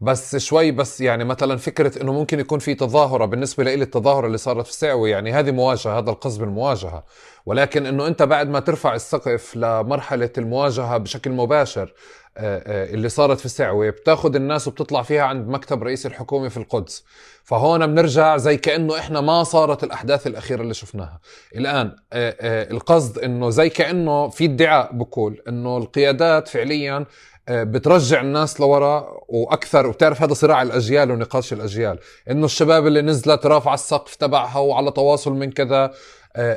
بس 0.00 0.36
شوي 0.36 0.70
بس 0.70 1.00
يعني 1.00 1.24
مثلا 1.24 1.56
فكرة 1.56 2.02
إنه 2.02 2.12
ممكن 2.12 2.40
يكون 2.40 2.58
في 2.58 2.74
تظاهرة 2.74 3.24
بالنسبة 3.24 3.64
لي 3.64 3.74
التظاهرة 3.74 4.26
اللي 4.26 4.38
صارت 4.38 4.66
في 4.66 4.72
سعوة 4.72 5.08
يعني 5.08 5.32
هذه 5.32 5.50
مواجهة 5.50 5.98
هذا 5.98 6.10
القصد 6.10 6.40
بالمواجهة. 6.40 7.04
ولكن 7.46 7.86
إنه 7.86 8.06
أنت 8.06 8.22
بعد 8.22 8.48
ما 8.48 8.60
ترفع 8.60 8.94
السقف 8.94 9.56
لمرحلة 9.56 10.30
المواجهة 10.38 10.96
بشكل 10.98 11.30
مباشر 11.30 11.94
اللي 12.38 13.08
صارت 13.08 13.40
في 13.40 13.48
سعوة 13.48 13.90
بتاخد 13.90 14.36
الناس 14.36 14.68
وبتطلع 14.68 15.02
فيها 15.02 15.22
عند 15.22 15.48
مكتب 15.48 15.82
رئيس 15.82 16.06
الحكومة 16.06 16.48
في 16.48 16.56
القدس. 16.56 17.04
فهون 17.44 17.86
بنرجع 17.86 18.36
زي 18.36 18.56
كأنه 18.56 18.98
إحنا 18.98 19.20
ما 19.20 19.42
صارت 19.42 19.84
الأحداث 19.84 20.26
الأخيرة 20.26 20.62
اللي 20.62 20.74
شفناها. 20.74 21.20
الآن 21.56 21.96
آه، 22.12 22.70
القصد 22.70 23.18
إنه 23.18 23.50
زي 23.50 23.68
كأنه 23.68 24.28
في 24.28 24.44
ادعاء 24.44 24.92
بقول 24.92 25.42
إنه 25.48 25.76
القيادات 25.76 26.48
فعليا 26.48 27.06
بترجع 27.50 28.20
الناس 28.20 28.60
لورا 28.60 29.10
وأكثر. 29.28 29.86
وبتعرف 29.86 30.22
هذا 30.22 30.34
صراع 30.34 30.62
الأجيال 30.62 31.10
ونقاش 31.10 31.52
الأجيال. 31.52 31.98
إنه 32.30 32.44
الشباب 32.44 32.86
اللي 32.86 33.02
نزلت 33.02 33.46
رافعه 33.46 33.74
السقف 33.74 34.14
تبعها 34.14 34.58
وعلى 34.58 34.90
تواصل 34.90 35.32
من 35.32 35.50
كذا. 35.52 35.84
آه، 35.84 35.86
آه، 35.86 35.92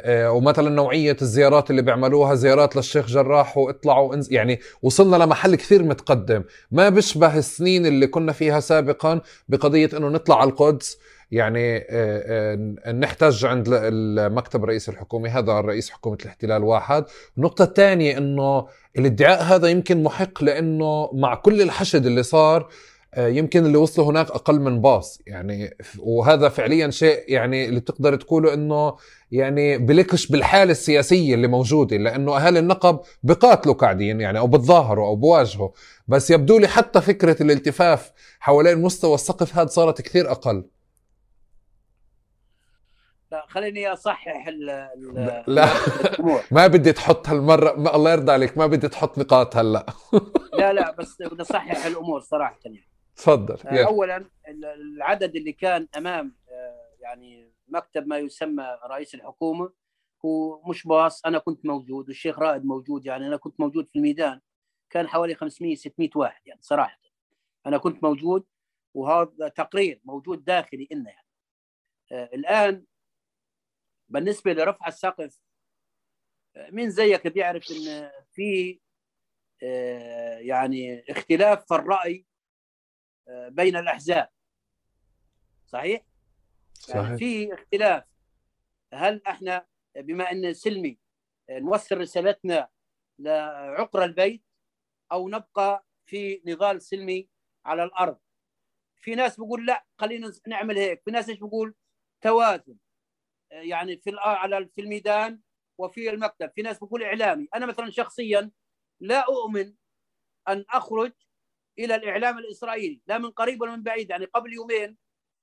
ومثلا 0.05 0.69
نوعية 0.69 1.17
الزيارات 1.21 1.69
اللي 1.69 1.81
بيعملوها 1.81 2.35
زيارات 2.35 2.75
للشيخ 2.75 3.07
جراح 3.07 3.57
واطلعوا 3.57 4.15
يعني 4.29 4.59
وصلنا 4.81 5.15
لمحل 5.15 5.55
كثير 5.55 5.83
متقدم. 5.83 6.43
ما 6.71 6.89
بيشبه 6.89 7.37
السنين 7.37 7.85
اللي 7.85 8.07
كنا 8.07 8.31
فيها 8.31 8.59
سابقا 8.59 9.21
بقضية 9.49 9.89
إنه 9.93 10.09
نطلع 10.09 10.41
على 10.41 10.49
القدس. 10.49 10.97
يعني 11.31 11.85
آه، 11.89 12.55
نحتج 12.91 13.45
عند 13.45 13.65
المكتب 13.71 14.65
رئيس 14.65 14.89
الحكومة 14.89 15.29
هذا 15.29 15.51
الرئيس 15.51 15.89
حكومة 15.89 16.17
الاحتلال 16.21 16.63
واحد. 16.63 17.05
النقطة 17.37 17.63
الثانية 17.63 18.17
إنه 18.17 18.67
الادعاء 18.97 19.43
هذا 19.43 19.67
يمكن 19.67 20.03
محق 20.03 20.43
لإنه 20.43 21.09
مع 21.13 21.35
كل 21.35 21.61
الحشد 21.61 22.05
اللي 22.05 22.23
صار 22.23 22.69
آه، 23.13 23.27
يمكن 23.27 23.65
اللي 23.65 23.77
وصلوا 23.77 24.07
هناك 24.07 24.31
أقل 24.31 24.59
من 24.59 24.81
باص. 24.81 25.21
يعني 25.27 25.77
وهذا 25.99 26.49
فعليا 26.49 26.89
شيء 26.89 27.23
يعني 27.27 27.65
اللي 27.65 27.79
بتقدر 27.79 28.15
تقوله 28.15 28.53
إنه 28.53 28.95
يعني 29.31 29.77
بلكش 29.77 30.27
بالحالة 30.27 30.71
السياسية 30.71 31.35
اللي 31.35 31.47
موجودة 31.47 31.97
لأنه 31.97 32.37
اهالي 32.37 32.59
النقب 32.59 32.99
بقاتلوا 33.23 33.75
قاعدين 33.75 34.21
يعني 34.21 34.39
أو 34.39 34.47
بتظاهروا 34.47 35.07
أو 35.07 35.15
بواجهوا. 35.15 35.69
بس 36.07 36.31
يبدو 36.31 36.57
لي 36.57 36.67
حتى 36.67 37.01
فكرة 37.01 37.43
الالتفاف 37.43 38.11
حوالين 38.39 38.81
مستوى 38.81 39.15
السقف 39.15 39.57
هذا 39.57 39.67
صارت 39.67 40.01
كثير 40.01 40.31
أقل. 40.31 40.65
لا 43.31 43.45
خليني 43.47 43.87
أصحح 43.87 44.47
ال 44.47 44.65
لا 45.47 45.69
ما 46.51 46.67
بدي 46.67 46.93
تحط 46.93 47.29
هالمرة 47.29 47.73
ما 47.73 47.95
الله 47.95 48.11
يرضى 48.11 48.31
عليك 48.31 48.57
ما 48.57 48.67
بدي 48.67 48.87
تحط 48.87 49.17
نقاط 49.17 49.57
هلا. 49.57 49.85
لا 50.59 50.73
لا 50.73 50.91
بس 50.91 51.21
بدي 51.21 51.41
أصحح 51.41 51.85
الأمور 51.85 52.19
صراحة 52.19 52.59
يعني. 52.65 52.87
تفضل 53.15 53.57
اولا 53.67 54.25
العدد 54.47 55.35
اللي 55.35 55.51
كان 55.51 55.87
أمام 55.97 56.35
آه، 56.49 57.03
يعني 57.03 57.50
مكتب 57.71 58.07
ما 58.07 58.17
يسمى 58.17 58.79
رئيس 58.85 59.15
الحكومة 59.15 59.73
ومش 60.23 60.87
باص 60.87 61.25
أنا 61.25 61.37
كنت 61.37 61.65
موجود 61.65 62.07
والشيخ 62.07 62.39
رائد 62.39 62.65
موجود 62.65 63.05
يعني 63.05 63.27
أنا 63.27 63.37
كنت 63.37 63.59
موجود 63.59 63.89
في 63.93 63.95
الميدان 63.99 64.41
كان 64.89 65.07
حوالي 65.07 65.35
500 65.35 65.75
600 65.75 66.09
واحد 66.15 66.41
يعني 66.47 66.61
صراحة. 66.61 66.99
أنا 67.65 67.77
كنت 67.77 68.03
موجود 68.03 68.45
وهذا 68.93 69.47
تقرير 69.47 70.01
موجود 70.05 70.45
داخلي 70.45 70.87
إلنا 70.91 71.09
يعني. 71.11 71.27
آه 72.11 72.35
الآن 72.35 72.85
بالنسبة 74.09 74.53
لرفع 74.53 74.87
السقف 74.87 75.39
آه 76.55 76.69
مين 76.69 76.89
زيك 76.89 77.27
بيعرف 77.27 77.71
إن 77.71 78.11
في 78.31 78.79
آه 79.63 80.37
يعني 80.37 81.03
اختلاف 81.11 81.65
في 81.67 81.75
الرأي 81.75 82.25
بين 83.49 83.75
الأحزاب. 83.75 84.29
صحيح؟ 85.67 86.10
صحيح. 86.81 87.03
يعني 87.03 87.17
في 87.17 87.53
اختلاف. 87.53 88.03
هل 88.93 89.21
إحنا 89.27 89.67
بما 89.95 90.31
ان 90.31 90.53
سلمي 90.53 90.99
نوصل 91.49 91.97
رسالتنا 91.97 92.69
لعقر 93.19 94.03
البيت 94.03 94.43
أو 95.11 95.29
نبقى 95.29 95.85
في 96.05 96.41
نضال 96.45 96.81
سلمي 96.81 97.29
على 97.65 97.83
الأرض؟ 97.83 98.19
في 98.95 99.15
ناس 99.15 99.39
بيقول 99.39 99.65
لا 99.65 99.85
خلينا 99.97 100.31
نعمل 100.47 100.77
هيك. 100.77 101.01
في 101.05 101.11
ناس 101.11 101.29
إيش 101.29 101.39
بيقول؟ 101.39 101.75
توازن. 102.21 102.77
يعني 103.51 103.97
في 103.97 104.15
على 104.19 104.69
في 104.75 104.81
الميدان 104.81 105.41
وفي 105.77 106.09
المكتب. 106.09 106.51
في 106.55 106.61
ناس 106.61 106.79
بيقول 106.79 107.03
إعلامي. 107.03 107.47
أنا 107.55 107.65
مثلا 107.65 107.89
شخصيا 107.89 108.51
لا 108.99 109.25
أؤمن 109.25 109.73
أن 110.47 110.65
أخرج 110.69 111.11
إلى 111.79 111.95
الإعلام 111.95 112.37
الإسرائيلي. 112.37 113.01
لا 113.07 113.17
من 113.17 113.31
قريب 113.31 113.61
ولا 113.61 113.75
من 113.75 113.83
بعيد. 113.83 114.09
يعني 114.09 114.25
قبل 114.25 114.53
يومين 114.53 114.97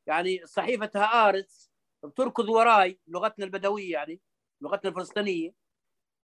يعني 0.09 0.47
صحيفه 0.47 0.90
هآرتس 0.94 1.70
بتركض 2.05 2.48
وراي 2.48 3.01
لغتنا 3.06 3.44
البدوية 3.44 3.93
يعني 3.93 4.20
لغتنا 4.60 4.90
الفلسطينية 4.90 5.55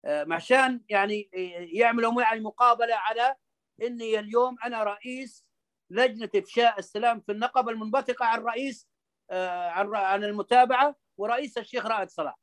عشان 0.06 0.84
يعني 0.88 1.30
يعملوا 1.72 2.12
معي 2.12 2.40
مقابلة 2.40 2.94
على 2.94 3.36
إني 3.82 4.18
اليوم 4.18 4.56
أنا 4.64 4.84
رئيس 4.84 5.44
لجنة 5.90 6.30
إفشاء 6.36 6.78
السلام 6.78 7.20
في 7.20 7.32
النقب 7.32 7.68
المنبثقة 7.68 8.24
عن 8.26 8.40
رئيس 8.40 8.88
عن 9.30 9.94
عن 9.94 10.24
المتابعة 10.24 10.96
ورئيس 11.18 11.58
الشيخ 11.58 11.86
رائد 11.86 12.08
صلاح. 12.08 12.38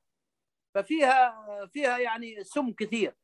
ففيها 0.76 1.66
فيها 1.74 1.98
يعني 1.98 2.44
سم 2.44 2.72
كثير. 2.72 3.16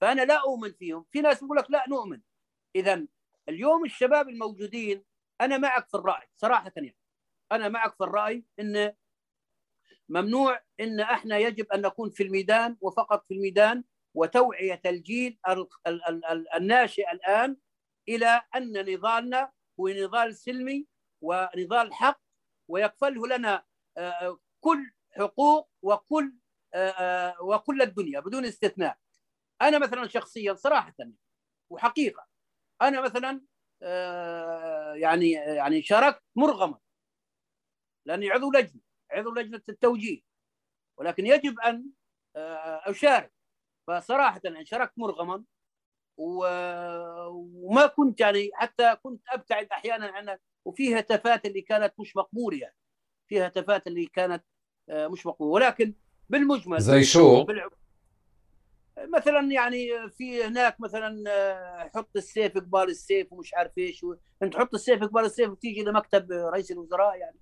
فأنا 0.00 0.22
لا 0.22 0.40
أؤمن 0.40 0.72
فيهم. 0.72 1.06
في 1.12 1.20
ناس 1.20 1.42
يقول 1.42 1.56
لك 1.56 1.70
لا 1.70 1.84
نؤمن. 1.88 2.20
اذا 2.76 3.06
اليوم 3.48 3.84
الشباب 3.84 4.28
الموجودين 4.28 5.04
أنا 5.40 5.58
معك 5.58 5.88
في 5.88 5.94
الرأي 5.96 6.26
صراحة 6.36 6.72
يعني. 6.76 6.97
أنا 7.52 7.68
معك 7.68 7.94
في 7.96 8.04
الرأي 8.04 8.44
إن 8.60 8.92
ممنوع 10.08 10.60
إن 10.80 11.00
إحنا 11.00 11.38
يجب 11.38 11.72
أن 11.72 11.82
نكون 11.82 12.10
في 12.10 12.22
الميدان 12.22 12.76
وفقط 12.80 13.24
في 13.28 13.34
الميدان 13.34 13.84
وتوعية 14.14 14.80
الجيل 14.86 15.38
الناشئ 16.56 17.12
الآن 17.12 17.56
إلى 18.08 18.42
أن 18.56 18.92
نضالنا 18.92 19.52
هو 19.80 19.88
نضال 19.88 20.34
سلمي 20.36 20.86
ونضال 21.22 21.94
حق 21.94 22.20
ويكفله 22.68 23.26
لنا 23.26 23.64
كل 24.60 24.90
حقوق 25.18 25.70
وكل 25.82 26.32
وكل 27.40 27.82
الدنيا 27.82 28.20
بدون 28.20 28.44
استثناء. 28.44 28.98
أنا 29.62 29.78
مثلا 29.78 30.08
شخصيا 30.08 30.54
صراحة 30.54 30.94
وحقيقة 31.70 32.26
أنا 32.82 33.00
مثلا 33.00 33.42
يعني 34.94 35.30
يعني 35.30 35.82
شاركت 35.82 36.22
مرغما. 36.36 36.78
لاني 38.08 38.30
عضو 38.30 38.52
لجنة 38.52 38.80
عضو 39.10 39.34
لجنة 39.34 39.62
التوجيه. 39.68 40.20
ولكن 40.96 41.26
يجب 41.26 41.60
أن 41.60 41.84
أشارك. 42.86 43.32
فصراحة 43.86 44.40
يعني 44.44 44.64
شاركت 44.64 44.92
مرغما 44.96 45.44
وما 46.16 47.86
كنت 47.86 48.20
يعني 48.20 48.50
حتى 48.54 48.96
كنت 49.02 49.22
أبتعد 49.28 49.66
أحيانا 49.72 50.06
عن 50.06 50.38
وفي 50.64 50.98
هتافات 50.98 51.46
اللي 51.46 51.60
كانت 51.60 51.94
مش 51.98 52.16
مقبولة 52.16 52.58
يعني. 52.58 52.76
في 53.28 53.46
هتافات 53.46 53.86
اللي 53.86 54.06
كانت 54.06 54.44
مش 54.88 55.26
مقبولة. 55.26 55.52
ولكن 55.52 55.94
بالمجمل 56.28 56.80
زي 56.80 57.04
شو؟ 57.04 57.44
بالع... 57.44 57.68
مثلا 58.98 59.52
يعني 59.52 60.10
في 60.10 60.44
هناك 60.44 60.80
مثلا 60.80 61.24
حط 61.94 62.16
السيف 62.16 62.58
قبال 62.58 62.88
السيف 62.88 63.32
ومش 63.32 63.54
عارف 63.54 63.78
إيش 63.78 64.04
و... 64.04 64.14
أنت 64.42 64.52
تحط 64.52 64.74
السيف 64.74 65.04
قبال 65.04 65.24
السيف 65.24 65.50
وتيجي 65.50 65.82
لمكتب 65.82 66.32
رئيس 66.32 66.70
الوزراء 66.70 67.16
يعني. 67.16 67.38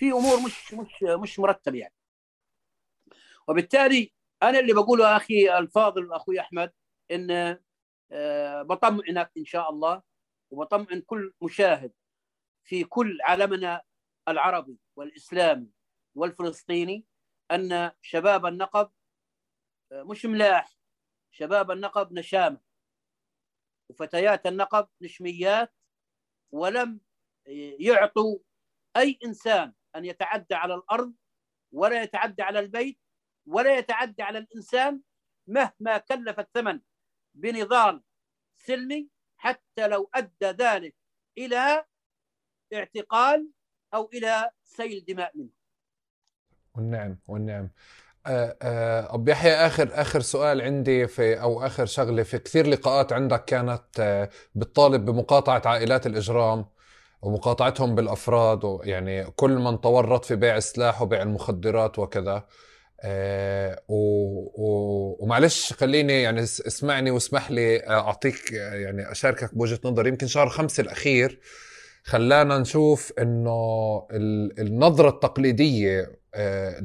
في 0.00 0.12
أمور 0.12 0.40
مش 0.40 0.74
مش 0.74 1.02
مش 1.02 1.38
مرتب 1.38 1.74
يعني. 1.74 1.94
وبالتالي 3.48 4.12
أنا 4.42 4.58
اللي 4.58 4.72
بقوله 4.74 5.16
أخي 5.16 5.58
الفاضل 5.58 6.12
أخوي 6.12 6.40
أحمد 6.40 6.72
إن 7.10 7.58
بطمئنك 8.62 9.32
إن 9.36 9.44
شاء 9.44 9.70
الله 9.70 10.02
وبطمئن 10.50 11.00
كل 11.00 11.32
مشاهد 11.42 11.92
في 12.64 12.84
كل 12.84 13.18
عالمنا 13.22 13.82
العربي 14.28 14.78
والإسلامي 14.96 15.70
والفلسطيني 16.14 17.04
أن 17.50 17.90
شباب 18.02 18.46
النقب 18.46 18.90
مش 19.92 20.26
ملاح 20.26 20.76
شباب 21.30 21.70
النقب 21.70 22.12
نشامة 22.12 22.60
وفتيات 23.88 24.46
النقب 24.46 24.88
نشميات 25.00 25.74
ولم 26.52 27.00
يعطوا 27.78 28.38
أي 28.96 29.18
إنسان 29.24 29.72
أن 29.96 30.04
يتعدى 30.04 30.54
على 30.54 30.74
الأرض 30.74 31.14
ولا 31.72 32.02
يتعدى 32.02 32.42
على 32.42 32.58
البيت 32.58 32.98
ولا 33.46 33.78
يتعدى 33.78 34.22
على 34.22 34.38
الإنسان 34.38 35.00
مهما 35.46 35.98
كلف 35.98 36.40
الثمن 36.40 36.80
بنضال 37.34 38.02
سلمي 38.56 39.08
حتى 39.36 39.88
لو 39.88 40.10
أدى 40.14 40.46
ذلك 40.46 40.94
إلى 41.38 41.84
اعتقال 42.74 43.50
أو 43.94 44.10
إلى 44.14 44.50
سيل 44.64 45.04
دماء 45.04 45.32
منه. 45.34 45.50
والنعم 46.74 47.18
والنعم. 47.28 47.70
ابو 48.26 49.30
يحيى 49.30 49.52
آخر 49.52 50.00
آخر 50.00 50.20
سؤال 50.20 50.60
عندي 50.62 51.06
في 51.06 51.40
أو 51.40 51.66
آخر 51.66 51.86
شغلة 51.86 52.22
في 52.22 52.38
كثير 52.38 52.66
لقاءات 52.66 53.12
عندك 53.12 53.44
كانت 53.44 54.28
بتطالب 54.54 55.04
بمقاطعة 55.04 55.62
عائلات 55.64 56.06
الإجرام 56.06 56.66
ومقاطعتهم 57.22 57.94
بالأفراد 57.94 58.64
ويعني 58.64 59.24
كل 59.24 59.50
من 59.50 59.80
تورط 59.80 60.24
في 60.24 60.36
بيع 60.36 60.56
السلاح 60.56 61.02
وبيع 61.02 61.22
المخدرات 61.22 61.98
وكذا. 61.98 62.44
آه 63.02 63.82
و... 63.88 63.94
و... 64.54 65.16
ومعلش 65.20 65.72
خليني 65.72 66.22
يعني 66.22 66.40
اسمعني 66.42 67.10
واسمح 67.10 67.50
لي 67.50 67.88
أعطيك 67.88 68.52
يعني 68.52 69.10
أشاركك 69.12 69.54
بوجهة 69.54 69.80
نظر. 69.84 70.06
يمكن 70.06 70.26
شهر 70.26 70.48
خمسة 70.48 70.80
الأخير 70.80 71.40
خلانا 72.04 72.58
نشوف 72.58 73.12
إنه 73.18 74.06
النظرة 74.58 75.08
التقليدية 75.08 76.20
آه 76.34 76.80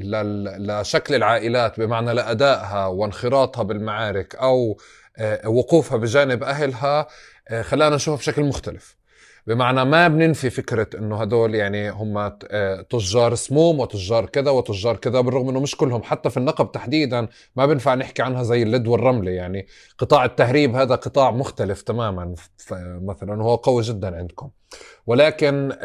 لشكل 0.58 1.16
العائلات 1.16 1.80
بمعنى 1.80 2.14
لادائها 2.14 2.86
وانخراطها 2.88 3.64
بالمعارك 3.64 4.36
أو 4.36 4.78
آه 5.18 5.50
وقوفها 5.50 5.98
بجانب 5.98 6.44
أهلها 6.44 7.08
خلانا 7.62 7.96
نشوفها 7.96 8.18
بشكل 8.18 8.44
مختلف. 8.44 8.96
بمعنى 9.48 9.86
ما 9.86 10.08
بننفي 10.08 10.50
فكرة 10.50 10.88
إنه 10.98 11.22
هدول 11.22 11.56
يعني 11.56 11.90
هم 11.90 12.38
تجار 12.90 13.36
سموم 13.36 13.80
وتجار 13.80 14.26
كذا 14.26 14.52
وتجار 14.52 14.98
كذا 14.98 15.22
بالرغم 15.22 15.50
إنه 15.50 15.60
مش 15.60 15.76
كلهم 15.76 16.04
حتى 16.04 16.30
في 16.30 16.38
النقب 16.38 16.72
تحديدا 16.72 17.28
ما 17.56 17.66
بنفع 17.66 17.96
نحكي 17.96 18.22
عنها 18.22 18.44
زي 18.44 18.64
اللد 18.64 18.88
والرملة 18.88 19.32
يعني 19.32 19.68
قطاع 19.98 20.26
التهريب 20.26 20.76
هذا 20.76 20.96
قطاع 20.96 21.32
مختلف 21.32 21.82
تماما 21.82 22.36
مثلا 23.02 23.44
وهو 23.44 23.56
قوي 23.56 23.82
جدا 23.82 24.18
عندكم. 24.18 24.50
ولكن 25.08 25.76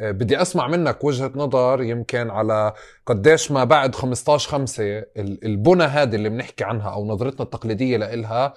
بدي 0.00 0.42
أسمع 0.42 0.68
منك 0.68 1.04
وجهة 1.04 1.32
نظر 1.34 1.82
يمكن 1.82 2.30
على 2.30 2.72
قديش 3.06 3.50
ما 3.50 3.64
بعد 3.64 3.94
15 3.94 4.50
خمسة 4.50 5.04
البنى 5.16 5.84
هذه 5.84 6.14
اللي 6.14 6.28
بنحكي 6.28 6.64
عنها 6.64 6.90
أو 6.90 7.06
نظرتنا 7.06 7.42
التقليدية 7.42 7.96
لإلها 7.96 8.54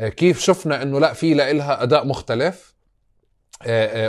كيف 0.00 0.40
شفنا 0.40 0.82
إنه 0.82 1.00
لا 1.00 1.12
في 1.12 1.34
لإلها 1.34 1.82
أداء 1.82 2.06
مختلف؟ 2.06 2.69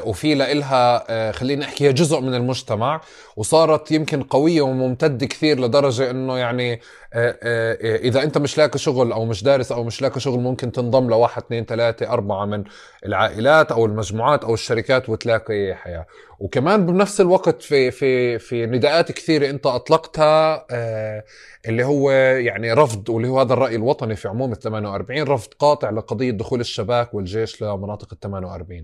وفي 0.06 0.36
لها 0.36 1.32
خلينا 1.32 1.66
نحكي 1.66 1.92
جزء 1.92 2.20
من 2.20 2.36
المجتمع 2.36 3.02
وصارت 3.36 3.92
يمكن 3.92 4.24
قوية 4.24 4.62
وممتدة 4.62 5.26
كثير 5.26 5.60
لدرجة 5.60 6.12
إنه 6.12 6.38
يعني 6.38 6.82
إذا 7.84 8.24
أنت 8.24 8.38
مش 8.38 8.58
لاقي 8.58 8.80
شغل 8.80 9.12
أو 9.12 9.26
مش 9.26 9.44
دارس 9.44 9.72
أو 9.72 9.84
مش 9.84 10.02
لاقي 10.02 10.20
شغل 10.20 10.40
ممكن 10.40 10.72
تنضم 10.72 11.10
لواحد 11.10 11.42
اثنين 11.44 11.66
ثلاثة 11.66 12.10
أربعة 12.10 12.46
من 12.46 12.64
العائلات 13.06 13.72
أو 13.72 13.86
المجموعات 13.86 14.44
أو 14.44 14.54
الشركات 14.54 15.10
وتلاقي 15.10 15.76
حياة. 15.76 16.06
وكمان 16.40 16.86
بنفس 16.86 17.22
الوقت 17.22 17.62
في 17.62 17.92
في 17.92 18.40
في 18.40 18.66
نداءات 18.66 19.12
كثيرة 19.12 19.50
أنت 19.50 19.66
أطلقتها 19.66 20.66
آه، 20.72 21.24
اللي 21.68 21.84
هو 21.84 22.12
يعني 22.12 22.74
رفض 22.74 23.10
واللي 23.10 23.28
هو 23.28 23.40
هذا 23.40 23.54
الرأي 23.54 23.76
الوطني 23.76 24.16
في 24.16 24.28
عموم 24.28 24.52
ال 24.52 24.60
48 24.60 25.24
رفض 25.24 25.54
قاطع 25.60 25.90
لقضية 25.90 26.32
دخول 26.32 26.60
الشباك 26.60 27.14
والجيش 27.14 27.62
لمناطق 27.62 28.08
ال 28.14 28.20
48 28.20 28.84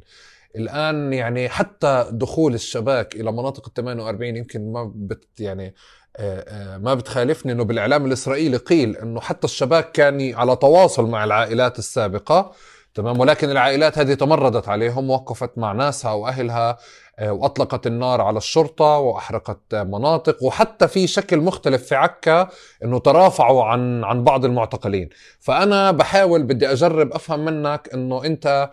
الآن 0.56 1.14
يعني 1.14 1.50
حتى 1.50 2.06
دخول 2.12 2.54
الشباك 2.54 3.16
إلى 3.16 3.32
مناطق 3.32 3.68
ال 3.68 3.74
48 3.74 4.36
يمكن 4.36 4.72
ما 4.72 4.92
بت 4.96 5.40
يعني 5.40 5.76
آه، 6.18 6.46
آه، 6.48 6.78
ما 6.78 6.94
بتخالفني 6.94 7.52
إنه 7.52 7.64
بالإعلام 7.64 8.06
الإسرائيلي 8.06 8.58
قيل 8.58 8.96
إنه 8.98 9.22
حتى 9.22 9.46
الشباك 9.46 9.92
كان 9.92 10.34
على 10.36 10.56
تواصل 10.56 11.10
مع 11.10 11.24
العائلات 11.24 11.80
السابقة 11.80 12.52
تمام 12.94 13.20
ولكن 13.20 13.50
العائلات 13.50 13.98
هذه 13.98 14.14
تمردت 14.14 14.70
عليهم 14.70 15.10
وقفت 15.10 15.58
مع 15.58 15.72
ناسها 15.72 16.12
وأهلها 16.12 16.78
آه، 17.20 17.32
وأطلقت 17.32 17.88
النار 17.88 18.22
على 18.22 18.38
الشرطة 18.38 18.98
وأحرقت 18.98 19.76
مناطق 19.76 20.44
وحتى 20.44 20.88
في 20.88 21.08
شكل 21.08 21.38
مختلف 21.38 21.84
في 21.84 21.96
عكا 21.96 22.50
إنه 22.84 23.00
ترافعوا 23.00 23.64
عن 23.64 24.04
عن 24.04 24.24
بعض 24.24 24.46
المعتقلين. 24.46 25.10
فأنا 25.40 25.92
بحاول 25.92 26.44
بدي 26.44 26.72
أجرب 26.72 27.14
أفهم 27.14 27.46
منك 27.46 27.90
إنه 27.94 28.26
أنت 28.26 28.70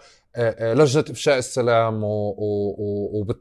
لجنة 0.61 1.05
إفشاء 1.11 1.39
السلام 1.39 2.01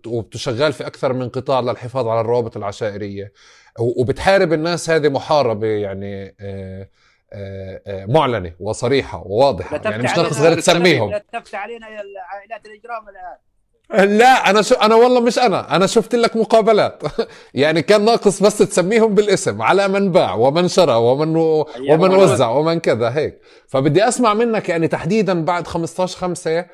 وبتشغل 0.07 0.73
في 0.73 0.87
أكثر 0.87 1.13
من 1.13 1.29
قطاع 1.29 1.59
للحفاظ 1.59 2.07
على 2.07 2.21
الروابط 2.21 2.57
العشائرية. 2.57 3.33
وبتحارب 3.79 4.53
الناس 4.53 4.89
هذه 4.89 5.09
محاربة 5.09 5.67
يعني 5.67 6.35
آه، 6.39 6.89
آه، 7.33 7.81
آه، 7.87 8.05
معلنة 8.05 8.53
وصريحة 8.59 9.23
وواضحة. 9.25 9.81
يعني 9.85 10.03
مش 10.03 10.17
ناقص 10.17 10.41
غير 10.41 10.57
تسميهم. 10.57 11.17
تفتح 11.17 11.59
علينا 11.59 11.85
عائلات 11.85 12.65
الإجرام 12.65 13.09
الآن. 13.09 13.37
لا 13.89 14.49
أنا 14.49 14.61
شو 14.61 14.75
أنا 14.75 14.95
والله 14.95 15.21
مش 15.21 15.39
أنا 15.39 15.75
أنا 15.75 15.87
شفت 15.87 16.15
لك 16.15 16.35
مقابلات. 16.37 17.03
يعني 17.53 17.81
كان 17.81 18.05
ناقص 18.05 18.43
بس 18.43 18.57
تسميهم 18.57 19.15
بالاسم 19.15 19.61
على 19.61 19.87
من 19.87 20.11
باع 20.11 20.33
ومن 20.33 20.67
شرى 20.67 20.93
ومن 20.95 21.35
ومن 21.89 22.15
وزع 22.15 22.49
ومن 22.49 22.79
كذا 22.79 23.09
هيك. 23.15 23.41
فبدي 23.67 24.07
أسمع 24.07 24.33
منك 24.33 24.69
يعني 24.69 24.87
تحديدا 24.87 25.45
بعد 25.45 25.67
15 25.67 26.17
5 26.17 26.65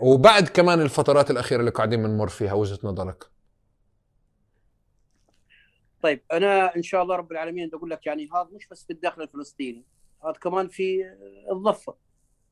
وبعد 0.00 0.48
كمان 0.48 0.80
الفترات 0.80 1.30
الأخيرة 1.30 1.60
اللي 1.60 1.70
قاعدين 1.70 2.02
بنمر 2.02 2.28
فيها 2.28 2.52
وجهة 2.52 2.78
نظرك؟ 2.84 3.24
طيب 6.02 6.20
أنا 6.32 6.76
إن 6.76 6.82
شاء 6.82 7.02
الله 7.02 7.16
رب 7.16 7.32
العالمين 7.32 7.70
أقول 7.74 7.90
لك 7.90 8.06
يعني 8.06 8.28
هذا 8.34 8.48
مش 8.52 8.68
بس 8.68 8.84
في 8.84 8.92
الداخل 8.92 9.22
الفلسطيني 9.22 9.84
هذا 10.24 10.32
كمان 10.32 10.68
في 10.68 11.04
الضفة 11.52 11.94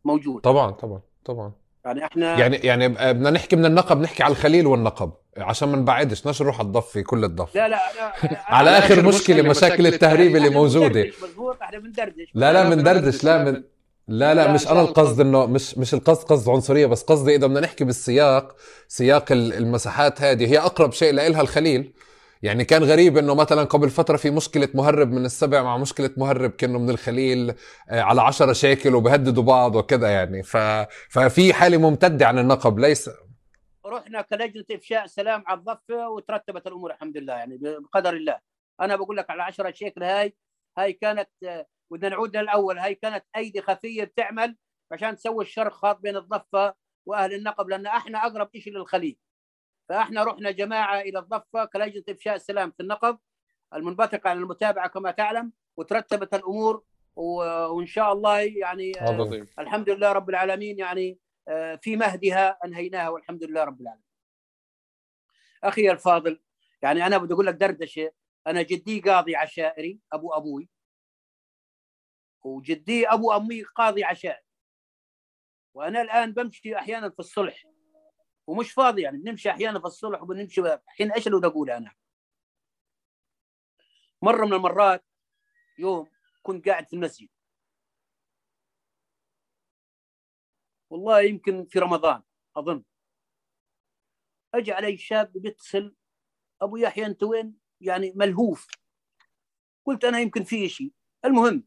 موجود. 0.05 0.43
طبعا 0.43 0.71
طبعا 0.71 1.01
طبعا. 1.25 1.64
يعني 1.85 2.05
إحنا 2.05 2.39
يعني 2.39 2.56
يعني 2.56 2.89
بدنا 2.89 3.31
نحكي 3.31 3.56
من 3.56 3.65
النقب 3.66 4.01
نحكي 4.01 4.23
على 4.23 4.32
الخليل 4.32 4.66
والنقب. 4.66 5.12
عشان 5.36 5.69
ما 5.69 5.77
نبعدش 5.77 6.20
بدناش 6.20 6.43
نروح 6.43 6.59
على 6.59 6.66
الضفة 6.66 7.01
كل 7.01 7.24
الضفة. 7.24 7.51
لا 7.55 7.69
لا 7.69 7.77
أنا 8.24 8.39
على 8.56 8.70
آخر 8.70 9.02
مشكلة 9.02 9.43
مشاكل 9.43 9.86
التهريب 9.86 10.36
اللي 10.36 10.48
موجودة. 10.48 11.11
مضبوط 11.23 11.62
إحنا 11.62 11.78
بندردش 11.78 12.31
لا 12.35 12.52
لا 12.52 12.69
بندردش 12.69 13.24
لا 13.24 13.44
من 13.44 13.62
لا 14.09 14.35
لا 14.35 14.52
مش 14.52 14.69
أنا 14.69 14.81
القصد 14.81 15.20
انه 15.20 15.47
مش 15.47 15.78
مش 15.78 15.94
القصد 15.94 16.28
قصد 16.28 16.48
عنصرية 16.48 16.86
بس 16.86 17.02
قصدي 17.02 17.35
إذا 17.35 17.47
بدنا 17.47 17.61
نحكي 17.61 17.85
بالسياق 17.85 18.56
سياق 18.89 19.32
المساحات 19.32 20.23
هذه 20.23 20.47
هي 20.47 20.59
أقرب 20.59 20.93
شيء 20.93 21.12
لها 21.12 21.40
الخليل. 21.40 21.93
يعني 22.45 22.65
كان 22.65 22.83
غريب 22.85 23.16
إنه 23.16 23.35
مثلا 23.35 23.65
قبل 23.65 23.91
فترة 23.91 24.16
في 24.16 24.31
مشكلة 24.31 24.69
مهرب 24.75 25.12
من 25.12 25.25
السبع 25.25 25.62
مع 25.62 25.79
مشكلة 25.79 26.11
مهرب 26.16 26.51
كأنه 26.51 26.79
من 26.79 26.91
الخليل 26.91 27.55
آه، 27.91 28.01
على 28.01 28.21
عشرة 28.23 28.53
شاكل 28.53 28.95
وبهددوا 28.95 29.43
بعض 29.43 29.77
وكذا 29.77 30.09
يعني. 30.09 30.43
ف... 30.43 30.57
ففي 31.11 31.53
حالة 31.55 31.79
ممتدة 31.79 32.27
عن 32.27 32.39
النقب 32.39 32.79
ليس. 32.79 33.11
رحنا 33.87 34.21
كلجنة 34.23 34.65
إفشاء 34.73 35.07
سلام 35.07 35.45
على 35.47 35.59
الضفة 35.59 36.09
وترتبت 36.09 36.66
الأمور 36.66 36.91
الحمد 36.91 37.16
لله 37.16 37.35
يعني 37.35 37.59
بقدر 37.62 38.15
الله. 38.15 38.39
أنا 38.81 38.97
بقول 38.97 39.16
لك 39.16 39.31
على 39.31 39.43
10 39.43 39.73
شيكل 39.73 40.03
هاي 40.03 40.37
هاي 40.79 40.93
كانت 40.93 41.31
آه، 41.45 41.66
بدنا 41.91 42.09
نعود 42.09 42.37
للأول 42.37 42.79
هاي 42.79 42.95
كانت 42.95 43.25
أيدي 43.37 43.62
خفية 43.62 44.05
بتعمل 44.05 44.57
عشان 44.93 45.16
تسوي 45.16 45.45
الشرق 45.45 45.73
خاط 45.73 46.01
بين 46.01 46.16
الضفة 46.16 46.75
وأهل 47.07 47.35
النقب 47.35 47.69
لأن 47.69 47.87
إحنا 47.87 48.27
أقرب 48.27 48.49
شيء 48.57 48.73
للخليج 48.73 49.16
فاحنا 49.89 50.24
رحنا 50.24 50.51
جماعة 50.51 51.01
إلى 51.01 51.19
الضفة 51.19 51.65
كلجنة 51.65 52.05
إفشاء 52.09 52.35
السلام 52.35 52.70
في 52.70 52.81
النقب 52.81 53.19
المنبثقة 53.74 54.31
عن 54.31 54.39
المتابعة 54.39 54.89
كما 54.89 55.11
تعلم 55.11 55.52
وترتبت 55.77 56.35
الأمور 56.35 56.85
وإن 57.16 57.86
شاء 57.86 58.12
الله 58.12 58.40
يعني 58.40 59.01
آه 59.01 59.05
الحمد 59.59 59.90
لله 59.90 60.12
رب 60.12 60.31
العالمين 60.31 60.78
يعني 60.78 61.19
آه 61.48 61.77
في 61.77 61.97
مهدها 61.97 62.59
أنهيناها 62.65 63.09
والحمد 63.09 63.44
لله 63.44 63.65
رب 63.65 63.81
العالمين. 63.81 64.05
أخي 65.65 65.90
الفاضل 65.90 66.40
يعني 66.82 67.06
أنا 67.06 67.19
بدي 67.19 67.35
أقول 67.35 67.47
لك 67.47 67.55
دردشة. 67.55 68.12
أنا 68.47 68.62
جدي 68.62 69.01
قاضي 69.01 69.36
عشائري 69.36 70.01
أبو 70.12 70.32
أبوي. 70.32 70.69
وجدي 72.43 73.09
أبو 73.09 73.32
أمي 73.32 73.62
قاضي 73.62 74.05
عشائري. 74.05 74.44
وأنا 75.74 76.02
الآن 76.02 76.32
بمشي 76.32 76.77
أحيانا 76.77 77.11
في 77.11 77.19
الصلح. 77.19 77.65
ومش 78.47 78.73
فاضي 78.73 79.03
يعني 79.03 79.19
بنمشي 79.19 79.51
أحيانا 79.51 79.79
في 79.81 79.87
الصلح 79.87 80.23
وبنمشي 80.23 80.61
الحين 80.61 81.12
إيش 81.12 81.27
اللي 81.27 81.39
بدي 81.39 81.47
أقوله 81.47 81.77
أنا؟ 81.77 81.95
مرة 84.23 84.47
من 84.47 84.53
المرات 84.53 85.05
يوم 85.79 86.09
كنت 86.43 86.69
قاعد 86.69 86.87
في 86.89 86.97
المسجد. 86.97 87.29
والله 90.91 91.21
يمكن 91.21 91.65
في 91.65 91.79
رمضان 91.79 92.23
أظن. 92.57 92.85
اجى 94.55 94.73
علي 94.73 94.97
شاب 94.97 95.33
بيتصل 95.33 95.95
ابو 96.62 96.77
يحيى 96.77 97.07
انت 97.07 97.23
وين؟ 97.23 97.59
يعني 97.81 98.12
ملهوف. 98.16 98.69
قلت 99.87 100.05
أنا 100.05 100.19
يمكن 100.21 100.45
في 100.45 100.69
شيء 100.69 100.93
المهم 101.25 101.65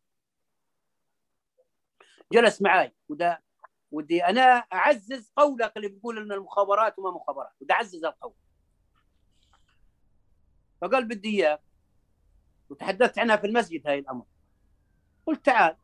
جلس 2.32 2.62
معي 2.62 2.96
وده 3.10 3.44
ودي 3.92 4.26
أنا 4.26 4.42
أعزز 4.74 5.32
قولك 5.36 5.78
اللي 5.78 5.88
بتقول 5.88 6.18
إن 6.18 6.32
المخابرات 6.32 7.00
وما 7.00 7.12
مخابرات 7.12 7.52
بدي 7.62 7.74
أعزز 7.74 8.06
القول. 8.06 8.34
فقال 10.82 11.06
بدي 11.06 11.30
اياك 11.30 11.62
وتحدثت 12.70 13.20
عنها 13.20 13.36
في 13.36 13.48
المسجد 13.48 13.88
هاي 13.88 14.00
الأمر. 14.00 14.26
قلت 15.26 15.46
تعال. 15.46 15.78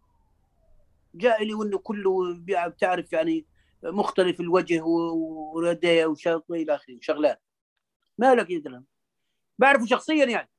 جاء 1.15 1.43
لي 1.43 1.53
وإنه 1.53 1.77
كله 1.77 2.37
بتعرف 2.67 3.13
يعني 3.13 3.45
مختلف 3.83 4.39
الوجه 4.39 4.81
ورديه 4.83 6.05
وشغل 6.05 6.43
إلى 6.49 6.75
آخره 6.75 6.97
شغلات. 7.01 7.41
مالك 8.17 8.49
يا 8.49 8.83
بعرفه 9.59 9.85
شخصيا 9.85 10.25
يعني. 10.25 10.49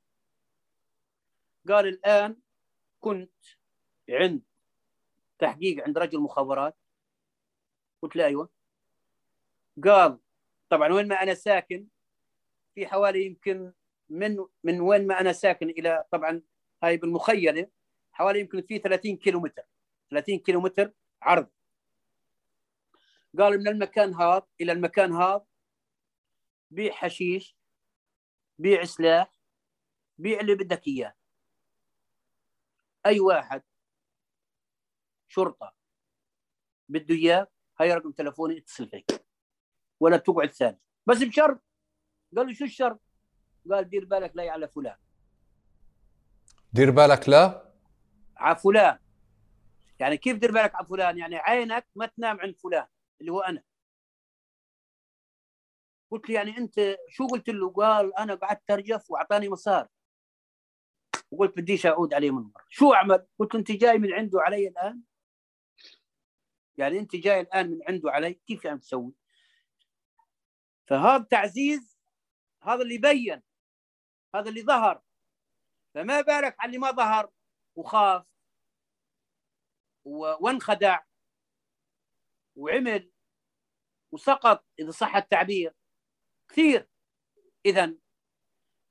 قال 1.67 1.87
الآن 1.87 2.37
كنت 2.99 3.31
عند 4.09 4.41
تحقيق 5.39 5.83
عند 5.83 5.97
رجل 5.97 6.19
مخابرات. 6.19 6.77
قلت 8.05 8.15
له 8.15 8.25
أيوه. 8.25 8.49
قال 9.83 10.19
طبعا 10.69 10.93
وين 10.93 11.07
ما 11.07 11.23
أنا 11.23 11.33
ساكن 11.33 11.87
في 12.75 12.87
حوالي 12.87 13.25
يمكن 13.25 13.73
من 14.09 14.37
من 14.63 14.81
وين 14.81 15.07
ما 15.07 15.19
أنا 15.21 15.33
ساكن 15.33 15.69
إلى 15.69 16.05
طبعا 16.11 16.41
هاي 16.83 16.97
بالمخيلة 16.97 17.69
حوالي 18.11 18.39
يمكن 18.39 18.61
في 18.61 18.79
30 18.79 19.17
كيلو 19.17 19.39
متر 19.39 19.63
30 20.11 20.39
كيلو 20.39 20.61
متر 20.61 20.93
عرض. 21.21 21.49
قال 23.39 23.59
من 23.59 23.67
المكان 23.67 24.13
هذا 24.13 24.47
إلى 24.61 24.71
المكان 24.71 25.13
هذا 25.13 25.45
بيع 26.71 26.93
حشيش 26.93 27.57
بيع 28.59 28.83
سلاح 28.85 29.31
بيع 30.17 30.39
اللي 30.39 30.55
بدك 30.55 30.87
إياه. 30.87 31.13
أي 33.05 33.19
واحد 33.19 33.63
شرطة 35.27 35.75
بده 36.89 37.15
إياه 37.15 37.54
هاي 37.79 37.93
رقم 37.93 38.11
تلفوني 38.11 38.57
اتصل 38.57 38.89
فيك 38.89 39.25
ولا 39.99 40.17
تقعد 40.17 40.51
ثاني 40.51 40.79
بس 41.05 41.23
بشرط 41.23 41.61
قال 42.37 42.47
له 42.47 42.53
شو 42.53 42.65
الشرط؟ 42.65 42.99
قال 43.71 43.89
دير 43.89 44.05
بالك 44.05 44.31
لا 44.35 44.51
على 44.51 44.67
فلان 44.67 44.95
دير 46.73 46.91
بالك 46.91 47.29
لا 47.29 47.71
على 48.37 48.55
فلان 48.55 48.99
يعني 49.99 50.17
كيف 50.17 50.37
دير 50.37 50.51
بالك 50.51 50.75
على 50.75 50.85
فلان؟ 50.85 51.17
يعني 51.17 51.35
عينك 51.35 51.87
ما 51.95 52.05
تنام 52.05 52.39
عند 52.39 52.57
فلان 52.57 52.87
اللي 53.21 53.31
هو 53.31 53.41
أنا 53.41 53.63
قلت 56.11 56.29
له 56.29 56.35
يعني 56.35 56.57
أنت 56.57 56.97
شو 57.09 57.27
قلت 57.27 57.49
له؟ 57.49 57.69
قال 57.71 58.17
أنا 58.17 58.35
قعدت 58.35 58.71
ارجف 58.71 59.11
وأعطاني 59.11 59.49
مصاري 59.49 59.87
وقلت 61.31 61.57
بديش 61.57 61.85
أعود 61.85 62.13
عليه 62.13 62.31
من 62.31 62.41
مرة 62.41 62.65
شو 62.69 62.93
أعمل؟ 62.93 63.25
قلت 63.39 63.53
له 63.53 63.59
أنت 63.59 63.71
جاي 63.71 63.97
من 63.97 64.13
عنده 64.13 64.41
علي 64.41 64.67
الآن؟ 64.67 65.01
يعني 66.77 66.99
أنت 66.99 67.15
جاي 67.15 67.41
الآن 67.41 67.71
من 67.71 67.79
عنده 67.87 68.11
علي 68.11 68.33
كيف 68.33 68.65
يعني 68.65 68.79
تسوي؟ 68.79 69.13
فهذا 70.87 71.23
تعزيز 71.23 71.97
هذا 72.63 72.81
اللي 72.81 72.97
بين 72.97 73.41
هذا 74.35 74.49
اللي 74.49 74.61
ظهر. 74.63 75.01
فما 75.93 76.21
بالك 76.21 76.55
على 76.59 76.67
اللي 76.67 76.77
ما 76.77 76.91
ظهر؟ 76.91 77.31
وخاف 77.75 78.25
وانخدع 80.05 80.99
وعمل 82.55 83.11
وسقط 84.11 84.65
إذا 84.79 84.91
صح 84.91 85.15
التعبير. 85.15 85.73
كثير. 86.49 86.89
إذا 87.65 87.95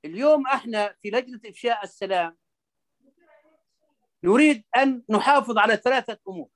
اليوم 0.05 0.47
إحنا 0.47 0.95
في 1.01 1.09
لجنة 1.09 1.41
إفشاء 1.45 1.83
السلام 1.83 2.37
نريد 4.23 4.65
أن 4.77 5.03
نحافظ 5.09 5.57
على 5.57 5.77
ثلاثة 5.77 6.19
أمور. 6.27 6.49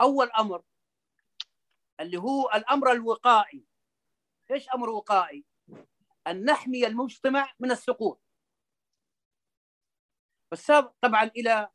أول 0.00 0.30
أمر 0.30 0.62
اللي 2.00 2.18
هو 2.18 2.50
الأمر 2.54 2.92
الوقائي. 2.92 3.66
إيش 4.50 4.68
أمر 4.68 4.90
وقائي؟ 4.90 5.44
أن 6.26 6.44
نحمي 6.44 6.86
المجتمع 6.86 7.54
من 7.58 7.70
السقوط. 7.70 8.22
بس 10.52 10.66
طبعا 11.00 11.24
إلى 11.24 11.70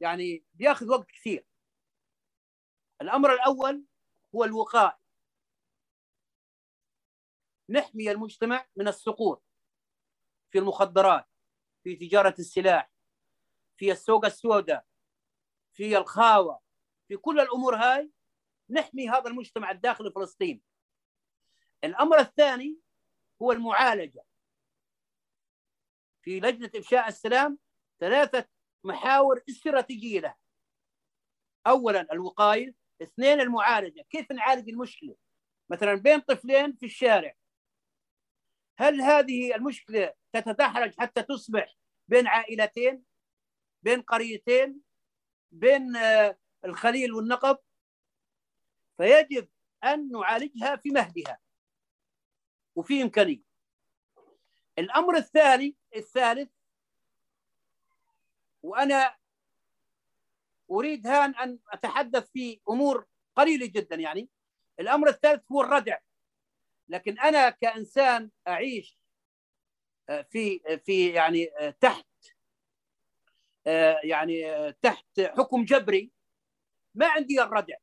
يعني 0.00 0.44
بياخذ 0.54 0.90
وقت 0.90 1.10
كثير. 1.10 1.46
الأمر 3.02 3.32
الأول 3.32 3.84
هو 4.34 4.44
الوقائي. 4.44 4.98
نحمي 7.68 8.10
المجتمع 8.10 8.66
من 8.76 8.88
السقوط 8.88 9.44
في 10.50 10.58
المخدرات 10.58 11.28
في 11.84 11.96
تجارة 11.96 12.34
السلاح 12.38 12.90
في 13.76 13.92
السوق 13.92 14.24
السوداء 14.24 14.86
في 15.72 15.98
الخاوة. 15.98 16.60
في 17.10 17.16
كل 17.16 17.40
الأمور 17.40 17.76
هاي 17.76 18.10
نحمي 18.70 19.08
هذا 19.08 19.30
المجتمع 19.30 19.70
الداخلي 19.70 20.10
فلسطين. 20.10 20.62
الأمر 21.84 22.18
الثاني 22.18 22.78
هو 23.42 23.52
المعالجة. 23.52 24.24
في 26.22 26.40
لجنة 26.40 26.70
إفشاء 26.76 27.08
السلام 27.08 27.58
ثلاثة 28.00 28.48
محاور 28.84 29.42
استراتيجية 29.48 30.20
له. 30.20 30.34
اولا 31.66 32.12
الوقاية 32.12 32.74
اثنين 33.02 33.40
المعالجة 33.40 34.06
كيف 34.10 34.32
نعالج 34.32 34.68
المشكلة؟ 34.68 35.16
مثلا 35.70 35.94
بين 35.94 36.20
طفلين 36.20 36.72
في 36.72 36.86
الشارع. 36.86 37.34
هل 38.78 39.00
هذه 39.00 39.54
المشكلة 39.54 40.14
تتدحرج 40.32 40.94
حتى 40.98 41.22
تصبح 41.22 41.76
بين 42.08 42.26
عائلتين 42.26 43.04
بين 43.82 44.02
قريتين 44.02 44.80
بين 45.52 45.96
آه، 45.96 46.38
الخليل 46.64 47.12
والنقب 47.12 47.58
فيجب 48.96 49.48
أن 49.84 50.10
نعالجها 50.10 50.76
في 50.76 50.90
مهدها 50.90 51.38
وفي 52.74 53.02
إمكانية. 53.02 53.42
الأمر 54.78 55.16
الثاني 55.16 55.76
الثالث 55.96 56.50
وأنا 58.62 59.16
أريد 60.70 61.06
هان 61.06 61.34
أن 61.34 61.58
أتحدث 61.68 62.30
في 62.30 62.60
أمور 62.68 63.06
قليلة 63.36 63.66
جدا 63.66 63.96
يعني. 63.96 64.28
الأمر 64.80 65.08
الثالث 65.08 65.52
هو 65.52 65.60
الردع. 65.60 65.98
لكن 66.88 67.18
أنا 67.18 67.50
كإنسان 67.50 68.30
أعيش 68.48 68.98
آه، 70.08 70.22
في 70.22 70.60
في 70.84 71.08
يعني 71.08 71.50
آه، 71.58 71.70
تحت 71.70 72.06
آه، 73.66 74.00
يعني 74.04 74.72
تحت 74.72 75.20
حكم 75.20 75.64
جبري 75.64 76.10
ما 76.94 77.06
عندي 77.08 77.42
الردع. 77.42 77.76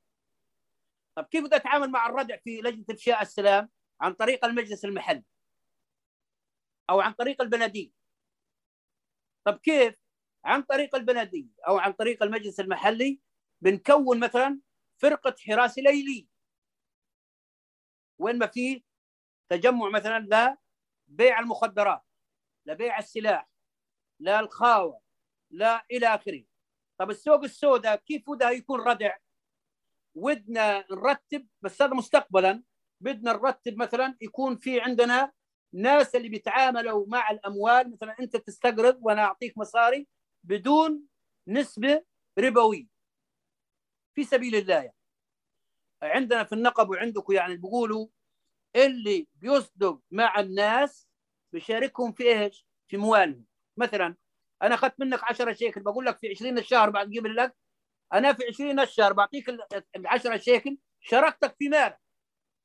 طب 1.15 1.25
كيف 1.25 1.43
بدي 1.45 1.55
أتعامل 1.55 1.91
مع 1.91 2.05
الردع 2.07 2.38
في 2.38 2.61
لجنة 2.61 2.85
افشاء 2.89 3.21
السلام؟ 3.21 3.69
عن 4.01 4.13
طريق 4.13 4.45
المجلس 4.45 4.85
المحلي. 4.85 5.23
أو 6.89 7.01
عن 7.01 7.13
طريق 7.13 7.41
البلديه 7.41 7.91
طب 9.45 9.57
كيف؟ 9.57 9.95
عن 10.45 10.61
طريق 10.61 10.95
البلديه 10.95 11.47
أو 11.67 11.77
عن 11.77 11.93
طريق 11.93 12.23
المجلس 12.23 12.59
المحلي. 12.59 13.19
بنكون 13.61 14.19
مثلا 14.19 14.59
فرقة 14.97 15.35
حراسه 15.47 15.81
ليلي. 15.81 16.27
وين 18.19 18.38
ما 18.38 18.47
في 18.47 18.84
تجمع 19.49 19.89
مثلا 19.89 20.57
لبيع 21.09 21.39
المخدرات 21.39 22.05
لبيع 22.65 22.99
السلاح 22.99 23.49
لا 24.19 24.39
الخاوة 24.39 25.01
لا 25.51 25.85
إلى 25.91 26.07
آخره. 26.07 26.43
طب 26.97 27.09
السوق 27.09 27.43
السوداء 27.43 27.95
كيف 27.95 28.29
بدها 28.29 28.51
يكون 28.51 28.79
ردع 28.81 29.15
ودنا 30.15 30.85
نرتب 30.91 31.47
بس 31.61 31.81
هذا 31.81 31.93
مستقبلا 31.93 32.63
بدنا 33.01 33.33
نرتب 33.33 33.77
مثلا 33.77 34.17
يكون 34.21 34.57
في 34.57 34.81
عندنا 34.81 35.31
ناس 35.73 36.15
اللي 36.15 36.29
بيتعاملوا 36.29 37.05
مع 37.07 37.31
الأموال 37.31 37.91
مثلا 37.91 38.15
أنت 38.19 38.37
تستقرض 38.37 38.99
وأنا 39.01 39.21
أعطيك 39.21 39.57
مصاري 39.57 40.07
بدون 40.43 41.03
نسبة 41.47 42.03
ربوية 42.39 42.87
في 44.15 44.23
سبيل 44.23 44.55
الله 44.55 44.75
يعني. 44.75 44.93
عندنا 46.01 46.43
في 46.43 46.53
النقب 46.53 46.89
وعندكم 46.89 47.33
يعني 47.33 47.55
بيقولوا 47.55 48.07
اللي 48.75 49.27
بيصدق 49.35 50.01
مع 50.11 50.39
الناس 50.39 51.07
بيشاركهم 51.53 52.11
في 52.11 52.23
إيش؟ 52.23 52.67
في 52.87 52.95
اموالهم 52.95 53.45
مثلا 53.77 54.15
أنا 54.61 54.75
أخذت 54.75 54.99
منك 54.99 55.23
10 55.23 55.53
شيكل 55.53 55.81
بقول 55.81 56.05
لك 56.05 56.17
في 56.17 56.29
20 56.29 56.57
الشهر 56.57 56.97
قبل 56.97 57.35
لك. 57.35 57.55
أنا 58.13 58.34
في 58.34 58.43
20 58.47 58.79
الشهر 58.79 59.13
بعطيك 59.13 59.49
ال 59.49 60.07
10 60.07 60.38
شيكل 60.38 60.77
شاركتك 61.01 61.55
في 61.59 61.69
مالك 61.69 61.99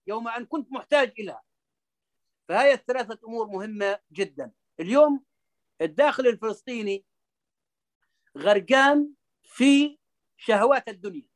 يوم 0.07 0.29
أن 0.29 0.47
كنت 0.47 0.73
محتاج 0.73 1.13
إلها. 1.19 1.43
فهي 2.49 2.73
الثلاثة 2.73 3.19
أمور 3.25 3.47
مهمة 3.47 3.99
جدا. 4.13 4.53
اليوم 4.81 5.25
الداخل 5.81 6.27
الفلسطيني 6.27 7.05
غرقان 8.39 9.13
في 9.43 9.99
شهوات 10.37 10.89
الدنيا. 10.89 11.29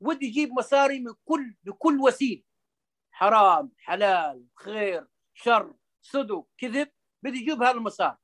ودي 0.00 0.26
يجيب 0.26 0.52
مصاري 0.52 1.00
من 1.00 1.14
كل 1.24 1.54
بكل 1.64 2.00
وسيلة. 2.00 2.42
حرام 3.10 3.72
حلال 3.78 4.46
خير 4.56 5.06
شر 5.34 5.74
صدق 6.02 6.46
كذب 6.58 6.90
بدي 7.22 7.38
يجيب 7.38 7.62
هذا 7.62 7.70
المصاري 7.70 8.16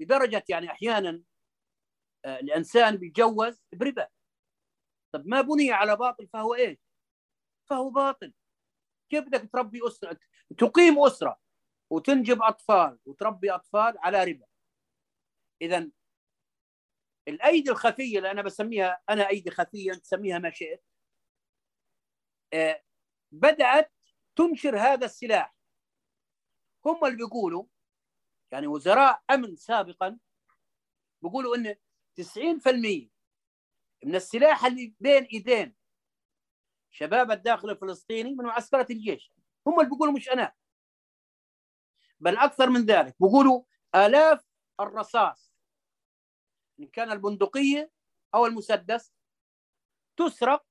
لدرجة 0.00 0.44
يعني 0.48 0.70
أحيانا 0.70 1.22
آه، 2.24 2.40
الإنسان 2.40 2.96
بيتجوز 2.96 3.62
بربا. 3.72 4.08
طب 5.12 5.26
ما 5.26 5.40
بني 5.40 5.72
على 5.72 5.96
باطل 5.96 6.28
فهو 6.28 6.54
إيش؟ 6.54 6.78
فهو 7.70 7.90
باطل. 7.90 8.32
كيف 9.10 9.24
بدك 9.24 9.50
تربي 9.52 9.80
أسرة؟ 9.86 10.18
تقيم 10.58 10.98
أسرة 10.98 11.40
وتنجب 11.90 12.42
أطفال 12.42 12.98
وتربي 13.06 13.50
أطفال 13.50 13.98
على 13.98 14.24
ربا. 14.24 14.46
اذا 15.62 15.90
الأيدي 17.28 17.70
الخفية 17.70 18.18
اللي 18.18 18.30
أنا 18.30 18.42
بسميها 18.42 19.02
أنا 19.10 19.28
أيدي 19.28 19.50
خفية 19.50 19.92
تسميها 19.92 20.38
ما 20.38 20.50
شئت 20.50 20.84
آه، 22.54 22.82
بدأت 23.32 23.92
تنشر 24.36 24.78
هذا 24.78 25.06
السلاح. 25.06 25.54
هم 26.86 27.04
اللي 27.04 27.16
بيقولوا 27.16 27.64
يعني 28.52 28.66
وزراء 28.66 29.22
أمن 29.30 29.56
سابقا 29.56 30.18
بيقولوا 31.22 31.56
إن 31.56 31.76
90% 32.20 33.10
من 34.04 34.14
السلاح 34.14 34.64
اللي 34.64 34.94
بين 35.00 35.24
إيدين 35.24 35.74
شباب 36.90 37.30
الداخل 37.30 37.70
الفلسطيني 37.70 38.34
من 38.34 38.44
معسكرات 38.44 38.90
الجيش. 38.90 39.32
هم 39.66 39.80
اللي 39.80 39.90
بيقولوا 39.90 40.14
مش 40.14 40.28
أنا. 40.28 40.52
بل 42.20 42.36
أكثر 42.36 42.70
من 42.70 42.80
ذلك. 42.80 43.16
بيقولوا 43.20 43.62
آلاف 43.94 44.44
الرصاص 44.80 45.54
إن 46.80 46.86
كان 46.86 47.12
البندقية 47.12 47.90
أو 48.34 48.46
المسدس 48.46 49.12
تسرق 50.16 50.66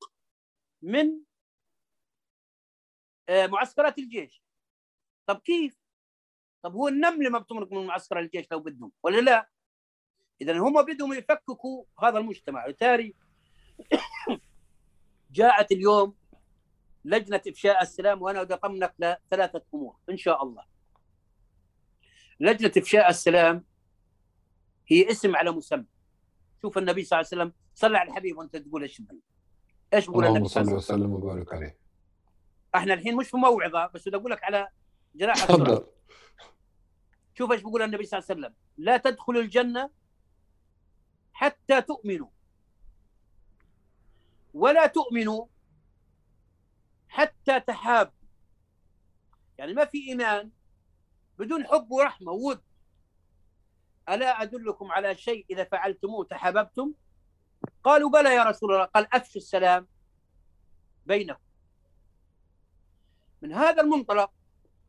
من 0.81 1.23
آه، 3.29 3.47
معسكرات 3.47 3.97
الجيش. 3.97 4.43
طب 5.25 5.39
كيف؟ 5.39 5.82
طب 6.63 6.73
هو 6.73 6.87
النمله 6.87 7.29
ما 7.29 7.39
بتمرق 7.39 7.71
من 7.71 7.85
معسكر 7.85 8.19
الجيش 8.19 8.51
لو 8.51 8.59
بدهم 8.59 8.91
ولا 9.03 9.21
لا؟ 9.21 9.49
اذا 10.41 10.59
هم 10.59 10.81
بدهم 10.81 11.13
يفككوا 11.13 11.83
هذا 12.03 12.17
المجتمع. 12.17 12.67
وتاري 12.67 13.15
جاءت 15.31 15.71
اليوم 15.71 16.15
لجنة 17.05 17.41
إفشاء 17.47 17.81
السلام 17.81 18.21
وأنا 18.21 18.43
بدي 18.43 18.53
اطمنك 18.53 18.93
لثلاثة 18.99 19.61
أمور 19.73 19.95
إن 20.09 20.17
شاء 20.17 20.43
الله. 20.43 20.63
لجنة 22.39 22.71
إفشاء 22.77 23.09
السلام 23.09 23.65
هي 24.87 25.11
اسم 25.11 25.35
على 25.35 25.51
مسمى. 25.51 25.85
شوف 26.61 26.77
النبي 26.77 27.03
صلى 27.03 27.19
الله 27.19 27.29
عليه 27.31 27.43
وسلم 27.43 27.53
صلى 27.75 27.97
على 27.97 28.09
الحبيب 28.09 28.37
وأنت 28.37 28.55
تقول 28.57 28.81
إيش 28.81 29.01
إيش 29.93 30.07
بقول 30.07 30.25
النبي 30.25 30.47
صلى 30.47 30.61
الله 30.61 30.71
عليه 30.71 30.83
وسلم؟ 30.83 31.13
وبارك 31.13 31.53
عليه. 31.53 31.77
إحنا 32.75 32.93
الحين 32.93 33.15
مش 33.15 33.29
في 33.29 33.37
موعظة 33.37 33.87
بس 33.87 34.07
بدي 34.07 34.17
أقول 34.17 34.31
لك 34.31 34.43
على 34.43 34.67
جراحه 35.15 35.45
تفضل. 35.47 35.93
شوف 37.33 37.51
إيش 37.51 37.61
بيقول 37.61 37.81
النبي 37.81 38.05
صلى 38.05 38.19
الله 38.19 38.29
عليه 38.29 38.39
وسلم. 38.39 38.55
لا 38.77 38.97
تدخلوا 38.97 39.41
الجنة 39.41 39.89
حتى 41.33 41.81
تؤمنوا. 41.81 42.29
ولا 44.53 44.87
تؤمنوا 44.87 45.45
حتى 47.07 47.59
تحابوا. 47.59 48.13
يعني 49.57 49.73
ما 49.73 49.85
في 49.85 50.09
إيمان 50.09 50.51
بدون 51.39 51.67
حب 51.67 51.91
ورحمة 51.91 52.31
وود 52.31 52.61
ألا 54.09 54.41
أدلكم 54.41 54.91
على 54.91 55.15
شيء 55.15 55.45
إذا 55.49 55.63
فعلتموه 55.63 56.25
تحاببتم؟ 56.25 56.93
قالوا 57.83 58.09
بلى 58.09 58.35
يا 58.35 58.43
رسول 58.43 58.73
الله. 58.73 58.85
قال 58.85 59.15
أفشوا 59.15 59.41
السلام 59.41 59.87
بينكم. 61.05 61.43
من 63.41 63.53
هذا 63.53 63.81
المنطلق 63.81 64.31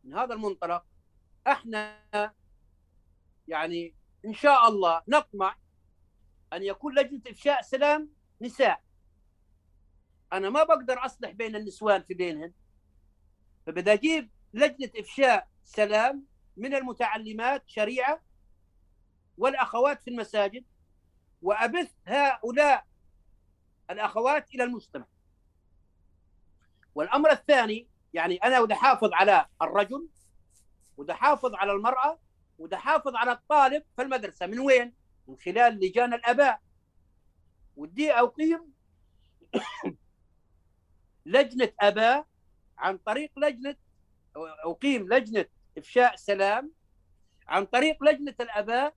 من 0.04 0.14
هذا 0.14 0.34
المنطلق 0.34 0.84
إحنا 1.46 1.98
يعني 3.48 3.94
إن 4.24 4.34
شاء 4.34 4.68
الله 4.68 5.02
نطمع 5.08 5.56
أن 6.52 6.62
يكون 6.62 6.98
لجنة 6.98 7.20
إفشاء 7.26 7.62
سلام 7.62 8.10
نساء. 8.40 8.82
أنا 10.32 10.50
ما 10.50 10.64
بقدر 10.64 11.04
أصلح 11.04 11.30
بين 11.30 11.56
النسوان 11.56 12.02
في 12.02 12.14
بينهن. 12.14 12.52
فبدي 13.66 13.92
أجيب 13.92 14.30
لجنة 14.54 14.90
إفشاء 14.96 15.48
سلام 15.64 16.26
من 16.56 16.74
المتعلمات 16.74 17.62
شريعة 17.66 18.22
والأخوات 19.38 20.02
في 20.02 20.10
المساجد 20.10 20.64
وأبث 21.42 21.92
هؤلاء 22.06 22.86
الأخوات 23.90 24.54
إلى 24.54 24.64
المجتمع. 24.64 25.06
والأمر 26.94 27.30
الثاني 27.30 27.88
يعني 28.14 28.36
أنا 28.36 28.62
بدي 28.62 28.74
أحافظ 28.74 29.10
على 29.12 29.46
الرجل 29.62 30.08
وده 30.96 31.14
احافظ 31.14 31.54
على 31.54 31.72
المرأة 31.72 32.18
وده 32.58 32.76
احافظ 32.76 33.16
على 33.16 33.32
الطالب 33.32 33.82
في 33.96 34.02
المدرسة. 34.02 34.46
من 34.46 34.58
وين؟ 34.58 34.94
من 35.26 35.36
خلال 35.36 35.74
لجان 35.74 36.14
الأباء. 36.14 36.60
ودي 37.76 38.12
أقيم 38.12 38.72
لجنة 41.26 41.72
أباء 41.80 42.26
عن 42.78 42.98
طريق 42.98 43.38
لجنة 43.38 43.76
أقيم 44.64 45.08
لجنة 45.08 45.46
إفشاء 45.78 46.16
سلام 46.16 46.72
عن 47.48 47.66
طريق 47.66 48.04
لجنة 48.04 48.34
الأباء 48.40 48.94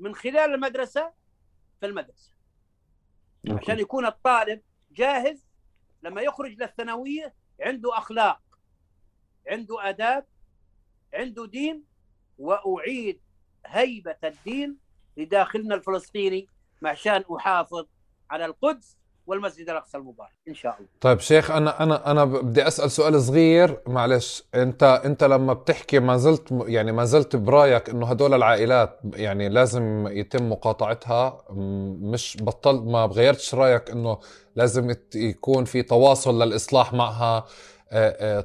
من 0.00 0.14
خلال 0.14 0.54
المدرسة 0.54 1.12
في 1.80 1.86
المدرسة. 1.86 2.34
عشان 3.50 3.78
يكون 3.78 4.06
الطالب 4.06 4.62
جاهز 4.90 5.46
لما 6.02 6.22
يخرج 6.22 6.62
للثانوية 6.62 7.34
عنده 7.60 7.98
أخلاق 7.98 8.42
عنده 9.48 9.88
آداب 9.88 10.26
عنده 11.14 11.46
دين 11.46 11.82
وأعيد 12.38 13.20
هيبة 13.66 14.16
الدين 14.24 14.76
لداخلنا 15.16 15.74
الفلسطيني 15.74 16.48
عشان 16.84 17.24
أحافظ 17.36 17.86
على 18.30 18.44
القدس 18.44 18.96
والمسجد 19.26 19.70
الأقصى 19.70 19.96
المبارك. 19.98 20.30
إن 20.48 20.54
شاء 20.54 20.76
الله. 20.76 20.88
طيب 21.00 21.20
شيخ 21.20 21.50
أنا 21.50 21.82
أنا 21.82 22.10
أنا 22.10 22.24
بدي 22.24 22.66
أسأل 22.68 22.90
سؤال 22.90 23.22
صغير. 23.22 23.80
معلش 23.86 24.44
أنت 24.54 24.82
أنت 25.04 25.24
لما 25.24 25.52
بتحكي 25.52 25.98
ما 25.98 26.16
زلت 26.16 26.48
يعني 26.66 26.92
ما 26.92 27.04
زلت 27.04 27.36
برأيك 27.36 27.90
إنه 27.90 28.06
هدول 28.06 28.34
العائلات 28.34 29.00
يعني 29.14 29.48
لازم 29.48 30.06
يتم 30.08 30.50
مقاطعتها؟ 30.50 31.44
مش 32.00 32.36
بطل 32.40 32.80
ما 32.84 33.06
بغيرتش 33.06 33.54
رأيك 33.54 33.90
إنه 33.90 34.18
لازم 34.56 34.94
يكون 35.14 35.64
في 35.64 35.82
تواصل 35.82 36.42
للإصلاح 36.42 36.92
معها؟ 36.92 37.46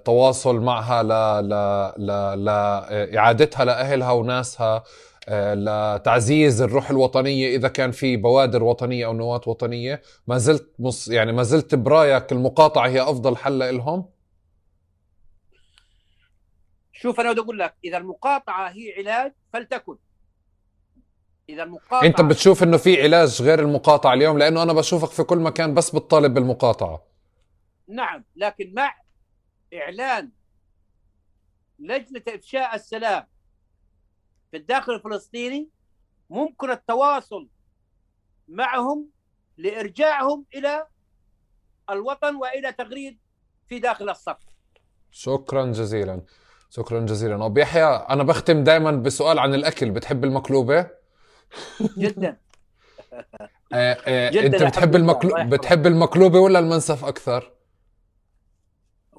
تواصل 0.05 0.59
معها 0.59 1.03
ل 1.03 1.07
ل 1.49 2.45
لاعادتها 2.45 3.65
لأهلها 3.65 4.11
وناسها 4.11 4.83
لتعزيز 5.29 6.61
الروح 6.61 6.89
الوطنية 6.89 7.55
إذا 7.55 7.67
كان 7.67 7.91
في 7.91 8.17
بوادر 8.17 8.63
وطنية 8.63 9.05
أو 9.05 9.13
نواة 9.13 9.41
وطنية. 9.47 10.01
ما 10.27 10.37
زلت 10.37 10.73
مص 10.79 11.07
يعني 11.07 11.31
ما 11.31 11.43
زلت 11.43 11.75
برايك 11.75 12.31
المقاطعة 12.31 12.87
هي 12.87 13.01
أفضل 13.01 13.37
حل 13.37 13.77
لهم 13.77 14.09
شوف 16.91 17.19
أنا 17.19 17.31
بدي 17.31 17.41
أقول 17.41 17.59
لك 17.59 17.75
إذا 17.85 17.97
المقاطعة 17.97 18.69
هي 18.69 18.93
علاج 18.97 19.33
فلتكن. 19.53 19.95
إذا 21.49 21.63
المقاطعة 21.63 22.03
أنت 22.07 22.21
بتشوف 22.21 22.63
إنه 22.63 22.77
في 22.77 23.01
علاج 23.01 23.41
غير 23.41 23.59
المقاطعة 23.59 24.13
اليوم؟ 24.13 24.37
لأنه 24.37 24.63
أنا 24.63 24.73
بشوفك 24.73 25.09
في 25.09 25.23
كل 25.23 25.37
مكان 25.37 25.73
بس 25.73 25.95
بتطالب 25.95 26.33
بالمقاطعة. 26.33 27.03
نعم 27.87 28.25
لكن 28.35 28.73
مع 28.75 28.98
إعلان 29.73 30.31
لجنة 31.79 32.23
إفشاء 32.27 32.75
السلام 32.75 33.27
في 34.51 34.57
الداخل 34.57 34.93
الفلسطيني 34.93 35.69
ممكن 36.29 36.71
التواصل 36.71 37.47
معهم 38.47 39.09
لإرجاعهم 39.57 40.45
إلى 40.55 40.87
الوطن 41.89 42.35
وإلى 42.35 42.71
تغريد 42.71 43.19
في 43.67 43.79
داخل 43.79 44.09
الصف. 44.09 44.37
شكرا 45.11 45.65
جزيلا. 45.65 46.21
شكرا 46.69 46.99
جزيلا. 46.99 47.45
أبو 47.45 47.59
يحيى 47.59 47.83
أنا 47.83 48.23
بختم 48.23 48.63
دائما 48.63 48.91
بسؤال 48.91 49.39
عن 49.39 49.53
الأكل. 49.53 49.91
بتحب 49.91 50.23
المقلوبة؟ 50.23 50.89
جدا. 51.97 52.37
آه 53.73 53.97
آه 54.07 54.29
جداً 54.29 54.45
أنت 54.45 54.63
بتحب 54.63 54.95
المقلوبه 54.95 55.43
بتحب 55.43 55.87
المقلوبة 55.87 56.39
ولا 56.39 56.59
المنسف 56.59 57.05
أكثر؟ 57.05 57.51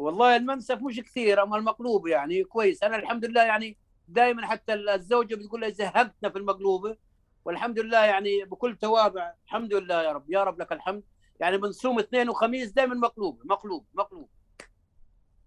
والله 0.00 0.36
المنسف 0.36 0.78
مش 0.82 1.00
كثير 1.00 1.42
أما 1.42 1.56
المقلوب 1.56 2.06
يعني 2.06 2.44
كويس. 2.44 2.82
أنا 2.82 2.96
الحمد 2.96 3.24
لله 3.24 3.42
يعني 3.42 3.76
دائما 4.08 4.46
حتى 4.46 4.74
الزوجة 4.74 5.34
بتقول 5.34 5.60
لي 5.60 5.72
زهقتنا 5.72 6.30
في 6.30 6.38
المقلوبه 6.38 6.96
والحمد 7.44 7.78
لله 7.78 8.04
يعني 8.04 8.44
بكل 8.44 8.76
تواضع. 8.76 9.32
الحمد 9.44 9.74
لله 9.74 10.02
يا 10.02 10.12
رب 10.12 10.30
يا 10.30 10.44
رب 10.44 10.60
لك 10.60 10.72
الحمد. 10.72 11.02
يعني 11.40 11.56
بنصوم 11.58 11.98
اثنين 11.98 12.28
وخميس 12.28 12.70
دائما 12.70 12.94
مقلوب 12.94 13.42
مقلوب 13.44 13.86
مقلوب. 13.94 14.28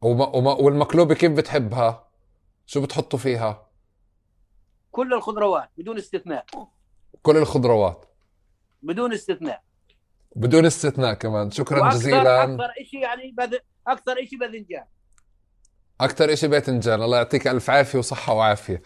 وما 0.02 0.28
وما 0.36 0.54
والمقلوبه 0.54 1.16
كيف 1.16 1.32
بتحبها؟ 1.32 2.08
شو 2.66 2.82
بتحطوا 2.82 3.20
فيها؟ 3.20 3.70
كل 4.92 5.14
الخضروات 5.14 5.70
بدون 5.78 5.98
استثناء. 5.98 6.46
كل 7.22 7.38
الخضروات. 7.38 8.06
بدون 8.82 9.14
استثناء. 9.14 9.64
بدون 10.36 10.66
استثناء 10.66 11.14
كمان. 11.14 11.52
شكرا 11.52 11.90
جزيلا. 11.90 12.44
أكثر 12.44 12.74
شيء 12.84 13.00
يعني 13.00 13.32
بذ... 13.32 13.58
أكثر 13.88 14.26
شيء 14.26 14.40
بأذنجان. 14.40 14.86
أكثر 16.02 16.36
شيء 16.36 16.50
بأذنجان. 16.50 17.02
الله 17.02 17.18
يعطيك 17.18 17.48
ألف 17.48 17.70
عافية 17.70 18.00
وصحة 18.00 18.34
وعافية. 18.34 18.82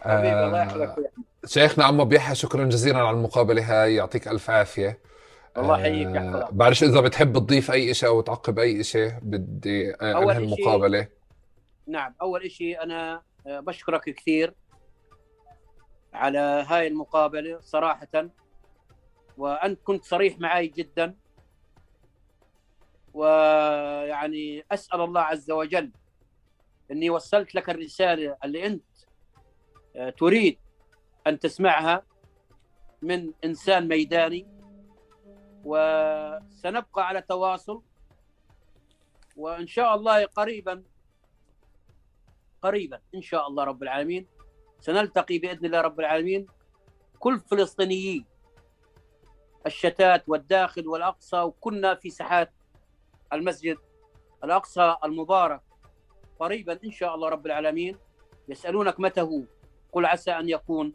حبيبي 0.00 0.46
الله 0.46 0.62
يحفظك 0.62 0.88
آه، 0.88 1.46
شيخنا 1.46 1.84
عمو 1.84 2.04
بيحيى 2.04 2.34
شكرا 2.34 2.64
جزيلا 2.64 2.98
على 2.98 3.16
المقابلة 3.16 3.82
هاي. 3.82 3.94
يعطيك 3.94 4.28
ألف 4.28 4.50
عافية. 4.50 4.98
الله 5.56 5.78
يحييك 5.78 6.16
آه 6.16 6.48
بعرفش 6.52 6.82
إذا 6.84 7.00
بتحب 7.00 7.38
تضيف 7.38 7.70
أي 7.70 7.94
شيء 7.94 8.08
أو 8.08 8.20
تعقب 8.20 8.58
أي 8.58 8.84
شيء 8.84 9.12
بدي 9.22 9.90
أنهي 9.90 10.36
المقابلة. 10.36 11.08
نعم 11.86 12.14
أول 12.22 12.50
شيء 12.50 12.82
أنا 12.82 13.22
آه، 13.46 13.60
بشكرك 13.60 14.04
كثير 14.04 14.54
على 16.14 16.64
هاي 16.68 16.86
المقابلة 16.86 17.60
صراحة 17.60 18.28
وأنت 19.38 19.80
كنت 19.84 20.04
صريح 20.04 20.38
معي 20.38 20.66
جدا. 20.66 21.14
ويعني 23.14 24.64
أسأل 24.72 25.00
الله 25.00 25.20
عز 25.20 25.50
وجل 25.50 25.92
إني 26.90 27.10
وصلت 27.10 27.54
لك 27.54 27.70
الرسالة 27.70 28.36
اللي 28.44 28.66
أنت 28.66 28.84
آه، 29.96 30.10
تريد 30.10 30.58
أن 31.26 31.38
تسمعها 31.38 32.02
من 33.02 33.32
إنسان 33.44 33.88
ميداني. 33.88 34.46
وسنبقى 35.64 37.06
على 37.08 37.22
تواصل. 37.22 37.82
وإن 39.36 39.66
شاء 39.66 39.94
الله 39.94 40.24
قريبا 40.26 40.82
قريبا 42.62 43.00
إن 43.14 43.22
شاء 43.22 43.48
الله 43.48 43.64
رب 43.64 43.82
العالمين. 43.82 44.26
سنلتقي 44.80 45.38
بإذن 45.38 45.66
الله 45.66 45.80
رب 45.80 46.00
العالمين. 46.00 46.46
كل 47.18 47.40
فلسطينيي 47.40 48.24
الشتات 49.66 50.28
والداخل 50.28 50.88
والأقصى 50.88 51.40
وكنا 51.40 51.94
في 51.94 52.10
ساحات 52.10 52.52
المسجد 53.32 53.78
الأقصى 54.44 54.96
المبارك 55.04 55.60
قريبا 56.40 56.78
إن 56.84 56.90
شاء 56.90 57.14
الله 57.14 57.28
رب 57.28 57.46
العالمين. 57.46 57.98
يسألونك 58.48 59.00
متى 59.00 59.20
هو؟ 59.20 59.42
قل 59.92 60.06
عسى 60.06 60.30
أن 60.30 60.48
يكون 60.48 60.94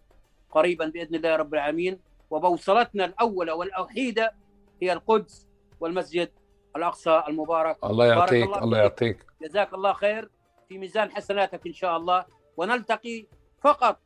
قريبا 0.52 0.86
بإذن 0.86 1.16
الله 1.16 1.36
رب 1.36 1.53
العالمين. 1.53 1.99
وبوصلتنا 2.30 3.06
الأولى 3.06 3.52
والوحيده 3.52 4.36
هي 4.82 4.94
القدس 4.94 5.48
والمسجد 5.80 6.32
الأقصى 6.76 7.24
المبارك. 7.28 7.84
الله 7.84 8.06
يعطيك 8.06 8.45
الله, 8.45 8.64
الله 8.64 8.78
يعطيك. 8.78 9.26
جزاك 9.41 9.74
الله 9.74 9.94
خير 9.94 10.30
في 10.70 10.78
ميزان 10.78 11.12
حسناتك 11.12 11.68
إن 11.68 11.74
شاء 11.74 11.98
الله. 11.98 12.26
ونلتقي 12.57 13.26
فقط 13.62 13.99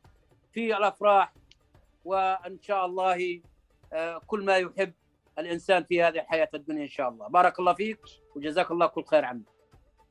في 0.52 0.76
الأفراح. 0.76 1.34
وإن 2.04 2.58
شاء 2.62 2.86
الله 2.86 3.40
آه، 3.92 4.20
كل 4.26 4.44
ما 4.44 4.56
يحب. 4.56 4.92
الإنسان 5.40 5.84
في 5.84 6.02
هذه 6.02 6.18
الحياة 6.20 6.48
الدنيا 6.54 6.82
إن 6.82 6.88
شاء 6.88 7.08
الله. 7.08 7.28
بارك 7.28 7.58
الله 7.58 7.74
فيك 7.74 7.98
وجزاك 8.36 8.70
الله 8.70 8.86
كل 8.86 9.04
خير 9.04 9.24
عنك 9.24 9.42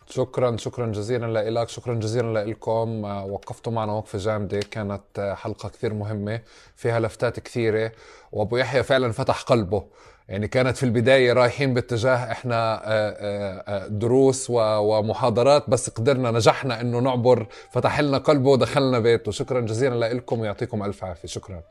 شكرا 0.10 0.58
شكرا 0.58 0.88
جزيلا 0.88 1.50
لك 1.50 1.70
شكرا 1.70 1.94
جزيلا 1.94 2.46
لكم 2.46 3.06
آه، 3.06 3.26
وقفتوا 3.26 3.74
معنا 3.74 3.94
وقفه 3.94 4.18
جامدة 4.18 4.60
كانت 4.60 5.20
آه، 5.20 5.34
حلقة 5.34 5.70
كثير 5.70 5.94
مهمة 5.94 6.42
فيها 6.76 7.00
لفتات 7.00 7.40
كثيرة 7.40 7.92
وأبو 8.32 8.58
يحيى 8.58 8.84
فعلا 8.84 9.12
فتح 9.12 9.42
قلبه. 9.42 9.84
يعني 10.30 10.48
كانت 10.48 10.78
في 10.78 10.84
البداية 10.84 11.34
رايحين 11.34 11.74
باتجاه 11.74 12.32
إحنا 12.32 12.82
دروس 13.88 14.48
ومحاضرات 14.50 15.70
بس 15.70 15.90
قدرنا 15.90 16.32
نجحنا 16.32 16.82
إنه 16.82 17.00
نعبر 17.00 17.48
فتح 17.72 18.00
لنا 18.00 18.18
قلبه 18.18 18.50
ودخلنا 18.50 19.00
بيته. 19.00 19.32
شكرا 19.32 19.62
جزيلا 19.62 20.14
لكم 20.14 20.40
ويعطيكم 20.40 20.84
ألف 20.84 21.04
عافية. 21.04 21.28
شكرا. 21.28 21.64